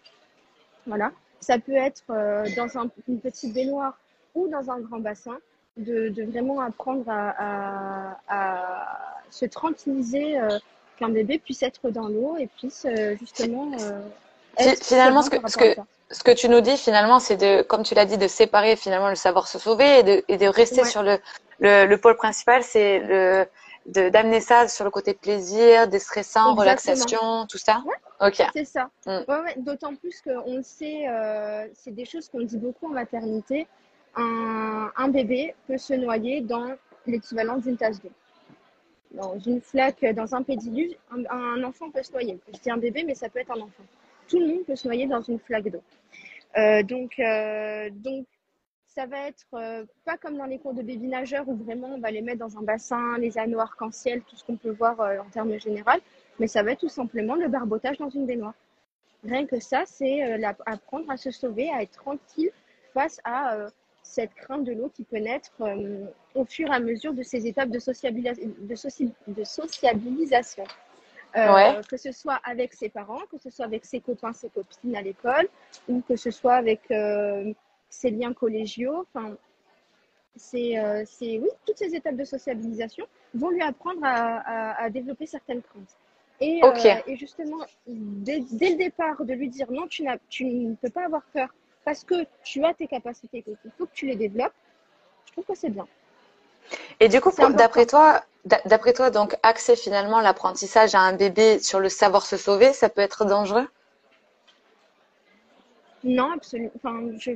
Voilà. 0.86 1.10
Ça 1.40 1.58
peut 1.58 1.76
être 1.76 2.02
euh, 2.10 2.46
dans 2.56 2.78
un, 2.78 2.90
une 3.08 3.20
petite 3.20 3.54
baignoire 3.54 3.96
ou 4.34 4.48
dans 4.48 4.70
un 4.70 4.80
grand 4.80 4.98
bassin, 4.98 5.38
de, 5.76 6.08
de 6.08 6.24
vraiment 6.24 6.60
apprendre 6.60 7.04
à, 7.08 7.34
à, 7.38 8.18
à 8.28 8.96
se 9.30 9.44
tranquilliser, 9.46 10.38
euh, 10.38 10.58
qu'un 10.98 11.08
bébé 11.08 11.38
puisse 11.38 11.62
être 11.62 11.90
dans 11.90 12.08
l'eau 12.08 12.36
et 12.38 12.48
puisse 12.48 12.84
euh, 12.86 13.16
justement. 13.16 13.70
finalement, 14.82 15.22
ce 15.22 15.30
que, 15.30 15.36
ce, 15.48 15.56
que, 15.56 15.80
ce 16.10 16.24
que 16.24 16.32
tu 16.32 16.48
nous 16.48 16.60
dis, 16.60 16.76
finalement, 16.76 17.20
c'est 17.20 17.36
de, 17.36 17.62
comme 17.62 17.84
tu 17.84 17.94
l'as 17.94 18.04
dit, 18.06 18.18
de 18.18 18.28
séparer 18.28 18.74
finalement 18.76 19.08
le 19.08 19.14
savoir 19.14 19.46
se 19.46 19.58
sauver 19.58 20.00
et 20.00 20.02
de, 20.02 20.24
et 20.28 20.36
de 20.36 20.46
rester 20.46 20.84
sur 20.84 21.02
le, 21.02 21.18
le, 21.60 21.86
le 21.86 21.98
pôle 21.98 22.16
principal, 22.16 22.62
c'est 22.64 22.98
le 22.98 23.46
d'amener 23.88 24.40
ça 24.40 24.68
sur 24.68 24.84
le 24.84 24.90
côté 24.90 25.14
plaisir, 25.14 25.88
déstressant, 25.88 26.54
relaxation, 26.54 27.46
tout 27.48 27.58
ça. 27.58 27.82
Ok. 28.20 28.42
C'est 28.52 28.64
ça. 28.64 28.90
Mm. 29.06 29.62
D'autant 29.62 29.94
plus 29.94 30.20
qu'on 30.20 30.56
le 30.56 30.62
sait, 30.62 31.08
euh, 31.08 31.66
c'est 31.74 31.94
des 31.94 32.04
choses 32.04 32.28
qu'on 32.28 32.42
dit 32.42 32.58
beaucoup 32.58 32.86
en 32.86 32.90
maternité. 32.90 33.66
Un, 34.14 34.90
un, 34.96 35.08
bébé 35.08 35.54
peut 35.66 35.78
se 35.78 35.94
noyer 35.94 36.40
dans 36.40 36.74
l'équivalent 37.06 37.58
d'une 37.58 37.76
tasse 37.76 38.00
d'eau. 38.02 38.10
Dans 39.12 39.38
une 39.38 39.60
flaque, 39.60 40.04
dans 40.14 40.34
un 40.34 40.42
pédiluve, 40.42 40.94
un, 41.10 41.62
enfant 41.62 41.90
peut 41.90 42.02
se 42.02 42.12
noyer. 42.12 42.38
Je 42.52 42.58
dis 42.58 42.70
un 42.70 42.76
bébé, 42.76 43.04
mais 43.04 43.14
ça 43.14 43.28
peut 43.28 43.38
être 43.38 43.52
un 43.52 43.60
enfant. 43.60 43.84
Tout 44.28 44.38
le 44.38 44.46
monde 44.48 44.64
peut 44.66 44.76
se 44.76 44.86
noyer 44.86 45.06
dans 45.06 45.22
une 45.22 45.38
flaque 45.38 45.70
d'eau. 45.70 45.82
Euh, 46.56 46.82
donc, 46.82 47.18
euh, 47.18 47.88
donc 47.92 48.26
ça 48.98 49.06
va 49.06 49.28
être 49.28 49.46
euh, 49.54 49.84
pas 50.04 50.16
comme 50.16 50.36
dans 50.36 50.46
les 50.46 50.58
cours 50.58 50.74
de 50.74 50.82
baby 50.82 51.06
nageurs 51.06 51.48
où 51.48 51.54
vraiment 51.54 51.86
on 51.86 52.00
va 52.00 52.10
les 52.10 52.20
mettre 52.20 52.40
dans 52.40 52.58
un 52.58 52.62
bassin, 52.62 53.16
les 53.18 53.38
anneaux 53.38 53.60
arc-en-ciel, 53.60 54.22
tout 54.22 54.34
ce 54.34 54.42
qu'on 54.42 54.56
peut 54.56 54.72
voir 54.72 55.00
euh, 55.00 55.20
en 55.20 55.30
termes 55.30 55.56
généraux, 55.56 56.00
mais 56.40 56.48
ça 56.48 56.64
va 56.64 56.72
être 56.72 56.80
tout 56.80 56.88
simplement 56.88 57.36
le 57.36 57.46
barbotage 57.46 57.98
dans 57.98 58.10
une 58.10 58.26
baignoire. 58.26 58.54
Rien 59.22 59.46
que 59.46 59.60
ça, 59.60 59.84
c'est 59.86 60.24
euh, 60.24 60.52
apprendre 60.66 61.08
à 61.12 61.16
se 61.16 61.30
sauver, 61.30 61.70
à 61.70 61.82
être 61.82 61.92
tranquille 61.92 62.50
face 62.92 63.20
à 63.22 63.68
cette 64.02 64.34
crainte 64.34 64.64
de 64.64 64.72
l'eau 64.72 64.90
qui 64.92 65.04
peut 65.04 65.18
naître 65.18 65.52
au 66.34 66.44
fur 66.44 66.66
et 66.68 66.74
à 66.74 66.80
mesure 66.80 67.12
de 67.14 67.22
ces 67.22 67.46
étapes 67.46 67.68
de, 67.68 67.78
de, 67.78 69.32
de 69.32 69.44
sociabilisation. 69.44 70.64
Que 71.88 71.96
ce 71.96 72.10
soit 72.10 72.40
avec 72.42 72.72
ses 72.72 72.88
parents, 72.88 73.20
que 73.30 73.38
ce 73.38 73.50
soit 73.50 73.66
avec 73.66 73.84
ses 73.84 74.00
copains, 74.00 74.32
ses 74.32 74.48
copines 74.48 74.96
à 74.96 75.02
l'école, 75.02 75.46
ou 75.88 76.00
que 76.00 76.16
ce 76.16 76.32
soit 76.32 76.54
avec 76.54 76.80
ses 77.90 78.10
liens 78.10 78.32
collégiaux. 78.32 79.06
Enfin, 79.14 79.34
euh, 80.54 81.02
c'est, 81.06 81.38
oui, 81.38 81.48
toutes 81.66 81.78
ces 81.78 81.94
étapes 81.94 82.16
de 82.16 82.24
sociabilisation 82.24 83.06
vont 83.34 83.50
lui 83.50 83.62
apprendre 83.62 84.00
à, 84.04 84.82
à, 84.82 84.90
développer 84.90 85.26
certaines 85.26 85.62
craintes. 85.62 85.96
Et, 86.40 86.62
euh, 86.62 86.94
et 87.06 87.16
justement, 87.16 87.58
dès, 87.86 88.40
dès 88.52 88.70
le 88.70 88.76
départ, 88.76 89.24
de 89.24 89.32
lui 89.34 89.48
dire 89.48 89.70
non, 89.72 89.88
tu, 89.88 90.04
n'as, 90.04 90.18
tu 90.28 90.44
ne 90.44 90.74
peux 90.76 90.90
pas 90.90 91.04
avoir 91.06 91.22
peur 91.32 91.48
parce 91.84 92.04
que 92.04 92.26
tu 92.44 92.64
as 92.64 92.74
tes 92.74 92.86
capacités, 92.86 93.42
qu'il 93.42 93.56
faut 93.76 93.86
que 93.86 93.94
tu 93.94 94.06
les 94.06 94.14
développes, 94.14 94.52
je 95.26 95.32
trouve 95.32 95.44
que 95.46 95.54
c'est 95.56 95.70
bien. 95.70 95.86
Et 97.00 97.08
du 97.08 97.20
coup, 97.20 97.32
d'après 97.54 97.86
toi, 97.86 98.22
d'a- 98.44 98.60
d'après 98.66 98.92
toi, 98.92 99.10
donc 99.10 99.36
axer 99.42 99.74
finalement 99.74 100.20
l'apprentissage 100.20 100.94
à 100.94 101.00
un 101.00 101.12
bébé 101.14 101.58
sur 101.58 101.80
le 101.80 101.88
savoir 101.88 102.26
se 102.26 102.36
sauver, 102.36 102.72
ça 102.72 102.88
peut 102.88 103.00
être 103.00 103.24
dangereux? 103.24 103.66
Non, 106.04 106.32
absolument. 106.32 106.70
Enfin, 106.76 107.00
je, 107.18 107.32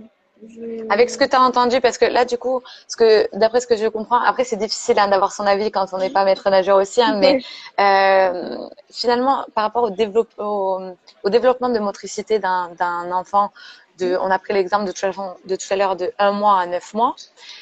je... 0.48 0.86
Avec 0.90 1.10
ce 1.10 1.18
que 1.18 1.24
tu 1.24 1.36
as 1.36 1.40
entendu, 1.40 1.80
parce 1.80 1.98
que 1.98 2.04
là, 2.04 2.24
du 2.24 2.38
coup, 2.38 2.62
ce 2.88 2.96
que, 2.96 3.28
d'après 3.36 3.60
ce 3.60 3.66
que 3.66 3.76
je 3.76 3.86
comprends, 3.86 4.20
après, 4.20 4.44
c'est 4.44 4.56
difficile 4.56 4.98
hein, 4.98 5.08
d'avoir 5.08 5.32
son 5.32 5.46
avis 5.46 5.70
quand 5.70 5.86
on 5.92 5.98
n'est 5.98 6.10
pas 6.10 6.24
maître 6.24 6.48
nageur 6.50 6.76
aussi, 6.78 7.00
hein, 7.02 7.16
mais 7.18 7.40
euh, 7.80 8.56
finalement, 8.90 9.44
par 9.54 9.64
rapport 9.64 9.84
au, 9.84 9.90
développe- 9.90 10.38
au, 10.38 10.80
au 11.24 11.30
développement 11.30 11.68
de 11.68 11.78
motricité 11.78 12.38
d'un 12.38 13.12
enfant, 13.12 13.52
de, 13.98 14.16
on 14.20 14.30
a 14.30 14.38
pris 14.38 14.54
l'exemple 14.54 14.86
de, 14.86 14.92
tout 14.92 15.04
à 15.04 15.10
l'heure- 15.10 15.36
de 15.44 15.54
tout 15.56 15.66
à 15.70 15.76
l'heure 15.76 15.96
de 15.96 16.12
1 16.18 16.32
mois 16.32 16.58
à 16.60 16.66
9 16.66 16.94
mois, 16.94 17.14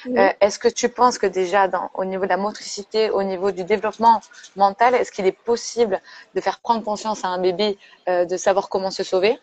Oui. 0.07 0.19
Euh, 0.19 0.31
est-ce 0.41 0.59
que 0.59 0.69
tu 0.69 0.89
penses 0.89 1.19
que 1.19 1.27
déjà, 1.27 1.67
dans, 1.69 1.91
au 1.95 2.05
niveau 2.05 2.25
de 2.25 2.29
la 2.31 2.37
motricité, 2.37 3.11
au 3.11 3.23
niveau 3.23 3.51
du 3.51 3.65
développement 3.65 4.21
mental, 4.57 4.95
est-ce 4.95 5.11
qu'il 5.13 5.27
est 5.27 5.33
possible 5.33 6.01
de 6.35 6.41
faire 6.41 6.61
prendre 6.61 6.83
conscience 6.85 7.25
à 7.25 7.29
un 7.29 7.39
bébé 7.39 7.79
euh, 8.09 8.25
de 8.25 8.37
savoir 8.37 8.69
comment 8.69 8.91
se 8.93 9.03
sauver? 9.03 9.39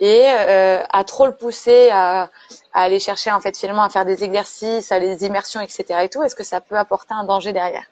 Et 0.00 0.24
euh, 0.26 0.82
à 0.90 1.04
trop 1.04 1.26
le 1.26 1.34
pousser 1.34 1.88
à, 1.90 2.30
à 2.72 2.82
aller 2.82 3.00
chercher 3.00 3.30
en 3.30 3.40
fait 3.40 3.56
finalement 3.56 3.82
à 3.82 3.88
faire 3.88 4.04
des 4.04 4.24
exercices, 4.24 4.92
à 4.92 5.00
des 5.00 5.24
immersions, 5.24 5.60
etc. 5.60 5.84
Et 6.04 6.08
tout, 6.08 6.22
est-ce 6.22 6.34
que 6.34 6.44
ça 6.44 6.60
peut 6.60 6.76
apporter 6.76 7.14
un 7.14 7.24
danger 7.24 7.52
derrière? 7.52 7.84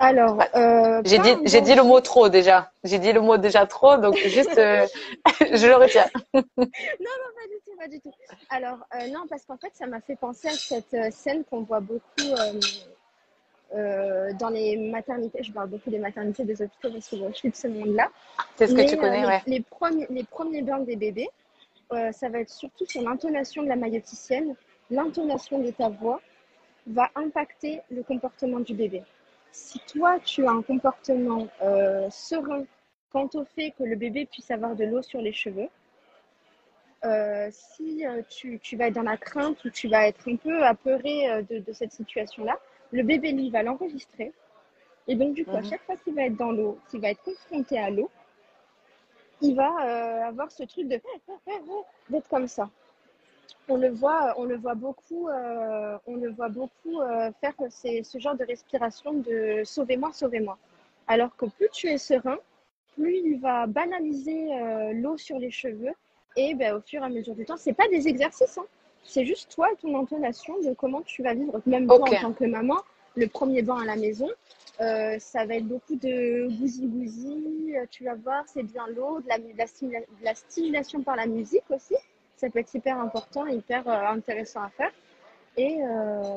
Alors, 0.00 0.40
euh, 0.54 1.02
J'ai 1.04 1.18
dit, 1.18 1.34
j'ai 1.44 1.60
dit 1.60 1.74
le 1.74 1.82
mot 1.82 2.00
trop 2.00 2.28
déjà. 2.28 2.70
J'ai 2.84 3.00
dit 3.00 3.12
le 3.12 3.20
mot 3.20 3.36
déjà 3.36 3.66
trop, 3.66 3.96
donc 3.96 4.16
juste, 4.26 4.56
euh, 4.56 4.86
je 5.40 5.66
le 5.66 5.74
retiens. 5.74 6.06
Non, 6.34 6.42
non, 6.62 7.30
pas 7.34 7.48
du 7.48 7.60
tout, 7.66 7.76
pas 7.76 7.88
du 7.88 8.00
tout. 8.00 8.12
Alors, 8.48 8.78
non, 9.12 9.26
parce 9.28 9.44
qu'en 9.44 9.56
fait, 9.56 9.72
ça 9.74 9.86
m'a 9.86 10.00
fait 10.00 10.16
penser 10.16 10.48
à 10.48 10.52
cette 10.52 11.12
scène 11.12 11.42
qu'on 11.50 11.62
voit 11.62 11.80
beaucoup 11.80 12.32
euh, 13.74 14.32
dans 14.34 14.48
les 14.48 14.76
maternités. 14.76 15.42
Je 15.42 15.52
parle 15.52 15.68
beaucoup 15.68 15.90
des 15.90 15.98
maternités, 15.98 16.44
des 16.44 16.60
hôpitaux, 16.62 16.90
parce 16.92 17.08
que 17.08 17.16
bon, 17.16 17.30
je 17.32 17.36
suis 17.36 17.50
de 17.50 17.56
ce 17.56 17.68
monde-là. 17.68 18.08
C'est 18.56 18.66
ce 18.66 18.74
que 18.74 18.88
tu 18.88 18.96
connais, 18.96 19.24
euh, 19.24 19.26
les, 19.26 19.26
ouais. 19.26 19.42
les 19.46 19.60
premiers, 19.60 20.06
les 20.10 20.24
premiers 20.24 20.62
bains 20.62 20.80
des 20.80 20.96
bébés, 20.96 21.28
euh, 21.92 22.12
ça 22.12 22.28
va 22.28 22.40
être 22.40 22.50
surtout 22.50 22.86
sur 22.86 23.02
l'intonation 23.02 23.62
de 23.62 23.68
la 23.68 23.76
mailloticienne. 23.76 24.54
L'intonation 24.90 25.58
de 25.58 25.70
ta 25.70 25.88
voix 25.88 26.20
va 26.86 27.10
impacter 27.14 27.80
le 27.90 28.02
comportement 28.02 28.60
du 28.60 28.74
bébé. 28.74 29.02
Si 29.52 29.78
toi, 29.80 30.18
tu 30.24 30.46
as 30.46 30.50
un 30.50 30.62
comportement 30.62 31.46
serein 32.10 32.64
quant 33.12 33.28
au 33.34 33.44
fait 33.44 33.72
que 33.72 33.84
le 33.84 33.96
bébé 33.96 34.26
puisse 34.26 34.50
avoir 34.50 34.76
de 34.76 34.84
l'eau 34.84 35.02
sur 35.02 35.20
les 35.20 35.32
cheveux, 35.32 35.68
euh, 37.04 37.48
si 37.52 38.04
euh, 38.04 38.22
tu, 38.28 38.58
tu 38.58 38.76
vas 38.76 38.88
être 38.88 38.94
dans 38.94 39.02
la 39.02 39.16
crainte 39.16 39.64
ou 39.64 39.70
tu 39.70 39.88
vas 39.88 40.08
être 40.08 40.28
un 40.28 40.34
peu 40.34 40.64
apeuré 40.64 41.30
euh, 41.30 41.42
de, 41.42 41.58
de 41.58 41.72
cette 41.72 41.92
situation-là, 41.92 42.58
le 42.92 43.02
bébé, 43.02 43.32
lui, 43.32 43.50
va 43.50 43.62
l'enregistrer. 43.62 44.32
Et 45.06 45.14
donc, 45.14 45.34
du 45.34 45.44
coup, 45.44 45.56
à 45.56 45.60
Mhm. 45.60 45.64
chaque 45.70 45.82
fois 45.84 45.96
qu'il 45.96 46.14
va 46.14 46.22
être 46.26 46.36
dans 46.36 46.52
l'eau, 46.52 46.78
qu'il 46.90 47.00
va 47.00 47.10
être 47.10 47.22
confronté 47.22 47.78
à 47.78 47.90
l'eau, 47.90 48.10
il 49.40 49.54
va 49.54 49.70
euh, 49.86 50.28
avoir 50.28 50.50
ce 50.50 50.64
truc 50.64 50.88
de 50.88 51.00
d'être 52.08 52.28
comme 52.28 52.48
ça. 52.48 52.68
On 53.68 53.76
le 53.76 53.88
voit, 53.90 54.34
on 54.38 54.44
le 54.44 54.56
voit 54.56 54.74
beaucoup, 54.74 55.28
euh, 55.28 55.98
on 56.06 56.16
le 56.16 56.30
voit 56.30 56.48
beaucoup 56.48 57.00
euh, 57.00 57.30
faire 57.40 57.54
ces- 57.70 58.02
ce 58.02 58.18
genre 58.18 58.34
de 58.34 58.44
respiration 58.44 59.12
de 59.12 59.62
sauvez-moi, 59.64 60.10
sauvez-moi. 60.12 60.58
Alors 61.06 61.34
que 61.36 61.46
plus 61.46 61.68
tu 61.72 61.86
es 61.88 61.98
serein, 61.98 62.38
plus 62.96 63.16
il 63.16 63.40
va 63.40 63.66
banaliser 63.66 64.48
l'eau 64.94 65.16
sur 65.16 65.38
les 65.38 65.50
cheveux 65.50 65.92
et 66.36 66.54
ben, 66.54 66.74
au 66.76 66.80
fur 66.80 67.02
et 67.02 67.06
à 67.06 67.08
mesure 67.08 67.34
du 67.34 67.44
temps, 67.44 67.56
c'est 67.56 67.72
pas 67.72 67.88
des 67.88 68.08
exercices, 68.08 68.58
hein. 68.58 68.66
C'est 69.04 69.24
juste 69.24 69.52
toi 69.54 69.68
ton 69.80 69.98
intonation 69.98 70.54
de 70.60 70.74
comment 70.74 71.02
tu 71.02 71.22
vas 71.22 71.34
vivre. 71.34 71.60
Même 71.66 71.86
toi 71.86 71.96
en 72.00 72.10
tant 72.20 72.32
que 72.32 72.44
maman, 72.44 72.76
le 73.16 73.26
premier 73.26 73.62
bain 73.62 73.80
à 73.80 73.84
la 73.84 73.96
maison, 73.96 74.28
euh, 74.80 75.16
ça 75.18 75.44
va 75.44 75.54
être 75.56 75.66
beaucoup 75.66 75.96
de 75.96 76.48
gousi-gousi, 76.60 77.74
euh, 77.76 77.84
tu 77.90 78.04
vas 78.04 78.14
voir, 78.14 78.44
c'est 78.46 78.62
bien 78.62 78.86
l'eau, 78.88 79.20
de 79.20 79.28
la, 79.28 79.38
de 79.38 79.56
la 79.56 79.64
stimula- 79.66 80.00
de 80.20 80.24
la 80.24 80.34
stimulation 80.34 81.02
par 81.02 81.16
la 81.16 81.26
musique 81.26 81.64
aussi. 81.70 81.96
Ça 82.36 82.48
peut 82.50 82.60
être 82.60 82.72
hyper 82.74 82.98
important, 83.00 83.46
hyper 83.46 83.88
euh, 83.88 84.06
intéressant 84.06 84.62
à 84.62 84.68
faire. 84.68 84.92
Et, 85.56 85.78
euh, 85.82 86.34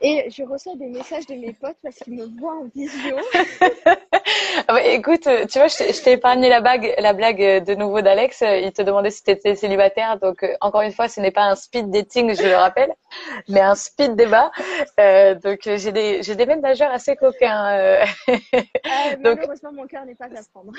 et 0.00 0.28
je 0.30 0.42
reçois 0.42 0.74
des 0.76 0.86
messages 0.88 1.26
de 1.26 1.34
mes 1.34 1.52
potes 1.52 1.76
parce 1.82 1.96
qu'ils 1.96 2.14
me 2.14 2.26
voient 2.40 2.56
en 2.56 2.66
visio. 2.74 3.16
Ah 4.68 4.74
ouais, 4.74 4.94
écoute, 4.94 5.26
euh, 5.26 5.46
tu 5.46 5.58
vois, 5.58 5.68
je 5.68 6.02
t'ai 6.02 6.12
épargné 6.12 6.48
la 6.48 6.60
bague, 6.60 6.94
la 6.98 7.12
blague 7.12 7.42
euh, 7.42 7.60
de 7.60 7.74
nouveau 7.74 8.00
d'Alex. 8.00 8.40
Euh, 8.42 8.56
Il 8.58 8.72
te 8.72 8.82
demandait 8.82 9.10
si 9.10 9.22
tu 9.22 9.30
étais 9.30 9.54
célibataire. 9.56 10.18
Donc, 10.18 10.44
encore 10.60 10.80
une 10.82 10.92
fois, 10.92 11.08
ce 11.08 11.20
n'est 11.20 11.30
pas 11.32 11.42
un 11.42 11.54
speed 11.56 11.90
dating, 11.90 12.34
je 12.34 12.42
le 12.42 12.54
rappelle, 12.56 12.92
mais 13.48 13.60
un 13.60 13.74
speed 13.74 14.14
débat. 14.16 14.50
Euh, 15.00 15.34
donc, 15.34 15.58
j'ai 15.64 15.92
des, 15.92 16.20
des 16.20 16.46
nageurs 16.56 16.90
assez 16.92 17.16
coquins. 17.16 17.66
euh. 17.76 18.04
Donc- 19.22 19.38
malheureusement, 19.40 19.72
mon 19.72 19.86
cœur 19.86 20.04
n'est 20.06 20.14
pas 20.14 20.26
à 20.26 20.28
prendre. 20.52 20.72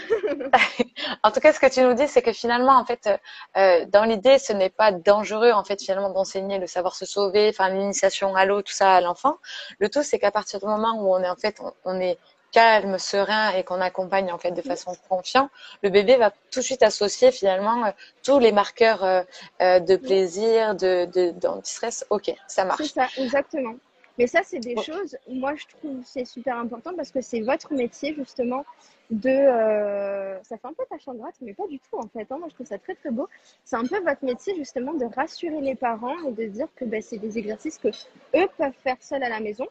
En 1.23 1.31
tout 1.31 1.39
cas, 1.39 1.53
ce 1.53 1.59
que 1.59 1.67
tu 1.67 1.81
nous 1.81 1.93
dis, 1.93 2.07
c'est 2.07 2.21
que 2.21 2.33
finalement, 2.33 2.73
en 2.77 2.85
fait, 2.85 3.09
euh, 3.57 3.85
dans 3.87 4.03
l'idée, 4.05 4.39
ce 4.39 4.53
n'est 4.53 4.69
pas 4.69 4.91
dangereux, 4.91 5.51
en 5.51 5.63
fait, 5.63 5.81
finalement, 5.81 6.09
d'enseigner 6.09 6.57
le 6.57 6.67
savoir 6.67 6.95
se 6.95 7.05
sauver, 7.05 7.49
enfin, 7.49 7.69
l'initiation 7.69 8.35
à 8.35 8.45
l'eau, 8.45 8.61
tout 8.61 8.73
ça 8.73 8.95
l'enfant. 9.05 9.37
Le 9.79 9.89
tout, 9.89 10.03
c'est 10.03 10.19
qu'à 10.19 10.31
partir 10.31 10.59
du 10.59 10.65
moment 10.67 10.93
où 11.01 11.13
on 11.15 11.21
est, 11.23 11.29
en 11.29 11.35
fait, 11.37 11.57
on, 11.61 11.73
on 11.85 11.99
est 12.01 12.17
calme, 12.51 12.97
serein 12.99 13.49
et 13.51 13.63
qu'on 13.63 13.81
accompagne, 13.81 14.31
en 14.31 14.37
fait, 14.37 14.51
de 14.51 14.61
façon 14.61 14.95
confiante, 15.09 15.49
le 15.83 15.89
bébé 15.89 16.15
va 16.17 16.31
tout 16.51 16.59
de 16.59 16.65
suite 16.65 16.83
associer, 16.83 17.31
finalement, 17.31 17.85
euh, 17.85 17.91
tous 18.23 18.39
les 18.39 18.51
marqueurs 18.53 19.03
euh, 19.03 19.23
euh, 19.61 19.79
de 19.79 19.95
plaisir, 19.97 20.75
de, 20.75 21.05
de, 21.05 21.31
d'anti-stress. 21.31 22.05
Ok, 22.09 22.33
ça 22.47 22.65
C'est 22.67 22.67
marche. 22.67 22.93
ça, 22.93 23.09
exactement. 23.17 23.75
Mais 24.17 24.27
ça, 24.27 24.41
c'est 24.43 24.59
des 24.59 24.75
Ouais. 24.75 24.83
choses, 24.83 25.17
moi, 25.27 25.55
je 25.55 25.65
trouve 25.67 26.01
c'est 26.05 26.25
super 26.25 26.57
important 26.57 26.93
parce 26.95 27.11
que 27.11 27.21
c'est 27.21 27.41
votre 27.41 27.73
métier, 27.73 28.13
justement, 28.15 28.63
de. 29.09 29.29
euh, 29.29 30.41
ça 30.43 30.57
fait 30.57 30.67
un 30.67 30.73
peu 30.73 30.83
tâche 30.89 31.07
en 31.07 31.15
gratte, 31.15 31.35
mais 31.41 31.53
pas 31.53 31.67
du 31.67 31.79
tout, 31.79 31.97
en 31.97 32.07
fait. 32.07 32.25
hein. 32.31 32.37
Moi, 32.39 32.47
je 32.49 32.53
trouve 32.55 32.67
ça 32.67 32.77
très, 32.77 32.95
très 32.95 33.11
beau. 33.11 33.27
C'est 33.65 33.75
un 33.75 33.85
peu 33.85 33.99
votre 33.99 34.23
métier, 34.23 34.55
justement, 34.55 34.93
de 34.93 35.05
rassurer 35.05 35.59
les 35.61 35.75
parents 35.75 36.17
et 36.27 36.31
de 36.31 36.45
dire 36.45 36.67
que 36.75 36.85
ben, 36.85 37.01
c'est 37.01 37.17
des 37.17 37.37
exercices 37.37 37.77
que 37.77 37.89
eux 37.89 38.47
peuvent 38.57 38.73
faire 38.83 38.97
seuls 39.01 39.23
à 39.23 39.29
la 39.29 39.39
maison. 39.39 39.67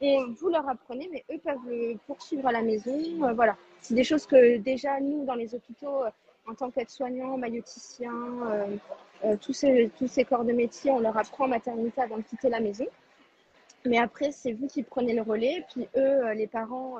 Et 0.00 0.16
vous 0.40 0.48
leur 0.48 0.68
apprenez, 0.68 1.08
mais 1.12 1.24
eux 1.34 1.38
peuvent 1.38 1.58
le 1.68 1.96
poursuivre 2.06 2.46
à 2.46 2.52
la 2.52 2.62
maison. 2.62 2.96
Euh, 3.24 3.32
voilà. 3.32 3.56
C'est 3.80 3.94
des 3.94 4.04
choses 4.04 4.26
que 4.26 4.56
déjà, 4.58 5.00
nous, 5.00 5.24
dans 5.24 5.34
les 5.34 5.54
hôpitaux, 5.56 6.04
euh, 6.04 6.10
en 6.48 6.54
tant 6.54 6.70
qu'aide-soignants, 6.70 7.36
mailloticiens, 7.36 8.12
euh, 8.46 8.76
euh, 9.24 9.36
tous, 9.40 9.52
ces, 9.52 9.90
tous 9.98 10.06
ces 10.06 10.24
corps 10.24 10.44
de 10.44 10.52
métier, 10.52 10.90
on 10.92 11.00
leur 11.00 11.16
apprend 11.18 11.46
en 11.46 11.48
maternité 11.48 12.00
avant 12.00 12.16
de 12.18 12.22
quitter 12.22 12.48
la 12.48 12.60
maison. 12.60 12.86
Mais 13.88 13.98
après, 13.98 14.32
c'est 14.32 14.52
vous 14.52 14.66
qui 14.66 14.82
prenez 14.82 15.14
le 15.14 15.22
relais, 15.22 15.64
puis 15.72 15.88
eux, 15.96 16.26
euh, 16.26 16.34
les 16.34 16.46
parents, 16.46 16.96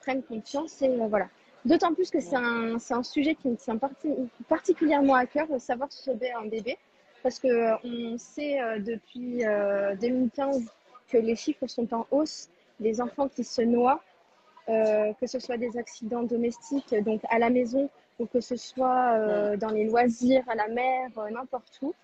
prennent 0.00 0.22
confiance 0.22 0.82
et 0.82 0.88
euh, 0.88 1.06
voilà. 1.08 1.28
D'autant 1.64 1.92
plus 1.94 2.10
que 2.10 2.20
c'est 2.20 2.36
un, 2.36 2.76
un 2.76 3.02
sujet 3.02 3.34
qui 3.34 3.48
me 3.48 3.56
tient 3.56 3.76
parti- 3.76 4.14
particulièrement 4.48 5.14
à 5.14 5.26
cœur, 5.26 5.48
de 5.48 5.58
savoir 5.58 5.90
sauver 5.90 6.30
un 6.32 6.46
bébé, 6.46 6.76
parce 7.22 7.38
que 7.40 7.48
euh, 7.48 7.76
on 7.82 8.18
sait 8.18 8.58
depuis 8.80 9.44
euh, 9.44 9.96
2015 9.96 10.62
que 11.08 11.16
les 11.18 11.34
chiffres 11.34 11.66
sont 11.66 11.92
en 11.92 12.06
hausse 12.10 12.48
des 12.78 13.00
enfants 13.00 13.28
qui 13.28 13.42
se 13.42 13.62
noient, 13.62 14.00
euh, 14.68 15.12
que 15.20 15.26
ce 15.26 15.38
soit 15.40 15.56
des 15.56 15.76
accidents 15.78 16.22
domestiques, 16.22 16.94
donc 17.04 17.20
à 17.30 17.38
la 17.38 17.50
maison, 17.50 17.88
ou 18.18 18.26
que 18.26 18.40
ce 18.40 18.56
soit 18.56 19.14
euh, 19.14 19.56
dans 19.56 19.70
les 19.70 19.84
loisirs, 19.84 20.44
à 20.48 20.54
la 20.54 20.68
mer, 20.68 21.08
euh, 21.18 21.30
n'importe 21.30 21.78
où. 21.82 21.94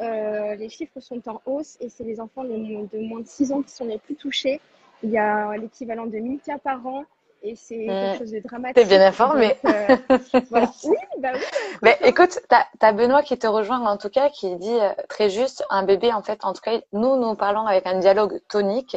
Euh, 0.00 0.54
les 0.56 0.68
chiffres 0.68 1.00
sont 1.00 1.20
en 1.28 1.40
hausse 1.46 1.76
et 1.80 1.88
c'est 1.88 2.04
les 2.04 2.20
enfants 2.20 2.44
de 2.44 2.56
moins, 2.56 2.86
de 2.92 2.98
moins 2.98 3.20
de 3.20 3.26
6 3.26 3.52
ans 3.52 3.62
qui 3.62 3.70
sont 3.70 3.86
les 3.86 3.98
plus 3.98 4.16
touchés. 4.16 4.60
Il 5.02 5.10
y 5.10 5.18
a 5.18 5.56
l'équivalent 5.56 6.06
de 6.06 6.18
1000 6.18 6.40
cas 6.40 6.58
par 6.58 6.84
an 6.86 7.04
et 7.44 7.54
c'est 7.56 7.86
quelque 7.86 8.18
chose 8.18 8.32
de 8.32 8.40
dramatique. 8.40 8.74
T'es 8.74 8.84
bien 8.86 9.06
informé. 9.06 9.54
Euh, 9.66 9.96
voilà. 10.50 10.70
Oui, 10.84 10.96
bah 11.18 11.32
oui. 11.34 11.40
Mais 11.82 11.98
écoute, 12.04 12.40
t'as 12.48 12.64
as 12.80 12.92
Benoît 12.92 13.22
qui 13.22 13.38
te 13.38 13.46
rejoint 13.46 13.80
en 13.80 13.96
tout 13.98 14.08
cas, 14.08 14.30
qui 14.30 14.56
dit 14.56 14.78
euh, 14.80 14.90
très 15.08 15.28
juste, 15.28 15.64
un 15.70 15.84
bébé 15.84 16.12
en 16.12 16.22
fait, 16.22 16.44
en 16.44 16.54
tout 16.54 16.62
cas, 16.62 16.80
nous 16.92 17.16
nous 17.16 17.34
parlons 17.34 17.66
avec 17.66 17.86
un 17.86 17.98
dialogue 17.98 18.40
tonique. 18.48 18.96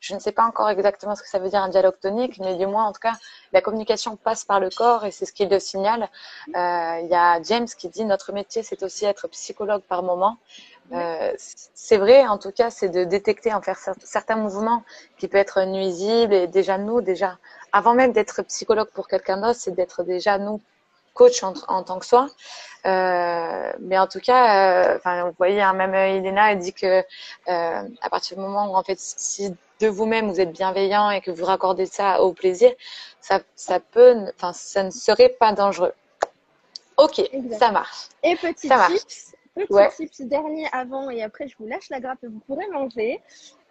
Je 0.00 0.14
ne 0.14 0.20
sais 0.20 0.30
pas 0.32 0.44
encore 0.44 0.70
exactement 0.70 1.16
ce 1.16 1.22
que 1.22 1.28
ça 1.28 1.40
veut 1.40 1.48
dire 1.48 1.60
un 1.62 1.68
dialogue 1.68 1.98
tonique, 2.00 2.38
mais 2.38 2.54
du 2.56 2.66
moins 2.66 2.84
en 2.86 2.92
tout 2.92 3.00
cas, 3.00 3.14
la 3.52 3.60
communication 3.60 4.16
passe 4.16 4.44
par 4.44 4.60
le 4.60 4.70
corps 4.70 5.04
et 5.04 5.10
c'est 5.10 5.26
ce 5.26 5.32
qui 5.32 5.44
le 5.46 5.58
signale. 5.58 6.08
Euh, 6.54 7.00
Il 7.02 7.08
y 7.10 7.14
a 7.16 7.42
James 7.42 7.66
qui 7.66 7.88
dit 7.88 8.04
notre 8.04 8.32
métier 8.32 8.62
c'est 8.62 8.82
aussi 8.84 9.04
être 9.06 9.26
psychologue 9.28 9.82
par 9.82 10.02
moment. 10.04 10.36
Euh, 10.92 11.32
c'est 11.74 11.98
vrai, 11.98 12.26
en 12.26 12.38
tout 12.38 12.52
cas, 12.52 12.70
c'est 12.70 12.88
de 12.88 13.04
détecter 13.04 13.52
en 13.52 13.60
faire 13.60 13.76
cer- 13.78 13.94
certains 14.04 14.36
mouvements 14.36 14.84
qui 15.18 15.28
peuvent 15.28 15.40
être 15.40 15.62
nuisibles 15.64 16.32
et 16.34 16.46
déjà 16.46 16.78
nous, 16.78 17.00
déjà, 17.02 17.38
avant 17.72 17.94
même 17.94 18.12
d'être 18.12 18.42
psychologue 18.42 18.88
pour 18.94 19.06
quelqu'un 19.08 19.38
d'autre, 19.38 19.58
c'est 19.60 19.72
d'être 19.74 20.02
déjà 20.04 20.38
nous 20.38 20.60
coach 21.14 21.42
en, 21.42 21.52
en 21.68 21.82
tant 21.82 21.98
que 21.98 22.06
soi. 22.06 22.28
Euh, 22.86 23.72
mais 23.80 23.98
en 23.98 24.06
tout 24.06 24.20
cas, 24.20 24.94
euh, 25.04 25.24
vous 25.26 25.34
voyez, 25.38 25.60
hein, 25.60 25.72
même 25.74 25.94
Elena, 25.94 26.52
elle 26.52 26.58
dit 26.60 26.72
que 26.72 27.04
euh, 27.48 27.82
à 28.00 28.10
partir 28.10 28.36
du 28.36 28.42
moment 28.42 28.70
où 28.72 28.76
en 28.76 28.82
fait, 28.84 28.98
si 28.98 29.54
de 29.80 29.88
vous-même, 29.88 30.28
vous 30.28 30.40
êtes 30.40 30.52
bienveillant 30.52 31.10
et 31.10 31.20
que 31.20 31.30
vous 31.30 31.44
raccordez 31.44 31.86
ça 31.86 32.22
au 32.22 32.32
plaisir, 32.32 32.72
ça, 33.20 33.40
ça 33.54 33.80
peut, 33.80 34.14
enfin, 34.34 34.52
ça 34.52 34.82
ne 34.82 34.90
serait 34.90 35.28
pas 35.28 35.52
dangereux. 35.52 35.92
Ok, 36.96 37.20
ça 37.58 37.70
marche. 37.70 38.08
Et 38.24 38.34
petit 38.34 38.66
Ça 38.68 38.88
tips, 38.90 39.34
petit 39.54 39.72
Ouais. 39.72 39.88
tips 39.90 40.20
dernier 40.22 40.66
avant 40.72 41.10
et 41.10 41.22
après 41.22 41.46
je 41.48 41.56
vous 41.58 41.66
lâche 41.66 41.88
la 41.90 42.00
grappe 42.00 42.22
et 42.24 42.26
vous 42.26 42.40
pourrez 42.40 42.66
manger. 42.68 43.20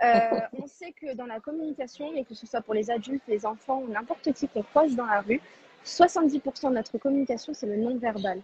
Euh, 0.03 0.19
on 0.61 0.67
sait 0.67 0.93
que 0.93 1.13
dans 1.13 1.25
la 1.25 1.39
communication, 1.39 2.13
et 2.15 2.23
que 2.23 2.33
ce 2.33 2.47
soit 2.47 2.61
pour 2.61 2.73
les 2.73 2.89
adultes, 2.89 3.23
les 3.27 3.45
enfants 3.45 3.83
ou 3.85 3.91
n'importe 3.91 4.31
qui 4.33 4.47
qu'on 4.47 4.63
croise 4.63 4.95
dans 4.95 5.05
la 5.05 5.21
rue, 5.21 5.41
70% 5.85 6.69
de 6.69 6.75
notre 6.75 6.97
communication 6.97 7.53
c'est 7.53 7.67
le 7.67 7.75
non-verbal. 7.75 8.41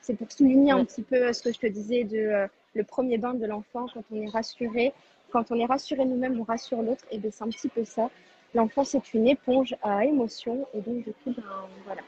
C'est 0.00 0.14
pour 0.14 0.30
souligner 0.30 0.72
un 0.72 0.84
petit 0.84 1.02
peu 1.02 1.32
ce 1.32 1.42
que 1.42 1.52
je 1.52 1.58
te 1.58 1.66
disais 1.66 2.04
de 2.04 2.18
euh, 2.18 2.46
le 2.74 2.84
premier 2.84 3.18
bain 3.18 3.34
de 3.34 3.46
l'enfant 3.46 3.86
quand 3.92 4.04
on 4.12 4.22
est 4.22 4.28
rassuré. 4.28 4.92
Quand 5.32 5.50
on 5.50 5.56
est 5.56 5.66
rassuré 5.66 6.04
nous-mêmes, 6.04 6.38
on 6.40 6.44
rassure 6.44 6.82
l'autre. 6.82 7.04
Et 7.10 7.18
bien 7.18 7.30
c'est 7.32 7.44
un 7.44 7.48
petit 7.48 7.68
peu 7.68 7.84
ça. 7.84 8.08
L'enfant 8.54 8.84
c'est 8.84 9.14
une 9.14 9.28
éponge 9.28 9.76
à 9.82 10.04
émotions 10.04 10.66
et 10.74 10.80
donc 10.80 10.96
du 11.04 11.12
coup 11.12 11.32
ben, 11.36 11.44
voilà. 11.84 12.02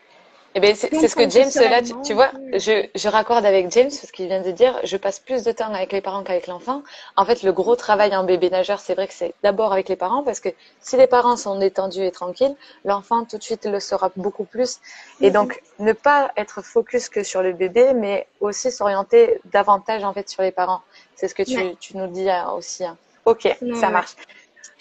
Eh 0.55 0.61
ben, 0.61 0.75
c'est 0.77 1.09
ce 1.09 1.16
que 1.16 1.27
James, 1.31 1.49
là, 1.70 1.81
tu, 2.05 2.12
vois, 2.12 2.31
je, 2.53 2.87
je 2.95 3.09
raccorde 3.09 3.47
avec 3.47 3.70
James 3.70 3.89
ce 3.89 4.12
qu'il 4.12 4.27
vient 4.27 4.43
de 4.43 4.51
dire. 4.51 4.79
Je 4.85 4.99
passe 4.99 5.18
plus 5.18 5.45
de 5.45 5.53
temps 5.53 5.73
avec 5.73 5.93
les 5.93 6.03
parents 6.03 6.23
qu'avec 6.23 6.47
l'enfant. 6.47 6.83
En 7.16 7.25
fait, 7.25 7.43
le 7.43 7.55
gros 7.55 7.75
travail 7.75 8.14
en 8.14 8.25
bébé 8.25 8.51
nageur, 8.51 8.79
c'est 8.79 8.95
vrai 8.95 9.09
que 9.09 9.14
c'est 9.14 9.33
d'abord 9.43 9.73
avec 9.73 9.89
les 9.89 9.97
parents 9.97 10.23
parce 10.23 10.41
que 10.41 10.51
si 10.79 10.99
les 10.99 11.07
parents 11.07 11.39
sont 11.39 11.59
détendus 11.59 12.05
et 12.05 12.11
tranquilles, 12.11 12.55
l'enfant 12.85 13.25
tout 13.25 13.39
de 13.39 13.43
suite 13.43 13.64
le 13.64 13.81
sera 13.81 14.11
beaucoup 14.14 14.45
plus. 14.45 14.79
Et 15.23 15.29
Mhm. 15.29 15.33
donc, 15.33 15.62
ne 15.79 15.95
pas 15.95 16.31
être 16.37 16.61
focus 16.62 17.09
que 17.09 17.23
sur 17.23 17.43
le 17.43 17.55
bébé, 17.55 17.95
mais 17.95 18.27
aussi 18.41 18.70
s'orienter 18.70 19.41
davantage, 19.47 20.05
en 20.05 20.12
fait, 20.12 20.29
sur 20.29 20.43
les 20.43 20.53
parents. 20.53 20.83
C'est 21.16 21.29
ce 21.29 21.35
que 21.35 21.45
tu, 21.45 21.57
Ouais. 21.57 21.77
tu 21.81 21.97
nous 21.97 22.09
dis 22.09 22.29
euh, 22.29 22.51
aussi. 22.51 22.85
hein. 22.85 22.99
Ok, 23.25 23.49
ça 23.75 23.91
marche. 23.91 24.12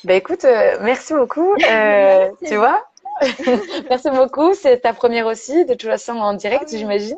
Ben 0.03 0.15
écoute, 0.15 0.45
euh, 0.45 0.77
merci 0.81 1.13
beaucoup. 1.13 1.53
Euh, 1.71 2.29
tu 2.45 2.55
vois, 2.55 2.83
merci 3.89 4.09
beaucoup. 4.09 4.53
C'est 4.53 4.79
ta 4.79 4.93
première 4.93 5.27
aussi, 5.27 5.65
de 5.65 5.73
toute 5.73 5.89
façon 5.89 6.13
en 6.13 6.33
direct, 6.33 6.69
Ah 6.71 6.77
j'imagine. 6.77 7.17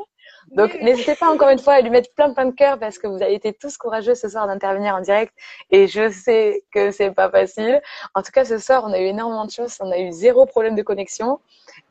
Donc 0.52 0.72
Oui, 0.74 0.78
oui. 0.80 0.86
n'hésitez 0.86 1.16
pas 1.16 1.30
encore 1.30 1.50
une 1.50 1.60
fois 1.60 1.74
à 1.74 1.82
lui 1.82 1.90
mettre 1.90 2.12
plein 2.14 2.34
plein 2.34 2.46
de 2.46 2.52
cœur 2.56 2.78
parce 2.80 2.98
que 2.98 3.08
vous 3.08 3.22
avez 3.22 3.34
été 3.34 3.54
tous 3.54 3.78
courageux 3.78 4.16
ce 4.16 4.30
soir 4.30 4.48
d'intervenir 4.48 4.96
en 4.96 5.02
direct 5.02 5.34
et 5.72 5.88
je 5.88 6.10
sais 6.12 6.64
que 6.72 6.92
c'est 6.92 7.12
pas 7.12 7.30
facile. 7.30 7.82
En 8.14 8.22
tout 8.22 8.32
cas 8.32 8.46
ce 8.46 8.58
soir 8.58 8.84
on 8.86 8.94
a 8.94 9.00
eu 9.00 9.06
énormément 9.06 9.46
de 9.46 9.52
choses, 9.52 9.78
on 9.80 9.92
a 9.92 9.98
eu 9.98 10.12
zéro 10.12 10.46
problème 10.46 10.76
de 10.76 10.84
connexion, 10.84 11.40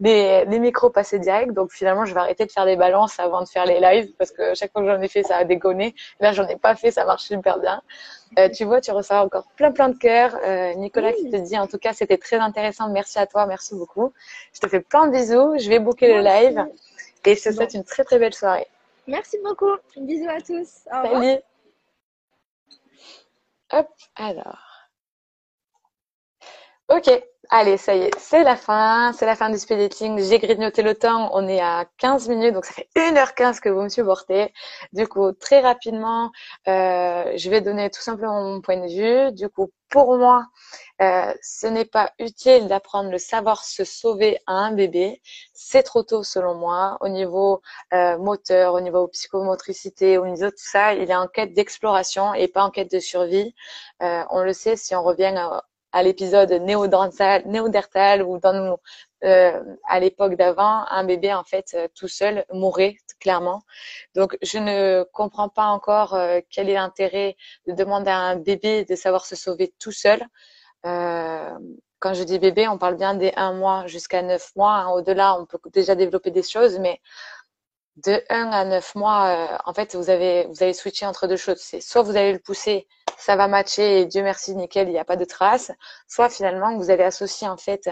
les, 0.00 0.44
les 0.44 0.58
micros 0.58 0.90
passaient 0.90 1.18
direct 1.18 1.52
donc 1.52 1.72
finalement 1.72 2.04
je 2.04 2.14
vais 2.14 2.20
arrêter 2.20 2.46
de 2.46 2.52
faire 2.52 2.66
des 2.66 2.76
balances 2.76 3.18
avant 3.18 3.40
de 3.42 3.48
faire 3.48 3.66
les 3.66 3.80
lives 3.80 4.12
parce 4.18 4.30
que 4.30 4.54
chaque 4.54 4.72
fois 4.72 4.82
que 4.82 4.88
j'en 4.88 5.00
ai 5.00 5.08
fait 5.08 5.22
ça 5.22 5.36
a 5.36 5.44
déconné. 5.44 5.94
Là 6.20 6.32
j'en 6.32 6.46
ai 6.46 6.56
pas 6.56 6.74
fait, 6.74 6.90
ça 6.90 7.04
marche 7.04 7.24
super 7.24 7.58
bien. 7.58 7.82
Euh, 8.38 8.48
tu 8.48 8.64
vois, 8.64 8.80
tu 8.80 8.90
reçois 8.92 9.20
encore 9.20 9.46
plein 9.56 9.72
plein 9.72 9.88
de 9.90 9.98
cœur. 9.98 10.34
Euh, 10.44 10.72
Nicolas 10.74 11.12
qui 11.12 11.28
te 11.28 11.36
dit 11.36 11.58
en 11.58 11.66
tout 11.66 11.78
cas 11.78 11.92
c'était 11.92 12.16
très 12.18 12.36
intéressant, 12.36 12.88
merci 12.88 13.18
à 13.18 13.26
toi, 13.26 13.46
merci 13.46 13.74
beaucoup. 13.74 14.12
Je 14.54 14.60
te 14.60 14.68
fais 14.68 14.80
plein 14.80 15.06
de 15.06 15.12
bisous, 15.12 15.58
je 15.58 15.68
vais 15.68 15.78
booker 15.78 16.14
le 16.14 16.20
live. 16.22 16.64
Et 17.24 17.36
je 17.36 17.42
te 17.42 17.48
Bon. 17.50 17.54
souhaite 17.56 17.74
une 17.74 17.84
très 17.84 18.04
très 18.04 18.18
belle 18.18 18.34
soirée. 18.34 18.66
Merci 19.06 19.38
beaucoup. 19.44 19.76
Bisous 19.96 20.28
à 20.28 20.40
tous. 20.40 20.86
Au 20.92 21.02
revoir. 21.02 21.22
Salut. 21.22 21.40
Hop, 23.72 23.88
alors. 24.16 24.68
Ok, 26.88 27.08
allez, 27.52 27.76
ça 27.76 27.94
y 27.94 28.00
est, 28.02 28.18
c'est 28.18 28.42
la 28.44 28.56
fin, 28.56 29.12
c'est 29.12 29.26
la 29.26 29.36
fin 29.36 29.50
du 29.50 29.58
speed 29.58 29.78
dating. 29.78 30.18
J'ai 30.18 30.38
grignoté 30.38 30.82
le 30.82 30.94
temps, 30.94 31.30
on 31.34 31.46
est 31.46 31.60
à 31.60 31.84
15 31.98 32.28
minutes, 32.28 32.54
donc 32.54 32.64
ça 32.64 32.72
fait 32.72 32.88
1h15 32.96 33.60
que 33.60 33.68
vous 33.68 33.82
me 33.82 33.88
supportez. 33.90 34.52
Du 34.92 35.06
coup, 35.06 35.32
très 35.32 35.60
rapidement, 35.60 36.32
euh, 36.66 37.32
je 37.36 37.50
vais 37.50 37.60
donner 37.60 37.90
tout 37.90 38.00
simplement 38.00 38.42
mon 38.42 38.60
point 38.62 38.78
de 38.78 38.88
vue. 38.88 39.32
Du 39.32 39.48
coup, 39.50 39.70
pour 39.90 40.16
moi, 40.16 40.46
euh, 41.02 41.34
ce 41.42 41.66
n'est 41.66 41.84
pas 41.84 42.12
utile 42.18 42.68
d'apprendre 42.68 43.10
le 43.10 43.18
savoir 43.18 43.64
se 43.64 43.84
sauver 43.84 44.38
à 44.46 44.54
un 44.54 44.72
bébé. 44.72 45.20
C'est 45.52 45.82
trop 45.82 46.02
tôt 46.02 46.22
selon 46.22 46.54
moi. 46.54 46.96
Au 47.02 47.08
niveau 47.08 47.60
euh, 47.92 48.16
moteur, 48.18 48.72
au 48.74 48.80
niveau 48.80 49.08
psychomotricité, 49.08 50.16
au 50.16 50.26
niveau 50.26 50.46
de 50.46 50.50
tout 50.50 50.56
ça, 50.56 50.94
il 50.94 51.10
est 51.10 51.14
en 51.14 51.28
quête 51.28 51.52
d'exploration 51.52 52.32
et 52.34 52.48
pas 52.48 52.64
en 52.64 52.70
quête 52.70 52.90
de 52.90 53.00
survie. 53.00 53.54
Euh, 54.02 54.24
on 54.30 54.40
le 54.40 54.54
sait 54.54 54.76
si 54.76 54.94
on 54.94 55.02
revient 55.02 55.34
à, 55.36 55.62
à 55.92 56.02
l'épisode 56.02 56.50
néodertal, 56.52 57.42
néodertal 57.46 58.22
ou 58.22 58.38
dans 58.38 58.52
nos, 58.52 58.78
euh, 59.24 59.62
à 59.88 60.00
l'époque 60.00 60.34
d'avant, 60.34 60.84
un 60.90 61.04
bébé 61.04 61.32
en 61.32 61.44
fait 61.44 61.72
euh, 61.74 61.88
tout 61.94 62.08
seul 62.08 62.44
mourait 62.52 62.96
clairement. 63.20 63.62
Donc 64.14 64.36
je 64.42 64.58
ne 64.58 65.04
comprends 65.12 65.48
pas 65.48 65.66
encore 65.66 66.14
euh, 66.14 66.40
quel 66.50 66.68
est 66.68 66.74
l'intérêt 66.74 67.36
de 67.66 67.72
demander 67.72 68.10
à 68.10 68.18
un 68.18 68.36
bébé 68.36 68.84
de 68.84 68.96
savoir 68.96 69.24
se 69.26 69.36
sauver 69.36 69.72
tout 69.78 69.92
seul. 69.92 70.22
Euh, 70.86 71.50
quand 72.00 72.14
je 72.14 72.24
dis 72.24 72.40
bébé, 72.40 72.66
on 72.66 72.78
parle 72.78 72.96
bien 72.96 73.14
des 73.14 73.32
1 73.36 73.52
mois 73.52 73.86
jusqu'à 73.86 74.22
9 74.22 74.56
mois. 74.56 74.92
Au-delà, 74.94 75.38
on 75.38 75.46
peut 75.46 75.58
déjà 75.72 75.94
développer 75.94 76.32
des 76.32 76.42
choses, 76.42 76.80
mais 76.80 77.00
de 77.96 78.22
1 78.30 78.50
à 78.50 78.64
9 78.64 78.94
mois, 78.94 79.26
euh, 79.26 79.58
en 79.66 79.74
fait, 79.74 79.94
vous 79.94 80.10
avez, 80.10 80.46
vous 80.46 80.62
avez 80.62 80.72
switché 80.72 81.06
entre 81.06 81.26
deux 81.26 81.36
choses. 81.36 81.58
C'est 81.60 81.80
soit 81.80 82.02
vous 82.02 82.16
allez 82.16 82.32
le 82.32 82.38
pousser, 82.38 82.88
ça 83.18 83.36
va 83.36 83.48
matcher 83.48 84.00
et 84.00 84.06
Dieu 84.06 84.22
merci, 84.22 84.54
nickel, 84.54 84.88
il 84.88 84.92
n'y 84.92 84.98
a 84.98 85.04
pas 85.04 85.16
de 85.16 85.24
traces. 85.24 85.72
Soit 86.08 86.30
finalement, 86.30 86.76
vous 86.76 86.90
allez 86.90 87.04
associer 87.04 87.48
en 87.48 87.56
fait 87.56 87.90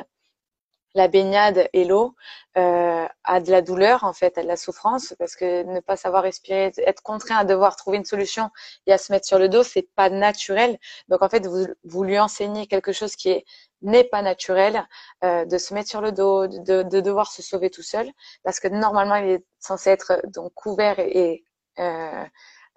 la 0.95 1.09
baignade 1.09 1.69
et 1.73 1.85
l'eau 1.85 2.17
euh, 2.57 3.07
à 3.25 3.41
de 3.41 3.51
la 3.51 3.63
douleur, 3.63 4.05
en 4.05 4.13
fait, 4.13 4.37
à 4.39 4.43
de 4.43 4.49
la 4.49 4.57
souffrance, 4.57 5.15
parce 5.19 5.37
que 5.37 5.63
ne 5.63 5.81
pas 5.81 5.97
savoir 5.97 6.25
respirer, 6.25 6.73
être 6.79 7.03
contraint 7.03 7.37
à 7.37 7.45
devoir 7.45 7.77
trouver 7.77 7.99
une 7.99 8.05
solution 8.05 8.51
et 8.87 8.93
à 8.93 8.99
se 8.99 9.13
mettre 9.13 9.27
sur 9.27 9.39
le 9.39 9.49
dos, 9.49 9.63
c'est 9.63 9.89
pas 9.95 10.11
naturel. 10.11 10.79
Donc 11.09 11.23
en 11.23 11.29
fait, 11.29 11.47
vous, 11.47 11.67
vous 11.85 12.05
lui 12.05 12.19
enseignez 12.19 12.67
quelque 12.67 12.93
chose 12.93 13.15
qui 13.17 13.31
est 13.31 13.45
n'est 13.83 14.05
pas 14.05 14.23
naturel, 14.23 14.87
euh, 15.25 15.45
de 15.45 15.59
se 15.59 15.75
mettre 15.75 15.89
sur 15.89 16.01
le 16.01 16.13
dos, 16.13 16.47
de, 16.47 16.83
de 16.83 17.01
devoir 17.01 17.31
se 17.33 17.43
sauver 17.43 17.71
tout 17.71 17.83
seul, 17.83 18.11
parce 18.43 18.61
que 18.61 18.69
normalement 18.69 19.17
il 19.17 19.29
est 19.31 19.45
censé 19.59 19.91
être 19.91 20.21
donc 20.29 20.53
couvert 20.55 20.99
et 20.99 21.45
euh, 21.79 22.25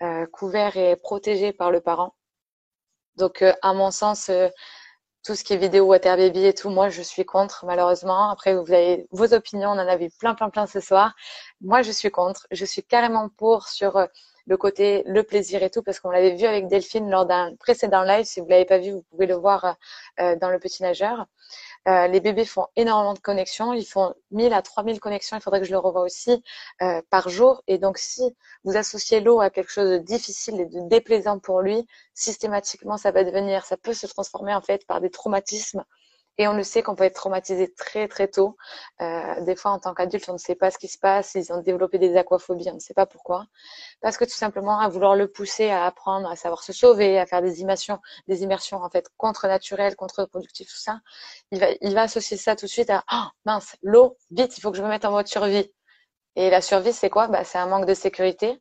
euh, 0.01 0.25
couvert 0.27 0.77
et 0.77 0.95
protégé 0.95 1.53
par 1.53 1.71
le 1.71 1.81
parent. 1.81 2.15
Donc 3.17 3.41
euh, 3.41 3.53
à 3.61 3.73
mon 3.73 3.91
sens, 3.91 4.29
euh, 4.29 4.49
tout 5.23 5.35
ce 5.35 5.43
qui 5.43 5.53
est 5.53 5.57
vidéo 5.57 5.85
water 5.85 6.17
baby 6.17 6.45
et 6.45 6.53
tout, 6.53 6.69
moi 6.69 6.89
je 6.89 7.01
suis 7.01 7.25
contre 7.25 7.65
malheureusement. 7.65 8.29
Après 8.29 8.55
vous 8.55 8.71
avez 8.73 9.07
vos 9.11 9.33
opinions, 9.33 9.69
on 9.69 9.73
en 9.79 9.87
a 9.87 9.95
vu 9.97 10.09
plein 10.19 10.35
plein 10.35 10.49
plein 10.49 10.67
ce 10.67 10.79
soir. 10.79 11.15
Moi 11.61 11.81
je 11.81 11.91
suis 11.91 12.11
contre, 12.11 12.47
je 12.51 12.65
suis 12.65 12.83
carrément 12.83 13.29
pour 13.29 13.67
sur 13.67 13.97
euh, 13.97 14.07
le 14.45 14.57
côté 14.57 15.03
le 15.05 15.23
plaisir 15.23 15.63
et 15.63 15.69
tout 15.69 15.81
parce 15.81 15.99
qu'on 15.99 16.09
l'avait 16.09 16.35
vu 16.35 16.45
avec 16.45 16.67
Delphine 16.67 17.09
lors 17.09 17.25
d'un 17.25 17.55
précédent 17.55 18.03
live. 18.03 18.25
Si 18.25 18.39
vous 18.39 18.47
l'avez 18.47 18.65
pas 18.65 18.77
vu, 18.77 18.91
vous 18.91 19.03
pouvez 19.11 19.25
le 19.25 19.35
voir 19.35 19.77
euh, 20.19 20.35
dans 20.35 20.49
le 20.49 20.59
petit 20.59 20.83
nageur. 20.83 21.25
Euh, 21.87 22.07
les 22.07 22.21
bébés 22.21 22.45
font 22.45 22.67
énormément 22.75 23.13
de 23.13 23.19
connexions, 23.19 23.73
ils 23.73 23.85
font 23.85 24.13
1000 24.31 24.53
à 24.53 24.61
3000 24.61 24.99
connexions, 24.99 25.37
il 25.37 25.41
faudrait 25.41 25.59
que 25.59 25.65
je 25.65 25.71
le 25.71 25.77
revoie 25.77 26.01
aussi 26.01 26.41
euh, 26.81 27.01
par 27.09 27.29
jour. 27.29 27.61
Et 27.67 27.77
donc 27.77 27.97
si 27.97 28.35
vous 28.63 28.77
associez 28.77 29.19
l'eau 29.19 29.41
à 29.41 29.49
quelque 29.49 29.71
chose 29.71 29.89
de 29.89 29.97
difficile 29.97 30.61
et 30.61 30.65
de 30.65 30.87
déplaisant 30.87 31.39
pour 31.39 31.61
lui, 31.61 31.85
systématiquement 32.13 32.97
ça 32.97 33.11
va 33.11 33.23
devenir, 33.23 33.65
ça 33.65 33.77
peut 33.77 33.93
se 33.93 34.07
transformer 34.07 34.53
en 34.53 34.61
fait 34.61 34.85
par 34.87 35.01
des 35.01 35.09
traumatismes. 35.09 35.83
Et 36.37 36.47
on 36.47 36.53
le 36.53 36.63
sait 36.63 36.81
qu'on 36.81 36.95
peut 36.95 37.03
être 37.03 37.15
traumatisé 37.15 37.73
très 37.73 38.07
très 38.07 38.27
tôt. 38.27 38.57
Euh, 39.01 39.41
des 39.41 39.55
fois, 39.55 39.71
en 39.71 39.79
tant 39.79 39.93
qu'adulte, 39.93 40.27
on 40.29 40.33
ne 40.33 40.37
sait 40.37 40.55
pas 40.55 40.71
ce 40.71 40.77
qui 40.79 40.87
se 40.87 40.97
passe. 40.97 41.35
Ils 41.35 41.53
ont 41.53 41.61
développé 41.61 41.99
des 41.99 42.15
aquaphobies, 42.17 42.69
on 42.71 42.75
ne 42.75 42.79
sait 42.79 42.93
pas 42.95 43.05
pourquoi. 43.05 43.45
Parce 44.01 44.17
que 44.17 44.25
tout 44.25 44.31
simplement, 44.31 44.79
à 44.79 44.89
vouloir 44.89 45.15
le 45.15 45.27
pousser 45.27 45.69
à 45.69 45.85
apprendre, 45.85 46.29
à 46.29 46.35
savoir 46.35 46.63
se 46.63 46.73
sauver, 46.73 47.19
à 47.19 47.25
faire 47.25 47.41
des 47.41 47.61
immersions, 47.61 47.99
des 48.27 48.43
immersions 48.43 48.77
en 48.83 48.89
fait 48.89 49.07
contre 49.17 49.47
naturelles, 49.47 49.95
contre 49.95 50.25
productives, 50.25 50.67
tout 50.67 50.77
ça, 50.77 50.99
il 51.51 51.59
va, 51.59 51.67
il 51.81 51.93
va 51.93 52.03
associer 52.03 52.37
ça 52.37 52.55
tout 52.55 52.65
de 52.65 52.71
suite 52.71 52.89
à 52.89 53.03
oh, 53.11 53.25
mince, 53.45 53.75
l'eau, 53.83 54.17
vite, 54.31 54.57
il 54.57 54.61
faut 54.61 54.71
que 54.71 54.77
je 54.77 54.83
me 54.83 54.89
mette 54.89 55.05
en 55.05 55.11
mode 55.11 55.27
survie. 55.27 55.71
Et 56.35 56.49
la 56.49 56.61
survie, 56.61 56.93
c'est 56.93 57.09
quoi? 57.09 57.27
Bah, 57.27 57.43
C'est 57.43 57.57
un 57.59 57.67
manque 57.67 57.85
de 57.85 57.93
sécurité. 57.93 58.59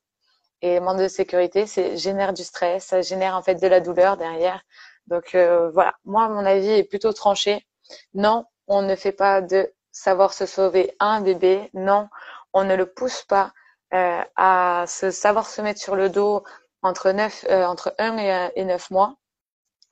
Et 0.63 0.77
le 0.77 0.81
manque 0.81 0.99
de 1.01 1.09
sécurité, 1.09 1.67
c'est 1.67 1.97
génère 1.97 2.33
du 2.33 2.45
stress, 2.45 2.85
ça 2.87 3.03
génère 3.03 3.37
en 3.37 3.43
fait 3.43 3.57
de 3.57 3.67
la 3.67 3.81
douleur 3.81 4.17
derrière. 4.17 4.63
Donc 5.07 5.35
euh, 5.35 5.71
voilà, 5.71 5.95
moi 6.05 6.29
mon 6.29 6.45
avis 6.47 6.71
est 6.71 6.85
plutôt 6.85 7.13
tranché. 7.13 7.67
Non, 8.15 8.47
on 8.69 8.83
ne 8.83 8.97
fait 8.97 9.13
pas 9.13 9.41
de 9.41 9.73
savoir 9.91 10.33
se 10.35 10.47
sauver 10.47 10.95
un 11.01 11.21
bébé. 11.21 11.71
Non, 11.75 12.09
on 12.53 12.65
ne 12.65 12.75
le 12.77 12.87
pousse 12.87 13.23
pas 13.25 13.53
euh, 13.95 14.23
à 14.37 14.85
se 14.89 15.11
savoir 15.11 15.47
se 15.49 15.61
mettre 15.63 15.81
sur 15.81 15.97
le 15.97 16.09
dos 16.09 16.45
entre 16.83 17.11
9, 17.13 17.47
euh, 17.51 17.65
entre 17.67 17.95
1 17.99 18.19
et, 18.19 18.51
et 18.57 18.65
9 18.65 18.91
mois. 18.91 19.17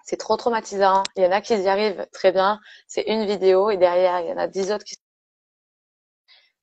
C'est 0.04 0.16
trop 0.16 0.36
traumatisant. 0.36 1.02
Il 1.16 1.22
y 1.24 1.26
en 1.26 1.32
a 1.32 1.40
qui 1.40 1.54
y 1.54 1.68
arrivent 1.68 2.06
très 2.12 2.32
bien. 2.32 2.60
C'est 2.88 3.02
une 3.02 3.26
vidéo 3.26 3.70
et 3.70 3.76
derrière, 3.76 4.20
il 4.20 4.28
y 4.28 4.32
en 4.32 4.38
a 4.38 4.48
10 4.48 4.72
autres 4.72 4.84
qui 4.84 4.96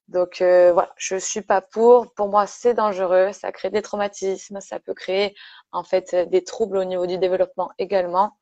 donc 0.07 0.41
euh, 0.41 0.71
voilà, 0.73 0.93
je 0.97 1.17
suis 1.17 1.41
pas 1.41 1.61
pour. 1.61 2.13
Pour 2.13 2.29
moi, 2.29 2.47
c'est 2.47 2.73
dangereux, 2.73 3.31
ça 3.33 3.51
crée 3.51 3.69
des 3.69 3.81
traumatismes, 3.81 4.61
ça 4.61 4.79
peut 4.79 4.93
créer 4.93 5.35
en 5.71 5.83
fait 5.83 6.15
des 6.29 6.43
troubles 6.43 6.77
au 6.77 6.85
niveau 6.85 7.05
du 7.07 7.17
développement 7.17 7.71
également. 7.77 8.37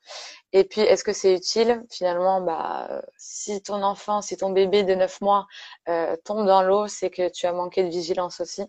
Et 0.54 0.64
puis, 0.64 0.82
est-ce 0.82 1.04
que 1.04 1.14
c'est 1.14 1.34
utile? 1.34 1.84
Finalement, 1.92 2.40
bah, 2.42 3.02
si 3.18 3.62
ton 3.64 3.82
enfant, 3.84 4.22
si 4.22 4.38
ton 4.38 4.52
bébé 4.52 4.84
de 4.84 4.96
9 4.96 5.22
mois 5.22 5.48
euh, 5.90 6.16
tombe 6.24 6.46
dans 6.46 6.62
l'eau, 6.62 6.88
c'est 6.88 7.10
que 7.10 7.30
tu 7.30 7.48
as 7.48 7.54
manqué 7.54 7.84
de 7.84 7.90
vigilance 7.90 8.40
aussi. 8.42 8.64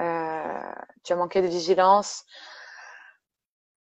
Euh, 0.00 0.72
tu 1.04 1.12
as 1.12 1.16
manqué 1.16 1.42
de 1.42 1.46
vigilance. 1.48 2.24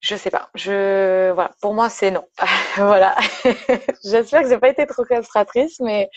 Je 0.01 0.15
sais 0.15 0.30
pas. 0.30 0.49
Je 0.55 1.31
voilà, 1.31 1.51
pour 1.61 1.73
moi 1.73 1.89
c'est 1.89 2.11
non. 2.11 2.26
voilà. 2.77 3.15
J'espère 4.03 4.43
que 4.43 4.49
j'ai 4.49 4.57
pas 4.59 4.69
été 4.69 4.85
trop 4.88 5.03
castratrice, 5.03 5.80
mais 5.81 6.09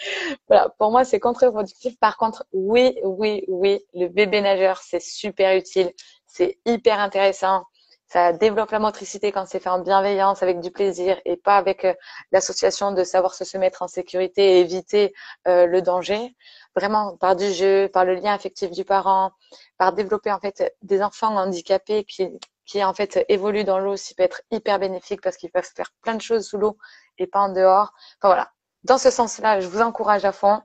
voilà, 0.48 0.68
pour 0.78 0.90
moi 0.92 1.04
c'est 1.04 1.20
contre-productif. 1.20 1.98
Par 1.98 2.16
contre, 2.16 2.44
oui, 2.52 2.98
oui, 3.04 3.44
oui, 3.48 3.80
le 3.94 4.08
bébé 4.08 4.40
nageur 4.40 4.78
c'est 4.82 5.02
super 5.02 5.56
utile, 5.56 5.92
c'est 6.26 6.58
hyper 6.64 7.00
intéressant. 7.00 7.64
Ça 8.12 8.32
développe 8.34 8.70
la 8.72 8.78
motricité 8.78 9.32
quand 9.32 9.46
c'est 9.46 9.58
fait 9.58 9.70
en 9.70 9.78
bienveillance, 9.78 10.42
avec 10.42 10.60
du 10.60 10.70
plaisir 10.70 11.18
et 11.24 11.38
pas 11.38 11.56
avec 11.56 11.86
euh, 11.86 11.94
l'association 12.30 12.92
de 12.92 13.04
savoir 13.04 13.34
se, 13.34 13.44
se 13.44 13.56
mettre 13.56 13.80
en 13.80 13.88
sécurité 13.88 14.58
et 14.58 14.60
éviter 14.60 15.14
euh, 15.48 15.66
le 15.66 15.80
danger. 15.80 16.36
Vraiment 16.76 17.16
par 17.16 17.36
du 17.36 17.50
jeu, 17.52 17.88
par 17.88 18.04
le 18.04 18.14
lien 18.14 18.34
affectif 18.34 18.70
du 18.70 18.84
parent, 18.84 19.32
par 19.78 19.94
développer 19.94 20.30
en 20.30 20.40
fait 20.40 20.74
des 20.82 21.02
enfants 21.02 21.34
handicapés 21.36 22.04
qui 22.04 22.28
qui 22.72 22.82
en 22.82 22.94
fait 22.94 23.24
évoluent 23.28 23.64
dans 23.64 23.78
l'eau 23.78 23.92
aussi 23.92 24.14
peut 24.14 24.22
être 24.22 24.40
hyper 24.50 24.78
bénéfique 24.78 25.20
parce 25.20 25.36
qu'ils 25.36 25.50
peuvent 25.50 25.68
faire 25.76 25.90
plein 26.00 26.14
de 26.14 26.22
choses 26.22 26.46
sous 26.48 26.56
l'eau 26.56 26.78
et 27.18 27.26
pas 27.26 27.40
en 27.40 27.50
dehors. 27.50 27.92
Enfin 28.18 28.28
voilà. 28.28 28.50
Dans 28.84 28.96
ce 28.98 29.10
sens-là, 29.10 29.60
je 29.60 29.68
vous 29.68 29.82
encourage 29.82 30.24
à 30.24 30.32
fond. 30.32 30.62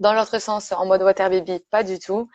Dans 0.00 0.12
l'autre 0.12 0.38
sens, 0.38 0.70
en 0.72 0.84
mode 0.84 1.02
water 1.02 1.30
baby, 1.30 1.60
pas 1.70 1.82
du 1.82 1.98
tout. 1.98 2.28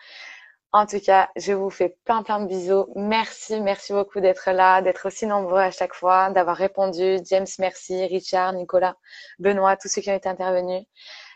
En 0.72 0.86
tout 0.86 0.98
cas, 1.00 1.30
je 1.36 1.52
vous 1.52 1.70
fais 1.70 1.96
plein 2.04 2.22
plein 2.24 2.40
de 2.40 2.46
bisous. 2.46 2.86
Merci, 2.96 3.60
merci 3.60 3.92
beaucoup 3.92 4.20
d'être 4.20 4.50
là, 4.50 4.82
d'être 4.82 5.06
aussi 5.06 5.26
nombreux 5.26 5.60
à 5.60 5.70
chaque 5.70 5.94
fois, 5.94 6.30
d'avoir 6.30 6.56
répondu. 6.56 7.18
James, 7.24 7.46
merci. 7.60 8.06
Richard, 8.06 8.52
Nicolas, 8.54 8.96
Benoît, 9.38 9.76
tous 9.76 9.88
ceux 9.88 10.00
qui 10.02 10.10
ont 10.10 10.16
été 10.16 10.28
intervenus. 10.28 10.82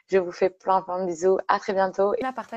Je 0.08 0.18
vous 0.18 0.32
fais 0.32 0.50
plein 0.50 0.82
plein 0.82 1.00
de 1.00 1.06
bisous. 1.06 1.38
À 1.46 1.60
très 1.60 1.72
bientôt. 1.72 2.14